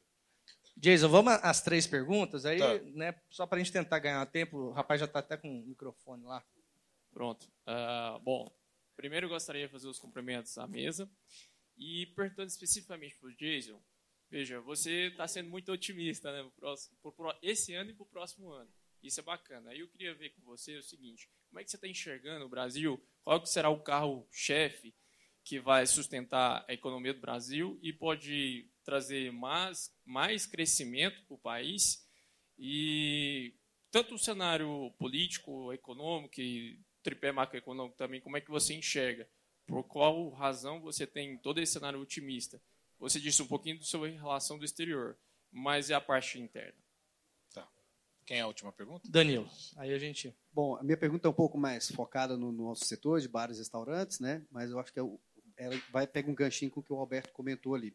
Jason, 0.77 1.09
vamos 1.09 1.33
às 1.35 1.63
três 1.63 1.87
perguntas, 1.87 2.45
aí, 2.47 2.59
tá. 2.59 2.79
né, 2.95 3.15
só 3.31 3.47
para 3.47 3.57
a 3.57 3.59
gente 3.63 3.73
tentar 3.73 3.99
ganhar 3.99 4.25
tempo, 4.27 4.57
o 4.57 4.73
rapaz 4.73 5.01
já 5.01 5.07
está 5.07 5.19
até 5.19 5.37
com 5.37 5.61
o 5.61 5.67
microfone 5.67 6.25
lá. 6.25 6.45
Pronto. 7.13 7.47
Uh, 7.67 8.19
bom, 8.21 8.51
primeiro 8.97 9.27
eu 9.27 9.31
gostaria 9.31 9.67
de 9.67 9.73
fazer 9.73 9.89
os 9.89 9.99
cumprimentos 9.99 10.57
à 10.57 10.67
mesa 10.67 11.09
e 11.77 12.07
perguntando 12.17 12.49
especificamente 12.49 13.17
para 13.17 13.29
o 13.29 13.35
Jason, 13.35 13.81
veja, 14.31 14.61
você 14.61 15.09
está 15.09 15.29
sendo 15.29 15.51
muito 15.51 15.71
otimista 15.71 16.33
né, 16.33 16.51
por 17.03 17.39
esse 17.43 17.75
ano 17.75 17.91
e 17.91 17.95
para 17.95 18.05
o 18.05 18.07
próximo 18.07 18.51
ano. 18.51 18.71
Isso 19.03 19.21
é 19.21 19.23
bacana. 19.23 19.71
Aí 19.71 19.81
eu 19.81 19.89
queria 19.89 20.15
ver 20.15 20.31
com 20.31 20.43
você 20.43 20.77
o 20.77 20.83
seguinte, 20.83 21.29
como 21.49 21.61
é 21.61 21.65
que 21.65 21.71
você 21.71 21.77
está 21.77 21.89
enxergando 21.89 22.47
o 22.47 22.49
Brasil? 22.49 23.03
Qual 23.25 23.41
que 23.41 23.49
será 23.49 23.69
o 23.69 23.83
carro-chefe 23.83 24.95
que 25.45 25.59
vai 25.59 25.87
sustentar 25.87 26.65
a 26.69 26.73
economia 26.73 27.13
do 27.13 27.21
Brasil 27.21 27.79
e 27.83 27.93
pode 27.93 28.71
trazer 28.85 29.33
mais, 29.33 29.93
mais 30.05 30.47
crescimento 30.47 31.23
para 31.27 31.35
o 31.35 31.39
país 31.39 32.07
e 32.59 33.55
tanto 33.91 34.15
o 34.15 34.19
cenário 34.19 34.93
político, 34.99 35.73
econômico 35.73 36.41
e 36.41 36.81
tripé 37.03 37.33
macroeconômico 37.33 37.97
também, 37.97 38.21
como 38.21 38.37
é 38.37 38.41
que 38.41 38.51
você 38.51 38.75
enxerga? 38.75 39.29
Por 39.67 39.85
qual 39.85 40.31
razão 40.31 40.81
você 40.81 41.07
tem 41.07 41.37
todo 41.39 41.61
esse 41.61 41.73
cenário 41.73 42.01
otimista? 42.01 42.61
Você 42.99 43.19
disse 43.19 43.43
um 43.43 43.47
pouquinho 43.47 43.83
sobre 43.83 44.11
relação 44.11 44.59
do 44.59 44.65
exterior, 44.65 45.19
mas 45.51 45.89
e 45.89 45.95
a 45.95 46.01
parte 46.01 46.39
interna? 46.39 46.79
Tá. 47.53 47.69
Quem 48.25 48.39
é 48.39 48.41
a 48.43 48.47
última 48.47 48.73
pergunta? 48.73 49.09
Danilo. 49.11 49.49
Aí 49.77 49.93
a 49.93 49.99
gente. 49.99 50.35
Bom, 50.53 50.77
a 50.77 50.83
minha 50.83 50.97
pergunta 50.97 51.27
é 51.27 51.31
um 51.31 51.35
pouco 51.35 51.59
mais 51.59 51.91
focada 51.91 52.37
no, 52.37 52.53
no 52.53 52.65
nosso 52.69 52.85
setor 52.85 53.21
de 53.21 53.29
bares 53.29 53.57
e 53.57 53.61
restaurantes, 53.61 54.21
né? 54.21 54.45
Mas 54.51 54.71
eu 54.71 54.79
acho 54.79 54.93
que 54.93 54.99
é 54.99 55.03
o, 55.03 55.21
ela 55.57 55.81
vai 55.91 56.07
pegar 56.07 56.31
um 56.31 56.35
ganchinho 56.35 56.71
com 56.71 56.81
o 56.81 56.83
que 56.83 56.93
o 56.93 56.99
Alberto 56.99 57.33
comentou 57.33 57.75
ali. 57.75 57.95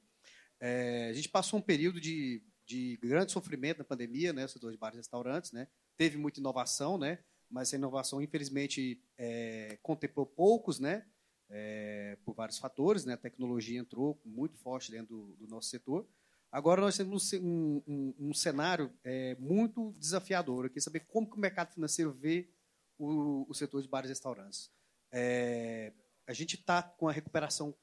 É, 0.60 1.10
a 1.10 1.14
gente 1.14 1.30
passou 1.30 1.60
um 1.60 1.62
período 1.62 2.00
de, 2.00 2.42
de 2.66 2.98
grande 2.98 3.32
sofrimento 3.32 3.80
na 3.80 3.84
pandemia, 3.84 4.34
né? 4.34 4.48
Setor 4.48 4.72
de 4.72 4.78
bares 4.78 4.96
e 4.96 5.00
restaurantes, 5.00 5.52
né? 5.52 5.68
Teve 5.96 6.18
muita 6.18 6.40
inovação, 6.40 6.98
né? 6.98 7.20
Mas 7.50 7.70
essa 7.70 7.78
inovação, 7.78 8.22
infelizmente, 8.22 9.02
é, 9.18 9.78
contemplou 9.82 10.26
poucos, 10.26 10.80
né? 10.80 11.06
É, 11.50 12.18
por 12.26 12.36
vários 12.36 12.58
fatores, 12.58 13.06
né? 13.06 13.14
A 13.14 13.18
tecnologia 13.18 13.80
entrou 13.80 14.20
muito 14.26 14.58
forte 14.58 14.92
dentro 14.92 15.16
do, 15.16 15.36
do 15.36 15.48
nosso 15.48 15.70
setor. 15.70 16.08
Agora 16.52 16.82
nós 16.82 16.96
temos 16.96 17.32
um, 17.34 17.82
um, 17.88 18.14
um 18.20 18.34
cenário 18.34 18.92
é, 19.04 19.36
muito 19.36 19.94
desafiador. 19.98 20.66
Eu 20.66 20.70
queria 20.70 20.82
saber 20.82 21.02
como 21.02 21.30
que 21.30 21.36
o 21.36 21.40
mercado 21.40 21.74
financeiro 21.74 22.12
vê 22.12 22.50
o, 22.98 23.46
o 23.50 23.54
setor 23.54 23.82
de 23.82 23.88
bares 23.88 24.10
e 24.10 24.14
restaurantes. 24.14 24.72
É, 25.12 25.94
a 26.26 26.34
gente 26.34 26.56
está 26.56 26.82
com 26.82 27.08
a 27.08 27.12
recuperação 27.12 27.76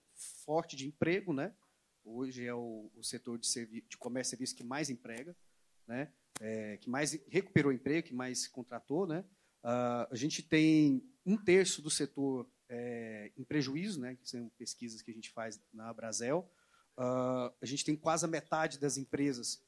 forte 0.45 0.77
de 0.77 0.87
emprego, 0.87 1.33
né? 1.33 1.55
Hoje 2.05 2.47
é 2.47 2.55
o, 2.55 2.91
o 2.95 3.03
setor 3.03 3.39
de, 3.39 3.49
de 3.81 3.97
comércio 3.97 4.31
e 4.31 4.37
serviço 4.37 4.55
que 4.55 4.63
mais 4.63 4.91
emprega, 4.91 5.35
né? 5.87 6.13
É, 6.41 6.77
que 6.77 6.91
mais 6.91 7.13
recuperou 7.29 7.73
emprego, 7.73 8.09
que 8.09 8.15
mais 8.15 8.47
contratou, 8.47 9.07
né? 9.07 9.25
Uh, 9.65 10.07
a 10.11 10.15
gente 10.15 10.43
tem 10.43 11.03
um 11.25 11.37
terço 11.37 11.81
do 11.81 11.89
setor 11.89 12.47
é, 12.69 13.33
em 13.37 13.45
prejuízo, 13.45 14.01
né? 14.01 14.17
Que 14.17 14.29
são 14.29 14.51
pesquisas 14.59 15.01
que 15.01 15.11
a 15.11 15.15
gente 15.15 15.31
faz 15.31 15.59
na 15.73 15.93
Brasel. 15.95 16.51
Uh, 16.99 17.51
a 17.61 17.67
gente 17.67 17.85
tem 17.85 17.97
quase 17.97 18.25
a 18.25 18.29
metade 18.29 18.79
das 18.79 18.99
empresas 18.99 19.63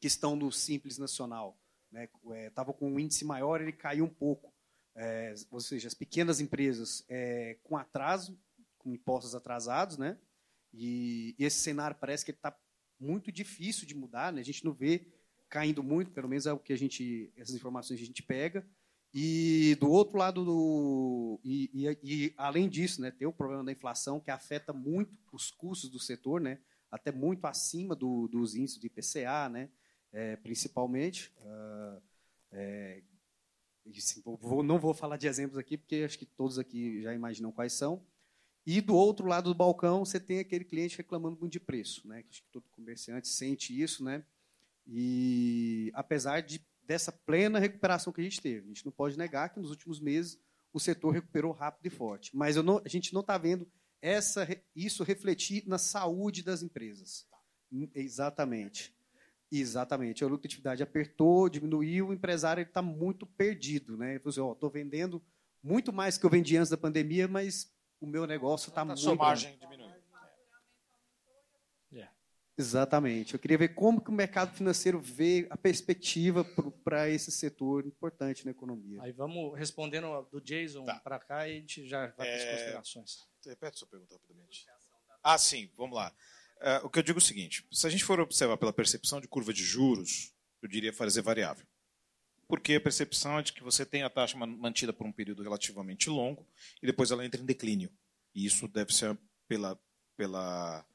que 0.00 0.08
estão 0.08 0.34
no 0.34 0.50
Simples 0.50 0.98
Nacional. 0.98 1.56
Estava 1.92 2.70
né? 2.72 2.76
é, 2.76 2.78
com 2.78 2.90
um 2.90 2.98
índice 2.98 3.24
maior, 3.24 3.60
ele 3.60 3.72
caiu 3.72 4.04
um 4.04 4.12
pouco. 4.12 4.52
É, 4.94 5.34
ou 5.50 5.60
seja, 5.60 5.88
as 5.88 5.94
pequenas 5.94 6.40
empresas 6.40 7.04
é, 7.08 7.58
com 7.62 7.76
atraso, 7.76 8.38
com 8.78 8.92
impostos 8.92 9.34
atrasados, 9.34 9.98
né? 9.98 10.18
E, 10.76 11.34
e 11.38 11.44
esse 11.44 11.58
cenário 11.58 11.96
parece 11.98 12.24
que 12.24 12.30
está 12.30 12.56
muito 13.00 13.32
difícil 13.32 13.86
de 13.86 13.94
mudar, 13.94 14.32
né? 14.32 14.40
A 14.40 14.44
gente 14.44 14.64
não 14.64 14.72
vê 14.72 15.06
caindo 15.48 15.82
muito, 15.82 16.10
pelo 16.10 16.28
menos 16.28 16.46
é 16.46 16.52
o 16.52 16.58
que 16.58 16.72
a 16.72 16.78
gente, 16.78 17.32
essas 17.36 17.54
informações 17.54 18.00
a 18.00 18.04
gente 18.04 18.22
pega. 18.22 18.66
E 19.14 19.76
do 19.80 19.90
outro 19.90 20.18
lado 20.18 20.44
do 20.44 21.40
e, 21.42 21.70
e, 21.72 21.98
e, 22.02 22.34
além 22.36 22.68
disso, 22.68 23.00
né, 23.00 23.10
tem 23.10 23.26
o 23.26 23.32
problema 23.32 23.64
da 23.64 23.72
inflação 23.72 24.20
que 24.20 24.30
afeta 24.30 24.72
muito 24.72 25.16
os 25.32 25.50
custos 25.50 25.88
do 25.88 25.98
setor, 25.98 26.40
né, 26.40 26.58
até 26.90 27.10
muito 27.10 27.46
acima 27.46 27.94
do, 27.94 28.28
dos 28.28 28.54
índices 28.54 28.78
de 28.78 28.88
IPCA, 28.88 29.48
né, 29.48 29.70
é, 30.12 30.36
principalmente. 30.36 31.32
Uh, 31.40 32.02
é, 32.52 33.02
não 34.64 34.78
vou 34.78 34.92
falar 34.92 35.16
de 35.16 35.28
exemplos 35.28 35.56
aqui 35.56 35.78
porque 35.78 36.02
acho 36.04 36.18
que 36.18 36.26
todos 36.26 36.58
aqui 36.58 37.00
já 37.02 37.14
imaginam 37.14 37.52
quais 37.52 37.72
são. 37.72 38.04
E 38.66 38.80
do 38.80 38.94
outro 38.94 39.26
lado 39.26 39.50
do 39.50 39.54
balcão 39.54 40.04
você 40.04 40.18
tem 40.18 40.40
aquele 40.40 40.64
cliente 40.64 40.96
reclamando 40.96 41.38
muito 41.38 41.52
de 41.52 41.60
preço, 41.60 42.06
né, 42.06 42.24
acho 42.28 42.42
que 42.42 42.48
todo 42.50 42.68
comerciante 42.70 43.28
sente 43.28 43.80
isso, 43.80 44.04
né. 44.04 44.24
E 44.86 45.90
apesar 45.94 46.40
de 46.40 46.60
dessa 46.86 47.10
plena 47.10 47.58
recuperação 47.58 48.12
que 48.12 48.20
a 48.20 48.24
gente 48.24 48.40
teve. 48.40 48.64
A 48.64 48.68
gente 48.68 48.84
não 48.84 48.92
pode 48.92 49.18
negar 49.18 49.48
que 49.48 49.58
nos 49.58 49.70
últimos 49.70 49.98
meses 50.00 50.38
o 50.72 50.78
setor 50.78 51.10
recuperou 51.10 51.52
rápido 51.52 51.86
e 51.86 51.90
forte. 51.90 52.34
Mas 52.34 52.56
não, 52.56 52.80
a 52.84 52.88
gente 52.88 53.12
não 53.12 53.22
está 53.22 53.36
vendo 53.36 53.66
essa, 54.00 54.46
isso 54.74 55.02
refletir 55.02 55.64
na 55.66 55.78
saúde 55.78 56.42
das 56.42 56.62
empresas. 56.62 57.26
Exatamente. 57.94 58.94
Exatamente. 59.50 60.22
A 60.22 60.28
lucratividade 60.28 60.82
apertou, 60.82 61.48
diminuiu, 61.48 62.08
o 62.08 62.12
empresário 62.12 62.62
está 62.62 62.82
muito 62.82 63.26
perdido. 63.26 63.96
Né? 63.96 64.14
Ele 64.14 64.22
assim, 64.24 64.50
estou 64.50 64.70
vendendo 64.70 65.22
muito 65.62 65.92
mais 65.92 66.16
que 66.16 66.24
eu 66.24 66.30
vendi 66.30 66.56
antes 66.56 66.70
da 66.70 66.76
pandemia, 66.76 67.26
mas 67.26 67.74
o 68.00 68.06
meu 68.06 68.26
negócio 68.26 68.68
está 68.68 68.84
muito... 68.84 68.98
A 68.98 69.02
sua 69.02 69.14
margem 69.14 69.56
diminuiu. 69.58 69.96
Exatamente. 72.58 73.34
Eu 73.34 73.40
queria 73.40 73.58
ver 73.58 73.74
como 73.74 74.00
que 74.00 74.08
o 74.08 74.12
mercado 74.12 74.56
financeiro 74.56 74.98
vê 74.98 75.46
a 75.50 75.58
perspectiva 75.58 76.42
para 76.82 77.08
esse 77.08 77.30
setor 77.30 77.86
importante 77.86 78.46
na 78.46 78.50
economia. 78.50 79.02
Aí 79.02 79.12
vamos 79.12 79.56
respondendo 79.58 80.22
do 80.32 80.40
Jason 80.40 80.84
tá. 80.84 80.98
para 81.00 81.18
cá 81.18 81.46
e 81.46 81.52
a 81.52 81.60
gente 81.60 81.86
já 81.86 82.06
vai 82.06 82.12
para 82.12 82.24
as 82.24 82.42
é... 82.42 82.52
considerações. 82.52 83.28
Repete 83.46 83.78
sua 83.78 83.88
pergunta 83.88 84.14
rapidamente. 84.14 84.64
Ah, 85.22 85.36
sim, 85.36 85.70
vamos 85.76 85.96
lá. 85.96 86.10
Uh, 86.56 86.86
o 86.86 86.88
que 86.88 86.98
eu 86.98 87.02
digo 87.02 87.18
é 87.18 87.22
o 87.22 87.24
seguinte: 87.24 87.66
se 87.70 87.86
a 87.86 87.90
gente 87.90 88.04
for 88.04 88.18
observar 88.20 88.56
pela 88.56 88.72
percepção 88.72 89.20
de 89.20 89.28
curva 89.28 89.52
de 89.52 89.62
juros, 89.62 90.32
eu 90.62 90.68
diria 90.68 90.92
fazer 90.92 91.20
variável. 91.20 91.66
Porque 92.48 92.74
a 92.74 92.80
percepção 92.80 93.38
é 93.38 93.42
de 93.42 93.52
que 93.52 93.62
você 93.62 93.84
tem 93.84 94.02
a 94.02 94.10
taxa 94.10 94.36
mantida 94.36 94.92
por 94.92 95.06
um 95.06 95.12
período 95.12 95.42
relativamente 95.42 96.08
longo 96.08 96.46
e 96.82 96.86
depois 96.86 97.10
ela 97.10 97.24
entra 97.24 97.40
em 97.40 97.44
declínio. 97.44 97.90
E 98.34 98.46
isso 98.46 98.68
deve 98.68 98.94
ser 98.94 99.18
pela, 99.48 99.78
pela 100.16 100.86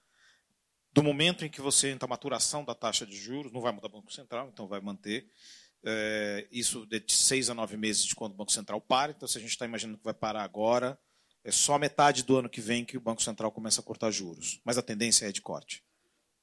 do 0.93 1.03
momento 1.03 1.45
em 1.45 1.49
que 1.49 1.61
você 1.61 1.89
entra 1.89 2.05
a 2.05 2.09
maturação 2.09 2.63
da 2.63 2.75
taxa 2.75 3.05
de 3.05 3.15
juros, 3.15 3.51
não 3.51 3.61
vai 3.61 3.71
mudar 3.71 3.87
o 3.87 3.91
Banco 3.91 4.11
Central, 4.11 4.49
então 4.51 4.67
vai 4.67 4.81
manter. 4.81 5.29
É, 5.83 6.47
isso 6.51 6.85
de 6.85 7.03
seis 7.07 7.49
a 7.49 7.55
nove 7.55 7.75
meses 7.75 8.05
de 8.05 8.13
quando 8.13 8.33
o 8.33 8.35
Banco 8.35 8.51
Central 8.51 8.79
para. 8.81 9.11
Então, 9.11 9.27
se 9.27 9.37
a 9.37 9.41
gente 9.41 9.51
está 9.51 9.65
imaginando 9.65 9.97
que 9.97 10.03
vai 10.03 10.13
parar 10.13 10.43
agora, 10.43 10.99
é 11.43 11.51
só 11.51 11.77
metade 11.79 12.23
do 12.23 12.37
ano 12.37 12.49
que 12.49 12.61
vem 12.61 12.85
que 12.85 12.97
o 12.97 13.01
Banco 13.01 13.23
Central 13.23 13.51
começa 13.51 13.81
a 13.81 13.83
cortar 13.83 14.11
juros. 14.11 14.59
Mas 14.63 14.77
a 14.77 14.81
tendência 14.81 15.27
é 15.27 15.31
de 15.31 15.41
corte, 15.41 15.83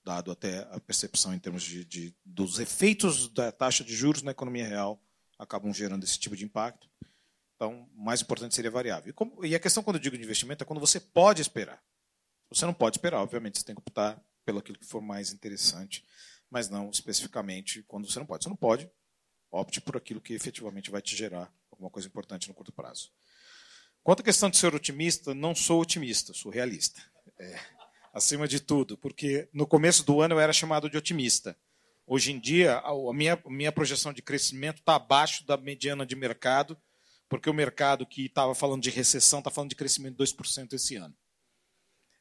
dado 0.09 0.31
até 0.31 0.61
a 0.71 0.81
percepção 0.81 1.35
em 1.35 1.39
termos 1.39 1.63
de, 1.63 1.85
de 1.85 2.17
dos 2.25 2.59
efeitos 2.59 3.29
da 3.29 3.53
taxa 3.53 3.85
de 3.85 3.95
juros 3.95 4.23
na 4.23 4.31
economia 4.31 4.67
real 4.67 4.99
acabam 5.39 5.71
gerando 5.75 6.03
esse 6.03 6.19
tipo 6.19 6.35
de 6.35 6.47
impacto. 6.47 6.89
Então, 7.55 7.87
mais 7.95 8.23
importante 8.23 8.55
seria 8.55 8.71
variável. 8.71 9.11
E, 9.11 9.13
como, 9.13 9.45
e 9.45 9.55
a 9.55 9.61
questão, 9.61 9.83
quando 9.83 9.97
eu 9.97 10.01
digo 10.01 10.17
de 10.17 10.25
investimento, 10.25 10.65
é 10.65 10.67
quando 10.67 10.81
você 10.81 10.99
pode 10.99 11.43
esperar. 11.43 11.83
Você 12.49 12.65
não 12.65 12.73
pode 12.73 12.97
esperar, 12.97 13.21
obviamente, 13.21 13.59
você 13.59 13.65
tem 13.67 13.75
que 13.75 13.83
optar 13.83 14.19
pelo 14.47 14.61
aquilo 14.61 14.79
que 14.79 14.87
for 14.87 15.03
mais 15.03 15.31
interessante, 15.31 16.03
mas 16.49 16.71
não 16.71 16.89
especificamente 16.89 17.83
quando 17.83 18.11
você 18.11 18.19
não 18.19 18.25
pode. 18.25 18.45
Você 18.45 18.49
não 18.49 18.57
pode, 18.57 18.91
opte 19.51 19.79
por 19.79 19.95
aquilo 19.95 20.23
que 20.23 20.33
efetivamente 20.33 20.91
vai 20.91 21.03
te 21.03 21.15
gerar 21.15 21.53
alguma 21.71 21.91
coisa 21.91 22.09
importante 22.09 22.49
no 22.49 22.55
curto 22.55 22.73
prazo. 22.73 23.13
Quanto 24.03 24.21
à 24.21 24.25
questão 24.25 24.49
de 24.49 24.57
ser 24.57 24.75
otimista, 24.75 25.35
não 25.35 25.55
sou 25.55 25.83
otimista, 25.83 26.33
sou 26.33 26.51
realista. 26.51 27.03
É, 27.39 27.61
acima 28.13 28.49
de 28.49 28.61
tudo, 28.61 28.97
porque 28.97 29.49
no 29.53 29.67
começo 29.67 30.05
do 30.05 30.21
ano 30.21 30.35
eu 30.35 30.41
era 30.41 30.53
chamado 30.53 30.89
de 30.89 30.97
otimista. 30.97 31.57
Hoje 32.07 32.33
em 32.33 32.41
dia, 32.41 32.79
a 32.79 33.13
minha, 33.13 33.39
minha 33.47 33.71
projeção 33.71 34.13
de 34.13 34.23
crescimento 34.23 34.79
está 34.79 34.95
abaixo 34.95 35.47
da 35.47 35.57
mediana 35.57 36.07
de 36.07 36.17
mercado, 36.17 36.77
porque 37.29 37.51
o 37.51 37.55
mercado 37.55 38.07
que 38.07 38.25
estava 38.25 38.55
falando 38.55 38.83
de 38.83 38.89
recessão 38.89 39.41
está 39.41 39.51
falando 39.51 39.71
de 39.71 39.77
crescimento 39.77 40.17
de 40.17 40.25
2% 40.25 40.73
esse 40.73 40.97
ano. 40.97 41.15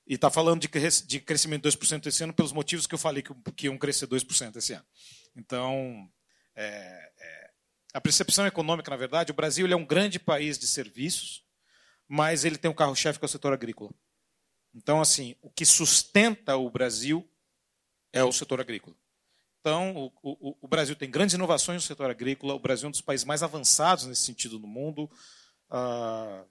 E 0.05 0.15
está 0.15 0.29
falando 0.29 0.61
de, 0.61 0.69
de 1.05 1.19
crescimento 1.21 1.69
de 1.69 1.77
2% 1.77 2.05
esse 2.05 2.23
ano 2.23 2.33
pelos 2.33 2.51
motivos 2.51 2.85
que 2.85 2.95
eu 2.95 2.99
falei 2.99 3.23
que, 3.23 3.33
que 3.55 3.67
iam 3.67 3.77
crescer 3.77 4.07
2% 4.07 4.57
esse 4.57 4.73
ano. 4.73 4.85
Então, 5.35 6.09
é, 6.55 7.11
é, 7.17 7.49
a 7.93 8.01
percepção 8.01 8.45
econômica, 8.45 8.91
na 8.91 8.97
verdade, 8.97 9.31
o 9.31 9.35
Brasil 9.35 9.65
é 9.67 9.75
um 9.75 9.85
grande 9.85 10.19
país 10.19 10.57
de 10.57 10.67
serviços, 10.67 11.45
mas 12.07 12.43
ele 12.43 12.57
tem 12.57 12.69
um 12.69 12.75
carro-chefe 12.75 13.19
que 13.19 13.25
é 13.25 13.27
o 13.27 13.29
setor 13.29 13.53
agrícola. 13.53 13.91
Então, 14.73 15.01
assim, 15.01 15.35
o 15.41 15.49
que 15.49 15.65
sustenta 15.65 16.55
o 16.55 16.69
Brasil 16.69 17.27
é 18.13 18.23
o 18.23 18.31
setor 18.31 18.61
agrícola. 18.61 18.95
Então, 19.59 19.95
o, 19.97 20.11
o, 20.23 20.57
o, 20.61 20.67
Brasil 20.67 20.95
tem 20.95 21.09
grandes 21.09 21.35
inovações 21.35 21.83
no 21.83 21.87
setor 21.87 22.09
agrícola, 22.09 22.53
o 22.53 22.59
Brasil 22.59 22.85
é 22.85 22.87
um 22.87 22.91
dos 22.91 23.01
países 23.01 23.25
mais 23.25 23.43
avançados 23.43 24.05
nesse 24.05 24.21
sentido 24.21 24.59
no 24.59 24.67
mundo, 24.67 25.09
uh, 25.69 26.45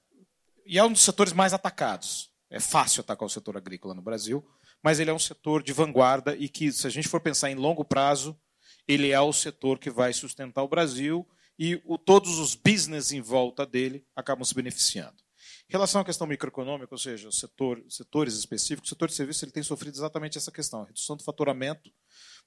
e 0.66 0.78
é 0.78 0.84
um 0.84 0.92
dos 0.92 1.02
setores 1.02 1.32
mais 1.32 1.54
atacados. 1.54 2.30
É 2.50 2.60
fácil 2.60 3.00
atacar 3.00 3.26
o 3.26 3.30
setor 3.30 3.56
agrícola 3.56 3.94
no 3.94 4.02
Brasil, 4.02 4.46
mas 4.82 5.00
ele 5.00 5.10
é 5.10 5.14
um 5.14 5.18
setor 5.18 5.62
de 5.62 5.72
vanguarda 5.72 6.36
e 6.36 6.48
que, 6.48 6.70
se 6.70 6.86
a 6.86 6.90
gente 6.90 7.08
for 7.08 7.20
pensar 7.20 7.50
em 7.50 7.54
longo 7.54 7.84
prazo, 7.84 8.38
ele 8.86 9.10
é 9.10 9.20
o 9.20 9.32
setor 9.32 9.78
que 9.78 9.90
vai 9.90 10.12
sustentar 10.12 10.62
o 10.62 10.68
Brasil 10.68 11.26
e 11.58 11.80
o, 11.84 11.96
todos 11.96 12.38
os 12.38 12.54
business 12.54 13.12
em 13.12 13.20
volta 13.20 13.64
dele 13.64 14.04
acabam 14.14 14.44
se 14.44 14.54
beneficiando. 14.54 15.25
Em 15.68 15.72
relação 15.72 16.00
à 16.00 16.04
questão 16.04 16.26
microeconômica, 16.26 16.94
ou 16.94 16.98
seja, 16.98 17.30
setor, 17.32 17.84
setores 17.88 18.34
específicos, 18.34 18.88
o 18.88 18.94
setor 18.94 19.08
de 19.08 19.14
serviços 19.14 19.42
ele 19.42 19.52
tem 19.52 19.62
sofrido 19.62 19.94
exatamente 19.94 20.38
essa 20.38 20.52
questão, 20.52 20.84
redução 20.84 21.16
do 21.16 21.24
faturamento 21.24 21.92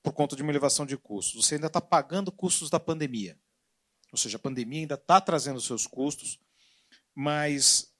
por 0.01 0.13
conta 0.13 0.35
de 0.37 0.41
uma 0.41 0.51
elevação 0.51 0.85
de 0.85 0.97
custos. 0.97 1.45
Você 1.45 1.55
ainda 1.55 1.67
está 1.67 1.81
pagando 1.81 2.31
custos 2.31 2.69
da 2.69 2.79
pandemia. 2.79 3.37
Ou 4.11 4.17
seja, 4.17 4.37
a 4.37 4.39
pandemia 4.39 4.81
ainda 4.81 4.95
está 4.95 5.19
trazendo 5.19 5.59
seus 5.59 5.85
custos, 5.85 6.39
mas 7.13 7.93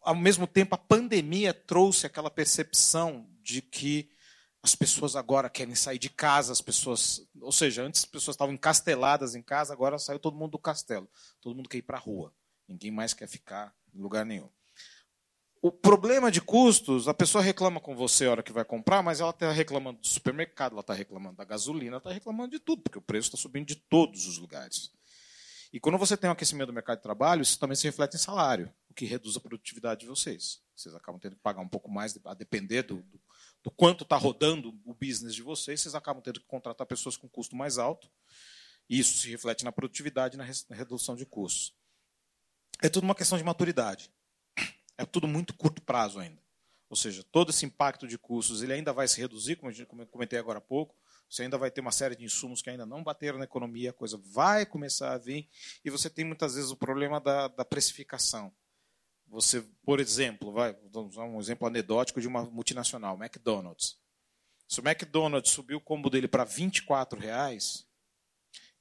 ao 0.00 0.14
mesmo 0.14 0.46
tempo, 0.46 0.74
a 0.74 0.78
pandemia 0.78 1.52
trouxe 1.52 2.06
aquela 2.06 2.30
percepção 2.30 3.28
de 3.42 3.60
que 3.60 4.10
as 4.62 4.74
pessoas 4.74 5.14
agora 5.14 5.50
querem 5.50 5.74
sair 5.74 5.98
de 5.98 6.08
casa, 6.08 6.50
as 6.52 6.60
pessoas, 6.62 7.28
ou 7.40 7.52
seja, 7.52 7.82
antes 7.82 8.00
as 8.00 8.10
pessoas 8.10 8.34
estavam 8.34 8.54
encasteladas 8.54 9.34
em 9.34 9.42
casa, 9.42 9.72
agora 9.72 9.98
saiu 9.98 10.18
todo 10.18 10.36
mundo 10.36 10.52
do 10.52 10.58
castelo, 10.58 11.08
todo 11.40 11.54
mundo 11.54 11.68
quer 11.68 11.78
ir 11.78 11.82
para 11.82 11.98
a 11.98 12.00
rua. 12.00 12.34
Ninguém 12.66 12.90
mais 12.90 13.12
quer 13.12 13.28
ficar 13.28 13.75
lugar 14.02 14.24
nenhum. 14.24 14.48
O 15.62 15.72
problema 15.72 16.30
de 16.30 16.40
custos, 16.40 17.08
a 17.08 17.14
pessoa 17.14 17.42
reclama 17.42 17.80
com 17.80 17.96
você 17.96 18.26
a 18.26 18.30
hora 18.30 18.42
que 18.42 18.52
vai 18.52 18.64
comprar, 18.64 19.02
mas 19.02 19.20
ela 19.20 19.30
está 19.30 19.50
reclamando 19.50 20.00
do 20.00 20.06
supermercado, 20.06 20.72
ela 20.72 20.80
está 20.80 20.94
reclamando 20.94 21.36
da 21.36 21.44
gasolina, 21.44 21.96
está 21.96 22.12
reclamando 22.12 22.52
de 22.52 22.60
tudo, 22.60 22.82
porque 22.82 22.98
o 22.98 23.02
preço 23.02 23.28
está 23.28 23.38
subindo 23.38 23.66
de 23.66 23.74
todos 23.74 24.26
os 24.26 24.38
lugares. 24.38 24.92
E 25.72 25.80
quando 25.80 25.98
você 25.98 26.16
tem 26.16 26.30
um 26.30 26.32
aquecimento 26.32 26.68
do 26.68 26.72
mercado 26.72 26.98
de 26.98 27.02
trabalho, 27.02 27.42
isso 27.42 27.58
também 27.58 27.74
se 27.74 27.84
reflete 27.84 28.14
em 28.14 28.18
salário, 28.18 28.72
o 28.88 28.94
que 28.94 29.04
reduz 29.04 29.36
a 29.36 29.40
produtividade 29.40 30.00
de 30.00 30.06
vocês. 30.06 30.60
Vocês 30.76 30.94
acabam 30.94 31.20
tendo 31.20 31.34
que 31.34 31.42
pagar 31.42 31.62
um 31.62 31.68
pouco 31.68 31.90
mais, 31.90 32.16
a 32.24 32.34
depender 32.34 32.82
do, 32.82 33.02
do, 33.02 33.20
do 33.64 33.70
quanto 33.70 34.04
está 34.04 34.16
rodando 34.16 34.78
o 34.84 34.94
business 34.94 35.34
de 35.34 35.42
vocês, 35.42 35.80
vocês 35.80 35.94
acabam 35.94 36.22
tendo 36.22 36.38
que 36.38 36.46
contratar 36.46 36.86
pessoas 36.86 37.16
com 37.16 37.28
custo 37.28 37.56
mais 37.56 37.76
alto. 37.76 38.08
Isso 38.88 39.18
se 39.18 39.28
reflete 39.28 39.64
na 39.64 39.72
produtividade 39.72 40.36
e 40.36 40.38
na 40.38 40.44
redução 40.76 41.16
de 41.16 41.26
custos. 41.26 41.74
É 42.82 42.88
tudo 42.88 43.04
uma 43.04 43.14
questão 43.14 43.38
de 43.38 43.44
maturidade. 43.44 44.10
É 44.98 45.04
tudo 45.04 45.26
muito 45.26 45.54
curto 45.54 45.82
prazo 45.82 46.18
ainda. 46.18 46.40
Ou 46.88 46.96
seja, 46.96 47.22
todo 47.24 47.50
esse 47.50 47.66
impacto 47.66 48.06
de 48.06 48.16
custos 48.16 48.62
ele 48.62 48.72
ainda 48.72 48.92
vai 48.92 49.08
se 49.08 49.20
reduzir, 49.20 49.56
como 49.56 49.72
eu 49.72 50.06
comentei 50.06 50.38
agora 50.38 50.58
há 50.58 50.62
pouco. 50.62 50.94
Você 51.28 51.42
ainda 51.42 51.58
vai 51.58 51.70
ter 51.70 51.80
uma 51.80 51.90
série 51.90 52.14
de 52.14 52.24
insumos 52.24 52.62
que 52.62 52.70
ainda 52.70 52.86
não 52.86 53.02
bateram 53.02 53.38
na 53.38 53.44
economia, 53.44 53.90
a 53.90 53.92
coisa 53.92 54.16
vai 54.16 54.64
começar 54.64 55.12
a 55.12 55.18
vir. 55.18 55.48
E 55.84 55.90
você 55.90 56.08
tem 56.08 56.24
muitas 56.24 56.54
vezes 56.54 56.70
o 56.70 56.76
problema 56.76 57.20
da, 57.20 57.48
da 57.48 57.64
precificação. 57.64 58.52
Você, 59.26 59.60
por 59.84 59.98
exemplo, 59.98 60.52
vai, 60.52 60.76
usar 60.92 61.24
um 61.24 61.40
exemplo 61.40 61.66
anedótico 61.66 62.20
de 62.20 62.28
uma 62.28 62.44
multinacional, 62.44 63.16
McDonald's. 63.20 63.98
Se 64.68 64.80
o 64.80 64.88
McDonald's 64.88 65.50
subir 65.50 65.74
o 65.74 65.80
combo 65.80 66.08
dele 66.08 66.28
para 66.28 66.44
24 66.44 67.18
reais, 67.18 67.86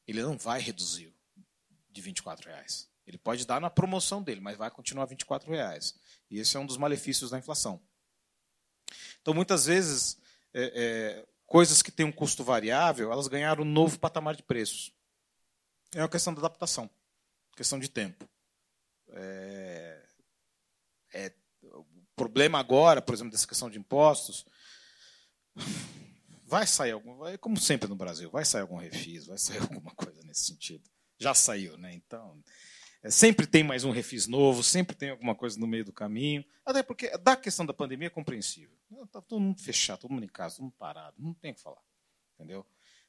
ele 0.08 0.22
não 0.22 0.38
vai 0.38 0.62
reduzir 0.62 1.12
de 1.90 2.02
24 2.02 2.48
reais. 2.50 2.88
Ele 3.06 3.18
pode 3.18 3.46
dar 3.46 3.62
na 3.62 3.70
promoção 3.70 4.22
dele, 4.22 4.42
mas 4.42 4.58
vai 4.58 4.72
continuar 4.72 5.06
24 5.06 5.52
reais. 5.52 5.96
E 6.30 6.40
esse 6.40 6.58
é 6.58 6.60
um 6.60 6.66
dos 6.66 6.78
malefícios 6.78 7.30
da 7.30 7.38
inflação. 7.38 7.82
Então, 9.22 9.34
muitas 9.34 9.66
vezes, 9.66 10.18
é, 10.54 10.72
é, 10.76 11.28
coisas 11.46 11.82
que 11.82 11.92
têm 11.92 12.06
um 12.06 12.12
custo 12.12 12.44
variável, 12.44 13.12
elas 13.12 13.28
ganharam 13.28 13.64
um 13.64 13.68
novo 13.68 14.00
patamar 14.00 14.36
de 14.36 14.44
preços. 14.44 14.92
É 15.94 16.02
uma 16.02 16.10
questão 16.10 16.34
de 16.34 16.40
adaptação, 16.40 16.90
questão 17.56 17.80
de 17.80 17.90
tempo. 17.90 18.28
É, 19.10 20.06
é, 21.14 21.34
o 21.64 21.86
problema 22.16 22.60
agora, 22.60 23.02
por 23.02 23.14
exemplo, 23.14 23.32
dessa 23.32 23.48
questão 23.48 23.70
de 23.70 23.78
impostos, 23.78 24.46
vai 26.46 26.68
sair 26.68 26.92
algum, 26.92 27.18
vai, 27.18 27.38
como 27.38 27.58
sempre 27.58 27.88
no 27.88 27.96
Brasil, 27.96 28.30
vai 28.30 28.46
sair 28.46 28.62
algum 28.62 28.78
refis, 28.78 29.28
vai 29.28 29.38
sair 29.38 29.60
alguma 29.62 29.92
coisa 29.92 30.22
nesse 30.24 30.46
sentido. 30.46 30.90
Já 31.18 31.34
saiu, 31.34 31.78
né? 31.78 31.94
Então, 31.94 32.44
é, 32.44 32.75
sempre 33.12 33.46
tem 33.46 33.64
mais 33.64 33.84
um 33.84 33.92
refis 33.92 34.28
novo, 34.28 34.64
sempre 34.64 34.96
tem 34.96 35.10
alguma 35.10 35.36
coisa 35.36 35.60
no 35.60 35.68
meio 35.68 35.86
do 35.86 35.94
caminho. 35.94 36.44
Até 36.66 36.82
porque 36.82 37.16
da 37.18 37.36
questão 37.36 37.66
da 37.66 37.74
pandemia 37.74 38.08
é 38.08 38.10
compreensível. 38.10 38.76
Está 39.04 39.22
todo 39.22 39.42
mundo 39.42 39.62
fechado, 39.62 40.02
todo 40.02 40.12
mundo 40.12 40.24
em 40.24 40.30
casa, 40.30 40.56
todo 40.56 40.66
mundo 40.66 40.76
parado, 40.78 41.16
não 41.20 41.34
tem 41.34 41.52
o 41.52 41.56
que 41.56 41.62
falar. 41.62 41.82
Entendeu? 42.36 42.66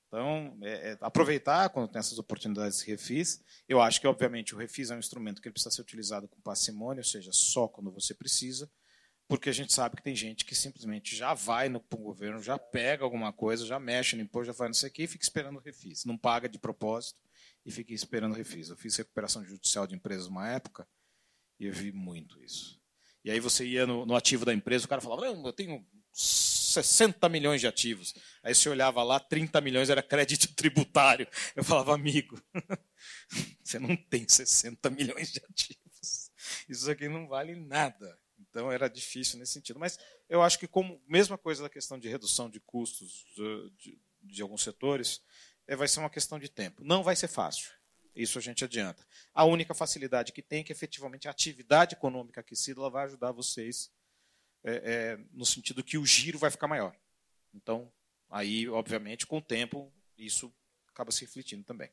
Então, 0.09 0.57
é, 0.63 0.93
é, 0.93 0.99
aproveitar 1.01 1.69
quando 1.71 1.89
tem 1.91 1.99
essas 1.99 2.19
oportunidades 2.19 2.79
de 2.79 2.87
refis. 2.87 3.43
Eu 3.69 3.81
acho 3.81 4.01
que, 4.01 4.07
obviamente, 4.07 4.55
o 4.55 4.59
refis 4.59 4.91
é 4.91 4.95
um 4.95 4.99
instrumento 4.99 5.43
que 5.43 5.51
precisa 5.51 5.71
ser 5.71 5.83
utilizado 5.83 6.29
com 6.29 6.41
parcimônia, 6.41 7.01
ou 7.01 7.05
seja, 7.05 7.31
só 7.33 7.67
quando 7.67 7.91
você 7.91 8.15
precisa, 8.15 8.71
porque 9.27 9.51
a 9.51 9.53
gente 9.53 9.73
sabe 9.73 9.97
que 9.97 10.03
tem 10.03 10.15
gente 10.15 10.45
que 10.45 10.55
simplesmente 10.55 11.17
já 11.17 11.35
vai 11.35 11.69
no 11.69 11.83
governo, 11.93 12.41
já 12.41 12.57
pega 12.57 13.03
alguma 13.03 13.33
coisa, 13.33 13.67
já 13.67 13.81
mexe 13.81 14.15
no 14.15 14.23
imposto, 14.23 14.47
já 14.47 14.55
faz 14.55 14.69
não 14.69 14.75
sei 14.75 14.89
o 14.89 14.93
quê 14.93 15.03
e 15.03 15.09
fica 15.09 15.25
esperando 15.25 15.57
o 15.57 15.61
refis. 15.61 16.05
Não 16.05 16.17
paga 16.17 16.49
de 16.49 16.59
propósito 16.59 17.26
e 17.67 17.71
fiquei 17.73 17.97
esperando 17.97 18.33
o 18.33 18.37
refis. 18.37 18.71
Eu 18.71 18.77
fiz 18.77 18.97
recuperação 18.97 19.45
judicial 19.45 19.89
de 19.89 19.97
empresas 19.97 20.29
uma 20.29 20.49
época 20.49 20.89
e 21.59 21.67
eu 21.67 21.73
vi 21.73 21.91
muito 21.91 22.41
isso. 22.43 22.81
E 23.25 23.31
aí 23.31 23.41
você 23.41 23.67
ia 23.67 23.85
no, 23.85 24.07
no 24.07 24.15
ativo 24.15 24.45
da 24.45 24.55
empresa, 24.55 24.87
o 24.87 24.89
cara 24.89 25.01
falava, 25.01 25.23
não, 25.23 25.45
eu 25.45 25.53
tenho 25.53 25.85
60 26.13 27.29
milhões 27.29 27.61
de 27.61 27.67
ativos. 27.67 28.15
Aí 28.41 28.55
você 28.55 28.69
olhava 28.69 29.03
lá, 29.03 29.19
30 29.19 29.61
milhões 29.61 29.91
era 29.91 30.01
crédito 30.01 30.47
tributário. 30.55 31.27
Eu 31.57 31.65
falava, 31.65 31.93
amigo, 31.93 32.41
você 33.65 33.81
não 33.81 33.97
tem 33.97 34.29
60 34.29 34.89
milhões 34.91 35.33
de 35.33 35.41
ativos. 35.41 36.31
Isso 36.69 36.89
aqui 36.89 37.09
não 37.09 37.27
vale 37.27 37.57
nada. 37.57 38.17
Então 38.39 38.71
era 38.71 38.87
difícil 38.87 39.41
nesse 39.41 39.55
sentido. 39.55 39.81
Mas 39.81 39.99
eu 40.29 40.41
acho 40.41 40.57
que, 40.57 40.69
como 40.69 41.03
mesma 41.09 41.37
coisa 41.37 41.65
da 41.65 41.69
questão 41.69 41.99
de 41.99 42.09
redução 42.09 42.49
de 42.49 42.61
custos 42.61 43.25
de, 43.35 43.71
de, 43.77 44.01
de 44.23 44.43
alguns 44.43 44.63
setores, 44.63 45.21
vai 45.75 45.89
ser 45.89 46.01
uma 46.01 46.11
questão 46.11 46.39
de 46.39 46.49
tempo. 46.49 46.85
Não 46.85 47.03
vai 47.03 47.17
ser 47.17 47.29
fácil. 47.29 47.71
Isso 48.15 48.39
a 48.39 48.43
gente 48.43 48.65
adianta. 48.65 49.07
A 49.35 49.45
única 49.45 49.75
facilidade 49.75 50.33
que 50.33 50.41
tem 50.41 50.61
é 50.61 50.65
que 50.65 50.73
efetivamente 50.73 51.29
a 51.29 51.31
atividade 51.31 51.95
econômica 51.95 52.41
aquecida 52.41 52.81
ela 52.81 52.91
vai 52.91 53.05
ajudar 53.05 53.33
vocês 53.33 53.91
é, 54.65 54.75
é, 54.75 55.19
no 55.33 55.45
sentido 55.45 55.85
que 55.85 55.99
o 55.99 56.07
giro 56.07 56.39
vai 56.39 56.51
ficar 56.51 56.67
maior. 56.67 56.97
Então, 57.55 57.93
aí, 58.31 58.69
obviamente, 58.69 59.27
com 59.27 59.39
o 59.39 59.43
tempo, 59.43 59.93
isso 60.17 60.53
acaba 60.89 61.11
se 61.11 61.23
refletindo 61.23 61.65
também. 61.65 61.91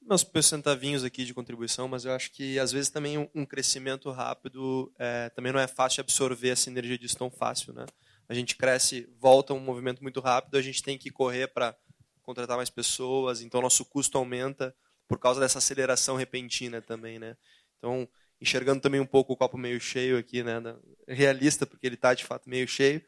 Meus 0.00 0.24
centavinhos 0.42 1.04
aqui 1.04 1.24
de 1.24 1.34
contribuição, 1.34 1.86
mas 1.86 2.04
eu 2.04 2.12
acho 2.12 2.30
que 2.30 2.58
às 2.58 2.72
vezes 2.72 2.88
também 2.88 3.30
um 3.34 3.44
crescimento 3.44 4.10
rápido 4.10 4.90
é, 4.98 5.28
também 5.30 5.52
não 5.52 5.60
é 5.60 5.66
fácil 5.66 6.00
absorver 6.00 6.50
essa 6.50 6.70
energia 6.70 6.96
disso 6.96 7.18
tão 7.18 7.30
fácil, 7.30 7.74
né? 7.74 7.84
A 8.28 8.34
gente 8.34 8.56
cresce, 8.56 9.08
volta 9.18 9.54
um 9.54 9.60
movimento 9.60 10.02
muito 10.02 10.20
rápido, 10.20 10.56
a 10.56 10.62
gente 10.62 10.82
tem 10.82 10.98
que 10.98 11.10
correr 11.10 11.48
para 11.48 11.76
contratar 12.22 12.56
mais 12.56 12.68
pessoas, 12.68 13.40
então 13.40 13.62
nosso 13.62 13.84
custo 13.84 14.18
aumenta 14.18 14.74
por 15.06 15.18
causa 15.18 15.40
dessa 15.40 15.58
aceleração 15.58 16.16
repentina 16.16 16.82
também, 16.82 17.18
né? 17.18 17.36
Então, 17.78 18.06
enxergando 18.40 18.82
também 18.82 19.00
um 19.00 19.06
pouco 19.06 19.32
o 19.32 19.36
copo 19.36 19.56
meio 19.56 19.80
cheio 19.80 20.18
aqui, 20.18 20.42
né? 20.42 20.60
Realista, 21.06 21.66
porque 21.66 21.86
ele 21.86 21.94
está 21.94 22.12
de 22.12 22.24
fato 22.24 22.50
meio 22.50 22.68
cheio. 22.68 23.02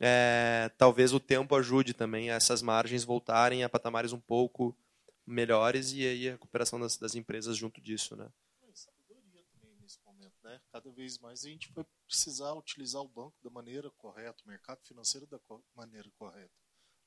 É, 0.00 0.70
talvez 0.76 1.12
o 1.12 1.20
tempo 1.20 1.54
ajude 1.54 1.94
também 1.94 2.30
a 2.30 2.34
essas 2.34 2.60
margens 2.62 3.04
voltarem 3.04 3.62
a 3.62 3.68
patamares 3.68 4.12
um 4.12 4.20
pouco 4.20 4.76
melhores 5.24 5.92
e 5.92 6.06
aí 6.06 6.28
a 6.28 6.32
recuperação 6.32 6.80
das, 6.80 6.96
das 6.96 7.14
empresas 7.14 7.56
junto 7.56 7.80
disso, 7.80 8.16
né? 8.16 8.28
Né? 10.48 10.60
Cada 10.72 10.90
vez 10.90 11.18
mais 11.18 11.44
a 11.44 11.48
gente 11.48 11.70
vai 11.72 11.84
precisar 12.08 12.54
utilizar 12.54 13.02
o 13.02 13.08
banco 13.08 13.36
da 13.42 13.50
maneira 13.50 13.90
correta, 13.92 14.42
o 14.42 14.48
mercado 14.48 14.80
financeiro 14.82 15.26
da 15.26 15.38
maneira 15.74 16.10
correta. 16.16 16.52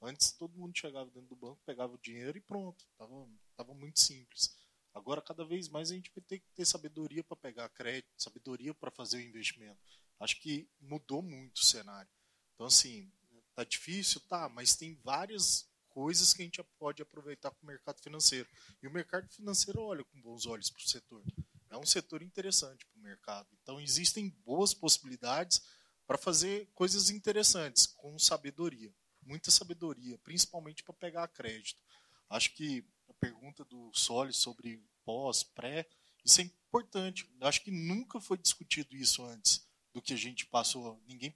Antes 0.01 0.31
todo 0.31 0.57
mundo 0.57 0.77
chegava 0.77 1.09
dentro 1.09 1.29
do 1.29 1.35
banco, 1.35 1.61
pegava 1.65 1.93
o 1.93 1.99
dinheiro 1.99 2.37
e 2.37 2.41
pronto. 2.41 2.85
Tava, 2.97 3.27
tava 3.57 3.73
muito 3.73 3.99
simples. 3.99 4.55
Agora 4.93 5.21
cada 5.21 5.43
vez 5.43 5.67
mais 5.67 5.91
a 5.91 5.95
gente 5.95 6.11
vai 6.15 6.23
ter 6.23 6.39
que 6.39 6.51
ter 6.55 6.65
sabedoria 6.65 7.23
para 7.23 7.37
pegar 7.37 7.69
crédito, 7.69 8.11
sabedoria 8.17 8.73
para 8.73 8.91
fazer 8.91 9.17
o 9.17 9.21
investimento. 9.21 9.79
Acho 10.19 10.39
que 10.39 10.69
mudou 10.79 11.21
muito 11.21 11.57
o 11.57 11.65
cenário. 11.65 12.09
Então 12.53 12.67
assim, 12.67 13.11
tá 13.55 13.63
difícil, 13.63 14.21
tá, 14.21 14.49
mas 14.49 14.75
tem 14.75 14.95
várias 15.03 15.69
coisas 15.89 16.33
que 16.33 16.41
a 16.41 16.45
gente 16.45 16.63
pode 16.79 17.01
aproveitar 17.01 17.51
com 17.51 17.63
o 17.63 17.67
mercado 17.67 18.01
financeiro. 18.01 18.47
E 18.81 18.87
o 18.87 18.91
mercado 18.91 19.27
financeiro 19.29 19.81
olha 19.81 20.03
com 20.03 20.21
bons 20.21 20.45
olhos 20.45 20.69
para 20.69 20.81
o 20.81 20.89
setor 20.89 21.23
é 21.71 21.77
um 21.77 21.85
setor 21.85 22.21
interessante 22.21 22.85
para 22.85 22.99
o 22.99 23.03
mercado. 23.03 23.47
Então, 23.63 23.79
existem 23.79 24.29
boas 24.45 24.73
possibilidades 24.73 25.61
para 26.05 26.17
fazer 26.17 26.69
coisas 26.75 27.09
interessantes, 27.09 27.85
com 27.85 28.19
sabedoria. 28.19 28.93
Muita 29.23 29.49
sabedoria, 29.49 30.17
principalmente 30.19 30.83
para 30.83 30.93
pegar 30.93 31.27
crédito. 31.29 31.81
Acho 32.29 32.53
que 32.53 32.85
a 33.07 33.13
pergunta 33.13 33.63
do 33.63 33.89
Soli 33.93 34.33
sobre 34.33 34.83
pós, 35.05 35.43
pré, 35.43 35.87
isso 36.25 36.41
é 36.41 36.43
importante. 36.43 37.29
Acho 37.39 37.63
que 37.63 37.71
nunca 37.71 38.19
foi 38.19 38.37
discutido 38.37 38.95
isso 38.95 39.23
antes 39.23 39.65
do 39.93 40.01
que 40.01 40.13
a 40.13 40.17
gente 40.17 40.45
passou. 40.45 41.01
Ninguém 41.07 41.33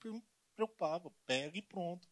preocupava, 0.53 1.11
pega 1.25 1.57
e 1.57 1.61
pronto. 1.61 2.07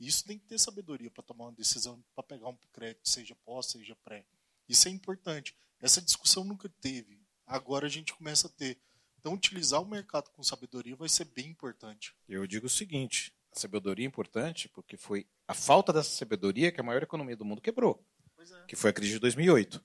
Isso 0.00 0.24
tem 0.24 0.38
que 0.38 0.46
ter 0.46 0.58
sabedoria 0.58 1.10
para 1.10 1.22
tomar 1.22 1.46
uma 1.46 1.52
decisão, 1.52 2.02
para 2.14 2.24
pegar 2.24 2.48
um 2.48 2.56
crédito, 2.72 3.08
seja 3.08 3.34
pós, 3.34 3.66
seja 3.66 3.96
pré. 3.96 4.24
Isso 4.68 4.88
é 4.88 4.90
importante. 4.90 5.54
Essa 5.80 6.00
discussão 6.00 6.44
nunca 6.44 6.68
teve 6.68 7.25
agora 7.46 7.86
a 7.86 7.90
gente 7.90 8.14
começa 8.14 8.46
a 8.48 8.50
ter. 8.50 8.78
Então, 9.18 9.34
utilizar 9.34 9.80
o 9.80 9.86
mercado 9.86 10.30
com 10.30 10.42
sabedoria 10.42 10.94
vai 10.94 11.08
ser 11.08 11.24
bem 11.24 11.48
importante. 11.48 12.14
Eu 12.28 12.46
digo 12.46 12.66
o 12.66 12.70
seguinte: 12.70 13.32
a 13.54 13.58
sabedoria 13.58 14.04
é 14.04 14.08
importante 14.08 14.68
porque 14.68 14.96
foi 14.96 15.26
a 15.48 15.54
falta 15.54 15.92
dessa 15.92 16.10
sabedoria 16.10 16.70
que 16.70 16.80
a 16.80 16.84
maior 16.84 17.02
economia 17.02 17.36
do 17.36 17.44
mundo 17.44 17.60
quebrou, 17.60 18.04
é. 18.38 18.66
que 18.66 18.76
foi 18.76 18.90
a 18.90 18.92
crise 18.92 19.12
de 19.12 19.18
2008. 19.18 19.82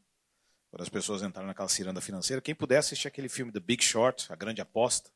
Quando 0.70 0.82
as 0.84 0.90
pessoas 0.90 1.22
entraram 1.22 1.48
naquela 1.48 1.68
ciranda 1.68 2.00
financeira, 2.00 2.42
quem 2.42 2.56
puder 2.56 2.78
assistir 2.78 3.08
aquele 3.08 3.28
filme 3.28 3.52
The 3.52 3.60
Big 3.60 3.84
Short, 3.84 4.32
A 4.32 4.36
Grande 4.36 4.62
Aposta, 4.62 5.12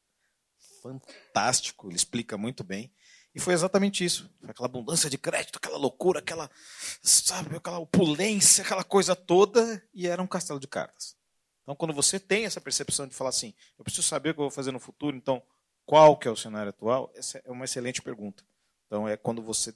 fantástico, 0.81 1.87
ele 1.87 1.95
explica 1.95 2.37
muito 2.37 2.63
bem. 2.63 2.93
E 3.33 3.39
foi 3.39 3.53
exatamente 3.53 4.03
isso. 4.03 4.29
Foi 4.39 4.49
aquela 4.49 4.67
abundância 4.67 5.09
de 5.09 5.17
crédito, 5.17 5.57
aquela 5.57 5.77
loucura, 5.77 6.19
aquela, 6.19 6.49
sabe, 7.01 7.55
aquela 7.55 7.79
opulência, 7.79 8.63
aquela 8.63 8.83
coisa 8.83 9.15
toda, 9.15 9.83
e 9.93 10.07
era 10.07 10.21
um 10.21 10.27
castelo 10.27 10.59
de 10.59 10.67
cartas. 10.67 11.17
Então, 11.65 11.75
quando 11.75 11.95
você 11.95 12.19
tem 12.19 12.45
essa 12.45 12.61
percepção 12.61 13.07
de 13.07 13.15
falar 13.15 13.31
assim, 13.31 13.51
eu 13.75 13.83
preciso 13.83 14.07
saber 14.07 14.29
o 14.29 14.33
que 14.35 14.39
eu 14.39 14.43
vou 14.43 14.51
fazer 14.51 14.71
no 14.71 14.79
futuro, 14.79 15.17
então, 15.17 15.41
qual 15.83 16.15
que 16.15 16.27
é 16.27 16.31
o 16.31 16.35
cenário 16.35 16.69
atual? 16.69 17.11
Essa 17.15 17.41
é 17.43 17.51
uma 17.51 17.65
excelente 17.65 18.03
pergunta. 18.03 18.43
Então, 18.85 19.07
é 19.09 19.17
quando 19.17 19.41
você 19.41 19.73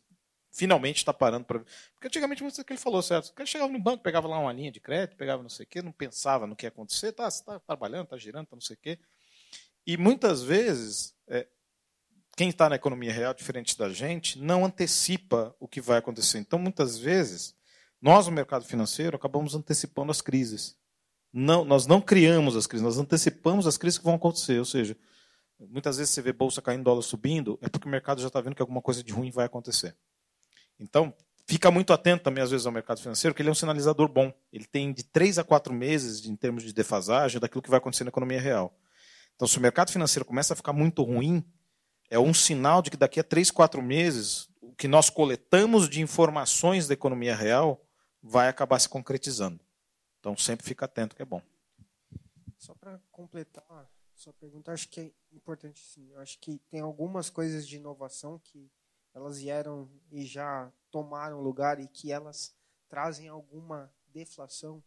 finalmente 0.52 0.98
está 0.98 1.12
parando 1.12 1.46
para. 1.46 1.60
Porque 1.60 2.08
antigamente 2.08 2.44
você 2.44 2.64
que 2.64 2.74
ele 2.74 2.80
falou 2.80 3.02
certo. 3.02 3.34
Cara 3.34 3.48
chegava 3.48 3.72
no 3.72 3.80
banco, 3.80 4.04
pegava 4.04 4.28
lá 4.28 4.38
uma 4.38 4.54
linha 4.54 4.72
de 4.72 4.80
crédito, 4.80 5.18
pegava 5.18 5.42
não 5.42 5.50
sei 5.50 5.66
o 5.66 5.68
quê, 5.68 5.82
não 5.82 5.92
pensava 5.92 6.46
no 6.46 6.56
que 6.56 6.66
ia 6.66 6.70
acontecer, 6.70 7.12
tá, 7.12 7.30
você 7.30 7.40
está 7.40 7.60
trabalhando, 7.60 8.04
está 8.04 8.18
girando, 8.18 8.46
tá 8.46 8.56
não 8.56 8.62
sei 8.62 8.76
o 8.76 8.80
quê. 8.80 9.00
E 9.86 9.98
muitas 9.98 10.44
vezes, 10.44 11.16
é, 11.28 11.48
quem 12.38 12.50
está 12.50 12.70
na 12.70 12.76
economia 12.76 13.12
real, 13.12 13.34
diferente 13.34 13.78
da 13.78 13.90
gente, 13.90 14.40
não 14.40 14.64
antecipa 14.64 15.56
o 15.60 15.68
que 15.68 15.82
vai 15.82 15.98
acontecer. 15.98 16.38
Então, 16.38 16.60
muitas 16.60 16.98
vezes, 16.98 17.56
nós 18.02 18.28
no 18.28 18.32
mercado 18.32 18.64
financeiro 18.64 19.18
acabamos 19.18 19.56
antecipando 19.56 20.12
as 20.12 20.22
crises. 20.22 20.79
Não, 21.32 21.64
nós 21.64 21.86
não 21.86 22.02
criamos 22.02 22.56
as 22.56 22.66
crises, 22.66 22.84
nós 22.84 22.98
antecipamos 22.98 23.68
as 23.68 23.78
crises 23.78 23.98
que 23.98 24.06
vão 24.06 24.16
acontecer. 24.16 24.58
Ou 24.58 24.66
seja, 24.66 24.98
muitas 25.60 25.98
vezes 25.98 26.14
você 26.14 26.22
vê 26.22 26.34
bolsa 26.34 26.62
caindo, 26.62 26.84
dólar 26.84 27.02
subindo, 27.02 27.58
é 27.62 27.70
porque 27.70 27.88
o 27.88 27.92
mercado 27.92 28.22
já 28.22 28.28
está 28.28 28.42
vendo 28.42 28.56
que 28.56 28.62
alguma 28.62 28.82
coisa 28.82 29.04
de 29.04 29.14
ruim 29.14 29.30
vai 29.30 29.46
acontecer. 29.46 29.96
Então, 30.80 31.14
fica 31.46 31.70
muito 31.70 31.94
atento 31.94 32.24
também, 32.24 32.44
às 32.44 32.52
vezes, 32.52 32.66
ao 32.66 32.72
mercado 32.72 33.02
financeiro, 33.02 33.36
que 33.36 33.42
ele 33.42 33.50
é 33.50 33.52
um 33.52 33.56
sinalizador 33.56 34.08
bom. 34.08 34.34
Ele 34.52 34.66
tem 34.66 34.94
de 34.94 35.04
três 35.04 35.38
a 35.38 35.44
quatro 35.44 35.74
meses, 35.74 36.26
em 36.26 36.36
termos 36.36 36.64
de 36.64 36.74
defasagem, 36.74 37.40
daquilo 37.40 37.62
que 37.62 37.70
vai 37.70 37.78
acontecer 37.78 38.04
na 38.04 38.10
economia 38.10 38.40
real. 38.40 38.74
Então, 39.36 39.48
se 39.48 39.58
o 39.58 39.62
mercado 39.62 39.92
financeiro 39.92 40.26
começa 40.26 40.54
a 40.54 40.56
ficar 40.56 40.74
muito 40.74 41.04
ruim, 41.04 41.44
é 42.10 42.18
um 42.18 42.34
sinal 42.34 42.82
de 42.82 42.90
que 42.90 42.98
daqui 42.98 43.20
a 43.20 43.24
três, 43.24 43.52
quatro 43.52 43.82
meses, 43.82 44.50
o 44.62 44.74
que 44.74 44.88
nós 44.88 45.10
coletamos 45.10 45.88
de 45.88 46.02
informações 46.02 46.88
da 46.88 46.94
economia 46.94 47.36
real 47.36 47.82
vai 48.22 48.48
acabar 48.48 48.80
se 48.80 48.90
concretizando. 48.90 49.60
Então, 50.30 50.38
sempre 50.38 50.64
fica 50.64 50.86
atento, 50.86 51.16
que 51.16 51.24
é 51.24 51.26
bom. 51.26 51.42
Só 52.56 52.76
para 52.76 53.02
completar 53.12 53.92
sua 54.14 54.32
pergunta, 54.32 54.72
acho 54.72 54.88
que 54.88 55.00
é 55.02 55.12
importante 55.32 55.80
sim. 55.80 56.14
Acho 56.18 56.38
que 56.38 56.60
tem 56.70 56.82
algumas 56.82 57.32
coisas 57.32 57.68
de 57.68 57.78
inovação 57.78 58.38
que 58.38 58.72
elas 59.12 59.40
vieram 59.40 59.90
e 60.12 60.24
já 60.24 60.72
tomaram 60.92 61.42
lugar 61.42 61.80
e 61.80 61.88
que 61.88 62.12
elas 62.12 62.56
trazem 62.88 63.28
alguma 63.28 63.92
deflação 64.06 64.84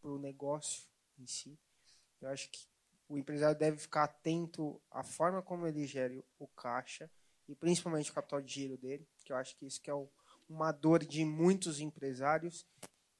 para 0.00 0.12
o 0.12 0.20
negócio 0.20 0.84
em 1.18 1.26
si. 1.26 1.58
Eu 2.20 2.28
acho 2.28 2.48
que 2.48 2.68
o 3.08 3.18
empresário 3.18 3.58
deve 3.58 3.78
ficar 3.78 4.04
atento 4.04 4.80
à 4.88 5.02
forma 5.02 5.42
como 5.42 5.66
ele 5.66 5.84
gere 5.84 6.24
o 6.38 6.46
caixa 6.46 7.10
e 7.48 7.56
principalmente 7.56 8.12
o 8.12 8.14
capital 8.14 8.40
de 8.40 8.54
giro 8.54 8.76
dele, 8.78 9.08
que 9.24 9.32
eu 9.32 9.36
acho 9.36 9.56
que 9.56 9.66
isso 9.66 9.80
que 9.80 9.90
é 9.90 10.08
uma 10.48 10.70
dor 10.70 11.04
de 11.04 11.24
muitos 11.24 11.80
empresários 11.80 12.64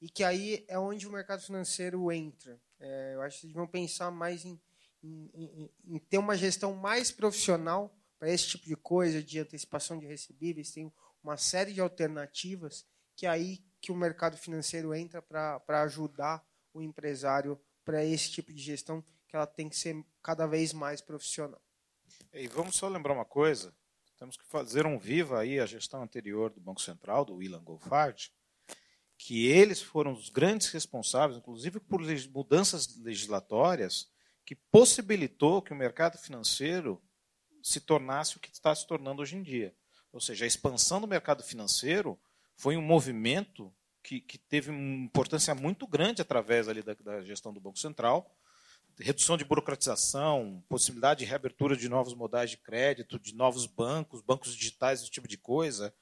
e 0.01 0.09
que 0.09 0.23
aí 0.23 0.65
é 0.67 0.77
onde 0.77 1.07
o 1.07 1.11
mercado 1.11 1.41
financeiro 1.41 2.11
entra. 2.11 2.59
É, 2.79 3.13
eu 3.15 3.21
acho 3.21 3.37
que 3.37 3.41
vocês 3.41 3.53
vão 3.53 3.67
pensar 3.67 4.11
mais 4.11 4.45
em, 4.45 4.59
em, 5.03 5.29
em, 5.33 5.71
em 5.85 5.99
ter 5.99 6.17
uma 6.17 6.37
gestão 6.37 6.73
mais 6.75 7.11
profissional 7.11 7.93
para 8.19 8.29
esse 8.29 8.47
tipo 8.47 8.65
de 8.65 8.75
coisa, 8.75 9.21
de 9.21 9.39
antecipação 9.39 9.97
de 9.97 10.05
recebíveis, 10.05 10.71
tem 10.71 10.91
uma 11.23 11.37
série 11.37 11.73
de 11.73 11.81
alternativas 11.81 12.85
que 13.15 13.25
é 13.25 13.29
aí 13.29 13.63
que 13.81 13.91
o 13.91 13.95
mercado 13.95 14.37
financeiro 14.37 14.93
entra 14.93 15.21
para 15.21 15.81
ajudar 15.83 16.45
o 16.73 16.81
empresário 16.81 17.59
para 17.83 18.03
esse 18.03 18.31
tipo 18.31 18.53
de 18.53 18.61
gestão 18.61 19.03
que 19.27 19.35
ela 19.35 19.47
tem 19.47 19.69
que 19.69 19.75
ser 19.75 20.03
cada 20.21 20.45
vez 20.45 20.73
mais 20.73 21.01
profissional. 21.01 21.61
E 22.33 22.47
vamos 22.47 22.75
só 22.75 22.87
lembrar 22.87 23.13
uma 23.13 23.25
coisa, 23.25 23.73
temos 24.17 24.37
que 24.37 24.45
fazer 24.45 24.85
um 24.85 24.97
viva 24.97 25.39
aí 25.39 25.59
a 25.59 25.65
gestão 25.65 26.01
anterior 26.01 26.51
do 26.51 26.61
Banco 26.61 26.81
Central, 26.81 27.25
do 27.25 27.35
William 27.35 27.63
Goldfarb, 27.63 28.17
que 29.27 29.45
eles 29.45 29.81
foram 29.81 30.13
os 30.13 30.29
grandes 30.29 30.69
responsáveis, 30.69 31.37
inclusive 31.37 31.81
por 31.81 31.99
mudanças 32.29 32.95
legislatórias, 32.95 34.09
que 34.45 34.55
possibilitou 34.55 35.61
que 35.61 35.73
o 35.73 35.75
mercado 35.75 36.17
financeiro 36.17 37.03
se 37.61 37.81
tornasse 37.81 38.37
o 38.37 38.39
que 38.39 38.49
está 38.49 38.73
se 38.73 38.87
tornando 38.87 39.21
hoje 39.21 39.35
em 39.35 39.43
dia. 39.43 39.75
Ou 40.13 40.21
seja, 40.21 40.45
a 40.45 40.47
expansão 40.47 41.01
do 41.01 41.07
mercado 41.09 41.43
financeiro 41.43 42.17
foi 42.55 42.77
um 42.77 42.81
movimento 42.81 43.69
que, 44.01 44.21
que 44.21 44.37
teve 44.37 44.71
uma 44.71 45.03
importância 45.03 45.53
muito 45.53 45.85
grande 45.85 46.21
através 46.21 46.69
ali 46.69 46.81
da, 46.81 46.93
da 46.93 47.21
gestão 47.21 47.51
do 47.53 47.59
Banco 47.59 47.79
Central, 47.79 48.33
redução 48.97 49.35
de 49.35 49.43
burocratização, 49.43 50.63
possibilidade 50.69 51.19
de 51.19 51.25
reabertura 51.25 51.75
de 51.75 51.89
novos 51.89 52.13
modais 52.13 52.51
de 52.51 52.55
crédito, 52.55 53.19
de 53.19 53.35
novos 53.35 53.65
bancos, 53.65 54.21
bancos 54.21 54.55
digitais, 54.55 55.01
esse 55.01 55.11
tipo 55.11 55.27
de 55.27 55.37
coisa. 55.37 55.93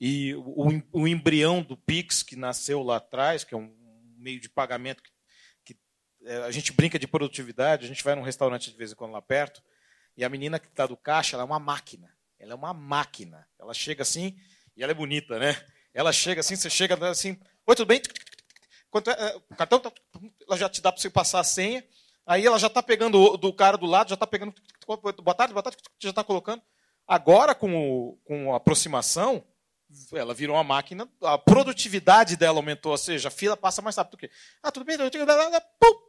E 0.00 0.34
o, 0.34 0.82
o 0.92 1.08
embrião 1.08 1.62
do 1.62 1.76
Pix, 1.76 2.22
que 2.22 2.36
nasceu 2.36 2.82
lá 2.82 2.96
atrás, 2.96 3.42
que 3.42 3.54
é 3.54 3.58
um 3.58 3.74
meio 4.16 4.40
de 4.40 4.48
pagamento 4.48 5.02
que, 5.02 5.12
que 5.64 5.78
é, 6.24 6.36
a 6.38 6.50
gente 6.50 6.72
brinca 6.72 6.98
de 6.98 7.06
produtividade, 7.06 7.84
a 7.84 7.88
gente 7.88 8.04
vai 8.04 8.14
num 8.14 8.22
restaurante 8.22 8.70
de 8.70 8.76
vez 8.76 8.92
em 8.92 8.94
quando 8.94 9.12
lá 9.12 9.22
perto, 9.22 9.62
e 10.16 10.24
a 10.24 10.28
menina 10.28 10.58
que 10.58 10.68
está 10.68 10.86
do 10.86 10.96
caixa, 10.96 11.36
ela 11.36 11.42
é 11.42 11.46
uma 11.46 11.58
máquina. 11.58 12.12
Ela 12.38 12.52
é 12.52 12.54
uma 12.54 12.72
máquina. 12.72 13.46
Ela 13.58 13.74
chega 13.74 14.02
assim, 14.02 14.36
e 14.76 14.82
ela 14.82 14.92
é 14.92 14.94
bonita, 14.94 15.38
né? 15.38 15.56
Ela 15.92 16.12
chega 16.12 16.40
assim, 16.40 16.54
você 16.54 16.70
chega 16.70 16.94
assim, 17.08 17.38
oi, 17.66 17.74
tudo 17.74 17.88
bem? 17.88 18.00
Quanto 18.90 19.10
é, 19.10 19.14
é 19.14 19.36
o 19.36 19.56
cartão, 19.56 19.80
tá, 19.80 19.92
ela 20.46 20.56
já 20.56 20.68
te 20.68 20.80
dá 20.80 20.92
para 20.92 21.00
você 21.00 21.10
passar 21.10 21.40
a 21.40 21.44
senha. 21.44 21.84
Aí 22.24 22.46
ela 22.46 22.58
já 22.58 22.66
está 22.66 22.82
pegando 22.82 23.36
do 23.36 23.52
cara 23.52 23.76
do 23.76 23.86
lado, 23.86 24.10
já 24.10 24.14
está 24.14 24.26
pegando. 24.26 24.54
Boa 24.86 25.34
tarde, 25.34 25.52
boa 25.52 25.62
tarde, 25.62 25.78
já 25.98 26.10
está 26.10 26.22
colocando. 26.22 26.62
Agora, 27.06 27.54
com, 27.54 27.74
o, 27.74 28.16
com 28.24 28.52
a 28.52 28.58
aproximação, 28.58 29.42
ela 30.12 30.34
virou 30.34 30.56
uma 30.56 30.64
máquina, 30.64 31.08
a 31.22 31.38
produtividade 31.38 32.36
dela 32.36 32.58
aumentou, 32.58 32.92
ou 32.92 32.98
seja, 32.98 33.28
a 33.28 33.30
fila 33.30 33.56
passa 33.56 33.80
mais 33.80 33.96
rápido 33.96 34.12
do 34.12 34.18
que. 34.18 34.30
Ah, 34.62 34.70
tudo 34.70 34.84
bem, 34.84 34.96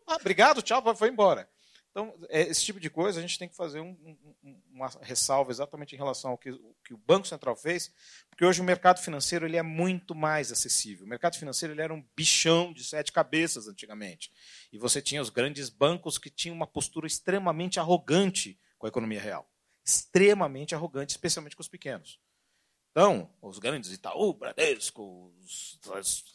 ah, 0.07 0.15
obrigado, 0.15 0.61
tchau, 0.61 0.95
foi 0.95 1.09
embora. 1.09 1.49
Então, 1.91 2.13
é, 2.29 2.41
esse 2.41 2.63
tipo 2.63 2.79
de 2.79 2.89
coisa 2.89 3.19
a 3.19 3.21
gente 3.21 3.37
tem 3.39 3.49
que 3.49 3.55
fazer 3.55 3.79
um, 3.79 3.97
um, 4.43 4.61
uma 4.71 4.89
ressalva 5.01 5.51
exatamente 5.51 5.95
em 5.95 5.97
relação 5.97 6.31
ao 6.31 6.37
que, 6.37 6.51
que, 6.85 6.93
o 6.93 6.97
Banco 6.97 7.27
Central 7.27 7.55
fez, 7.55 7.91
porque 8.29 8.45
hoje 8.45 8.61
o 8.61 8.63
mercado 8.63 9.01
financeiro 9.01 9.45
ele 9.45 9.57
é 9.57 9.63
muito 9.63 10.13
mais 10.13 10.51
acessível. 10.51 11.05
O 11.05 11.09
mercado 11.09 11.37
financeiro 11.37 11.73
ele 11.73 11.81
era 11.81 11.93
um 11.93 12.05
bichão 12.15 12.71
de 12.71 12.83
sete 12.83 13.11
cabeças 13.11 13.67
antigamente. 13.67 14.31
E 14.71 14.77
você 14.77 15.01
tinha 15.01 15.21
os 15.21 15.29
grandes 15.29 15.69
bancos 15.69 16.17
que 16.17 16.29
tinham 16.29 16.55
uma 16.55 16.67
postura 16.67 17.07
extremamente 17.07 17.79
arrogante 17.79 18.59
com 18.77 18.85
a 18.85 18.89
economia 18.89 19.19
real. 19.19 19.49
Extremamente 19.83 20.75
arrogante, 20.75 21.11
especialmente 21.11 21.55
com 21.55 21.61
os 21.61 21.67
pequenos. 21.67 22.19
Então, 22.99 23.29
os 23.41 23.59
grandes 23.59 23.93
Itaú, 23.93 24.33
Bradesco, 24.33 25.33
os, 25.39 25.79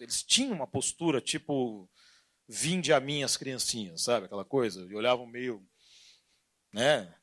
eles 0.00 0.22
tinham 0.22 0.54
uma 0.54 0.66
postura 0.66 1.20
tipo 1.20 1.86
vinde 2.48 2.90
a 2.90 2.98
mim 2.98 3.22
as 3.22 3.36
criancinhas, 3.36 4.00
sabe? 4.00 4.24
Aquela 4.24 4.46
coisa. 4.46 4.80
E 4.90 4.94
olhavam 4.94 5.26
meio. 5.26 5.62
Né? 6.72 7.14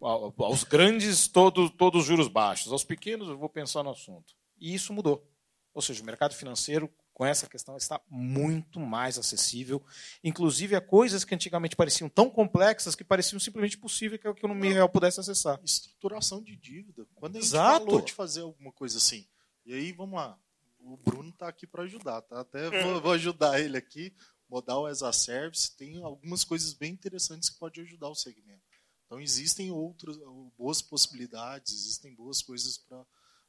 Aos 0.00 0.64
grandes, 0.64 1.28
todos, 1.28 1.70
todos 1.70 2.04
juros 2.04 2.26
baixos. 2.26 2.72
Aos 2.72 2.82
pequenos, 2.82 3.28
eu 3.28 3.38
vou 3.38 3.48
pensar 3.48 3.84
no 3.84 3.90
assunto. 3.90 4.34
E 4.58 4.74
isso 4.74 4.92
mudou. 4.92 5.24
Ou 5.72 5.80
seja, 5.80 6.02
o 6.02 6.06
mercado 6.06 6.34
financeiro, 6.34 6.92
com 7.20 7.26
essa 7.26 7.46
questão, 7.46 7.76
está 7.76 8.00
muito 8.08 8.80
mais 8.80 9.18
acessível, 9.18 9.84
inclusive 10.24 10.74
a 10.74 10.80
coisas 10.80 11.22
que 11.22 11.34
antigamente 11.34 11.76
pareciam 11.76 12.08
tão 12.08 12.30
complexas 12.30 12.94
que 12.94 13.04
pareciam 13.04 13.38
simplesmente 13.38 13.76
possível 13.76 14.18
que 14.18 14.26
a 14.26 14.30
economia 14.30 14.72
real 14.72 14.88
pudesse 14.88 15.20
acessar. 15.20 15.60
Estruturação 15.62 16.42
de 16.42 16.56
dívida. 16.56 17.06
Quando 17.14 17.36
a 17.36 17.40
gente 17.42 17.50
Exato. 17.50 17.84
falou 17.84 18.00
de 18.00 18.14
fazer 18.14 18.40
alguma 18.40 18.72
coisa 18.72 18.96
assim. 18.96 19.28
E 19.66 19.74
aí, 19.74 19.92
vamos 19.92 20.14
lá. 20.18 20.38
O 20.78 20.96
Bruno 20.96 21.28
está 21.28 21.46
aqui 21.46 21.66
para 21.66 21.82
ajudar, 21.82 22.22
tá? 22.22 22.40
Até 22.40 22.70
vou, 22.82 23.02
vou 23.02 23.12
ajudar 23.12 23.60
ele 23.60 23.76
aqui 23.76 24.14
modal 24.48 24.86
as 24.86 25.02
a 25.02 25.12
service 25.12 25.76
tem 25.76 26.02
algumas 26.02 26.42
coisas 26.42 26.72
bem 26.72 26.94
interessantes 26.94 27.50
que 27.50 27.58
pode 27.58 27.82
ajudar 27.82 28.08
o 28.08 28.14
segmento. 28.14 28.62
Então 29.04 29.20
existem 29.20 29.70
outras 29.70 30.16
boas 30.56 30.80
possibilidades, 30.80 31.74
existem 31.74 32.14
boas 32.14 32.40
coisas 32.40 32.78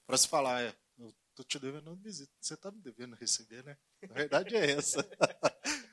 para 0.05 0.17
se 0.17 0.27
falar. 0.27 0.61
É, 0.61 0.75
tô 1.35 1.43
te 1.43 1.59
devendo 1.59 1.95
visita, 1.95 2.31
você 2.39 2.53
está 2.53 2.71
me 2.71 2.81
devendo 2.81 3.15
receber, 3.15 3.63
né? 3.63 3.77
Na 4.07 4.13
verdade 4.13 4.55
é 4.55 4.71
essa. 4.71 4.99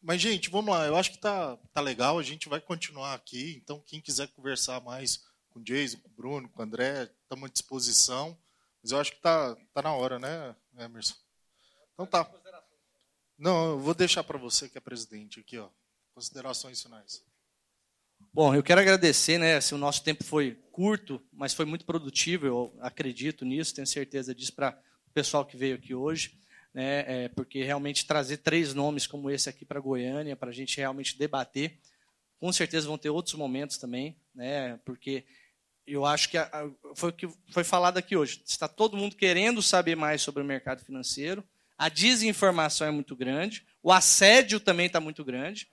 Mas 0.00 0.20
gente, 0.20 0.50
vamos 0.50 0.72
lá. 0.72 0.86
Eu 0.86 0.96
acho 0.96 1.12
que 1.12 1.18
tá 1.18 1.56
tá 1.72 1.80
legal. 1.80 2.18
A 2.18 2.22
gente 2.22 2.48
vai 2.48 2.60
continuar 2.60 3.14
aqui. 3.14 3.60
Então 3.62 3.80
quem 3.80 4.00
quiser 4.00 4.28
conversar 4.28 4.80
mais 4.80 5.24
com 5.50 5.60
o 5.60 5.62
Jason, 5.64 5.98
com 5.98 6.08
o 6.08 6.12
Bruno, 6.12 6.48
com 6.48 6.60
o 6.60 6.64
André, 6.64 7.10
estamos 7.22 7.48
à 7.48 7.52
disposição. 7.52 8.38
Mas 8.82 8.92
eu 8.92 9.00
acho 9.00 9.12
que 9.12 9.20
tá 9.20 9.56
tá 9.72 9.82
na 9.82 9.94
hora, 9.94 10.18
né, 10.18 10.54
Emerson? 10.78 11.14
Então 11.94 12.06
tá. 12.06 12.30
Não, 13.36 13.70
eu 13.70 13.78
vou 13.80 13.94
deixar 13.94 14.22
para 14.22 14.38
você 14.38 14.68
que 14.68 14.78
é 14.78 14.80
presidente 14.80 15.40
aqui, 15.40 15.58
ó. 15.58 15.68
Considerações 16.14 16.80
finais. 16.80 17.24
Bom, 18.34 18.52
eu 18.52 18.64
quero 18.64 18.80
agradecer, 18.80 19.38
né? 19.38 19.54
Assim, 19.54 19.76
o 19.76 19.78
nosso 19.78 20.02
tempo 20.02 20.24
foi 20.24 20.58
curto, 20.72 21.22
mas 21.32 21.54
foi 21.54 21.64
muito 21.64 21.84
produtivo. 21.84 22.46
Eu 22.46 22.76
acredito 22.80 23.44
nisso, 23.44 23.72
tenho 23.72 23.86
certeza 23.86 24.34
disso 24.34 24.52
para 24.52 24.76
o 25.06 25.10
pessoal 25.12 25.46
que 25.46 25.56
veio 25.56 25.76
aqui 25.76 25.94
hoje, 25.94 26.36
né? 26.74 27.04
É, 27.06 27.28
porque 27.28 27.62
realmente 27.62 28.04
trazer 28.04 28.38
três 28.38 28.74
nomes 28.74 29.06
como 29.06 29.30
esse 29.30 29.48
aqui 29.48 29.64
para 29.64 29.78
Goiânia, 29.78 30.34
para 30.34 30.50
a 30.50 30.52
gente 30.52 30.76
realmente 30.76 31.16
debater, 31.16 31.78
com 32.40 32.52
certeza 32.52 32.88
vão 32.88 32.98
ter 32.98 33.10
outros 33.10 33.36
momentos 33.36 33.78
também, 33.78 34.16
né? 34.34 34.80
Porque 34.84 35.24
eu 35.86 36.04
acho 36.04 36.28
que 36.28 36.36
a, 36.36 36.42
a, 36.42 36.68
foi 36.96 37.10
o 37.10 37.12
que 37.12 37.28
foi 37.52 37.62
falado 37.62 37.98
aqui 37.98 38.16
hoje. 38.16 38.42
Está 38.44 38.66
todo 38.66 38.96
mundo 38.96 39.14
querendo 39.14 39.62
saber 39.62 39.94
mais 39.94 40.20
sobre 40.20 40.42
o 40.42 40.46
mercado 40.46 40.84
financeiro 40.84 41.44
a 41.76 41.88
desinformação 41.88 42.86
é 42.86 42.90
muito 42.90 43.16
grande, 43.16 43.64
o 43.82 43.92
assédio 43.92 44.60
também 44.60 44.86
está 44.86 45.00
muito 45.00 45.24
grande, 45.24 45.68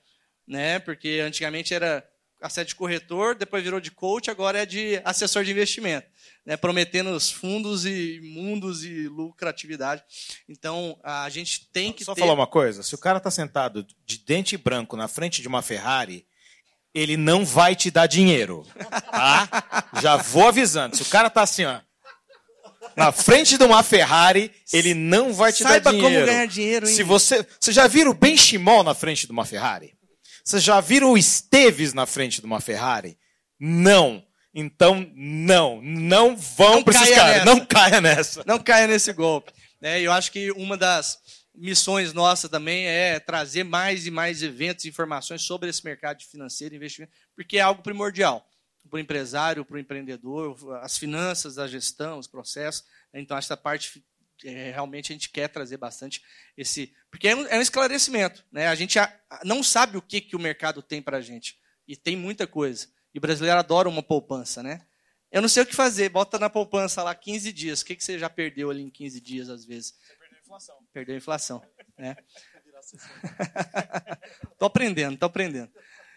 né? 0.47 0.79
Porque 0.79 1.21
antigamente 1.23 1.73
era 1.73 2.07
asset 2.41 2.67
de 2.67 2.75
corretor, 2.75 3.35
depois 3.35 3.63
virou 3.63 3.79
de 3.79 3.91
coach, 3.91 4.29
agora 4.29 4.63
é 4.63 4.65
de 4.65 4.99
assessor 5.05 5.43
de 5.43 5.51
investimento, 5.51 6.07
né, 6.45 6.57
prometendo 6.57 7.11
os 7.11 7.29
fundos 7.29 7.85
e 7.85 8.19
mundos 8.23 8.83
e 8.83 9.07
lucratividade. 9.07 10.03
Então, 10.49 10.99
a 11.03 11.29
gente 11.29 11.69
tem 11.71 11.93
que 11.93 12.03
Só 12.03 12.15
ter... 12.15 12.21
falar 12.21 12.33
uma 12.33 12.47
coisa, 12.47 12.83
se 12.83 12.95
o 12.95 12.97
cara 12.97 13.19
está 13.19 13.29
sentado 13.29 13.85
de 14.05 14.17
dente 14.17 14.57
branco 14.57 14.97
na 14.97 15.07
frente 15.07 15.41
de 15.41 15.47
uma 15.47 15.61
Ferrari, 15.61 16.25
ele 16.93 17.15
não 17.15 17.45
vai 17.45 17.75
te 17.75 17.89
dar 17.89 18.07
dinheiro, 18.07 18.65
tá? 19.09 19.83
Já 20.01 20.17
vou 20.17 20.47
avisando. 20.47 20.97
Se 20.97 21.03
o 21.03 21.05
cara 21.05 21.29
tá 21.29 21.41
assim, 21.41 21.63
ó, 21.63 21.79
na 22.95 23.11
frente 23.11 23.57
de 23.57 23.63
uma 23.63 23.81
Ferrari, 23.83 24.51
ele 24.73 24.93
não 24.93 25.33
vai 25.33 25.53
te 25.53 25.63
Saiba 25.63 25.79
dar 25.79 25.91
dinheiro. 25.91 26.15
como 26.15 26.25
ganhar 26.25 26.47
dinheiro, 26.47 26.89
hein? 26.89 26.93
Se 26.93 27.03
você, 27.03 27.45
você 27.59 27.71
já 27.71 27.87
viram 27.87 28.11
o 28.11 28.13
Benchimol 28.13 28.83
na 28.83 28.93
frente 28.93 29.25
de 29.25 29.31
uma 29.31 29.45
Ferrari? 29.45 29.93
Você 30.51 30.59
já 30.59 30.81
viram 30.81 31.13
o 31.13 31.17
Esteves 31.17 31.93
na 31.93 32.05
frente 32.05 32.41
de 32.41 32.45
uma 32.45 32.59
Ferrari? 32.59 33.17
Não. 33.57 34.21
Então, 34.53 35.09
não. 35.15 35.81
Não 35.81 36.35
vão 36.35 36.83
para 36.83 37.01
esses 37.01 37.15
caras. 37.15 37.45
Não 37.45 37.65
caia 37.65 38.01
nessa. 38.01 38.43
Não 38.45 38.59
caia 38.59 38.85
nesse 38.85 39.13
golpe. 39.13 39.53
Né? 39.79 40.01
Eu 40.01 40.11
acho 40.11 40.29
que 40.29 40.51
uma 40.51 40.75
das 40.75 41.17
missões 41.55 42.11
nossas 42.11 42.51
também 42.51 42.85
é 42.85 43.17
trazer 43.17 43.63
mais 43.63 44.05
e 44.05 44.11
mais 44.11 44.43
eventos 44.43 44.83
e 44.83 44.89
informações 44.89 45.41
sobre 45.41 45.69
esse 45.69 45.85
mercado 45.85 46.21
financeiro 46.21 46.75
e 46.75 46.77
investimento, 46.77 47.13
porque 47.33 47.57
é 47.57 47.61
algo 47.61 47.81
primordial 47.81 48.45
para 48.89 48.97
o 48.97 48.99
empresário, 48.99 49.63
para 49.63 49.77
o 49.77 49.79
empreendedor, 49.79 50.57
as 50.81 50.97
finanças, 50.97 51.57
a 51.57 51.65
gestão, 51.65 52.19
os 52.19 52.27
processos. 52.27 52.83
Então, 53.13 53.37
essa 53.37 53.55
parte 53.55 54.03
é, 54.09 54.10
realmente 54.49 55.11
a 55.11 55.15
gente 55.15 55.29
quer 55.29 55.47
trazer 55.47 55.77
bastante 55.77 56.21
esse. 56.57 56.93
Porque 57.09 57.27
é 57.27 57.35
um, 57.35 57.45
é 57.47 57.57
um 57.57 57.61
esclarecimento. 57.61 58.45
Né? 58.51 58.67
A 58.67 58.75
gente 58.75 58.97
a- 58.99 59.13
não 59.43 59.63
sabe 59.63 59.97
o 59.97 60.01
que, 60.01 60.21
que 60.21 60.35
o 60.35 60.39
mercado 60.39 60.81
tem 60.81 61.01
para 61.01 61.17
a 61.17 61.21
gente. 61.21 61.57
E 61.87 61.95
tem 61.95 62.15
muita 62.15 62.47
coisa. 62.47 62.87
E 63.13 63.17
o 63.17 63.21
brasileiro 63.21 63.59
adora 63.59 63.89
uma 63.89 64.03
poupança, 64.03 64.63
né? 64.63 64.81
Eu 65.31 65.41
não 65.41 65.49
sei 65.49 65.63
o 65.63 65.65
que 65.65 65.75
fazer. 65.75 66.09
Bota 66.09 66.37
na 66.37 66.49
poupança 66.49 67.03
lá 67.03 67.15
15 67.15 67.51
dias. 67.51 67.81
O 67.81 67.85
que, 67.85 67.95
que 67.95 68.03
você 68.03 68.19
já 68.19 68.29
perdeu 68.29 68.69
ali 68.69 68.81
em 68.81 68.89
15 68.89 69.21
dias, 69.21 69.49
às 69.49 69.65
vezes? 69.65 69.93
Perdeu 70.93 71.15
a 71.15 71.17
inflação. 71.17 71.61
Né? 71.97 72.15
tô 74.57 74.65
aprendendo, 74.65 75.17
tô 75.17 75.25
aprendendo. 75.25 75.71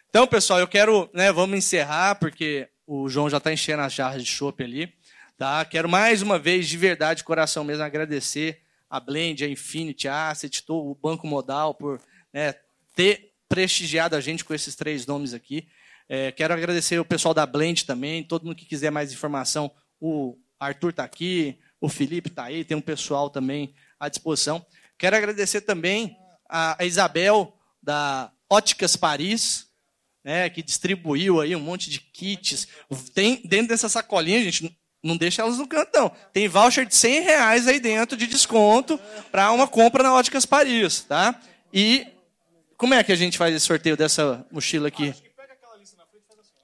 Então, 0.08 0.26
pessoal, 0.26 0.60
eu 0.60 0.68
quero, 0.68 1.10
né, 1.12 1.32
vamos 1.32 1.58
encerrar, 1.58 2.14
porque 2.16 2.68
o 2.86 3.08
João 3.08 3.28
já 3.28 3.38
está 3.38 3.52
enchendo 3.52 3.82
as 3.82 3.92
jarras 3.92 4.22
de 4.22 4.30
chopp 4.30 4.62
ali. 4.62 4.94
Tá? 5.36 5.64
Quero 5.64 5.88
mais 5.88 6.22
uma 6.22 6.38
vez, 6.38 6.68
de 6.68 6.76
verdade, 6.76 7.18
de 7.18 7.24
coração 7.24 7.64
mesmo, 7.64 7.82
agradecer 7.82 8.62
a 8.88 9.00
Blend, 9.00 9.44
a 9.44 9.48
Infinity 9.48 10.06
Asset, 10.06 10.62
todo 10.62 10.90
o 10.90 10.94
Banco 10.94 11.26
Modal 11.26 11.74
por 11.74 12.00
né, 12.32 12.54
ter 12.94 13.32
prestigiado 13.48 14.14
a 14.14 14.20
gente 14.20 14.44
com 14.44 14.54
esses 14.54 14.76
três 14.76 15.06
nomes 15.06 15.34
aqui. 15.34 15.66
É, 16.08 16.30
quero 16.30 16.54
agradecer 16.54 17.00
o 17.00 17.04
pessoal 17.04 17.34
da 17.34 17.44
Blend 17.44 17.84
também, 17.84 18.22
todo 18.22 18.44
mundo 18.44 18.54
que 18.54 18.64
quiser 18.64 18.90
mais 18.90 19.12
informação, 19.12 19.70
o 20.00 20.38
Arthur 20.60 20.90
está 20.90 21.02
aqui, 21.02 21.58
o 21.80 21.88
Felipe 21.88 22.28
está 22.28 22.44
aí, 22.44 22.64
tem 22.64 22.76
um 22.76 22.80
pessoal 22.80 23.28
também 23.28 23.74
à 23.98 24.08
disposição. 24.08 24.64
Quero 24.96 25.16
agradecer 25.16 25.62
também 25.62 26.16
a, 26.48 26.80
a 26.80 26.84
Isabel, 26.86 27.58
da 27.82 28.32
Óticas 28.48 28.94
Paris, 28.96 29.66
né, 30.22 30.48
que 30.48 30.62
distribuiu 30.62 31.40
aí 31.40 31.56
um 31.56 31.60
monte 31.60 31.90
de 31.90 32.00
kits. 32.00 32.68
Tem 33.12 33.42
dentro 33.44 33.68
dessa 33.68 33.88
sacolinha, 33.88 34.42
gente, 34.42 34.78
não 35.04 35.16
deixa 35.18 35.42
elas 35.42 35.58
no 35.58 35.68
canto, 35.68 35.90
não. 35.94 36.08
Tem 36.32 36.48
voucher 36.48 36.86
de 36.86 36.94
100 36.94 37.20
reais 37.20 37.68
aí 37.68 37.78
dentro 37.78 38.16
de 38.16 38.26
desconto 38.26 38.98
para 39.30 39.52
uma 39.52 39.68
compra 39.68 40.02
na 40.02 40.14
Óticas 40.14 40.46
Paris, 40.46 41.02
tá? 41.02 41.38
E 41.72 42.06
como 42.78 42.94
é 42.94 43.04
que 43.04 43.12
a 43.12 43.16
gente 43.16 43.36
faz 43.36 43.54
esse 43.54 43.66
sorteio 43.66 43.96
dessa 43.96 44.46
mochila 44.50 44.88
aqui? 44.88 45.14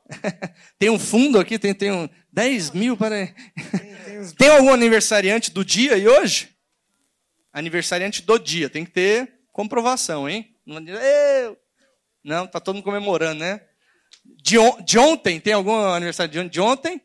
tem 0.78 0.90
um 0.90 0.98
fundo 0.98 1.38
aqui, 1.38 1.58
tem, 1.58 1.74
tem 1.74 1.92
um 1.92 2.08
10 2.32 2.70
mil 2.72 2.96
para. 2.96 3.16
Tem 4.36 4.48
algum 4.50 4.70
aniversariante 4.70 5.50
do 5.50 5.64
dia 5.64 5.96
e 5.96 6.06
hoje? 6.06 6.50
Aniversariante 7.52 8.20
do 8.20 8.38
dia, 8.38 8.68
tem 8.68 8.84
que 8.84 8.90
ter 8.90 9.32
comprovação, 9.50 10.28
hein? 10.28 10.54
Não, 10.66 10.78
eu. 10.86 11.56
não 12.22 12.46
tá 12.46 12.60
todo 12.60 12.74
mundo 12.74 12.84
comemorando, 12.84 13.40
né? 13.40 13.62
De, 14.42 14.58
on- 14.58 14.82
de 14.82 14.98
ontem, 14.98 15.40
tem 15.40 15.54
algum 15.54 15.74
aniversário 15.74 16.50
de 16.50 16.60
ontem? 16.60 17.00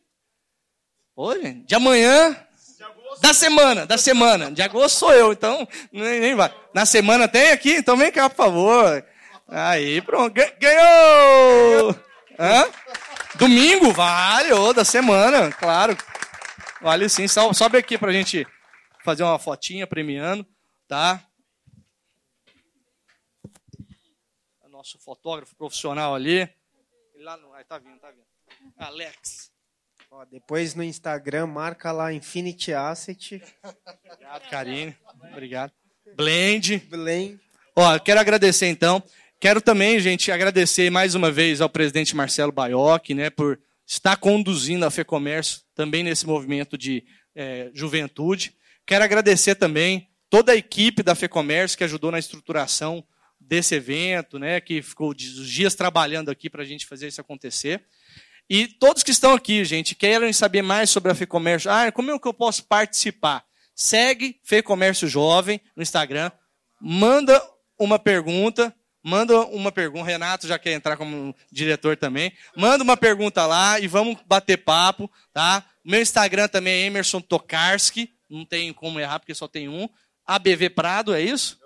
Hoje? 1.16 1.54
De 1.66 1.76
amanhã? 1.76 2.36
Da 3.22 3.34
semana, 3.34 3.86
da 3.86 3.98
semana. 3.98 4.52
De 4.52 4.62
agosto 4.62 4.98
sou 5.00 5.14
eu, 5.14 5.32
então 5.32 5.68
nem, 5.92 6.20
nem 6.20 6.36
vai. 6.36 6.54
Na 6.74 6.86
semana 6.86 7.28
tem 7.28 7.52
aqui? 7.52 7.72
Então 7.78 7.96
vem 7.96 8.12
cá, 8.12 8.30
por 8.30 8.36
favor. 8.36 9.06
Aí, 9.48 10.02
pronto. 10.02 10.34
Ga- 10.34 10.54
Ganhou! 10.60 11.92
Hã? 12.38 12.70
Domingo? 13.36 13.92
Vale, 13.94 14.52
ô, 14.54 14.74
da 14.74 14.84
semana, 14.84 15.52
claro. 15.54 15.96
Vale 16.82 17.08
sim. 17.08 17.26
Sobe 17.28 17.78
aqui 17.78 17.98
pra 17.98 18.12
gente 18.12 18.46
fazer 19.04 19.24
uma 19.24 19.40
fotinha 19.40 19.88
premiando, 19.88 20.46
tá? 20.88 21.24
Nosso 24.70 25.00
fotógrafo 25.00 25.56
profissional 25.56 26.14
ali. 26.14 26.42
Ele 27.14 27.24
Lá 27.24 27.38
no, 27.38 27.54
aí, 27.54 27.64
tá 27.64 27.78
vindo, 27.80 27.98
tá 28.00 28.12
vindo. 28.12 28.26
Alex. 28.78 29.52
Ó, 30.18 30.24
depois 30.24 30.74
no 30.76 30.82
Instagram, 30.82 31.46
marca 31.46 31.92
lá 31.92 32.14
Infinity 32.14 32.72
Asset. 32.72 33.44
Obrigado, 33.62 34.50
Karine. 34.50 34.96
Obrigado. 35.34 35.74
Blend. 36.16 36.78
Blend. 36.90 37.38
Ó, 37.76 38.00
quero 38.00 38.22
agradecer 38.22 38.68
então. 38.68 39.04
Quero 39.42 39.60
também, 39.60 40.00
gente, 40.00 40.32
agradecer 40.32 40.90
mais 40.90 41.16
uma 41.16 41.30
vez 41.30 41.60
ao 41.60 41.68
presidente 41.68 42.16
Marcelo 42.16 42.54
Baiocchi, 42.54 43.14
né, 43.14 43.30
por 43.30 43.60
estar 43.86 44.16
conduzindo 44.16 44.86
a 44.86 44.90
FEComércio 44.90 45.64
também 45.76 46.02
nesse 46.02 46.26
movimento 46.26 46.78
de 46.78 47.04
eh, 47.36 47.70
juventude. 47.74 48.56
Quero 48.86 49.04
agradecer 49.04 49.56
também 49.56 50.08
toda 50.30 50.54
a 50.54 50.56
equipe 50.56 51.04
da 51.04 51.14
FEComércio 51.14 51.78
que 51.78 51.84
ajudou 51.84 52.10
na 52.10 52.20
estruturação 52.20 53.06
desse 53.38 53.76
evento, 53.76 54.40
né, 54.40 54.62
que 54.62 54.82
ficou 54.82 55.10
os 55.10 55.50
dias 55.50 55.76
trabalhando 55.76 56.32
aqui 56.32 56.50
para 56.50 56.64
a 56.64 56.66
gente 56.66 56.86
fazer 56.86 57.10
isso 57.10 57.20
acontecer. 57.20 57.84
E 58.50 58.68
todos 58.68 59.02
que 59.02 59.12
estão 59.12 59.34
aqui, 59.34 59.66
gente, 59.66 59.96
querem 59.96 60.32
saber 60.32 60.62
mais 60.62 60.90
sobre 60.90 61.12
a 61.12 61.16
FEComércio. 61.16 61.72
Ah, 61.72 61.92
como 61.92 62.12
é 62.12 62.20
que 62.20 62.28
eu 62.28 62.34
posso 62.34 62.64
participar? 62.66 63.44
Segue 63.76 64.40
FEComércio 64.44 65.08
Jovem 65.08 65.60
no 65.76 65.82
Instagram, 65.82 66.32
manda 66.80 67.42
uma 67.78 67.98
pergunta, 67.98 68.74
manda 69.04 69.42
uma 69.48 69.72
pergunta. 69.72 70.06
Renato 70.06 70.48
já 70.48 70.60
quer 70.60 70.74
entrar 70.74 70.96
como 70.96 71.36
diretor 71.52 71.98
também. 71.98 72.32
Manda 72.56 72.84
uma 72.84 72.96
pergunta 72.96 73.46
lá 73.46 73.80
e 73.80 73.88
vamos 73.88 74.18
bater 74.26 74.58
papo, 74.58 75.12
tá? 75.34 75.66
Meu 75.84 76.02
Instagram 76.02 76.48
também 76.48 76.84
é 76.84 76.86
Emerson 76.86 77.20
Tokarski, 77.20 78.14
não 78.30 78.46
tem 78.46 78.72
como 78.72 79.00
errar 79.00 79.20
porque 79.20 79.36
só 79.36 79.48
tem 79.48 79.68
um. 79.68 79.90
ABV 80.26 80.70
Prado, 80.70 81.14
é 81.14 81.22
isso? 81.22 81.60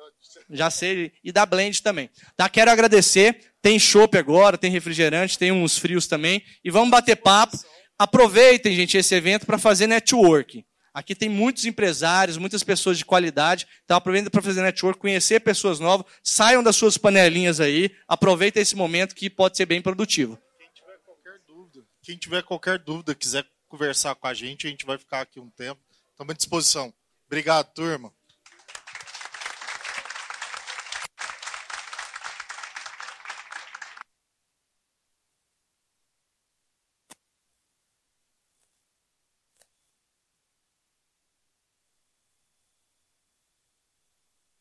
Já 0.49 0.69
sei. 0.69 1.13
E 1.23 1.31
da 1.31 1.45
Blend 1.45 1.81
também. 1.81 2.09
Tá? 2.35 2.49
Quero 2.49 2.71
agradecer. 2.71 3.48
Tem 3.61 3.77
chopp 3.77 4.17
agora, 4.17 4.57
tem 4.57 4.71
refrigerante, 4.71 5.37
tem 5.37 5.51
uns 5.51 5.77
frios 5.77 6.07
também. 6.07 6.41
E 6.63 6.71
vamos 6.71 6.89
bater 6.89 7.15
papo. 7.15 7.57
Aproveitem, 7.97 8.75
gente, 8.75 8.97
esse 8.97 9.13
evento 9.13 9.45
para 9.45 9.57
fazer 9.57 9.87
network. 9.87 10.65
Aqui 10.93 11.13
tem 11.13 11.29
muitos 11.29 11.65
empresários, 11.65 12.37
muitas 12.37 12.63
pessoas 12.63 12.97
de 12.97 13.05
qualidade. 13.05 13.67
Então 13.83 13.97
aproveitem 13.97 14.29
para 14.29 14.41
fazer 14.41 14.61
network, 14.61 14.99
conhecer 14.99 15.39
pessoas 15.41 15.79
novas. 15.79 16.05
Saiam 16.23 16.63
das 16.63 16.75
suas 16.75 16.97
panelinhas 16.97 17.59
aí. 17.59 17.91
Aproveitem 18.07 18.61
esse 18.61 18.75
momento 18.75 19.15
que 19.15 19.29
pode 19.29 19.57
ser 19.57 19.65
bem 19.65 19.81
produtivo. 19.81 20.39
Quem 22.01 22.17
tiver 22.17 22.41
qualquer 22.41 22.79
dúvida, 22.79 23.13
quiser 23.13 23.45
conversar 23.67 24.15
com 24.15 24.25
a 24.25 24.33
gente, 24.33 24.65
a 24.65 24.69
gente 24.69 24.85
vai 24.85 24.97
ficar 24.97 25.21
aqui 25.21 25.39
um 25.39 25.49
tempo. 25.49 25.79
Estamos 26.11 26.33
à 26.33 26.35
disposição. 26.35 26.93
Obrigado, 27.27 27.71
turma. 27.73 28.11